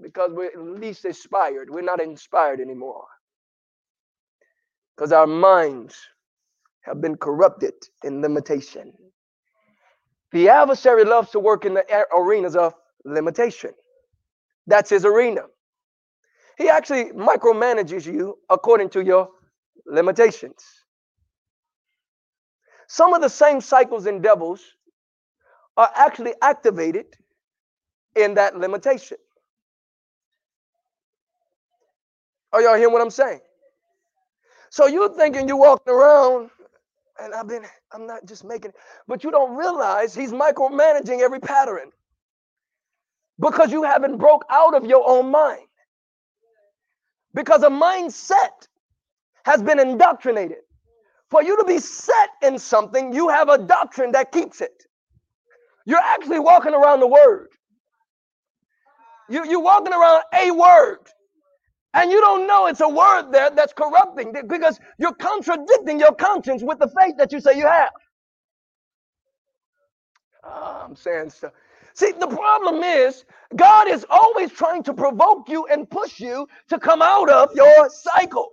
because 0.00 0.30
we're 0.32 0.46
at 0.46 0.58
least 0.58 1.04
inspired. 1.04 1.70
We're 1.70 1.82
not 1.82 2.00
inspired 2.00 2.60
anymore 2.60 3.06
because 4.96 5.12
our 5.12 5.26
minds 5.26 5.96
have 6.82 7.00
been 7.00 7.16
corrupted 7.16 7.74
in 8.04 8.22
limitation. 8.22 8.92
The 10.32 10.48
adversary 10.48 11.04
loves 11.04 11.30
to 11.30 11.40
work 11.40 11.64
in 11.64 11.74
the 11.74 11.84
arenas 12.14 12.56
of 12.56 12.74
limitation. 13.04 13.72
That's 14.66 14.90
his 14.90 15.04
arena. 15.04 15.42
He 16.58 16.68
actually 16.68 17.06
micromanages 17.12 18.06
you 18.06 18.38
according 18.50 18.90
to 18.90 19.04
your 19.04 19.28
limitations. 19.86 20.64
Some 22.88 23.14
of 23.14 23.20
the 23.20 23.28
same 23.28 23.60
cycles 23.60 24.06
and 24.06 24.22
devils 24.22 24.62
are 25.76 25.90
actually 25.94 26.34
activated 26.42 27.06
in 28.14 28.34
that 28.34 28.56
limitation. 28.58 29.18
Are 32.56 32.62
y'all 32.62 32.76
hearing 32.76 32.94
what 32.94 33.02
I'm 33.02 33.10
saying? 33.10 33.40
So 34.70 34.86
you're 34.86 35.14
thinking 35.14 35.46
you're 35.46 35.58
walking 35.58 35.92
around, 35.92 36.48
and 37.20 37.34
I've 37.34 37.46
been, 37.46 37.64
I'm 37.92 38.06
not 38.06 38.24
just 38.24 38.44
making 38.44 38.72
but 39.06 39.22
you 39.22 39.30
don't 39.30 39.54
realize 39.58 40.14
he's 40.14 40.32
micromanaging 40.32 41.20
every 41.20 41.38
pattern 41.38 41.90
because 43.38 43.70
you 43.72 43.82
haven't 43.82 44.16
broke 44.16 44.46
out 44.48 44.74
of 44.74 44.86
your 44.86 45.06
own 45.06 45.30
mind. 45.30 45.66
Because 47.34 47.62
a 47.62 47.68
mindset 47.68 48.68
has 49.44 49.62
been 49.62 49.78
indoctrinated. 49.78 50.60
For 51.28 51.42
you 51.42 51.58
to 51.58 51.64
be 51.64 51.78
set 51.78 52.30
in 52.42 52.58
something, 52.58 53.12
you 53.12 53.28
have 53.28 53.50
a 53.50 53.58
doctrine 53.58 54.12
that 54.12 54.32
keeps 54.32 54.62
it. 54.62 54.84
You're 55.84 56.00
actually 56.02 56.38
walking 56.38 56.72
around 56.72 57.00
the 57.00 57.06
word. 57.06 57.48
You, 59.28 59.46
you're 59.46 59.60
walking 59.60 59.92
around 59.92 60.22
a 60.32 60.50
word. 60.52 61.00
And 61.96 62.12
you 62.12 62.20
don't 62.22 62.46
know 62.48 62.68
it's 62.68 62.82
a 62.82 62.88
word 62.90 63.32
there 63.32 63.50
that's 63.50 63.74
corrupting 63.74 64.34
because 64.48 64.80
you're 64.98 65.14
contradicting 65.14 66.00
your 66.00 66.14
conscience 66.14 66.62
with 66.64 66.80
the 66.80 66.88
faith 66.88 67.16
that 67.18 67.32
you 67.32 67.40
say 67.40 67.58
you 67.58 67.66
have. 67.68 67.90
Ah, 70.44 70.84
I'm 70.84 70.96
saying 70.96 71.30
stuff. 71.30 71.52
See, 71.94 72.12
the 72.12 72.28
problem 72.28 72.82
is 72.84 73.24
God 73.56 73.88
is 73.88 74.06
always 74.10 74.52
trying 74.52 74.82
to 74.84 74.94
provoke 74.94 75.48
you 75.48 75.66
and 75.68 75.90
push 75.90 76.20
you 76.20 76.48
to 76.70 76.78
come 76.78 77.02
out 77.02 77.30
of 77.30 77.50
your 77.54 77.90
cycle. 77.90 78.50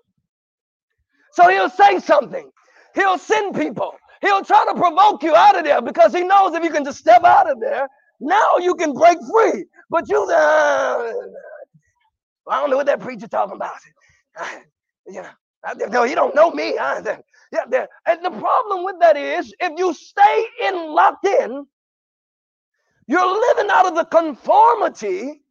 So 1.33 1.49
he'll 1.49 1.69
say 1.71 1.99
something. 1.99 2.51
He'll 2.95 3.17
send 3.19 3.55
people. 3.55 3.95
He'll 4.21 4.43
try 4.43 4.65
to 4.73 4.79
provoke 4.79 5.23
you 5.23 5.35
out 5.35 5.57
of 5.57 5.65
there 5.65 5.81
because 5.81 6.13
he 6.13 6.23
knows 6.23 6.55
if 6.55 6.63
you 6.63 6.71
can 6.71 6.85
just 6.85 6.99
step 6.99 7.23
out 7.23 7.49
of 7.51 7.59
there, 7.61 7.89
now 8.19 8.57
you 8.59 8.75
can 8.75 8.93
break 8.93 9.17
free. 9.31 9.65
But 9.89 10.09
you, 10.09 10.23
uh, 10.23 11.13
I 12.49 12.59
don't 12.61 12.69
know 12.71 12.77
what 12.77 12.87
that 12.87 13.01
preacher 13.01 13.27
talking 13.27 13.55
about. 13.55 13.75
Uh, 14.39 14.47
you 15.07 15.21
know, 15.21 15.29
I, 15.65 15.73
no, 15.89 16.03
you 16.03 16.15
don't 16.15 16.35
know 16.35 16.51
me. 16.51 16.77
I, 16.77 17.01
yeah, 17.51 17.65
there. 17.69 17.87
And 18.07 18.25
the 18.25 18.31
problem 18.31 18.85
with 18.85 18.97
that 19.01 19.17
is 19.17 19.53
if 19.59 19.73
you 19.77 19.93
stay 19.93 20.45
in 20.63 20.75
locked 20.93 21.25
in, 21.25 21.65
you're 23.07 23.41
living 23.49 23.71
out 23.71 23.87
of 23.87 23.95
the 23.95 24.05
conformity 24.05 25.41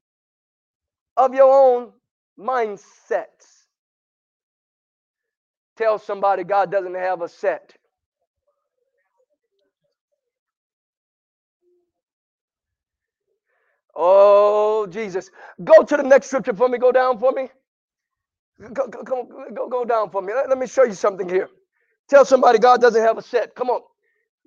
of 1.16 1.34
your 1.34 1.52
own 1.52 1.92
mindsets. 2.38 3.66
Tell 5.76 5.98
somebody 5.98 6.44
God 6.44 6.72
doesn't 6.72 6.94
have 6.94 7.22
a 7.22 7.28
set. 7.28 7.74
Oh, 13.96 14.86
Jesus. 14.88 15.30
Go 15.64 15.82
to 15.84 15.96
the 15.98 16.04
next 16.04 16.28
scripture 16.28 16.54
for 16.54 16.68
me. 16.68 16.78
Go 16.78 16.92
down 16.92 17.18
for 17.18 17.32
me. 17.32 17.48
Go, 18.72 18.88
go, 18.88 19.02
go, 19.04 19.28
go, 19.54 19.68
go 19.68 19.84
down 19.84 20.10
for 20.10 20.22
me. 20.22 20.34
Let, 20.34 20.48
let 20.50 20.58
me 20.58 20.66
show 20.68 20.84
you 20.84 20.94
something 20.94 21.28
here. 21.28 21.48
Tell 22.10 22.24
somebody 22.24 22.58
God 22.58 22.80
doesn't 22.80 23.02
have 23.02 23.18
a 23.18 23.22
set. 23.22 23.54
Come 23.54 23.70
on. 23.70 23.82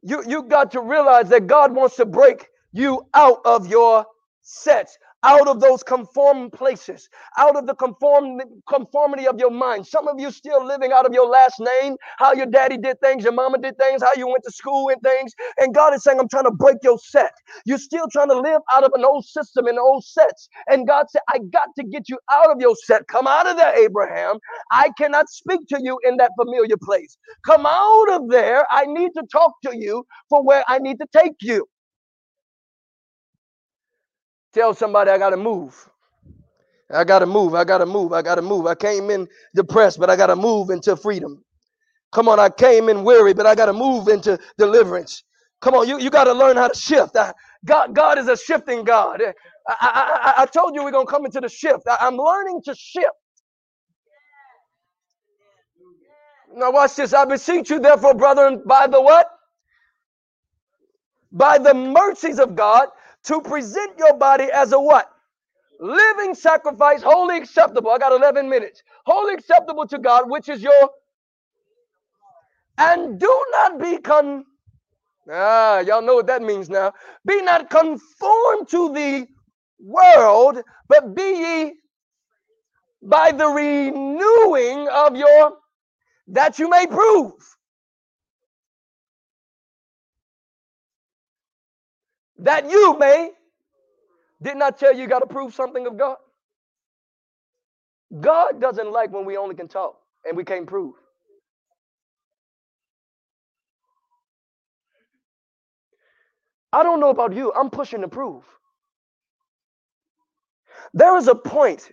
You, 0.03 0.23
you 0.27 0.43
got 0.43 0.71
to 0.73 0.81
realize 0.81 1.29
that 1.29 1.47
God 1.47 1.73
wants 1.75 1.97
to 1.97 2.05
break 2.05 2.49
you 2.73 3.07
out 3.13 3.39
of 3.45 3.67
your 3.67 4.05
sets 4.41 4.97
out 5.25 5.49
of 5.49 5.61
those 5.61 5.83
conform 5.83 6.51
places, 6.51 7.09
out 7.39 7.57
of 7.57 7.67
the 7.67 7.75
conform 7.75 8.41
conformity 8.69 9.27
of 9.27 9.39
your 9.39 9.51
mind. 9.51 9.87
Some 9.87 10.07
of 10.09 10.19
you 10.19 10.31
still 10.31 10.65
living 10.65 10.93
out 10.93 11.07
of 11.07 11.13
your 11.13 11.29
last 11.29 11.55
name, 11.59 11.97
how 12.19 12.33
your 12.33 12.47
daddy 12.47 12.77
did 12.77 13.01
things, 13.01 13.23
your 13.25 13.33
mama 13.33 13.59
did 13.59 13.77
things, 13.79 14.03
how 14.03 14.11
you 14.17 14.27
went 14.27 14.43
to 14.45 14.51
school 14.53 14.89
and 14.89 15.01
things. 15.03 15.33
And 15.59 15.75
God 15.75 15.95
is 15.95 16.03
saying, 16.03 16.19
I'm 16.19 16.29
trying 16.29 16.45
to 16.45 16.51
break 16.51 16.77
your 16.83 16.99
set. 16.99 17.33
You're 17.65 17.79
still 17.79 18.07
trying 18.11 18.29
to 18.29 18.39
live 18.39 18.61
out 18.73 18.85
of 18.85 18.91
an 18.95 19.05
old 19.05 19.25
system 19.25 19.67
and 19.67 19.79
old 19.79 20.05
sets. 20.05 20.49
And 20.69 20.87
God 20.87 21.07
said, 21.11 21.21
I 21.29 21.39
got 21.51 21.69
to 21.77 21.85
get 21.85 22.09
you 22.09 22.19
out 22.31 22.51
of 22.51 22.61
your 22.61 22.75
set. 22.85 23.07
Come 23.09 23.27
out 23.27 23.47
of 23.47 23.57
there, 23.57 23.77
Abraham. 23.77 24.37
I 24.71 24.91
cannot 24.97 25.29
speak 25.29 25.61
to 25.69 25.79
you 25.83 25.99
in 26.05 26.17
that 26.17 26.31
familiar 26.39 26.77
place. 26.83 27.17
Come 27.45 27.65
out 27.67 28.09
of 28.11 28.29
there. 28.29 28.65
I 28.71 28.85
need 28.87 29.11
to 29.17 29.23
talk 29.31 29.53
to 29.65 29.77
you 29.77 30.05
for 30.29 30.43
where 30.43 30.63
I 30.69 30.79
need 30.79 30.97
to 30.99 31.07
take 31.15 31.35
you. 31.41 31.67
Tell 34.55 34.75
somebody 34.75 35.11
I 35.11 35.19
got 35.19 35.31
to 35.31 35.37
move. 35.37 35.89
I 36.93 37.03
got 37.05 37.19
to 37.19 37.27
move. 37.27 37.55
I 37.55 37.65
got 37.65 37.79
to 37.79 37.87
move. 37.87 38.13
I 38.13 38.21
got 38.23 38.35
to 38.35 38.43
move. 38.43 38.67
I 38.67 38.75
came 38.75 39.09
in 39.11 39.27
depressed, 39.55 39.99
but 39.99 40.09
I 40.09 40.15
got 40.17 40.27
to 40.27 40.37
move 40.37 40.69
into 40.71 40.95
freedom. 40.97 41.43
Come 42.13 42.29
on, 42.29 42.39
I 42.39 42.49
came 42.49 42.89
in 42.89 43.03
weary, 43.05 43.33
but 43.33 43.45
I 43.45 43.55
got 43.55 43.67
to 43.67 43.73
move 43.73 44.07
into 44.09 44.39
deliverance. 44.57 45.23
Come 45.61 45.75
on, 45.75 45.87
you, 45.87 45.99
you 45.99 46.09
got 46.09 46.25
to 46.25 46.33
learn 46.33 46.57
how 46.57 46.69
to 46.69 46.77
shift. 46.79 47.15
I, 47.17 47.33
God, 47.65 47.95
God 47.95 48.19
is 48.19 48.27
a 48.29 48.37
shifting 48.37 48.83
God. 48.83 49.21
Eh, 49.21 49.33
I, 49.67 49.75
I, 49.81 50.31
I, 50.39 50.43
I 50.43 50.45
told 50.47 50.75
you 50.75 50.83
we're 50.83 50.91
to 50.91 51.05
come 51.05 51.25
into 51.25 51.41
the 51.41 51.49
shift. 51.49 51.83
I, 51.89 51.97
I'm 52.01 52.17
learning 52.17 52.61
to 52.65 52.75
shift. 52.75 53.07
Now 56.55 56.71
watch 56.71 56.95
this. 56.95 57.13
I 57.13 57.25
beseech 57.25 57.69
you, 57.71 57.79
therefore, 57.79 58.15
brethren, 58.15 58.63
by 58.65 58.87
the 58.87 59.01
what? 59.01 59.27
By 61.31 61.57
the 61.59 61.73
mercies 61.73 62.39
of 62.39 62.55
God, 62.55 62.89
to 63.25 63.41
present 63.41 63.97
your 63.99 64.15
body 64.17 64.45
as 64.53 64.73
a 64.73 64.79
what? 64.79 65.11
Living 65.79 66.35
sacrifice, 66.35 67.03
wholly 67.03 67.37
acceptable. 67.37 67.91
I 67.91 67.97
got 67.99 68.13
11 68.13 68.49
minutes. 68.49 68.83
Wholly 69.05 69.35
acceptable 69.35 69.87
to 69.87 69.99
God, 69.99 70.29
which 70.29 70.49
is 70.49 70.61
your. 70.63 70.89
And 72.77 73.19
do 73.19 73.45
not 73.51 73.79
be 73.81 73.97
con. 73.99 74.45
Ah, 75.31 75.79
y'all 75.81 76.01
know 76.01 76.15
what 76.15 76.27
that 76.27 76.41
means 76.43 76.69
now. 76.69 76.93
Be 77.25 77.41
not 77.41 77.69
conformed 77.69 78.69
to 78.69 78.93
the 78.93 79.27
world, 79.79 80.61
but 80.89 81.15
be 81.15 81.23
ye 81.23 81.73
by 83.03 83.31
the 83.31 83.47
renewing 83.47 84.87
of 84.89 85.15
your 85.15 85.53
that 86.29 86.59
you 86.59 86.69
may 86.69 86.87
prove. 86.87 87.33
That 92.39 92.69
you 92.69 92.97
may. 92.99 93.31
Didn't 94.41 94.63
I 94.63 94.71
tell 94.71 94.93
you 94.93 95.03
you 95.03 95.07
got 95.07 95.19
to 95.19 95.27
prove 95.27 95.53
something 95.55 95.87
of 95.87 95.97
God? 95.97 96.17
God 98.21 98.61
doesn't 98.61 98.91
like 98.91 99.11
when 99.13 99.25
we 99.25 99.37
only 99.37 99.55
can 99.55 99.67
talk 99.69 99.97
and 100.25 100.37
we 100.37 100.43
can't 100.45 100.67
prove. 100.67 100.95
I 106.73 106.83
don't 106.83 106.99
know 106.99 107.09
about 107.09 107.33
you. 107.35 107.53
I'm 107.53 107.69
pushing 107.69 108.01
to 108.01 108.07
prove. 108.09 108.43
There 110.93 111.17
is 111.17 111.27
a 111.27 111.35
point 111.35 111.89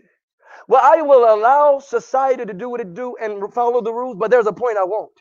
where 0.66 0.82
I 0.82 1.02
will 1.02 1.34
allow 1.34 1.80
society 1.80 2.44
to 2.46 2.54
do 2.54 2.70
what 2.70 2.80
it 2.80 2.94
do 2.94 3.16
and 3.20 3.52
follow 3.54 3.82
the 3.82 3.92
rules, 3.92 4.16
but 4.18 4.30
there's 4.30 4.46
a 4.48 4.52
point 4.54 4.78
I 4.78 4.84
won't. 4.84 5.12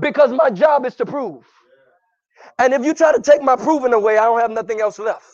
Because 0.00 0.32
my 0.32 0.50
job 0.50 0.86
is 0.86 0.96
to 0.96 1.06
prove. 1.06 1.46
And 2.58 2.74
if 2.74 2.84
you 2.84 2.94
try 2.94 3.12
to 3.12 3.22
take 3.22 3.42
my 3.42 3.56
proving 3.56 3.92
away, 3.92 4.18
I 4.18 4.24
don't 4.24 4.40
have 4.40 4.50
nothing 4.50 4.80
else 4.80 4.98
left. 4.98 5.24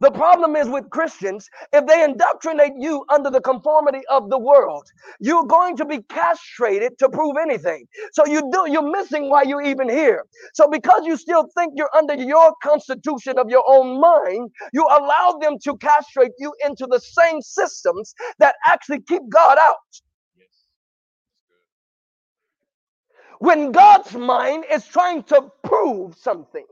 The 0.00 0.10
problem 0.10 0.56
is 0.56 0.68
with 0.68 0.90
Christians, 0.90 1.48
if 1.72 1.86
they 1.86 2.04
indoctrinate 2.04 2.74
you 2.78 3.04
under 3.10 3.30
the 3.30 3.40
conformity 3.40 4.00
of 4.10 4.30
the 4.30 4.38
world, 4.38 4.86
you're 5.20 5.44
going 5.46 5.76
to 5.78 5.84
be 5.84 6.02
castrated 6.04 6.98
to 7.00 7.08
prove 7.08 7.36
anything. 7.40 7.86
So 8.12 8.26
you 8.26 8.50
do 8.52 8.66
you're 8.70 8.90
missing 8.90 9.30
why 9.30 9.42
you're 9.44 9.62
even 9.62 9.88
here. 9.88 10.24
So 10.54 10.68
because 10.68 11.06
you 11.06 11.16
still 11.16 11.48
think 11.56 11.74
you're 11.76 11.94
under 11.96 12.14
your 12.14 12.54
constitution 12.62 13.38
of 13.38 13.50
your 13.50 13.64
own 13.68 14.00
mind, 14.00 14.50
you 14.72 14.84
allow 14.84 15.38
them 15.40 15.58
to 15.64 15.76
castrate 15.78 16.32
you 16.38 16.54
into 16.64 16.86
the 16.90 17.00
same 17.00 17.40
systems 17.42 18.14
that 18.38 18.56
actually 18.66 19.00
keep 19.02 19.22
God 19.30 19.58
out. 19.60 19.76
When 23.40 23.72
God's 23.72 24.14
mind 24.14 24.64
is 24.72 24.86
trying 24.86 25.24
to 25.24 25.50
prove 25.64 26.16
something. 26.16 26.66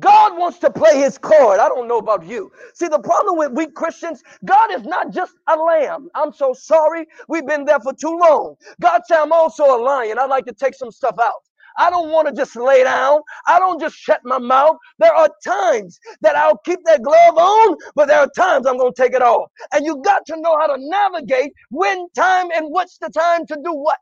God 0.00 0.38
wants 0.38 0.58
to 0.60 0.70
play 0.70 0.98
his 1.00 1.18
card. 1.18 1.60
I 1.60 1.68
don't 1.68 1.88
know 1.88 1.98
about 1.98 2.26
you. 2.26 2.52
See, 2.74 2.88
the 2.88 2.98
problem 3.00 3.38
with 3.38 3.52
we 3.52 3.68
Christians, 3.68 4.22
God 4.44 4.72
is 4.72 4.84
not 4.84 5.12
just 5.12 5.34
a 5.48 5.56
lamb. 5.56 6.08
I'm 6.14 6.32
so 6.32 6.54
sorry. 6.54 7.06
We've 7.28 7.46
been 7.46 7.64
there 7.64 7.80
for 7.80 7.94
too 7.94 8.18
long. 8.18 8.56
God 8.82 9.02
said, 9.06 9.18
I'm 9.20 9.32
also 9.32 9.64
a 9.64 9.80
lion. 9.82 10.18
I'd 10.18 10.30
like 10.30 10.46
to 10.46 10.54
take 10.54 10.74
some 10.74 10.90
stuff 10.90 11.16
out. 11.22 11.42
I 11.78 11.90
don't 11.90 12.10
want 12.10 12.28
to 12.28 12.34
just 12.34 12.56
lay 12.56 12.84
down. 12.84 13.20
I 13.46 13.58
don't 13.58 13.80
just 13.80 13.96
shut 13.96 14.20
my 14.24 14.38
mouth. 14.38 14.76
There 14.98 15.14
are 15.14 15.30
times 15.44 15.98
that 16.22 16.36
I'll 16.36 16.58
keep 16.58 16.80
that 16.86 17.02
glove 17.02 17.36
on, 17.38 17.76
but 17.96 18.08
there 18.08 18.18
are 18.20 18.30
times 18.36 18.66
I'm 18.66 18.78
going 18.78 18.94
to 18.94 19.02
take 19.02 19.14
it 19.14 19.22
off. 19.22 19.50
And 19.74 19.84
you 19.86 20.02
got 20.04 20.26
to 20.26 20.36
know 20.40 20.58
how 20.58 20.68
to 20.68 20.76
navigate 20.78 21.52
when 21.70 22.08
time 22.16 22.48
and 22.54 22.68
what's 22.70 22.98
the 22.98 23.10
time 23.10 23.46
to 23.46 23.56
do 23.64 23.72
what. 23.74 23.98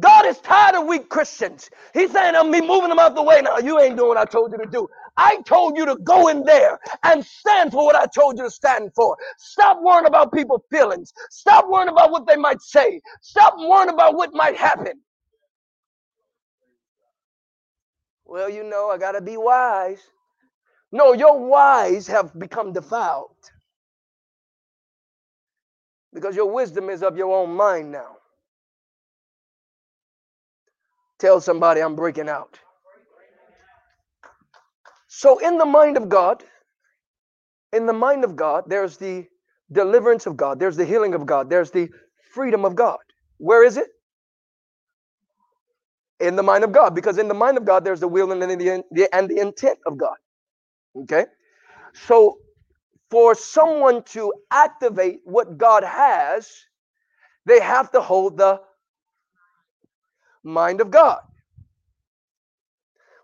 God 0.00 0.26
is 0.26 0.38
tired 0.40 0.76
of 0.76 0.86
weak 0.86 1.08
Christians. 1.10 1.70
He's 1.94 2.12
saying, 2.12 2.36
I'm 2.36 2.50
be 2.50 2.60
moving 2.60 2.90
them 2.90 2.98
out 2.98 3.14
the 3.14 3.22
way 3.22 3.40
now. 3.42 3.58
You 3.58 3.80
ain't 3.80 3.96
doing 3.96 4.08
what 4.08 4.18
I 4.18 4.24
told 4.26 4.52
you 4.52 4.58
to 4.58 4.66
do. 4.70 4.88
I 5.16 5.40
told 5.42 5.76
you 5.78 5.86
to 5.86 5.96
go 6.04 6.28
in 6.28 6.44
there 6.44 6.78
and 7.04 7.24
stand 7.24 7.72
for 7.72 7.84
what 7.86 7.96
I 7.96 8.06
told 8.06 8.38
you 8.38 8.44
to 8.44 8.50
stand 8.50 8.92
for. 8.94 9.16
Stop 9.38 9.80
worrying 9.82 10.06
about 10.06 10.32
people's 10.32 10.62
feelings. 10.70 11.12
Stop 11.30 11.68
worrying 11.68 11.88
about 11.90 12.10
what 12.12 12.26
they 12.26 12.36
might 12.36 12.62
say. 12.62 13.00
Stop 13.22 13.54
worrying 13.58 13.90
about 13.90 14.16
what 14.16 14.34
might 14.34 14.56
happen. 14.56 15.00
Well, 18.26 18.50
you 18.50 18.64
know, 18.64 18.90
I 18.90 18.98
got 18.98 19.12
to 19.12 19.22
be 19.22 19.36
wise. 19.36 20.00
No, 20.92 21.14
your 21.14 21.38
wise 21.46 22.06
have 22.08 22.38
become 22.38 22.72
defiled 22.72 23.30
because 26.14 26.36
your 26.36 26.52
wisdom 26.52 26.90
is 26.90 27.02
of 27.04 27.18
your 27.18 27.36
own 27.36 27.54
mind 27.56 27.92
now. 27.92 28.17
Tell 31.18 31.40
somebody 31.40 31.80
I'm 31.82 31.96
breaking 31.96 32.28
out. 32.28 32.58
So, 35.08 35.38
in 35.38 35.58
the 35.58 35.66
mind 35.66 35.96
of 35.96 36.08
God, 36.08 36.44
in 37.72 37.86
the 37.86 37.92
mind 37.92 38.24
of 38.24 38.36
God, 38.36 38.64
there's 38.68 38.96
the 38.98 39.26
deliverance 39.72 40.26
of 40.26 40.36
God, 40.36 40.60
there's 40.60 40.76
the 40.76 40.84
healing 40.84 41.14
of 41.14 41.26
God, 41.26 41.50
there's 41.50 41.70
the 41.70 41.88
freedom 42.32 42.64
of 42.64 42.74
God. 42.76 42.98
Where 43.38 43.64
is 43.64 43.76
it? 43.76 43.88
In 46.20 46.36
the 46.36 46.42
mind 46.42 46.64
of 46.64 46.72
God, 46.72 46.94
because 46.94 47.18
in 47.18 47.28
the 47.28 47.34
mind 47.34 47.58
of 47.58 47.64
God, 47.64 47.84
there's 47.84 48.00
the 48.00 48.08
will 48.08 48.32
and 48.32 48.42
the, 48.42 49.08
and 49.12 49.28
the 49.30 49.40
intent 49.40 49.78
of 49.86 49.98
God. 49.98 50.16
Okay? 50.96 51.26
So, 51.94 52.38
for 53.10 53.34
someone 53.34 54.02
to 54.04 54.32
activate 54.50 55.20
what 55.24 55.58
God 55.58 55.84
has, 55.84 56.50
they 57.46 57.60
have 57.60 57.90
to 57.92 58.00
hold 58.00 58.38
the 58.38 58.60
mind 60.48 60.80
of 60.82 60.90
God. 60.90 61.20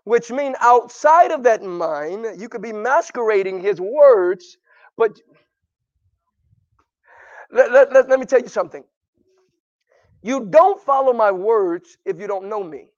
which 0.05 0.31
mean 0.31 0.55
outside 0.61 1.31
of 1.31 1.43
that 1.45 1.63
mind, 1.63 2.41
you 2.41 2.49
could 2.49 2.61
be 2.63 2.73
masquerading 2.73 3.61
his 3.61 3.79
words, 3.81 4.57
but 4.97 5.19
let, 7.51 7.71
let, 7.71 7.93
let, 7.93 8.09
let 8.09 8.19
me 8.19 8.25
tell 8.27 8.41
you 8.41 8.49
something. 8.49 8.83
You 10.23 10.47
don't 10.49 10.81
follow 10.81 11.13
my 11.13 11.31
words 11.31 11.97
if 12.05 12.19
you 12.19 12.27
don't 12.27 12.49
know 12.49 12.63
me. 12.63 12.89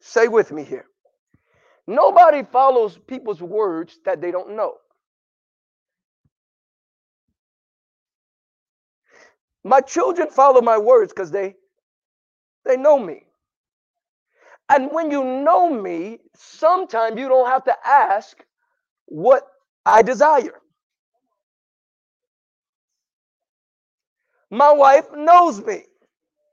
Say 0.00 0.28
with 0.28 0.52
me 0.52 0.64
here. 0.64 0.86
Nobody 1.86 2.44
follows 2.44 2.98
people's 3.06 3.42
words 3.42 3.98
that 4.06 4.20
they 4.22 4.30
don't 4.32 4.56
know. 4.56 4.76
My 9.64 9.80
children 9.80 10.30
follow 10.30 10.62
my 10.62 10.78
words 10.78 11.12
because 11.12 11.30
they 11.30 11.56
they 12.66 12.76
know 12.78 12.98
me. 12.98 13.24
And 14.70 14.90
when 14.92 15.10
you 15.10 15.24
know 15.24 15.70
me, 15.70 16.20
sometimes 16.36 17.18
you 17.20 17.28
don't 17.28 17.48
have 17.48 17.64
to 17.64 17.76
ask 17.86 18.44
what 19.06 19.44
I 19.86 20.02
desire. 20.02 20.60
My 24.50 24.72
wife 24.72 25.06
knows 25.14 25.64
me. 25.64 25.84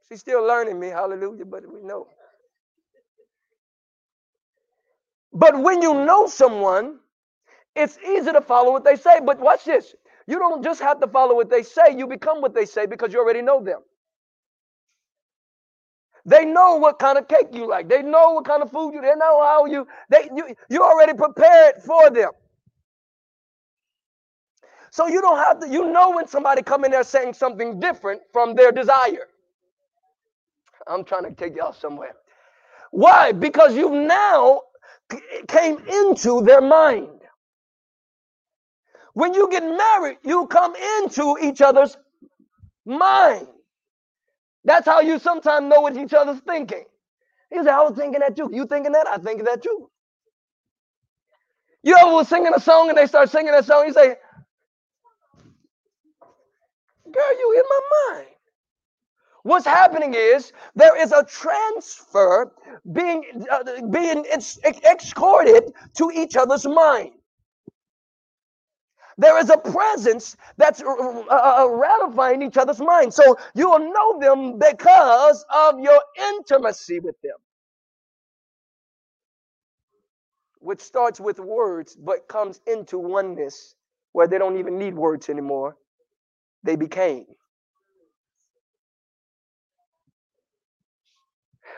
She's 0.09 0.21
still 0.21 0.45
learning 0.45 0.79
me, 0.79 0.89
hallelujah, 0.89 1.45
but 1.45 1.63
we 1.71 1.81
know. 1.83 2.07
But 5.33 5.59
when 5.61 5.81
you 5.81 5.93
know 6.05 6.27
someone, 6.27 6.99
it's 7.75 7.97
easy 7.99 8.31
to 8.33 8.41
follow 8.41 8.71
what 8.71 8.85
they 8.85 8.97
say. 8.97 9.19
But 9.25 9.39
watch 9.39 9.65
this. 9.65 9.95
You 10.27 10.39
don't 10.39 10.63
just 10.63 10.81
have 10.81 10.99
to 11.01 11.07
follow 11.07 11.35
what 11.35 11.49
they 11.49 11.63
say, 11.63 11.95
you 11.97 12.07
become 12.07 12.41
what 12.41 12.53
they 12.55 12.65
say 12.65 12.85
because 12.87 13.13
you 13.13 13.19
already 13.19 13.41
know 13.43 13.63
them. 13.63 13.81
They 16.25 16.45
know 16.45 16.77
what 16.77 16.99
kind 16.99 17.17
of 17.17 17.27
cake 17.27 17.49
you 17.53 17.67
like. 17.67 17.89
They 17.89 18.01
know 18.03 18.33
what 18.33 18.45
kind 18.45 18.63
of 18.63 18.71
food 18.71 18.93
you. 18.93 19.01
They 19.01 19.15
know 19.15 19.43
how 19.43 19.65
you. 19.65 19.87
They 20.09 20.29
you 20.35 20.55
you 20.69 20.83
already 20.83 21.13
prepared 21.13 21.83
for 21.85 22.09
them. 22.11 22.31
So 24.91 25.07
you 25.07 25.21
don't 25.21 25.37
have 25.37 25.59
to. 25.61 25.69
You 25.69 25.91
know 25.91 26.11
when 26.11 26.27
somebody 26.27 26.63
come 26.63 26.85
in 26.85 26.91
there 26.91 27.03
saying 27.03 27.33
something 27.35 27.79
different 27.79 28.21
from 28.33 28.55
their 28.55 28.71
desire. 28.71 29.27
I'm 30.87 31.05
trying 31.05 31.25
to 31.25 31.33
take 31.35 31.55
y'all 31.57 31.73
somewhere. 31.73 32.13
Why? 32.91 33.31
Because 33.33 33.75
you 33.75 33.89
now 33.91 34.61
came 35.47 35.79
into 35.79 36.41
their 36.43 36.61
mind. 36.61 37.09
When 39.13 39.33
you 39.33 39.49
get 39.51 39.63
married, 39.63 40.19
you 40.23 40.47
come 40.47 40.75
into 40.75 41.37
each 41.41 41.61
other's 41.61 41.97
mind. 42.85 43.47
That's 44.65 44.87
how 44.87 45.01
you 45.01 45.19
sometimes 45.19 45.69
know 45.69 45.81
what 45.81 45.97
each 45.97 46.13
other's 46.13 46.39
thinking. 46.41 46.85
He 47.51 47.57
said, 47.57 47.69
I 47.69 47.81
was 47.83 47.97
thinking 47.97 48.21
that 48.21 48.35
too. 48.35 48.49
You 48.53 48.67
thinking 48.67 48.93
that? 48.93 49.07
I 49.07 49.17
thinking 49.17 49.45
that 49.45 49.63
too. 49.63 49.89
You 51.83 51.97
ever 51.97 52.11
was 52.13 52.29
singing 52.29 52.53
a 52.55 52.59
song 52.59 52.89
and 52.89 52.97
they 52.97 53.07
start 53.07 53.29
singing 53.29 53.51
that 53.53 53.65
song, 53.65 53.87
you 53.87 53.93
say, 53.93 54.15
Girl, 57.11 57.39
you 57.39 57.53
in 57.57 57.63
my 57.69 58.15
mind. 58.17 58.27
What's 59.43 59.65
happening 59.65 60.13
is 60.15 60.53
there 60.75 60.97
is 61.01 61.11
a 61.13 61.23
transfer 61.25 62.53
being 62.93 63.45
uh, 63.51 63.63
being 63.91 64.25
ex- 64.31 64.59
escorted 64.65 65.73
to 65.95 66.11
each 66.15 66.37
other's 66.37 66.65
mind. 66.67 67.11
There 69.17 69.39
is 69.39 69.49
a 69.49 69.57
presence 69.57 70.37
that's 70.57 70.81
uh, 70.83 70.87
uh, 71.29 71.67
ratifying 71.69 72.41
each 72.43 72.57
other's 72.57 72.81
mind. 72.81 73.13
So 73.13 73.37
you 73.55 73.69
will 73.69 73.93
know 73.93 74.19
them 74.19 74.59
because 74.59 75.45
of 75.53 75.79
your 75.79 76.01
intimacy 76.37 76.99
with 76.99 77.19
them, 77.21 77.37
which 80.59 80.81
starts 80.81 81.19
with 81.19 81.39
words 81.39 81.95
but 81.95 82.27
comes 82.27 82.61
into 82.67 82.99
oneness 82.99 83.75
where 84.13 84.27
they 84.27 84.37
don't 84.39 84.59
even 84.59 84.79
need 84.79 84.95
words 84.95 85.29
anymore. 85.29 85.77
They 86.63 86.75
became. 86.77 87.25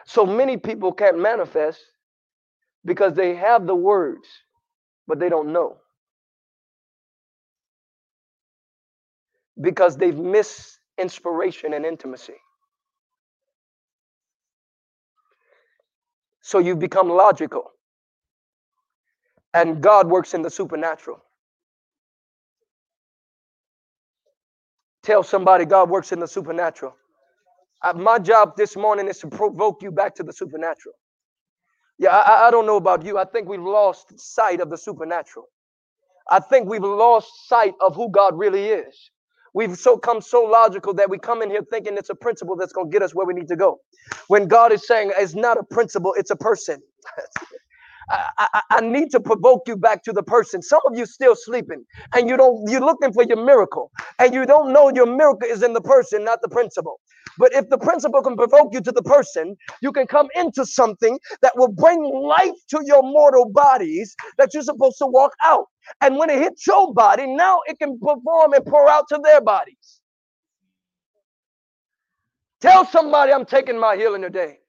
So 0.05 0.25
many 0.25 0.57
people 0.57 0.93
can't 0.93 1.19
manifest 1.19 1.81
because 2.85 3.15
they 3.15 3.35
have 3.35 3.67
the 3.67 3.75
words, 3.75 4.27
but 5.07 5.19
they 5.19 5.29
don't 5.29 5.53
know. 5.53 5.77
Because 9.61 9.97
they've 9.97 10.17
missed 10.17 10.79
inspiration 10.97 11.73
and 11.73 11.85
intimacy. 11.85 12.35
So 16.41 16.59
you 16.59 16.75
become 16.75 17.09
logical. 17.09 17.71
And 19.53 19.81
God 19.81 20.09
works 20.09 20.33
in 20.33 20.41
the 20.41 20.49
supernatural. 20.49 21.23
Tell 25.03 25.23
somebody 25.23 25.65
God 25.65 25.89
works 25.89 26.11
in 26.11 26.19
the 26.19 26.27
supernatural. 26.27 26.95
Uh, 27.83 27.93
my 27.93 28.19
job 28.19 28.57
this 28.57 28.75
morning 28.75 29.07
is 29.07 29.19
to 29.19 29.27
provoke 29.27 29.81
you 29.83 29.91
back 29.91 30.15
to 30.15 30.23
the 30.23 30.33
supernatural. 30.33 30.95
Yeah, 31.99 32.09
I, 32.09 32.47
I 32.47 32.51
don't 32.51 32.65
know 32.65 32.77
about 32.77 33.05
you. 33.05 33.17
I 33.17 33.25
think 33.25 33.47
we've 33.47 33.61
lost 33.61 34.19
sight 34.19 34.59
of 34.61 34.69
the 34.69 34.77
supernatural. 34.77 35.47
I 36.29 36.39
think 36.39 36.67
we've 36.67 36.83
lost 36.83 37.47
sight 37.47 37.75
of 37.81 37.95
who 37.95 38.09
God 38.09 38.37
really 38.37 38.67
is. 38.67 39.11
We've 39.55 39.77
so 39.77 39.97
come 39.97 40.21
so 40.21 40.43
logical 40.43 40.95
that 40.95 41.09
we 41.09 41.19
come 41.19 41.43
in 41.43 41.51
here 41.51 41.63
thinking 41.71 41.97
it's 41.97 42.11
a 42.11 42.15
principle 42.15 42.57
that's 42.57 42.73
going 42.73 42.91
to 42.91 42.93
get 42.93 43.03
us 43.03 43.15
where 43.15 43.27
we 43.27 43.35
need 43.35 43.49
to 43.49 43.57
go. 43.57 43.81
When 44.29 44.49
God 44.49 44.73
is 44.73 44.87
saying 44.87 45.13
it's 45.17 45.35
not 45.35 45.59
a 45.59 45.63
principle, 45.63 46.15
it's 46.17 46.31
a 46.31 46.37
person. 46.37 46.81
I, 48.09 48.61
I, 48.69 48.81
need 48.81 49.11
to 49.11 49.19
provoke 49.19 49.63
you 49.67 49.75
back 49.77 50.03
to 50.03 50.13
the 50.13 50.23
person. 50.23 50.61
Some 50.61 50.81
of 50.87 50.97
you 50.97 51.05
still 51.05 51.35
sleeping 51.35 51.83
and 52.13 52.29
you 52.29 52.37
don't 52.37 52.69
you're 52.69 52.81
looking 52.81 53.13
for 53.13 53.23
your 53.23 53.43
miracle 53.43 53.91
and 54.19 54.33
you 54.33 54.45
don't 54.45 54.71
know 54.71 54.91
your 54.93 55.05
miracle 55.07 55.47
is 55.49 55.63
in 55.63 55.73
the 55.73 55.81
person, 55.81 56.23
not 56.23 56.41
the 56.41 56.49
principle. 56.49 56.99
But 57.37 57.53
if 57.53 57.69
the 57.69 57.77
principle 57.77 58.21
can 58.21 58.37
provoke 58.37 58.73
you 58.73 58.81
to 58.81 58.91
the 58.91 59.01
person, 59.01 59.55
you 59.81 59.91
can 59.91 60.07
come 60.07 60.27
into 60.35 60.65
something 60.65 61.19
that 61.41 61.53
will 61.55 61.71
bring 61.71 62.01
life 62.03 62.55
to 62.69 62.81
your 62.85 63.03
mortal 63.03 63.49
bodies 63.49 64.15
that 64.37 64.53
you're 64.53 64.63
supposed 64.63 64.97
to 64.99 65.07
walk 65.07 65.33
out. 65.43 65.65
And 66.01 66.17
when 66.17 66.29
it 66.29 66.39
hits 66.39 66.65
your 66.65 66.93
body, 66.93 67.27
now 67.27 67.59
it 67.65 67.79
can 67.79 67.99
perform 67.99 68.53
and 68.53 68.65
pour 68.65 68.89
out 68.89 69.07
to 69.09 69.19
their 69.23 69.41
bodies. 69.41 70.01
Tell 72.61 72.85
somebody 72.85 73.33
I'm 73.33 73.45
taking 73.45 73.79
my 73.79 73.95
healing 73.95 74.21
today. 74.21 74.59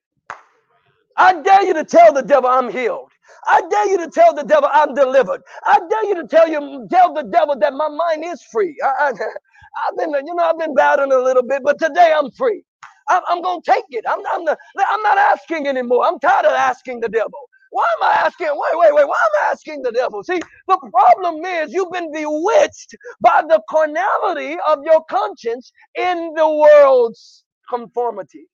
I 1.15 1.41
dare 1.41 1.63
you 1.63 1.73
to 1.73 1.83
tell 1.83 2.13
the 2.13 2.21
devil 2.21 2.49
I'm 2.49 2.69
healed. 2.69 3.11
I 3.47 3.61
dare 3.69 3.87
you 3.89 3.97
to 3.99 4.09
tell 4.09 4.33
the 4.33 4.43
devil 4.43 4.69
I'm 4.73 4.93
delivered. 4.95 5.41
I 5.65 5.79
dare 5.89 6.05
you 6.05 6.15
to 6.21 6.27
tell 6.27 6.47
you 6.49 6.87
tell 6.91 7.13
the 7.13 7.23
devil 7.23 7.57
that 7.59 7.73
my 7.73 7.89
mind 7.89 8.25
is 8.25 8.43
free. 8.51 8.77
I, 8.83 9.07
have 9.07 9.17
been, 9.97 10.11
you 10.25 10.35
know, 10.35 10.43
I've 10.43 10.59
been 10.59 10.75
battling 10.75 11.13
a 11.13 11.19
little 11.19 11.43
bit, 11.43 11.63
but 11.63 11.79
today 11.79 12.13
I'm 12.17 12.31
free. 12.31 12.63
I'm, 13.09 13.21
I'm 13.29 13.41
gonna 13.41 13.61
take 13.65 13.85
it. 13.91 14.05
I'm, 14.07 14.19
I'm, 14.33 14.45
the, 14.45 14.57
I'm 14.89 15.01
not 15.03 15.17
asking 15.17 15.67
anymore. 15.67 16.05
I'm 16.05 16.19
tired 16.19 16.45
of 16.45 16.53
asking 16.53 17.01
the 17.01 17.09
devil. 17.09 17.39
Why 17.71 17.85
am 17.99 18.03
I 18.07 18.13
asking? 18.25 18.47
Wait, 18.49 18.79
wait, 18.79 18.95
wait. 18.95 19.07
Why 19.07 19.15
am 19.25 19.45
I 19.47 19.51
asking 19.51 19.83
the 19.83 19.91
devil? 19.91 20.23
See, 20.23 20.39
the 20.67 20.79
problem 20.91 21.45
is 21.45 21.73
you've 21.73 21.91
been 21.91 22.11
bewitched 22.13 22.95
by 23.21 23.43
the 23.47 23.61
carnality 23.69 24.57
of 24.67 24.79
your 24.83 25.03
conscience 25.09 25.71
in 25.95 26.33
the 26.35 26.49
world's 26.49 27.43
conformity. 27.69 28.47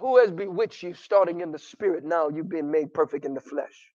Who 0.00 0.18
has 0.18 0.30
bewitched 0.32 0.82
you 0.84 0.94
starting 0.94 1.42
in 1.42 1.52
the 1.52 1.60
spirit? 1.60 2.04
Now 2.04 2.28
you've 2.30 2.50
been 2.50 2.70
made 2.70 2.94
perfect 2.94 3.24
in 3.26 3.34
the 3.34 3.40
flesh. 3.42 3.90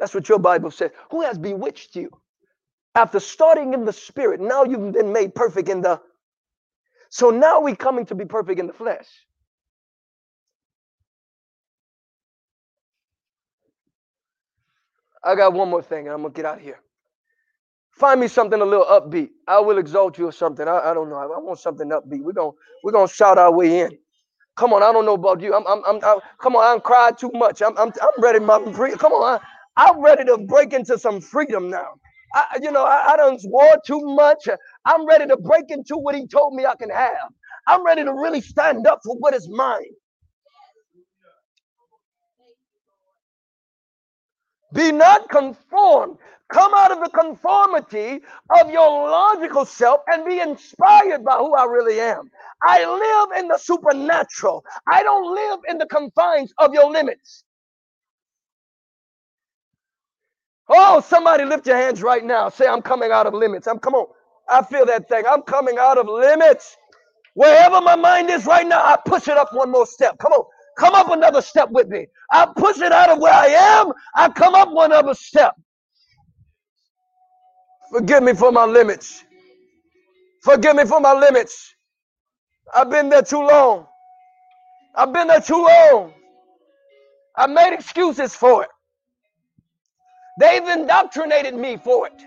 That's 0.00 0.14
what 0.14 0.28
your 0.28 0.38
Bible 0.40 0.70
says. 0.70 0.92
Who 1.10 1.22
has 1.22 1.38
bewitched 1.38 1.96
you? 1.96 2.10
After 2.94 3.20
starting 3.20 3.74
in 3.74 3.84
the 3.84 3.92
spirit, 3.94 4.40
now 4.40 4.64
you've 4.64 4.92
been 4.92 5.12
made 5.12 5.34
perfect 5.34 5.68
in 5.68 5.82
the. 5.82 6.00
So 7.10 7.30
now 7.30 7.60
we're 7.60 7.76
coming 7.76 8.06
to 8.06 8.14
be 8.16 8.24
perfect 8.26 8.60
in 8.60 8.66
the 8.68 8.72
flesh. 8.72 9.08
I 15.24 15.34
got 15.36 15.54
one 15.54 15.70
more 15.70 15.82
thing, 15.82 16.06
and 16.06 16.14
I'm 16.14 16.22
gonna 16.22 16.34
get 16.34 16.46
out 16.46 16.58
of 16.58 16.62
here. 16.64 16.80
Find 17.92 18.20
me 18.20 18.28
something 18.28 18.60
a 18.60 18.64
little 18.64 18.86
upbeat. 18.86 19.30
I 19.48 19.60
will 19.60 19.78
exalt 19.78 20.18
you 20.18 20.28
or 20.28 20.32
something. 20.32 20.68
I, 20.68 20.90
I 20.90 20.94
don't 20.94 21.10
know. 21.10 21.16
I, 21.16 21.24
I 21.24 21.38
want 21.40 21.60
something 21.60 21.90
upbeat. 21.90 22.22
We're 22.22 22.32
gonna 22.32 22.52
we're 22.84 22.92
gonna 22.92 23.08
shout 23.08 23.38
our 23.38 23.52
way 23.52 23.80
in. 23.82 23.98
Come 24.56 24.72
on, 24.74 24.84
I 24.84 24.92
don't 24.92 25.06
know 25.06 25.14
about 25.14 25.42
you. 25.42 25.54
I'm, 25.54 25.66
I'm, 25.66 25.82
I'm, 25.86 26.00
I'm 26.04 26.20
come 26.40 26.56
on, 26.56 26.64
I'm 26.76 26.80
cried 26.80 27.18
too 27.18 27.32
much. 27.34 27.62
I'm, 27.62 27.76
I'm, 27.78 27.88
I'm 28.02 28.22
ready, 28.22 28.40
my 28.40 28.60
come 28.98 29.12
on, 29.12 29.40
I, 29.40 29.44
I'm 29.90 30.00
ready 30.02 30.24
to 30.26 30.38
break 30.38 30.74
into 30.74 30.98
some 30.98 31.20
freedom 31.22 31.70
now. 31.70 31.94
I, 32.34 32.58
you 32.62 32.72
know, 32.72 32.84
I, 32.84 33.14
I 33.14 33.18
don't 33.18 33.40
war 33.46 33.76
too 33.86 34.00
much. 34.02 34.48
I'm 34.86 35.06
ready 35.06 35.26
to 35.26 35.38
break 35.38 35.66
into 35.70 35.96
what 35.96 36.14
he 36.16 36.26
told 36.28 36.54
me 36.54 36.66
I 36.66 36.76
can 36.76 36.90
have. 36.90 37.32
I'm 37.68 37.84
ready 37.84 38.04
to 38.04 38.12
really 38.14 38.42
stand 38.42 38.86
up 38.86 39.00
for 39.04 39.16
what 39.18 39.34
is 39.34 39.48
mine. 39.50 39.82
Be 44.74 44.92
not 44.92 45.30
conformed. 45.30 46.18
Come 46.52 46.74
out 46.74 46.92
of 46.92 47.00
the 47.00 47.10
conformity 47.10 48.22
of 48.60 48.70
your 48.72 48.88
logical 49.10 49.66
self 49.66 50.02
and 50.08 50.26
be 50.26 50.40
inspired 50.40 51.24
by 51.24 51.36
who 51.38 51.54
I 51.56 51.64
really 51.66 52.00
am. 52.00 52.30
I 52.62 52.86
live 52.86 53.40
in 53.42 53.48
the 53.48 53.58
supernatural. 53.58 54.64
I 54.88 55.04
don't 55.04 55.34
live 55.34 55.60
in 55.70 55.78
the 55.78 55.86
confines 55.86 56.54
of 56.58 56.74
your 56.74 56.92
limits. 56.92 57.44
Oh, 60.68 61.00
somebody 61.00 61.44
lift 61.44 61.66
your 61.66 61.76
hands 61.76 62.02
right 62.02 62.24
now. 62.24 62.48
Say, 62.50 62.66
I'm 62.66 62.82
coming 62.82 63.12
out 63.12 63.26
of 63.26 63.34
limits. 63.34 63.68
I'm 63.68 63.78
come 63.78 63.94
on. 63.94 64.06
I 64.48 64.62
feel 64.64 64.86
that 64.86 65.08
thing. 65.08 65.24
I'm 65.28 65.42
coming 65.42 65.78
out 65.78 65.98
of 65.98 66.08
limits. 66.08 66.76
Wherever 67.34 67.80
my 67.82 67.96
mind 67.96 68.30
is 68.30 68.46
right 68.46 68.66
now, 68.66 68.80
I 68.82 68.98
push 69.06 69.28
it 69.28 69.36
up 69.38 69.50
one 69.52 69.70
more 69.70 69.86
step. 69.86 70.18
Come 70.18 70.32
on. 70.32 70.46
Come 70.78 70.94
up 70.94 71.10
another 71.10 71.42
step 71.42 71.70
with 71.70 71.88
me. 71.88 72.06
I 72.30 72.46
push 72.56 72.78
it 72.80 72.92
out 72.92 73.10
of 73.10 73.18
where 73.20 73.32
I 73.32 73.46
am. 73.46 73.92
I 74.14 74.28
come 74.30 74.54
up 74.54 74.70
one 74.72 74.92
other 74.92 75.14
step. 75.14 75.54
Forgive 77.90 78.22
me 78.22 78.34
for 78.34 78.50
my 78.52 78.64
limits. 78.64 79.24
Forgive 80.42 80.76
me 80.76 80.84
for 80.84 81.00
my 81.00 81.12
limits. 81.12 81.74
I've 82.74 82.90
been 82.90 83.08
there 83.08 83.22
too 83.22 83.40
long. 83.40 83.86
I've 84.96 85.12
been 85.12 85.28
there 85.28 85.40
too 85.40 85.64
long. 85.64 86.12
I 87.36 87.46
made 87.46 87.74
excuses 87.74 88.34
for 88.34 88.64
it. 88.64 88.70
They've 90.40 90.66
indoctrinated 90.68 91.54
me 91.54 91.76
for 91.76 92.06
it. 92.08 92.22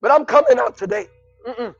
But 0.00 0.10
I'm 0.10 0.24
coming 0.24 0.58
out 0.58 0.76
today. 0.76 1.06
Mm-mm. 1.46 1.74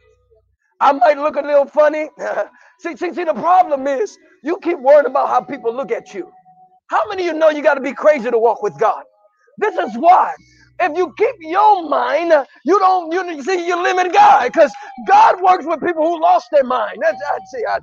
I 0.81 0.93
might 0.93 1.19
look 1.19 1.37
a 1.37 1.43
little 1.43 1.67
funny. 1.67 2.09
see, 2.81 2.97
see, 2.97 3.15
see, 3.15 3.25
the 3.25 3.35
problem 3.35 3.87
is 3.89 4.19
you 4.45 4.59
keep 4.63 4.79
worrying 4.81 5.07
about 5.07 5.29
how 5.29 5.43
people 5.43 5.75
look 5.75 5.93
at 5.93 6.15
you. 6.15 6.31
How 6.91 7.01
many 7.09 7.29
of 7.29 7.35
you 7.35 7.41
know 7.41 7.51
you 7.51 7.63
got 7.63 7.75
to 7.75 7.83
be 7.83 7.95
crazy 7.95 8.31
to 8.31 8.39
walk 8.39 8.63
with 8.63 8.79
God? 8.79 9.05
This 9.59 9.77
is 9.77 9.97
why. 9.99 10.35
If 10.81 10.97
you 10.97 11.13
keep 11.19 11.35
your 11.41 11.89
mind, 11.89 12.33
you 12.65 12.79
don't 12.79 13.13
you 13.13 13.43
see 13.43 13.67
you 13.67 13.83
limit 13.83 14.13
God 14.13 14.53
because 14.53 14.73
God 15.09 15.43
works 15.43 15.67
with 15.67 15.81
people 15.83 16.05
who 16.07 16.23
lost 16.23 16.49
their 16.53 16.65
mind. 16.65 16.99
That's 17.03 17.19
I 17.33 17.39
see. 17.53 17.65
I, 17.69 17.79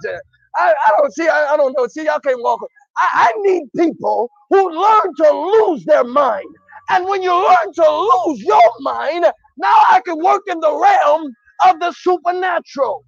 I, 0.57 0.73
I 0.87 0.91
don't 0.99 1.13
see. 1.13 1.27
I, 1.27 1.53
I 1.53 1.57
don't 1.57 1.75
know. 1.77 1.87
See, 1.87 2.05
y'all 2.05 2.19
can't 2.21 2.41
walk. 2.41 2.61
I, 2.97 3.31
I 3.31 3.41
need 3.41 3.65
people 3.77 4.31
who 4.49 4.71
learn 4.71 5.15
to 5.17 5.31
lose 5.31 5.85
their 5.85 6.05
mind. 6.05 6.45
And 6.91 7.05
when 7.07 7.23
you 7.23 7.33
learn 7.33 7.73
to 7.75 7.89
lose 8.27 8.41
your 8.43 8.71
mind, 8.81 9.23
now 9.57 9.75
I 9.91 10.01
can 10.05 10.19
work 10.23 10.43
in 10.47 10.59
the 10.61 10.71
realm 10.73 11.33
of 11.71 11.79
the 11.81 11.93
supernatural. 11.93 13.05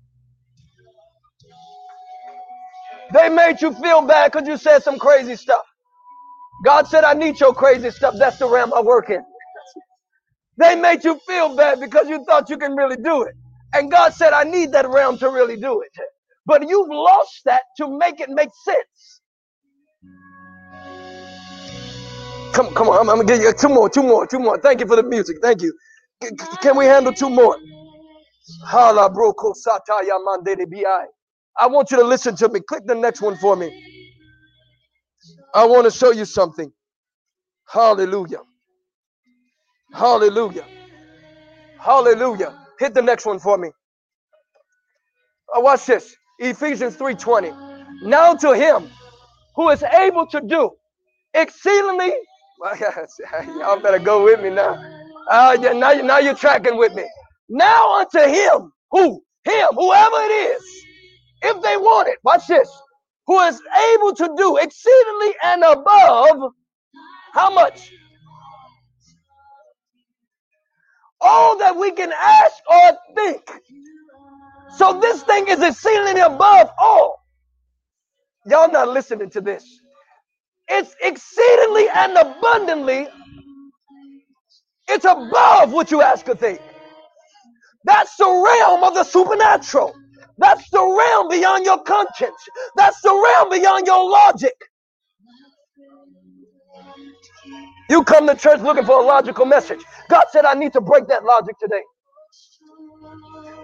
They 3.14 3.30
made 3.30 3.62
you 3.62 3.74
feel 3.74 4.04
bad 4.04 4.32
because 4.32 4.48
you 4.48 4.58
said 4.58 4.84
some 4.84 5.00
crazy 5.00 5.36
stuff. 5.38 5.66
God 6.66 6.88
said, 6.88 7.04
I 7.06 7.14
need 7.14 7.40
your 7.40 7.54
crazy 7.54 7.92
stuff. 7.92 8.16
That's 8.20 8.38
the 8.40 8.50
realm 8.50 8.74
I 8.74 8.82
work 8.82 9.10
in. 9.10 9.24
They 10.58 10.76
made 10.76 11.04
you 11.04 11.20
feel 11.28 11.56
bad 11.56 11.80
because 11.82 12.10
you 12.10 12.26
thought 12.26 12.50
you 12.50 12.58
can 12.58 12.76
really 12.76 12.98
do 12.98 13.24
it. 13.24 13.36
And 13.74 13.92
God 13.92 14.14
said, 14.14 14.34
I 14.34 14.46
need 14.46 14.74
that 14.74 14.88
realm 14.90 15.18
to 15.20 15.30
really 15.30 15.58
do 15.58 15.82
it. 15.82 15.92
But 16.46 16.68
you've 16.70 16.90
lost 16.90 17.42
that 17.46 17.64
to 17.78 17.98
make 17.98 18.22
it 18.22 18.30
make 18.30 18.50
sense. 18.66 19.22
Come, 22.54 22.74
come 22.76 22.90
on, 22.90 23.00
I'm, 23.02 23.10
I'm 23.10 23.18
gonna 23.18 23.28
give 23.28 23.42
you 23.42 23.54
two 23.54 23.70
more, 23.70 23.90
two 23.90 24.04
more, 24.04 24.28
two 24.28 24.40
more. 24.40 24.60
Thank 24.60 24.82
you 24.82 24.88
for 24.88 24.96
the 24.98 25.04
music. 25.04 25.38
Thank 25.42 25.62
you. 25.64 25.74
C- 26.24 26.32
can 26.62 26.78
we 26.78 26.86
handle 26.86 27.14
two 27.14 27.30
more? 27.30 27.58
Hala 28.65 29.10
bi. 29.10 29.22
I 31.60 31.68
want 31.68 31.91
you 31.91 31.98
to 31.98 32.03
listen 32.03 32.36
to 32.38 32.49
me. 32.49 32.61
Click 32.61 32.84
the 32.86 32.95
next 32.95 33.22
one 33.22 33.38
for 33.38 33.56
me. 33.56 33.84
I 35.53 35.65
want 35.65 35.86
to 35.86 35.91
show 35.91 36.11
you 36.11 36.26
something. 36.26 36.72
Hallelujah. 37.69 38.41
Hallelujah. 39.94 40.65
Hallelujah. 41.80 42.53
Hit 42.80 42.94
the 42.94 43.02
next 43.02 43.26
one 43.26 43.40
for 43.40 43.57
me. 43.57 43.69
Uh, 45.56 45.61
watch 45.61 45.86
this. 45.88 46.15
Ephesians 46.40 46.95
3:20. 46.98 47.53
Now 48.03 48.36
to 48.36 48.53
him 48.56 48.90
who 49.56 49.69
is 49.69 49.84
able 49.84 50.28
to 50.28 50.41
do 50.41 50.72
exceedingly. 51.34 52.14
Y'all 53.60 53.80
better 53.82 53.99
go 53.99 54.24
with 54.26 54.41
me 54.41 54.49
now. 54.52 54.76
Uh, 55.30 55.57
now, 55.76 55.94
now 55.94 56.19
you're 56.19 56.36
tracking 56.36 56.78
with 56.78 56.94
me. 56.95 57.06
Now 57.49 57.99
unto 57.99 58.19
him 58.19 58.72
who 58.91 59.24
him 59.45 59.68
whoever 59.74 60.18
it 60.18 60.34
is, 60.56 60.64
if 61.44 61.61
they 61.61 61.78
want 61.78 62.10
it. 62.10 62.18
Watch 62.24 62.48
this. 62.48 62.69
Who 63.28 63.40
is 63.41 63.61
able 63.94 64.14
to 64.15 64.34
do 64.38 64.57
exceedingly 64.57 65.34
and 65.44 65.64
above 65.64 66.52
how 67.34 67.52
much? 67.53 67.91
All 71.22 71.57
that 71.60 71.76
we 71.78 71.91
can 71.91 72.11
ask 72.14 72.56
or 72.69 72.98
think. 73.15 73.41
So 74.78 74.99
this 74.99 75.24
thing 75.24 75.48
is 75.48 75.61
exceedingly 75.61 76.22
above 76.22 76.69
all. 76.80 77.24
Y'all 78.45 78.72
not 78.72 78.90
listening 78.90 79.30
to 79.32 79.41
this. 79.41 79.65
It's 80.69 80.95
exceedingly 81.02 81.88
and 81.90 82.18
abundantly. 82.18 83.07
It's 84.90 85.06
above 85.06 85.74
what 85.74 85.91
you 85.91 86.02
ask 86.02 86.28
or 86.30 86.36
think. 86.36 86.61
That's 87.88 88.18
the 88.18 88.26
realm 88.27 88.85
of 88.85 88.95
the 88.95 89.05
supernatural. 89.05 89.95
That's 90.39 90.69
the 90.72 90.80
realm 90.81 91.30
beyond 91.30 91.65
your 91.65 91.84
conscience. 91.84 92.38
That's 92.77 93.01
the 93.01 93.11
realm 93.14 93.51
beyond 93.51 93.88
your 93.88 94.09
logic. 94.09 94.55
You 97.89 98.03
come 98.03 98.27
to 98.27 98.35
church 98.35 98.61
looking 98.61 98.85
for 98.85 99.01
a 99.01 99.05
logical 99.05 99.45
message. 99.45 99.81
God 100.09 100.26
said, 100.31 100.45
I 100.45 100.55
need 100.55 100.73
to 100.73 100.81
break 100.81 101.07
that 101.09 101.23
logic 101.26 101.57
today. 101.59 101.81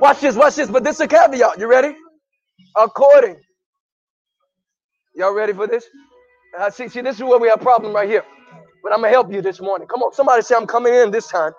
Watch 0.01 0.21
this, 0.21 0.35
watch 0.35 0.55
this, 0.55 0.69
but 0.69 0.83
this 0.83 0.97
is 0.97 1.01
a 1.01 1.07
caveat. 1.09 1.59
You 1.59 1.67
ready? 1.69 1.95
According. 2.77 3.37
Y'all 5.15 5.33
ready 5.33 5.53
for 5.53 5.67
this? 5.67 5.85
Uh, 6.59 6.71
see, 6.71 6.89
see, 6.89 7.01
this 7.01 7.17
is 7.17 7.23
where 7.23 7.39
we 7.39 7.49
have 7.49 7.61
a 7.61 7.63
problem 7.63 7.93
right 7.95 8.09
here. 8.09 8.25
But 8.83 8.93
I'm 8.93 8.99
gonna 9.01 9.09
help 9.11 9.31
you 9.33 9.41
this 9.41 9.61
morning. 9.61 9.87
Come 9.87 10.03
on, 10.03 10.13
somebody 10.13 10.41
say 10.43 10.55
I'm 10.55 10.67
coming 10.67 10.93
in 10.93 11.11
this 11.11 11.27
time. 11.27 11.53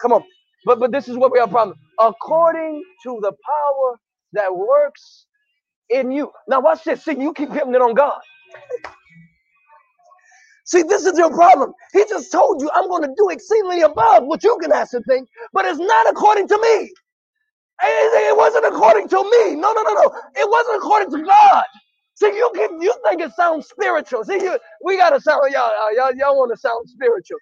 Come 0.00 0.12
on. 0.14 0.24
But 0.66 0.80
but 0.80 0.92
this 0.92 1.08
is 1.08 1.18
what 1.18 1.32
we 1.32 1.40
have 1.40 1.50
a 1.50 1.52
problem. 1.52 1.76
According 2.00 2.84
to 3.04 3.18
the 3.22 3.32
power 3.32 4.00
that 4.34 4.56
works 4.56 5.26
in 5.90 6.12
you. 6.12 6.30
Now 6.48 6.60
watch 6.60 6.84
this. 6.84 7.04
See, 7.04 7.16
you 7.20 7.34
keep 7.34 7.52
hitting 7.52 7.74
it 7.74 7.82
on 7.82 7.94
God. 7.94 8.20
See, 10.66 10.82
this 10.82 11.06
is 11.06 11.18
your 11.18 11.30
problem. 11.34 11.72
He 11.92 12.04
just 12.08 12.32
told 12.32 12.62
you 12.62 12.70
I'm 12.74 12.88
going 12.88 13.02
to 13.02 13.14
do 13.16 13.30
exceedingly 13.30 13.82
above 13.82 14.24
what 14.24 14.44
you 14.44 14.58
can 14.62 14.72
ask 14.72 14.94
and 14.94 15.04
think, 15.06 15.28
but 15.52 15.64
it's 15.66 15.80
not 15.80 16.10
according 16.10 16.48
to 16.48 16.58
me. 16.58 16.90
It, 17.82 18.32
it 18.32 18.36
wasn't 18.36 18.66
according 18.66 19.08
to 19.08 19.16
me. 19.24 19.56
No, 19.56 19.72
no, 19.72 19.82
no, 19.82 19.94
no. 19.94 20.12
It 20.36 20.50
wasn't 20.50 20.78
according 20.78 21.10
to 21.12 21.24
God. 21.24 21.64
See, 22.16 22.28
you 22.28 22.50
can 22.54 22.82
you 22.82 22.94
think 23.08 23.22
it 23.22 23.32
sounds 23.34 23.68
spiritual. 23.68 24.24
See, 24.24 24.34
you 24.42 24.58
we 24.84 24.98
gotta 24.98 25.20
sound 25.20 25.42
y'all 25.52 25.72
y'all 25.96 26.12
y'all 26.16 26.38
want 26.38 26.52
to 26.52 26.58
sound 26.60 26.88
spiritual. 26.88 27.38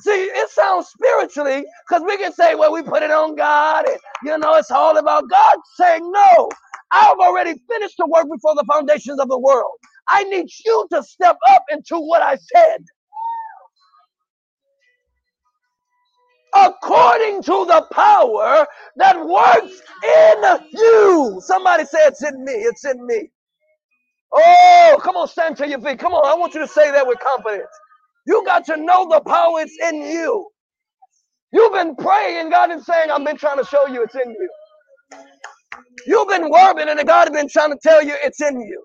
See, 0.00 0.10
it 0.10 0.50
sounds 0.50 0.88
spiritually 0.88 1.64
because 1.88 2.02
we 2.06 2.16
can 2.18 2.32
say, 2.32 2.54
well, 2.54 2.72
we 2.72 2.82
put 2.82 3.02
it 3.02 3.10
on 3.10 3.36
God, 3.36 3.86
and 3.88 3.98
you 4.24 4.38
know, 4.38 4.54
it's 4.56 4.70
all 4.70 4.98
about 4.98 5.28
God. 5.30 5.56
Saying 5.76 6.10
no, 6.12 6.50
I've 6.92 7.18
already 7.18 7.54
finished 7.70 7.96
the 7.98 8.06
work 8.06 8.26
before 8.30 8.54
the 8.56 8.64
foundations 8.72 9.20
of 9.20 9.28
the 9.28 9.38
world. 9.38 9.72
I 10.08 10.24
need 10.24 10.48
you 10.66 10.88
to 10.92 11.02
step 11.02 11.38
up 11.50 11.64
into 11.70 11.98
what 11.98 12.22
I 12.22 12.36
said. 12.36 12.84
According 16.54 17.42
to 17.44 17.66
the 17.66 17.86
power 17.92 18.66
that 18.96 19.26
works 19.26 19.82
in 20.04 20.68
you. 20.72 21.40
Somebody 21.44 21.84
say 21.84 21.98
it's 22.06 22.24
in 22.24 22.44
me. 22.44 22.52
It's 22.52 22.84
in 22.84 23.06
me. 23.06 23.30
Oh, 24.32 25.00
come 25.02 25.16
on, 25.16 25.28
stand 25.28 25.56
to 25.58 25.68
your 25.68 25.80
feet. 25.80 25.98
Come 25.98 26.14
on, 26.14 26.26
I 26.26 26.34
want 26.38 26.54
you 26.54 26.60
to 26.60 26.68
say 26.68 26.90
that 26.92 27.06
with 27.06 27.18
confidence. 27.20 27.68
You 28.28 28.44
got 28.46 28.66
to 28.66 28.78
know 28.78 29.08
the 29.10 29.22
power 29.22 29.62
is 29.62 29.72
in 29.90 30.02
you. 30.02 30.48
You've 31.52 31.74
been 31.74 31.96
praying, 31.96 32.50
God 32.50 32.72
is 32.72 32.86
saying, 32.86 33.10
I've 33.10 33.24
been 33.24 33.38
trying 33.38 33.58
to 33.58 33.64
show 33.66 33.86
you 33.88 34.02
it's 34.04 34.14
in 34.16 34.30
you. 34.30 34.50
You've 36.06 36.28
been 36.28 36.50
worrying, 36.50 36.88
and 36.88 37.06
God 37.06 37.28
has 37.28 37.36
been 37.36 37.48
trying 37.48 37.72
to 37.72 37.78
tell 37.82 38.02
you 38.04 38.14
it's 38.22 38.42
in 38.42 38.60
you. 38.60 38.82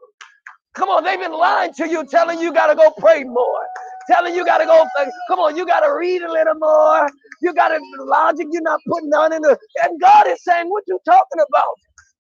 Come 0.76 0.90
on, 0.90 1.04
they've 1.06 1.20
been 1.20 1.34
lying 1.34 1.74
to 1.76 1.88
you, 1.90 2.06
telling 2.08 2.40
you 2.42 2.54
got 2.54 2.68
to 2.68 2.76
go 2.76 2.92
pray 3.00 3.24
more, 3.26 3.62
telling 4.10 4.36
you 4.36 4.46
got 4.46 4.60
to 4.60 4.66
go. 4.66 4.86
Come 5.30 5.40
on, 5.40 5.56
you 5.58 5.66
got 5.68 5.82
to 5.82 5.94
read 5.94 6.24
a 6.24 6.32
little 6.32 6.56
more. 6.56 7.08
You 7.44 7.54
got 7.54 7.70
to 7.70 7.80
logic 8.00 8.48
you're 8.52 8.64
not 8.64 8.80
putting 8.90 9.14
on 9.14 9.34
in 9.34 9.44
the. 9.44 9.58
And 9.84 10.02
God 10.02 10.28
is 10.28 10.44
saying, 10.44 10.70
what 10.70 10.84
you 10.88 11.00
talking 11.06 11.42
about? 11.48 11.76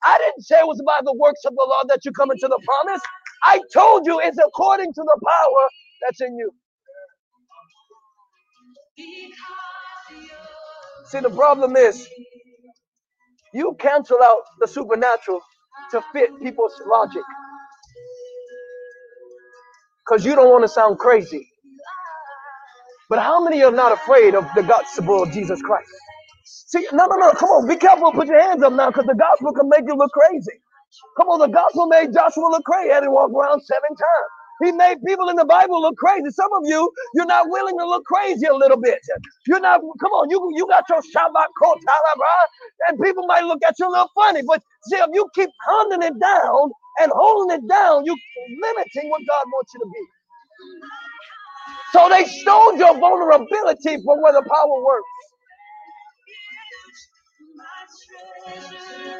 I 0.05 0.19
didn't 0.19 0.43
say 0.43 0.57
it 0.59 0.67
was 0.67 0.81
about 0.81 1.05
the 1.05 1.15
works 1.17 1.41
of 1.45 1.55
the 1.55 1.65
law 1.67 1.81
that 1.89 2.05
you 2.05 2.11
come 2.13 2.31
into 2.31 2.47
the 2.47 2.61
promise. 2.65 3.01
I 3.43 3.61
told 3.73 4.05
you 4.07 4.21
it's 4.23 4.37
according 4.39 4.93
to 4.93 5.01
the 5.01 5.21
power 5.25 5.69
that's 6.03 6.21
in 6.21 6.37
you. 6.37 6.51
See, 11.07 11.19
the 11.21 11.31
problem 11.31 11.75
is 11.77 12.07
you 13.53 13.75
cancel 13.79 14.19
out 14.23 14.41
the 14.59 14.67
supernatural 14.67 15.41
to 15.91 16.03
fit 16.13 16.31
people's 16.43 16.73
logic 16.87 17.23
because 20.05 20.25
you 20.25 20.35
don't 20.35 20.49
want 20.49 20.63
to 20.63 20.69
sound 20.69 20.99
crazy. 20.99 21.47
But 23.09 23.19
how 23.19 23.43
many 23.43 23.63
are 23.63 23.71
not 23.71 23.93
afraid 23.93 24.35
of 24.35 24.45
the 24.55 24.63
gospel 24.63 25.23
of 25.23 25.31
Jesus 25.33 25.61
Christ? 25.61 25.89
See, 26.67 26.87
no, 26.93 27.05
no, 27.07 27.15
no. 27.17 27.31
Come 27.33 27.49
on, 27.49 27.67
be 27.67 27.77
careful. 27.77 28.11
Put 28.13 28.27
your 28.27 28.41
hands 28.41 28.63
up 28.63 28.73
now, 28.73 28.89
because 28.89 29.05
the 29.07 29.15
gospel 29.15 29.53
can 29.53 29.69
make 29.69 29.83
you 29.87 29.95
look 29.95 30.11
crazy. 30.11 30.59
Come 31.17 31.29
on, 31.29 31.39
the 31.39 31.47
gospel 31.47 31.87
made 31.87 32.13
Joshua 32.13 32.49
look 32.49 32.65
crazy. 32.65 32.89
To 33.01 33.11
walk 33.11 33.31
around 33.31 33.61
seven 33.61 33.89
times. 33.89 34.42
He 34.63 34.71
made 34.73 34.97
people 35.05 35.29
in 35.29 35.37
the 35.37 35.45
Bible 35.45 35.81
look 35.81 35.97
crazy. 35.97 36.29
Some 36.31 36.51
of 36.53 36.63
you, 36.65 36.91
you're 37.15 37.27
not 37.27 37.49
willing 37.49 37.77
to 37.79 37.85
look 37.87 38.05
crazy 38.05 38.47
a 38.47 38.55
little 38.55 38.77
bit. 38.81 38.99
You're 39.47 39.59
not. 39.61 39.81
Come 40.01 40.11
on, 40.13 40.29
you 40.31 40.39
you 40.55 40.67
got 40.67 40.85
your 40.89 41.01
Shabbat 41.01 41.47
coat, 41.61 41.79
and 42.89 42.99
people 43.01 43.27
might 43.27 43.43
look 43.45 43.59
at 43.67 43.75
you 43.79 43.87
a 43.89 43.91
little 43.91 44.09
funny. 44.15 44.41
But 44.47 44.63
see, 44.89 44.97
if 44.97 45.09
you 45.13 45.29
keep 45.35 45.49
holding 45.67 46.03
it 46.03 46.19
down 46.19 46.71
and 47.01 47.11
holding 47.15 47.57
it 47.57 47.67
down, 47.69 48.05
you're 48.05 48.17
limiting 48.61 49.09
what 49.11 49.21
God 49.27 49.45
wants 49.47 49.73
you 49.75 49.81
to 49.81 49.87
be. 49.93 50.05
So 51.93 52.09
they 52.09 52.25
stole 52.25 52.77
your 52.77 52.99
vulnerability 52.99 53.97
from 54.05 54.21
where 54.21 54.33
the 54.33 54.43
power 54.49 54.83
works. 54.83 55.09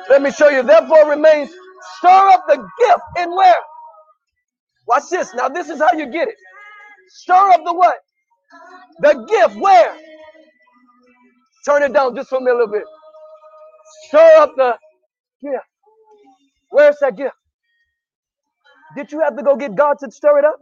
Let 0.09 0.21
me 0.23 0.31
show 0.31 0.49
you. 0.49 0.63
Therefore 0.63 1.09
remains 1.09 1.49
stir 1.99 2.29
up 2.33 2.45
the 2.47 2.57
gift 2.57 3.03
in 3.19 3.31
where? 3.35 3.55
Watch 4.87 5.03
this. 5.11 5.33
Now 5.35 5.49
this 5.49 5.69
is 5.69 5.79
how 5.79 5.93
you 5.97 6.07
get 6.07 6.29
it. 6.29 6.35
Stir 7.09 7.51
up 7.51 7.61
the 7.65 7.73
what? 7.73 7.97
The 9.01 9.25
gift 9.29 9.57
where? 9.61 9.95
Turn 11.65 11.83
it 11.83 11.93
down 11.93 12.15
just 12.15 12.29
for 12.29 12.41
me 12.41 12.51
a 12.51 12.55
little 12.55 12.67
bit. 12.73 12.83
Stir 14.07 14.37
up 14.39 14.53
the 14.57 14.77
gift. 15.43 15.65
Where's 16.71 16.97
that 17.01 17.17
gift? 17.17 17.35
Did 18.97 19.11
you 19.11 19.21
have 19.21 19.37
to 19.37 19.43
go 19.43 19.55
get 19.57 19.75
God 19.75 19.97
to 20.01 20.11
stir 20.11 20.39
it 20.39 20.45
up? 20.45 20.57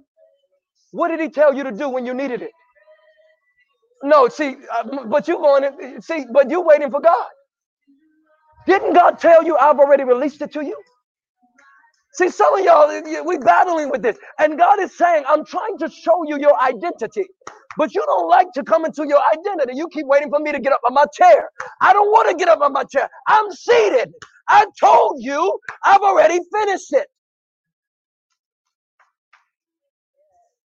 What 0.91 1.09
did 1.09 1.19
He 1.21 1.29
tell 1.29 1.53
you 1.55 1.63
to 1.65 1.71
do 1.71 1.89
when 1.89 2.05
you 2.05 2.13
needed 2.13 2.41
it? 2.43 2.51
No, 4.03 4.29
see, 4.29 4.57
uh, 4.73 5.05
but 5.07 5.27
you 5.27 5.37
going 5.37 5.63
to 5.63 6.01
see, 6.01 6.25
but 6.31 6.49
you 6.49 6.61
waiting 6.61 6.91
for 6.91 7.01
God. 7.01 7.27
Didn't 8.67 8.93
God 8.93 9.19
tell 9.19 9.43
you 9.45 9.57
I've 9.57 9.79
already 9.79 10.03
released 10.05 10.41
it 10.41 10.53
to 10.53 10.65
you? 10.65 10.77
See, 12.13 12.29
some 12.29 12.59
of 12.59 12.65
y'all, 12.65 12.87
we're 13.25 13.39
battling 13.39 13.89
with 13.91 14.03
this. 14.03 14.17
And 14.39 14.57
God 14.57 14.79
is 14.81 14.97
saying, 14.97 15.23
I'm 15.27 15.45
trying 15.45 15.77
to 15.79 15.89
show 15.89 16.23
you 16.27 16.39
your 16.39 16.59
identity. 16.61 17.25
But 17.77 17.95
you 17.95 18.03
don't 18.05 18.29
like 18.29 18.51
to 18.55 18.63
come 18.63 18.85
into 18.85 19.07
your 19.07 19.21
identity. 19.33 19.73
You 19.77 19.87
keep 19.89 20.05
waiting 20.07 20.29
for 20.29 20.39
me 20.39 20.51
to 20.51 20.59
get 20.59 20.73
up 20.73 20.81
on 20.89 20.93
my 20.95 21.05
chair. 21.15 21.49
I 21.81 21.93
don't 21.93 22.11
want 22.11 22.29
to 22.29 22.35
get 22.35 22.49
up 22.49 22.61
on 22.61 22.73
my 22.73 22.83
chair. 22.85 23.09
I'm 23.27 23.51
seated. 23.51 24.11
I 24.49 24.65
told 24.79 25.23
you 25.23 25.59
I've 25.85 26.01
already 26.01 26.39
finished 26.53 26.93
it. 26.93 27.07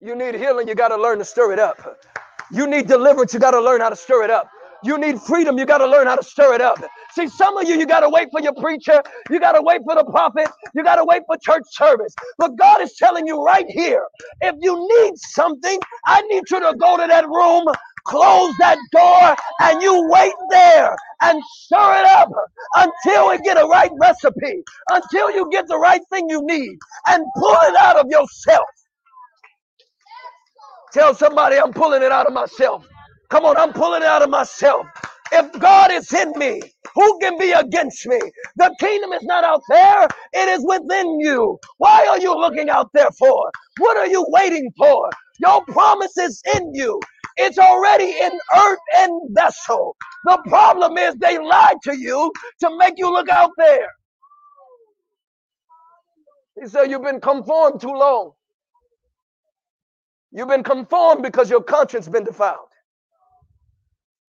You 0.00 0.16
need 0.16 0.34
healing, 0.36 0.68
you 0.68 0.76
got 0.76 0.88
to 0.88 0.96
learn 0.96 1.18
to 1.18 1.26
stir 1.26 1.52
it 1.52 1.58
up. 1.60 1.98
You 2.52 2.68
need 2.68 2.88
deliverance, 2.88 3.34
you 3.34 3.40
got 3.40 3.52
to 3.52 3.60
learn 3.60 3.80
how 3.82 3.90
to 3.90 3.96
stir 3.96 4.24
it 4.24 4.30
up. 4.30 4.48
You 4.84 4.98
need 4.98 5.20
freedom, 5.20 5.58
you 5.58 5.66
got 5.66 5.78
to 5.78 5.86
learn 5.86 6.06
how 6.06 6.16
to 6.16 6.24
stir 6.24 6.54
it 6.54 6.62
up. 6.62 6.82
See, 7.12 7.28
some 7.28 7.56
of 7.58 7.68
you, 7.68 7.76
you 7.78 7.86
got 7.86 8.00
to 8.00 8.08
wait 8.10 8.28
for 8.32 8.40
your 8.40 8.54
preacher, 8.54 9.02
you 9.30 9.40
got 9.40 9.52
to 9.52 9.62
wait 9.62 9.82
for 9.84 9.94
the 9.94 10.04
prophet, 10.04 10.48
you 10.74 10.84
got 10.84 10.96
to 10.96 11.04
wait 11.04 11.22
for 11.26 11.36
church 11.38 11.64
service. 11.70 12.14
But 12.38 12.56
God 12.56 12.82
is 12.82 12.94
telling 12.96 13.26
you 13.26 13.42
right 13.44 13.66
here 13.68 14.04
if 14.42 14.56
you 14.60 14.88
need 15.02 15.14
something, 15.18 15.78
I 16.06 16.22
need 16.22 16.44
you 16.50 16.60
to 16.60 16.76
go 16.78 16.96
to 16.98 17.06
that 17.08 17.26
room, 17.28 17.66
close 18.06 18.54
that 18.60 18.78
door, 18.92 19.36
and 19.60 19.82
you 19.82 20.08
wait 20.10 20.34
there 20.50 20.96
and 21.22 21.42
stir 21.64 22.00
it 22.02 22.06
up 22.06 22.30
until 22.76 23.30
we 23.30 23.38
get 23.40 23.58
a 23.58 23.66
right 23.66 23.90
recipe, 24.00 24.62
until 24.90 25.32
you 25.32 25.48
get 25.52 25.68
the 25.68 25.78
right 25.78 26.02
thing 26.10 26.28
you 26.30 26.42
need, 26.44 26.78
and 27.08 27.24
pull 27.36 27.58
it 27.64 27.76
out 27.80 27.96
of 27.98 28.06
yourself. 28.10 28.66
Tell 30.92 31.14
somebody 31.14 31.56
I'm 31.58 31.72
pulling 31.72 32.02
it 32.02 32.12
out 32.12 32.26
of 32.26 32.34
myself. 32.34 32.86
Come 33.30 33.44
on, 33.44 33.58
I'm 33.58 33.74
pulling 33.74 34.02
it 34.02 34.08
out 34.08 34.22
of 34.22 34.30
myself. 34.30 34.86
If 35.32 35.52
God 35.60 35.92
is 35.92 36.12
in 36.14 36.32
me, 36.38 36.62
who 36.94 37.20
can 37.20 37.38
be 37.38 37.52
against 37.52 38.06
me? 38.08 38.20
The 38.56 38.74
kingdom 38.80 39.12
is 39.12 39.24
not 39.24 39.44
out 39.44 39.62
there, 39.70 40.08
it 40.32 40.48
is 40.48 40.64
within 40.66 41.20
you. 41.20 41.58
Why 41.78 42.06
are 42.08 42.20
you 42.20 42.34
looking 42.38 42.70
out 42.70 42.90
there 42.94 43.10
for? 43.18 43.52
What 43.80 43.98
are 43.98 44.08
you 44.08 44.24
waiting 44.30 44.72
for? 44.78 45.10
Your 45.40 45.64
promise 45.66 46.16
is 46.18 46.42
in 46.56 46.74
you. 46.74 47.00
It's 47.36 47.58
already 47.58 48.06
in 48.20 48.32
earth 48.56 48.80
and 48.98 49.20
vessel. 49.32 49.96
The 50.26 50.38
problem 50.48 50.98
is 50.98 51.16
they 51.16 51.38
lied 51.38 51.76
to 51.84 51.98
you 51.98 52.32
to 52.62 52.78
make 52.78 52.94
you 52.98 53.12
look 53.12 53.28
out 53.30 53.52
there. 53.58 53.88
He 56.62 56.68
said, 56.68 56.90
You've 56.90 57.02
been 57.04 57.20
conformed 57.20 57.80
too 57.80 57.88
long. 57.92 58.32
You've 60.32 60.48
been 60.48 60.64
conformed 60.64 61.22
because 61.24 61.50
your 61.50 61.62
conscience 61.62 62.08
been 62.08 62.24
defiled. 62.24 62.69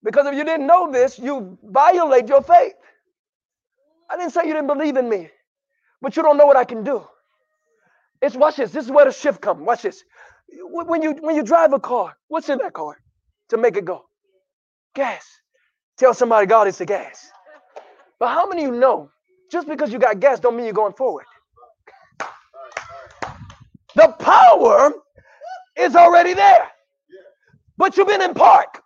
Because 0.04 0.28
if 0.28 0.36
you 0.36 0.44
didn't 0.44 0.68
know 0.68 0.92
this, 0.92 1.20
you 1.20 1.58
violate 1.64 2.28
your 2.28 2.42
faith. 2.44 2.74
I 4.10 4.18
didn't 4.18 4.34
say 4.34 4.42
you 4.48 4.54
didn't 4.54 4.68
believe 4.68 4.98
in 4.98 5.10
me, 5.10 5.30
but 6.02 6.16
you 6.18 6.24
don't 6.24 6.38
know 6.38 6.46
what 6.46 6.58
I 6.58 6.66
can 6.66 6.84
do. 6.84 7.04
It's 8.22 8.36
watch 8.36 8.58
this. 8.58 8.72
This 8.72 8.86
is 8.86 8.92
where 8.92 9.06
the 9.06 9.12
shift 9.12 9.42
comes. 9.42 9.62
Watch 9.62 9.84
this. 9.84 10.04
When 10.88 11.02
you 11.02 11.14
when 11.14 11.36
you 11.36 11.44
drive 11.44 11.74
a 11.74 11.80
car, 11.80 12.18
what's 12.28 12.50
in 12.50 12.60
that 12.60 12.74
car 12.74 12.98
to 13.50 13.58
make 13.58 13.78
it 13.78 13.86
go? 13.86 14.06
Gas. 14.96 15.26
Tell 15.98 16.14
somebody 16.14 16.48
God 16.48 16.68
it's 16.68 16.80
the 16.80 16.86
gas. 16.86 17.32
But 18.20 18.30
how 18.30 18.48
many 18.48 18.66
of 18.66 18.74
you 18.74 18.80
know 18.80 19.12
just 19.52 19.68
because 19.68 19.94
you 19.94 20.00
got 20.00 20.20
gas 20.20 20.40
don't 20.40 20.56
mean 20.56 20.66
you're 20.66 20.74
going 20.74 20.94
forward? 20.94 21.26
The 23.96 24.10
power 24.20 24.94
is 25.78 25.96
already 25.96 26.34
there. 26.34 26.68
But 27.78 27.98
you've 27.98 28.08
been 28.08 28.22
in 28.22 28.34
park. 28.34 28.81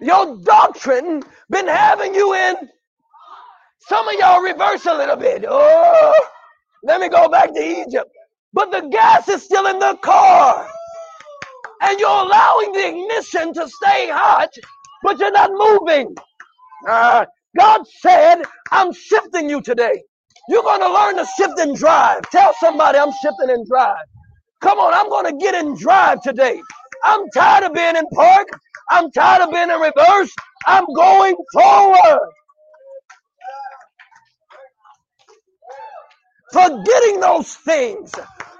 Your 0.00 0.38
doctrine 0.42 1.22
been 1.50 1.68
having 1.68 2.14
you 2.14 2.34
in. 2.34 2.56
Some 3.88 4.08
of 4.08 4.14
y'all 4.16 4.42
reverse 4.42 4.86
a 4.86 4.94
little 4.94 5.16
bit. 5.16 5.44
Oh, 5.48 6.14
let 6.84 7.00
me 7.00 7.08
go 7.08 7.28
back 7.28 7.54
to 7.54 7.60
Egypt. 7.62 8.10
But 8.54 8.72
the 8.72 8.88
gas 8.88 9.28
is 9.28 9.42
still 9.44 9.66
in 9.66 9.78
the 9.78 9.96
car. 10.02 10.68
And 11.82 12.00
you're 12.00 12.08
allowing 12.10 12.72
the 12.72 12.88
ignition 12.88 13.54
to 13.54 13.68
stay 13.68 14.10
hot, 14.10 14.50
but 15.04 15.18
you're 15.20 15.32
not 15.32 15.50
moving. 15.52 16.16
Uh, 16.88 17.26
God 17.58 17.82
said, 18.00 18.42
I'm 18.72 18.92
shifting 18.92 19.50
you 19.50 19.62
today. 19.62 20.02
You're 20.48 20.62
going 20.64 20.80
to 20.80 20.92
learn 20.92 21.16
to 21.18 21.26
shift 21.38 21.58
and 21.58 21.76
drive. 21.76 22.22
Tell 22.30 22.54
somebody 22.60 22.98
I'm 22.98 23.12
shifting 23.22 23.50
and 23.50 23.66
drive. 23.68 23.96
Come 24.62 24.78
on, 24.78 24.94
I'm 24.94 25.08
going 25.10 25.26
to 25.26 25.44
get 25.44 25.54
in 25.56 25.76
drive 25.76 26.22
today. 26.22 26.60
I'm 27.04 27.28
tired 27.30 27.64
of 27.64 27.74
being 27.74 27.96
in 27.96 28.06
park. 28.14 28.48
I'm 28.90 29.10
tired 29.12 29.42
of 29.42 29.52
being 29.52 29.70
in 29.70 29.80
reverse. 29.80 30.34
I'm 30.66 30.86
going 30.94 31.36
forward. 31.54 32.20
Forgetting 36.52 37.20
those 37.20 37.54
things. 37.56 38.12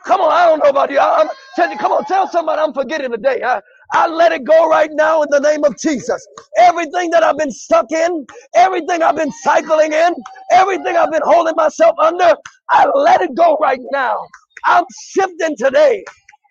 Come 0.07 0.23
on, 0.23 0.33
I 0.33 0.47
don't 0.47 0.61
know 0.65 0.71
about 0.71 0.91
you. 0.91 1.01
I'm, 1.01 1.29
tell 1.57 1.71
you 1.71 1.79
come 1.79 1.93
on, 1.93 2.05
tell 2.07 2.29
somebody 2.29 2.63
I'm 2.63 2.73
forgetting 2.75 3.11
today. 3.13 3.43
I, 3.45 3.61
I 3.93 4.09
let 4.09 4.33
it 4.33 4.45
go 4.45 4.71
right 4.71 4.91
now 4.95 5.23
in 5.23 5.29
the 5.31 5.41
name 5.41 5.65
of 5.65 5.79
Jesus. 5.79 6.27
Everything 6.59 7.11
that 7.11 7.25
I've 7.25 7.39
been 7.39 7.51
stuck 7.53 7.93
in, 7.93 8.27
everything 8.55 9.03
I've 9.03 9.17
been 9.17 9.33
cycling 9.45 9.93
in, 9.93 10.15
everything 10.53 10.97
I've 10.97 11.11
been 11.13 11.23
holding 11.25 11.57
myself 11.57 11.97
under, 12.01 12.37
I 12.71 12.89
let 12.95 13.23
it 13.23 13.35
go 13.37 13.59
right 13.61 13.81
now. 13.93 14.19
I'm 14.67 14.85
shifting 15.11 15.57
today. 15.59 16.05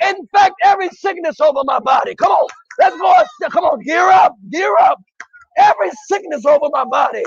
In 0.07 0.27
fact, 0.33 0.55
every 0.65 0.89
sickness 0.89 1.41
over 1.41 1.61
my 1.65 1.79
body. 1.79 2.15
Come 2.15 2.31
on, 2.31 2.47
let's 2.79 2.97
go. 2.97 3.23
Come 3.51 3.65
on, 3.65 3.81
gear 3.83 4.09
up, 4.09 4.35
gear 4.51 4.75
up. 4.83 4.99
Every 5.57 5.91
sickness 6.09 6.45
over 6.45 6.67
my 6.71 6.85
body, 6.85 7.23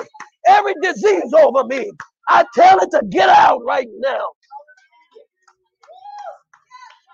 every 0.48 0.74
disease 0.82 1.32
over 1.34 1.64
me. 1.64 1.90
I 2.28 2.44
tell 2.54 2.78
it 2.80 2.90
to 2.92 3.02
get 3.10 3.28
out 3.28 3.60
right 3.66 3.88
now. 4.00 4.26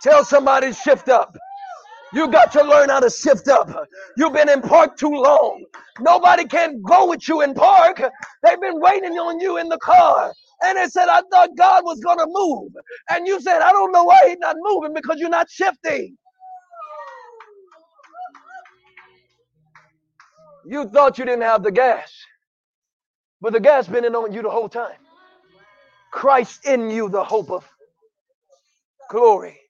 Tell 0.02 0.24
somebody 0.24 0.72
shift 0.72 1.08
up. 1.08 1.36
You 2.14 2.28
got 2.28 2.52
to 2.52 2.64
learn 2.64 2.90
how 2.90 3.00
to 3.00 3.10
shift 3.10 3.48
up. 3.48 3.70
You've 4.16 4.32
been 4.32 4.48
in 4.48 4.62
park 4.62 4.96
too 4.96 5.10
long. 5.10 5.64
Nobody 6.00 6.44
can 6.46 6.82
go 6.82 7.08
with 7.08 7.28
you 7.28 7.42
in 7.42 7.54
park. 7.54 8.02
They've 8.42 8.60
been 8.60 8.80
waiting 8.80 9.12
on 9.12 9.40
you 9.40 9.58
in 9.58 9.68
the 9.68 9.78
car. 9.78 10.34
And 10.64 10.78
they 10.78 10.88
said, 10.88 11.08
I 11.08 11.22
thought 11.32 11.50
God 11.56 11.84
was 11.84 12.00
going 12.00 12.18
to 12.18 12.26
move. 12.28 12.72
And 13.10 13.26
you 13.28 13.40
said, 13.40 13.60
I 13.62 13.72
don't 13.72 13.92
know 13.92 14.04
why 14.04 14.18
he's 14.28 14.38
not 14.40 14.56
moving 14.60 14.94
because 14.94 15.18
you're 15.20 15.30
not 15.30 15.50
shifting. 15.50 16.16
You 20.66 20.88
thought 20.88 21.18
you 21.18 21.24
didn't 21.24 21.42
have 21.42 21.62
the 21.62 21.72
gas, 21.72 22.12
but 23.40 23.52
the 23.52 23.60
gas 23.60 23.88
been 23.88 24.04
in 24.04 24.14
on 24.16 24.32
you 24.32 24.42
the 24.42 24.50
whole 24.50 24.68
time. 24.68 24.98
Christ 26.12 26.66
in 26.66 26.90
you, 26.90 27.08
the 27.08 27.24
hope 27.24 27.50
of 27.50 27.68
glory. 29.10 29.60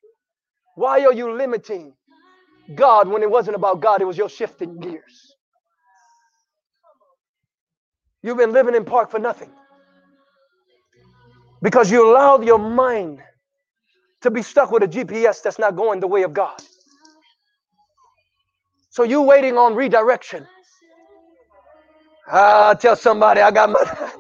Why 0.77 1.05
are 1.05 1.13
you 1.13 1.35
limiting 1.37 1.95
God 2.75 3.09
when 3.09 3.23
it 3.23 3.31
wasn't 3.31 3.57
about 3.57 3.81
God? 3.81 4.03
It 4.03 4.07
was 4.07 4.19
your 4.19 4.29
shifting 4.29 4.81
gears. 4.81 5.35
You've 8.23 8.39
been 8.39 8.53
living 8.53 8.75
in 8.75 8.85
park 8.85 9.11
for 9.11 9.19
nothing 9.21 9.51
because 11.63 11.91
you 11.91 12.11
allowed 12.11 12.45
your 12.45 12.59
mind 12.59 13.21
to 14.23 14.31
be 14.31 14.43
stuck 14.43 14.71
with 14.71 14.83
a 14.83 14.89
GPS 14.89 15.43
that's 15.43 15.59
not 15.59 15.77
going 15.77 16.01
the 16.01 16.07
way 16.09 16.23
of 16.25 16.35
God. 16.35 16.61
So 18.91 19.05
you 19.05 19.23
waiting 19.23 19.59
on 19.59 19.75
redirection. 19.75 20.47
Ah, 22.31 22.75
tell 22.75 22.97
somebody 22.97 23.41
I 23.41 23.51
got 23.53 23.71
my. 23.71 24.11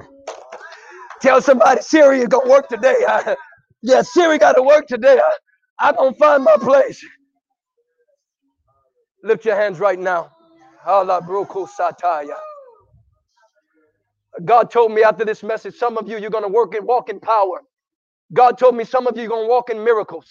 tell 1.23 1.43
somebody 1.43 1.83
Siri 1.83 2.20
is 2.20 2.28
gonna 2.28 2.51
work 2.51 2.69
today. 2.69 2.97
I, 3.09 3.37
yeah, 3.83 4.03
Siri 4.03 4.39
got 4.39 4.55
to 4.55 4.62
work 4.62 4.87
today. 4.89 5.20
I, 5.81 5.89
I'm 5.91 5.97
gonna 5.97 6.15
find 6.15 6.45
my 6.45 6.57
place. 6.61 7.05
Lift 9.24 9.45
your 9.47 9.57
hands 9.57 9.81
right 9.81 9.99
now. 9.99 10.33
God 14.45 14.70
told 14.70 14.93
me 14.93 15.05
after 15.05 15.24
this 15.24 15.43
message, 15.43 15.77
some 15.77 15.99
of 15.99 16.09
you 16.09 16.19
you're 16.19 16.31
gonna 16.31 16.49
work 16.49 16.74
and 16.74 16.87
walk 16.87 17.11
in 17.11 17.20
power. 17.20 17.62
God 18.33 18.59
told 18.59 18.77
me 18.77 18.85
some 18.85 19.07
of 19.07 19.16
you 19.19 19.28
gonna 19.28 19.49
walk 19.49 19.70
in 19.70 19.85
miracles. 19.85 20.27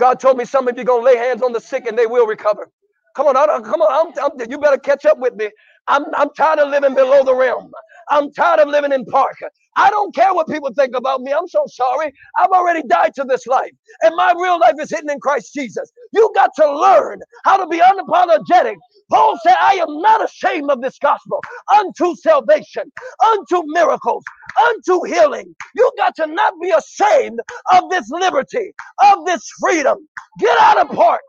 God 0.00 0.20
told 0.20 0.38
me 0.38 0.44
some 0.46 0.68
of 0.68 0.78
you 0.78 0.84
gonna 0.84 1.04
lay 1.04 1.16
hands 1.16 1.42
on 1.42 1.52
the 1.52 1.60
sick 1.60 1.86
and 1.86 1.98
they 1.98 2.06
will 2.06 2.26
recover. 2.26 2.70
Come 3.16 3.28
on, 3.28 3.36
I 3.36 3.46
come 3.62 3.82
on, 3.82 4.08
I'm, 4.08 4.18
I'm- 4.40 4.50
you 4.50 4.58
better 4.58 4.78
catch 4.78 5.06
up 5.06 5.18
with 5.18 5.34
me. 5.36 5.50
I'm, 5.88 6.04
I'm 6.16 6.30
tired 6.36 6.60
of 6.60 6.70
living 6.70 6.94
below 6.94 7.24
the 7.24 7.36
realm. 7.36 7.72
I'm 8.10 8.32
tired 8.32 8.60
of 8.60 8.68
living 8.68 8.92
in 8.92 9.04
park. 9.06 9.38
I 9.76 9.90
don't 9.90 10.14
care 10.14 10.34
what 10.34 10.48
people 10.48 10.72
think 10.74 10.96
about 10.96 11.22
me. 11.22 11.32
I'm 11.32 11.48
so 11.48 11.64
sorry. 11.68 12.12
I've 12.38 12.50
already 12.50 12.82
died 12.88 13.14
to 13.16 13.24
this 13.24 13.46
life, 13.46 13.72
and 14.02 14.16
my 14.16 14.34
real 14.40 14.60
life 14.60 14.76
is 14.80 14.90
hidden 14.90 15.10
in 15.10 15.20
Christ 15.20 15.54
Jesus. 15.54 15.92
You 16.12 16.30
got 16.34 16.50
to 16.56 16.72
learn 16.80 17.20
how 17.44 17.58
to 17.58 17.66
be 17.68 17.80
unapologetic. 17.80 18.76
Paul 19.10 19.38
said, 19.44 19.56
I 19.60 19.74
am 19.74 20.02
not 20.02 20.24
ashamed 20.24 20.70
of 20.70 20.82
this 20.82 20.98
gospel 20.98 21.40
unto 21.74 22.16
salvation, 22.16 22.92
unto 23.26 23.62
miracles, 23.66 24.24
unto 24.68 25.04
healing. 25.04 25.54
You 25.76 25.90
got 25.98 26.16
to 26.16 26.28
not 26.28 26.54
be 26.62 26.70
ashamed 26.70 27.40
of 27.72 27.90
this 27.90 28.10
liberty, 28.10 28.72
of 29.04 29.26
this 29.26 29.48
freedom. 29.60 30.08
Get 30.40 30.58
out 30.60 30.78
of 30.80 30.96
park. 30.96 31.20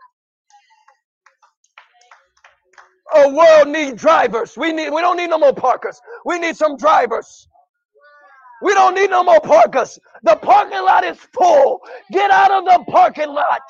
A 3.15 3.29
world 3.29 3.69
need 3.69 3.97
drivers. 3.97 4.55
We 4.57 4.71
need 4.71 4.91
we 4.91 5.01
don't 5.01 5.17
need 5.17 5.29
no 5.29 5.37
more 5.39 5.53
parkers. 5.53 5.99
We 6.25 6.39
need 6.39 6.55
some 6.57 6.77
drivers. 6.77 7.47
We 8.61 8.73
don't 8.73 8.93
need 8.95 9.09
no 9.09 9.23
more 9.23 9.39
parkers. 9.41 9.97
The 10.23 10.35
parking 10.35 10.83
lot 10.83 11.03
is 11.05 11.17
full. 11.33 11.79
Get 12.11 12.29
out 12.29 12.51
of 12.51 12.65
the 12.65 12.91
parking 12.91 13.29
lot. 13.29 13.61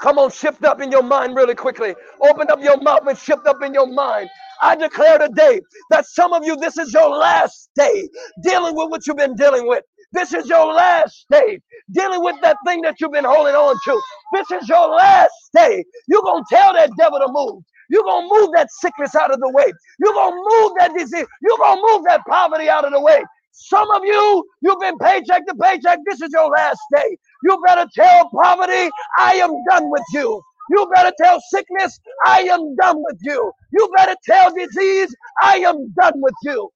Come 0.00 0.18
on, 0.18 0.30
shift 0.30 0.64
up 0.64 0.80
in 0.80 0.90
your 0.90 1.02
mind 1.02 1.36
really 1.36 1.54
quickly. 1.54 1.94
Open 2.22 2.46
up 2.50 2.62
your 2.62 2.80
mouth 2.80 3.06
and 3.06 3.18
shift 3.18 3.46
up 3.46 3.62
in 3.62 3.74
your 3.74 3.86
mind. 3.86 4.30
I 4.62 4.76
declare 4.76 5.18
today 5.18 5.60
that 5.90 6.06
some 6.06 6.32
of 6.32 6.44
you, 6.44 6.56
this 6.56 6.78
is 6.78 6.92
your 6.92 7.10
last 7.10 7.70
day 7.74 8.08
dealing 8.42 8.74
with 8.76 8.90
what 8.90 9.06
you've 9.06 9.18
been 9.18 9.34
dealing 9.36 9.68
with. 9.68 9.84
This 10.12 10.34
is 10.34 10.48
your 10.48 10.72
last 10.74 11.26
day 11.30 11.60
dealing 11.92 12.22
with 12.24 12.36
that 12.42 12.56
thing 12.66 12.82
that 12.82 12.96
you've 13.00 13.12
been 13.12 13.24
holding 13.24 13.54
on 13.54 13.76
to. 13.84 14.02
This 14.34 14.62
is 14.62 14.68
your 14.68 14.90
last 14.90 15.32
day. 15.54 15.84
You're 16.08 16.22
going 16.22 16.44
to 16.44 16.56
tell 16.56 16.74
that 16.74 16.90
devil 16.98 17.20
to 17.20 17.28
move. 17.30 17.62
You're 17.90 18.04
going 18.04 18.28
to 18.28 18.34
move 18.34 18.50
that 18.54 18.68
sickness 18.80 19.14
out 19.14 19.32
of 19.32 19.40
the 19.40 19.50
way. 19.50 19.72
You're 20.00 20.14
going 20.14 20.32
to 20.32 20.44
move 20.60 20.72
that 20.80 20.92
disease. 20.96 21.26
You're 21.42 21.58
going 21.58 21.78
to 21.78 21.82
move 21.92 22.02
that 22.08 22.22
poverty 22.28 22.68
out 22.68 22.84
of 22.84 22.92
the 22.92 23.00
way. 23.00 23.22
Some 23.52 23.90
of 23.90 24.02
you, 24.04 24.44
you've 24.62 24.80
been 24.80 24.98
paycheck 24.98 25.46
to 25.46 25.54
paycheck. 25.56 25.98
This 26.06 26.22
is 26.22 26.30
your 26.32 26.50
last 26.50 26.80
day. 26.94 27.16
You 27.44 27.62
better 27.66 27.86
tell 27.94 28.30
poverty, 28.30 28.90
I 29.18 29.34
am 29.34 29.52
done 29.70 29.90
with 29.90 30.04
you. 30.14 30.42
You 30.70 30.90
better 30.94 31.12
tell 31.22 31.40
sickness, 31.52 31.98
I 32.26 32.42
am 32.42 32.76
done 32.76 32.96
with 32.98 33.18
you. 33.22 33.52
You 33.72 33.90
better 33.96 34.16
tell 34.24 34.54
disease, 34.54 35.14
I 35.42 35.56
am 35.58 35.92
done 36.00 36.14
with 36.16 36.34
you. 36.44 36.70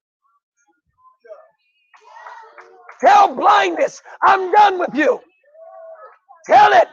Tell 3.00 3.34
blindness, 3.34 4.02
I'm 4.24 4.52
done 4.52 4.78
with 4.80 4.94
you. 4.94 5.20
Tell 6.46 6.72
it. 6.72 6.88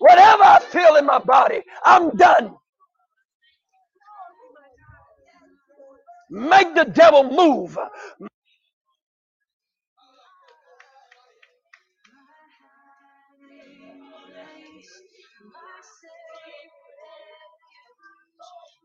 Whatever 0.00 0.44
I 0.44 0.60
feel 0.60 0.96
in 0.96 1.06
my 1.06 1.18
body, 1.20 1.62
I'm 1.84 2.10
done. 2.16 2.56
Make 6.30 6.74
the 6.74 6.84
devil 6.86 7.24
move. 7.24 7.78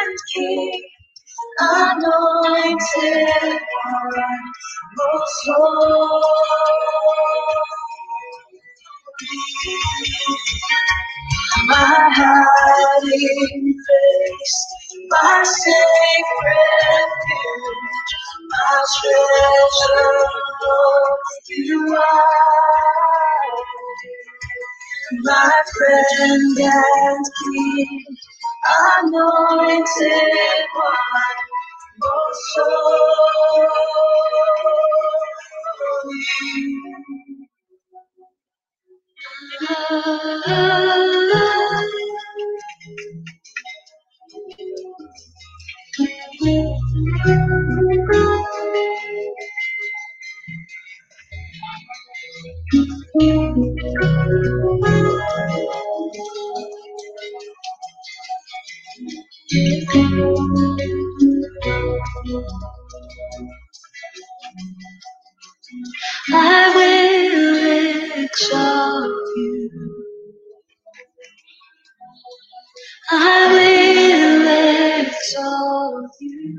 and 0.00 0.18
king 0.34 0.82
anointed 1.60 3.60
one, 3.84 4.42
most 4.96 5.40
holy. 5.46 6.22
My 11.66 12.10
hiding 12.14 13.74
place, 13.86 14.66
my 15.10 15.42
safe 15.44 16.26
refuge, 16.44 18.12
my 18.50 18.84
treasure, 19.00 20.28
Lord, 20.64 21.20
you 21.48 21.96
are 21.96 22.24
my 25.24 25.52
friend 25.76 26.58
and 26.58 27.26
king, 27.54 28.04
anointed 29.02 30.68
one, 30.74 31.43
most 32.04 32.58
I 61.66 61.70
will 66.76 68.24
exalt 68.24 69.28
you. 69.36 69.70
I 73.10 73.48
will 73.54 75.06
exalt 75.06 76.12
you. 76.20 76.58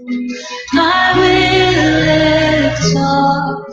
I 0.00 1.12
will 1.18 2.70
exalt 2.72 3.66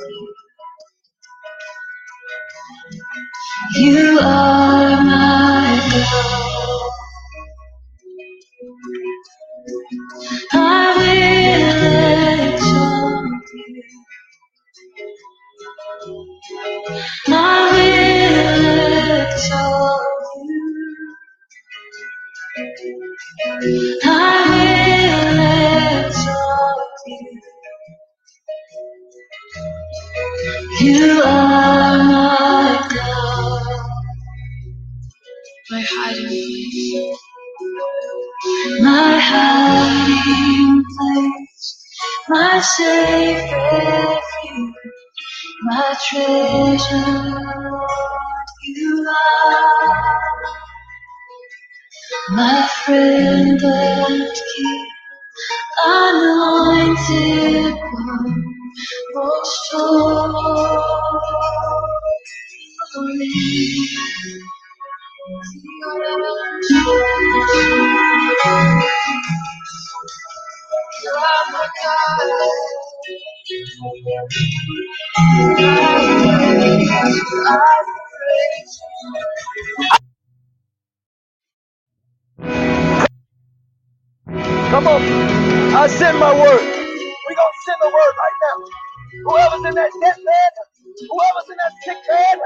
you. 3.76 3.94
You 3.94 4.20
are 4.22 4.65
Whoever's 89.24 89.66
in 89.70 89.76
that 89.76 89.92
deathbed, 90.02 90.54
whoever's 91.10 91.50
in 91.52 91.58
that 91.62 91.74
sick 91.86 91.98
bed, 92.10 92.40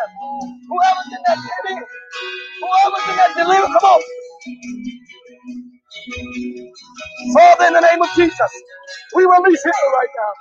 whoever's 0.68 1.10
in 1.16 1.22
that 1.28 1.40
pity, 1.40 1.76
whoever's 2.60 3.06
in 3.10 3.16
that 3.18 3.32
deliver, 3.38 3.68
come 3.68 3.86
on. 3.98 4.02
Father, 7.34 7.66
in 7.68 7.74
the 7.74 7.82
name 7.82 8.02
of 8.02 8.10
Jesus, 8.16 8.52
we 9.16 9.24
release 9.26 9.64
healing 9.64 9.94
right 10.00 10.14
now. 10.18 10.34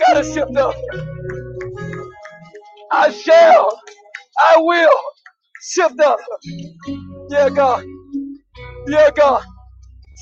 Got 0.00 0.14
to 0.22 0.24
shift 0.24 0.56
up. 0.58 0.76
I 2.92 3.10
shall. 3.12 3.80
I 4.38 4.56
will 4.58 5.00
shift 5.62 6.00
up. 6.00 6.18
Yeah, 7.30 7.50
God. 7.50 7.84
Yeah, 8.88 9.10
God. 9.16 9.42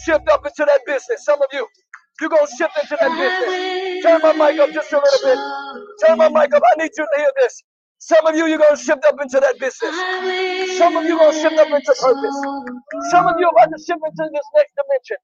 Shift 0.07 0.29
up 0.31 0.47
into 0.47 0.65
that 0.67 0.81
business. 0.87 1.25
Some 1.25 1.43
of 1.43 1.49
you. 1.53 1.67
You're 2.21 2.31
going 2.31 2.47
to 2.47 2.53
shift 2.57 2.73
into 2.83 2.97
that 3.01 3.13
business. 3.19 4.05
Turn 4.05 4.23
my 4.23 4.33
mic 4.35 4.61
up 4.61 4.71
just 4.73 4.93
a 4.93 4.97
little 4.99 5.21
bit. 5.25 5.39
Turn 6.07 6.19
my 6.19 6.29
mic 6.31 6.55
up. 6.55 6.63
I 6.63 6.83
need 6.83 6.93
you 6.97 7.07
to 7.07 7.19
hear 7.21 7.33
this. 7.41 7.63
Some 7.99 8.27
of 8.27 8.37
you, 8.37 8.47
you're 8.47 8.59
going 8.59 8.77
to 8.77 8.83
shift 8.83 9.05
up 9.07 9.17
into 9.21 9.41
that 9.41 9.59
business. 9.61 9.95
Some 10.79 10.97
of 10.97 11.05
you 11.07 11.17
are 11.17 11.21
going 11.21 11.35
to 11.35 11.41
shift 11.41 11.59
up 11.59 11.69
into 11.69 11.95
purpose. 12.01 12.39
Some 13.11 13.27
of 13.29 13.37
you 13.41 13.47
are 13.47 13.53
about 13.53 13.71
to 13.77 13.79
shift 13.83 14.01
into 14.05 14.31
this 14.33 14.49
next 14.57 14.73
dimension. 14.77 15.19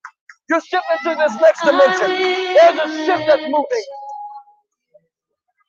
You're 0.51 0.63
shifting 0.63 1.01
to 1.05 1.13
this 1.17 1.35
next 1.43 1.63
dimension. 1.65 2.11
There's 2.11 2.79
a 2.81 2.89
shift 3.07 3.25
that's 3.29 3.43
moving. 3.51 3.87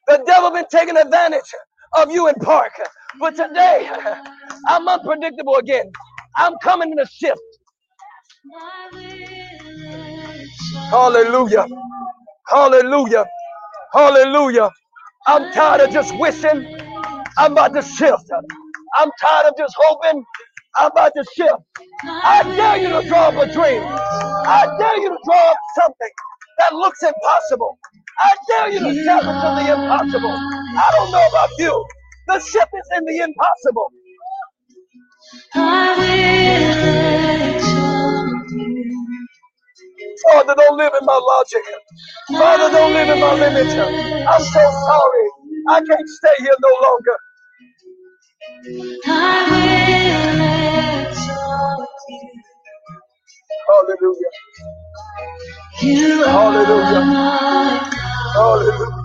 The 0.07 0.23
devil 0.27 0.51
been 0.51 0.65
taking 0.71 0.97
advantage 0.97 1.51
of 1.97 2.11
you 2.11 2.27
in 2.29 2.35
park. 2.35 2.73
But 3.19 3.35
today, 3.35 3.89
I'm 4.67 4.87
unpredictable 4.87 5.57
again. 5.57 5.91
I'm 6.37 6.53
coming 6.63 6.91
in 6.91 6.99
a 6.99 7.07
shift. 7.07 7.41
Hallelujah. 10.77 11.67
Hallelujah. 12.47 13.25
Hallelujah. 13.93 14.71
I'm 15.27 15.51
tired 15.53 15.81
of 15.81 15.91
just 15.91 16.17
wishing. 16.19 16.79
I'm 17.37 17.53
about 17.53 17.73
to 17.75 17.81
shift. 17.83 18.31
I'm 18.99 19.11
tired 19.21 19.47
of 19.47 19.55
just 19.57 19.75
hoping. 19.77 20.23
I'm 20.77 20.91
about 20.91 21.13
to 21.17 21.25
shift. 21.35 21.55
I 22.07 22.43
dare 22.55 22.77
you 22.77 23.01
to 23.01 23.07
draw 23.07 23.29
up 23.29 23.35
a 23.35 23.53
dream. 23.53 23.83
I 23.83 24.67
dare 24.79 25.01
you 25.01 25.09
to 25.09 25.17
draw 25.25 25.51
up 25.51 25.57
something 25.75 26.09
that 26.59 26.73
looks 26.73 27.03
impossible. 27.03 27.77
I 28.19 28.35
dare 28.49 28.69
you 28.73 28.79
to 28.79 28.93
into 29.27 29.49
the 29.57 29.73
impossible. 29.73 30.31
I 30.77 30.89
don't 30.97 31.11
know 31.11 31.27
about 31.29 31.49
you. 31.59 31.85
The 32.27 32.39
ship 32.41 32.69
is 32.73 32.89
in 32.97 33.05
the 33.05 33.23
impossible. 33.23 33.91
Father, 40.31 40.55
don't 40.55 40.77
live 40.77 40.93
in 40.99 41.05
my 41.05 41.17
logic. 41.17 41.63
Father, 42.31 42.71
don't 42.71 42.93
live 42.93 43.09
in 43.09 43.19
my 43.21 43.33
limits. 43.35 43.73
I'm 43.75 44.41
so 44.41 44.61
sorry. 44.87 45.25
I 45.69 45.81
can't 45.81 46.09
stay 46.09 46.35
here 46.39 46.57
no 46.61 46.73
longer. 46.83 47.17
Hallelujah. 53.69 54.33
Hallelujah. 56.27 57.03
Hallelujah. 58.33 59.03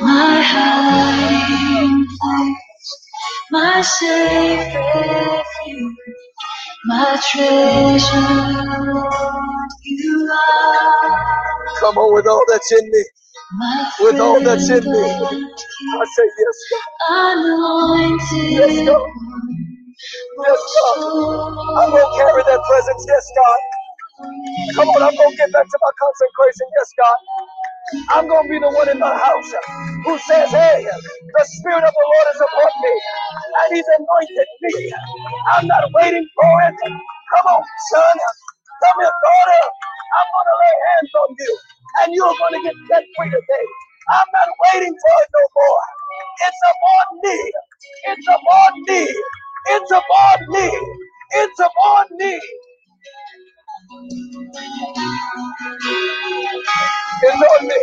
My 0.00 0.40
hiding 0.42 2.06
place, 2.20 2.56
my 3.50 3.82
safe 3.82 4.74
refuge, 4.74 5.96
my 6.86 7.20
treasure, 7.30 9.04
you 9.84 10.30
are. 10.32 11.34
Come 11.80 11.98
on 11.98 12.14
with 12.14 12.26
all 12.28 12.44
that's 12.48 12.72
in 12.72 12.90
me. 12.90 13.04
With 14.00 14.20
all 14.20 14.40
that's 14.42 14.70
in 14.70 14.84
me. 14.84 15.00
I 15.00 16.06
say 16.16 16.30
yes, 16.38 16.58
God. 16.72 17.38
Anointed. 17.38 18.50
Yes, 18.52 18.86
God. 18.88 19.06
Yes, 20.44 20.60
God. 20.74 20.98
I'm 21.80 21.90
going 21.90 22.02
to 22.04 22.12
carry 22.18 22.42
that 22.44 22.60
presence. 22.68 23.04
Yes, 23.08 23.26
God. 23.36 23.60
Come 24.76 24.88
on, 24.90 25.02
I'm 25.02 25.16
going 25.16 25.30
to 25.32 25.36
get 25.38 25.52
back 25.52 25.66
to 25.66 25.78
my 25.82 25.92
consecration. 25.98 26.66
Yes, 26.78 26.90
God. 26.98 27.18
I'm 28.14 28.28
going 28.28 28.46
to 28.46 28.50
be 28.50 28.60
the 28.60 28.70
one 28.70 28.88
in 28.90 29.00
the 29.00 29.08
house 29.08 29.50
who 30.04 30.14
says, 30.30 30.50
Hey, 30.52 30.84
the 30.86 31.44
Spirit 31.58 31.84
of 31.84 31.92
the 31.94 32.06
Lord 32.06 32.26
is 32.34 32.40
upon 32.40 32.72
me, 32.82 32.94
and 33.64 33.68
He's 33.76 33.88
anointed 33.98 34.48
me. 34.62 34.92
I'm 35.56 35.66
not 35.66 35.90
waiting 35.94 36.26
for 36.36 36.52
it. 36.68 36.74
Come 36.84 37.46
on, 37.50 37.62
son. 37.92 38.16
Come 38.84 38.96
here, 39.02 39.10
daughter. 39.10 39.62
I'm 40.14 40.28
going 40.30 40.48
to 40.48 40.56
lay 40.62 40.76
hands 40.92 41.12
on 41.18 41.30
you, 41.40 41.52
and 42.04 42.08
you're 42.14 42.36
going 42.38 42.54
to 42.54 42.62
get 42.62 42.76
set 42.88 43.04
free 43.18 43.30
today. 43.30 43.66
I'm 44.10 44.28
not 44.32 44.50
waiting 44.70 44.94
for 44.94 45.16
it 45.24 45.30
no 45.34 45.44
more. 45.56 45.82
It's 46.46 46.62
upon 46.70 47.06
me. 47.24 47.38
It's 48.14 48.28
upon 48.28 48.72
me. 48.86 49.02
It's 49.68 49.90
upon 49.92 50.38
me. 50.50 50.70
It's 51.32 51.60
upon 51.60 52.06
me. 52.18 52.40
It's 57.22 57.42
on 57.42 57.68
me. 57.68 57.80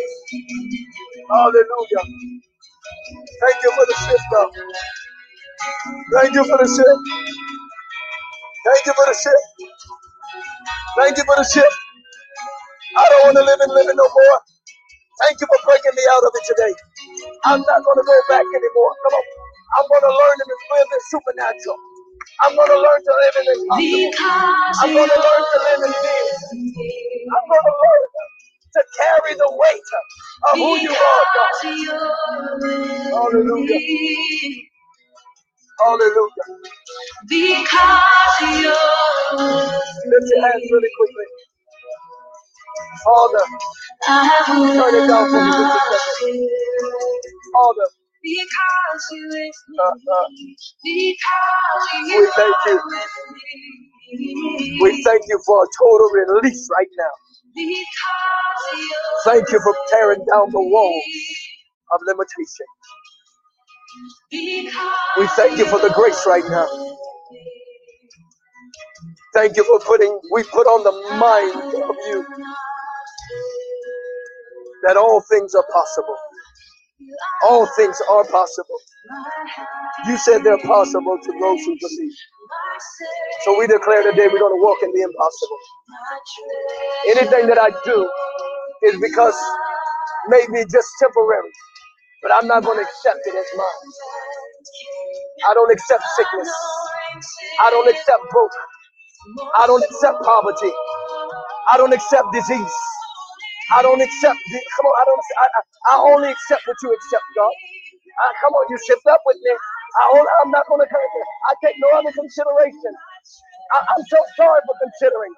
Hallelujah. 1.32 2.06
Thank 3.42 3.64
you 3.64 3.72
for 3.76 3.86
the 3.88 3.96
shift, 4.08 4.24
God. 4.34 4.50
Thank 6.14 6.36
you 6.36 6.46
for 6.46 6.58
the 6.58 6.68
shift. 6.68 7.02
Thank 8.66 8.86
you 8.88 8.94
for 8.94 9.06
the 9.08 9.14
shift. 9.16 9.46
Thank 10.98 11.18
you 11.18 11.24
for 11.26 11.36
the 11.38 11.46
shift. 11.54 11.76
I 12.98 13.08
don't 13.10 13.24
want 13.26 13.38
to 13.38 13.44
live 13.46 13.60
in 13.64 13.70
living 13.76 13.98
no 13.98 14.04
more. 14.10 14.40
Thank 15.24 15.42
you 15.42 15.48
for 15.48 15.60
breaking 15.66 15.96
me 15.96 16.04
out 16.16 16.24
of 16.26 16.32
it 16.36 16.46
today. 16.48 16.74
I'm 17.46 17.62
not 17.62 17.84
going 17.86 17.98
to 17.98 18.04
go 18.06 18.18
back 18.30 18.46
anymore. 18.46 18.94
Come 19.04 19.16
on. 19.16 19.26
I'm 19.78 19.86
going 19.90 20.06
to 20.06 20.14
learn 20.14 20.38
to 20.40 20.46
live 20.76 20.90
in 20.94 21.02
supernatural. 21.12 21.78
I'm 22.44 22.56
going 22.56 22.70
to 22.70 22.80
learn 22.80 23.02
to 23.04 23.14
live 23.24 23.36
in 23.40 23.46
the 23.46 23.56
impossible. 24.08 24.84
I'm 24.84 24.94
going 24.94 25.10
to 25.10 25.20
learn 25.22 25.44
to 25.54 25.60
live 25.68 25.82
in 25.88 25.94
peace. 25.94 26.44
I'm 27.34 27.46
going 27.50 27.68
to 27.68 27.76
learn 27.84 28.04
to 28.76 28.82
carry 29.00 29.36
the 29.36 29.50
weight 29.58 29.90
of 30.50 30.54
who 30.58 30.78
you 30.80 30.92
are, 30.92 31.26
God. 31.36 31.54
Hallelujah. 33.12 34.62
Hallelujah. 35.82 36.48
Because 37.30 38.62
you're 38.64 38.76
Lift 40.06 40.28
your 40.36 40.44
hands 40.44 40.70
really 40.72 40.90
quickly. 40.98 41.26
Father, 43.06 43.46
turn 44.76 44.96
it 44.96 45.08
down 45.08 45.30
for 45.30 45.42
me 45.44 45.52
just 45.52 45.78
a 45.78 46.00
second. 46.00 46.50
Father, 47.54 47.88
because 48.24 49.04
you 49.12 49.28
with 49.30 49.58
me. 49.70 49.80
Uh, 49.80 50.26
because 50.84 52.10
you 52.10 52.22
we 52.22 52.28
thank 52.36 52.56
you. 52.68 52.82
We 54.82 55.04
thank 55.04 55.24
you 55.28 55.42
for 55.46 55.64
a 55.64 55.68
total 55.80 56.10
release 56.36 56.70
right 56.72 56.88
now. 56.98 57.12
Thank 59.26 59.52
you 59.52 59.62
for 59.62 59.76
tearing 59.92 60.26
down 60.32 60.52
the 60.52 60.62
walls 60.62 61.04
of 61.94 62.02
limitation. 62.08 62.68
We 65.20 65.28
thank 65.36 65.58
you 65.60 65.66
for 65.68 65.80
the 65.80 65.92
grace 65.96 66.26
right 66.28 66.46
now. 66.50 66.68
Thank 69.36 69.58
you 69.58 69.64
for 69.66 69.80
putting, 69.80 70.20
we 70.32 70.44
put 70.44 70.68
on 70.68 70.84
the 70.84 71.18
mind 71.18 71.56
of 71.84 71.96
you 72.08 72.26
that 74.86 74.98
all 74.98 75.22
things 75.22 75.56
are 75.56 75.66
possible. 75.74 76.18
All 77.44 77.68
things 77.78 77.98
are 78.12 78.26
possible. 78.26 78.78
You 80.08 80.18
said 80.18 80.44
they're 80.44 80.60
possible 80.60 81.18
to 81.24 81.32
those 81.42 81.60
who 81.66 81.78
believe. 81.80 82.14
So 83.46 83.60
we 83.60 83.68
declare 83.68 84.04
today 84.04 84.28
we're 84.32 84.40
going 84.40 84.58
to 84.60 84.64
walk 84.64 84.80
in 84.84 84.92
the 84.94 85.02
impossible. 85.02 85.60
Anything 87.18 87.48
that 87.48 87.60
I 87.60 87.72
do 87.86 88.10
is 88.84 89.02
because 89.02 89.36
maybe 90.30 90.66
just 90.72 90.90
temporary, 91.00 91.52
but 92.24 92.32
I'm 92.34 92.48
not 92.48 92.64
going 92.64 92.78
to 92.80 92.84
accept 92.84 93.20
it 93.26 93.36
as 93.36 93.48
mine. 93.58 93.94
I 95.50 95.54
don't 95.56 95.72
accept 95.72 96.04
sickness. 96.18 96.50
I 97.62 97.72
don't 97.72 97.90
accept 97.90 98.22
broke. 98.32 98.52
I 99.58 99.68
don't 99.68 99.84
accept 99.84 100.24
poverty. 100.24 100.74
I 101.74 101.78
don't 101.78 101.94
accept 101.94 102.26
disease. 102.34 102.76
I 103.72 103.82
don't 103.84 104.02
accept. 104.02 104.40
The, 104.52 104.60
come 104.78 104.86
on, 104.88 104.96
I 104.96 105.04
don't. 105.06 105.22
I, 105.40 105.46
I, 105.46 105.62
I 105.92 105.96
only 106.16 106.30
accept 106.32 106.64
what 106.68 106.78
you 106.84 106.90
accept, 106.94 107.26
God. 107.36 107.52
Uh, 108.24 108.34
come 108.42 108.54
on, 108.56 108.66
you 108.72 108.78
shift 108.88 109.06
up 109.08 109.22
with 109.26 109.38
me. 109.44 109.52
I 109.52 110.04
only, 110.18 110.32
I'm 110.44 110.52
not 110.52 110.68
going 110.68 110.82
to. 110.82 110.88
I 110.90 111.54
take 111.64 111.76
no 111.80 111.90
other 112.00 112.12
consideration. 112.16 112.94
I, 113.76 113.78
I'm 113.84 114.04
so 114.10 114.20
sorry 114.38 114.62
for 114.66 114.76
considering. 114.82 115.34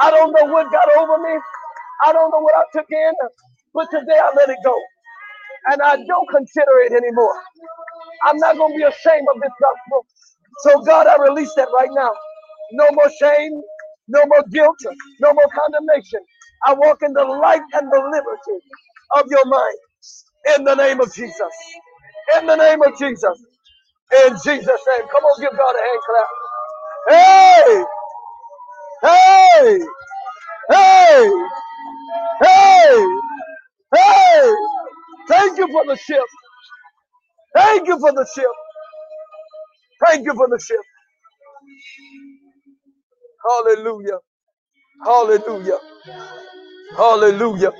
I 0.00 0.10
don't 0.10 0.32
know 0.32 0.52
what 0.52 0.72
got 0.72 0.88
over 0.98 1.18
me. 1.22 1.36
I 2.06 2.12
don't 2.12 2.30
know 2.32 2.40
what 2.40 2.54
I 2.56 2.64
took 2.72 2.88
in, 2.90 3.12
but 3.74 3.88
today 3.92 4.18
I 4.18 4.32
let 4.36 4.50
it 4.50 4.58
go, 4.64 4.76
and 5.72 5.82
I 5.82 5.96
don't 6.08 6.28
consider 6.30 6.80
it 6.88 6.92
anymore. 6.92 7.36
I'm 8.26 8.38
not 8.38 8.56
going 8.56 8.72
to 8.72 8.78
be 8.78 8.84
ashamed 8.84 9.28
of 9.34 9.40
this 9.40 9.52
gospel. 9.60 10.06
So 10.64 10.80
God, 10.82 11.06
I 11.08 11.18
release 11.22 11.52
that 11.56 11.68
right 11.74 11.90
now. 11.92 12.10
No 12.72 12.88
more 12.92 13.10
shame, 13.20 13.60
no 14.08 14.22
more 14.26 14.44
guilt, 14.52 14.76
no 15.20 15.34
more 15.34 15.48
condemnation. 15.54 16.20
I 16.66 16.74
walk 16.74 17.00
in 17.02 17.12
the 17.14 17.24
light 17.24 17.62
and 17.74 17.90
the 17.92 17.98
liberty 18.00 18.64
of 19.16 19.26
your 19.30 19.46
mind. 19.46 19.78
In 20.58 20.64
the 20.64 20.74
name 20.76 21.00
of 21.00 21.14
Jesus. 21.14 21.52
In 22.38 22.46
the 22.46 22.56
name 22.56 22.82
of 22.82 22.98
Jesus. 22.98 23.38
In 24.26 24.34
Jesus' 24.44 24.66
name. 24.66 25.08
Come 25.12 25.24
on, 25.24 25.40
give 25.40 25.52
God 25.58 25.76
a 25.76 25.82
hand 25.82 26.00
clap. 26.08 26.28
Hey! 27.10 27.84
Hey! 29.02 29.80
Hey! 30.70 31.32
Hey! 32.42 33.06
Hey! 33.94 34.54
Thank 35.28 35.58
you 35.58 35.68
for 35.72 35.86
the 35.86 35.96
shift. 35.96 36.30
Thank 37.54 37.88
you 37.88 37.98
for 38.00 38.12
the 38.12 38.26
shift. 38.34 38.48
Thank 40.06 40.26
you 40.26 40.34
for 40.34 40.48
the 40.48 40.58
shift. 40.60 40.84
Hallelujah. 43.48 44.18
Hallelujah. 45.04 45.78
Hallelujah. 46.96 47.72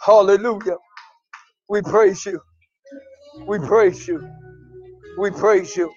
Hallelujah. 0.00 0.76
We 1.68 1.82
praise 1.82 2.26
you. 2.26 2.40
We 3.48 3.58
praise 3.60 4.08
you. 4.08 4.26
We 5.18 5.30
praise 5.30 5.76
you. 5.76 5.92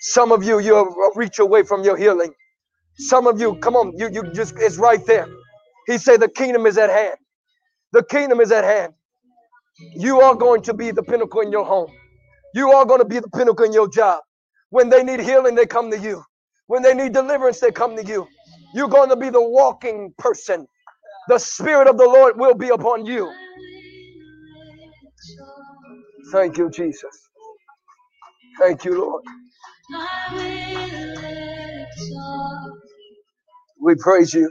Some 0.00 0.32
of 0.32 0.44
you, 0.44 0.60
you 0.60 0.74
reached 1.16 1.40
away 1.40 1.64
from 1.64 1.84
your 1.84 1.96
healing. 1.96 2.32
Some 2.98 3.26
of 3.26 3.40
you, 3.40 3.56
come 3.56 3.76
on, 3.76 3.92
you, 3.96 4.10
you 4.12 4.32
just, 4.32 4.54
it's 4.58 4.78
right 4.78 5.04
there. 5.06 5.28
He 5.86 5.98
said, 5.98 6.20
The 6.20 6.28
kingdom 6.28 6.66
is 6.66 6.78
at 6.78 6.90
hand. 6.90 7.16
The 7.92 8.04
kingdom 8.04 8.40
is 8.40 8.52
at 8.52 8.64
hand. 8.64 8.94
You 9.96 10.20
are 10.22 10.34
going 10.36 10.62
to 10.64 10.74
be 10.74 10.90
the 10.92 11.02
pinnacle 11.02 11.40
in 11.42 11.52
your 11.52 11.64
home. 11.66 11.90
You 12.54 12.72
are 12.72 12.86
going 12.86 13.00
to 13.00 13.06
be 13.06 13.20
the 13.20 13.30
pinnacle 13.30 13.66
in 13.66 13.72
your 13.72 13.88
job. 13.88 14.22
When 14.70 14.90
they 14.90 15.04
need 15.04 15.20
healing, 15.20 15.54
they 15.56 15.66
come 15.66 15.90
to 15.92 15.98
you. 15.98 16.24
When 16.68 16.82
they 16.82 16.94
need 16.94 17.12
deliverance, 17.14 17.60
they 17.60 17.72
come 17.72 17.96
to 17.96 18.04
you. 18.04 18.28
You're 18.74 18.88
going 18.88 19.10
to 19.10 19.16
be 19.16 19.30
the 19.30 19.42
walking 19.42 20.14
person. 20.18 20.66
The 21.28 21.38
Spirit 21.38 21.88
of 21.88 21.98
the 21.98 22.06
Lord 22.06 22.38
will 22.38 22.54
be 22.54 22.70
upon 22.70 23.06
you. 23.06 23.32
Thank 26.32 26.58
you, 26.58 26.70
Jesus. 26.70 27.30
Thank 28.60 28.84
you, 28.84 29.00
Lord. 29.00 29.24
We 33.80 33.94
praise 33.96 34.34
you 34.34 34.50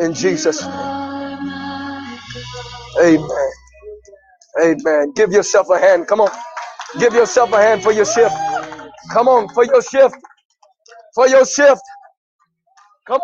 in 0.00 0.14
Jesus' 0.14 0.62
name. 0.62 0.92
Amen. 3.02 3.50
Amen. 4.62 5.12
Give 5.16 5.32
yourself 5.32 5.68
a 5.70 5.78
hand. 5.78 6.08
Come 6.08 6.20
on. 6.22 6.30
Give 7.00 7.14
yourself 7.14 7.52
a 7.52 7.58
hand 7.58 7.82
for 7.82 7.92
your 7.92 8.06
shift. 8.06 8.34
Come 9.12 9.28
on, 9.28 9.48
for 9.54 9.64
your 9.64 9.82
shift. 9.82 10.16
For 11.14 11.28
your 11.28 11.46
shift. 11.46 11.82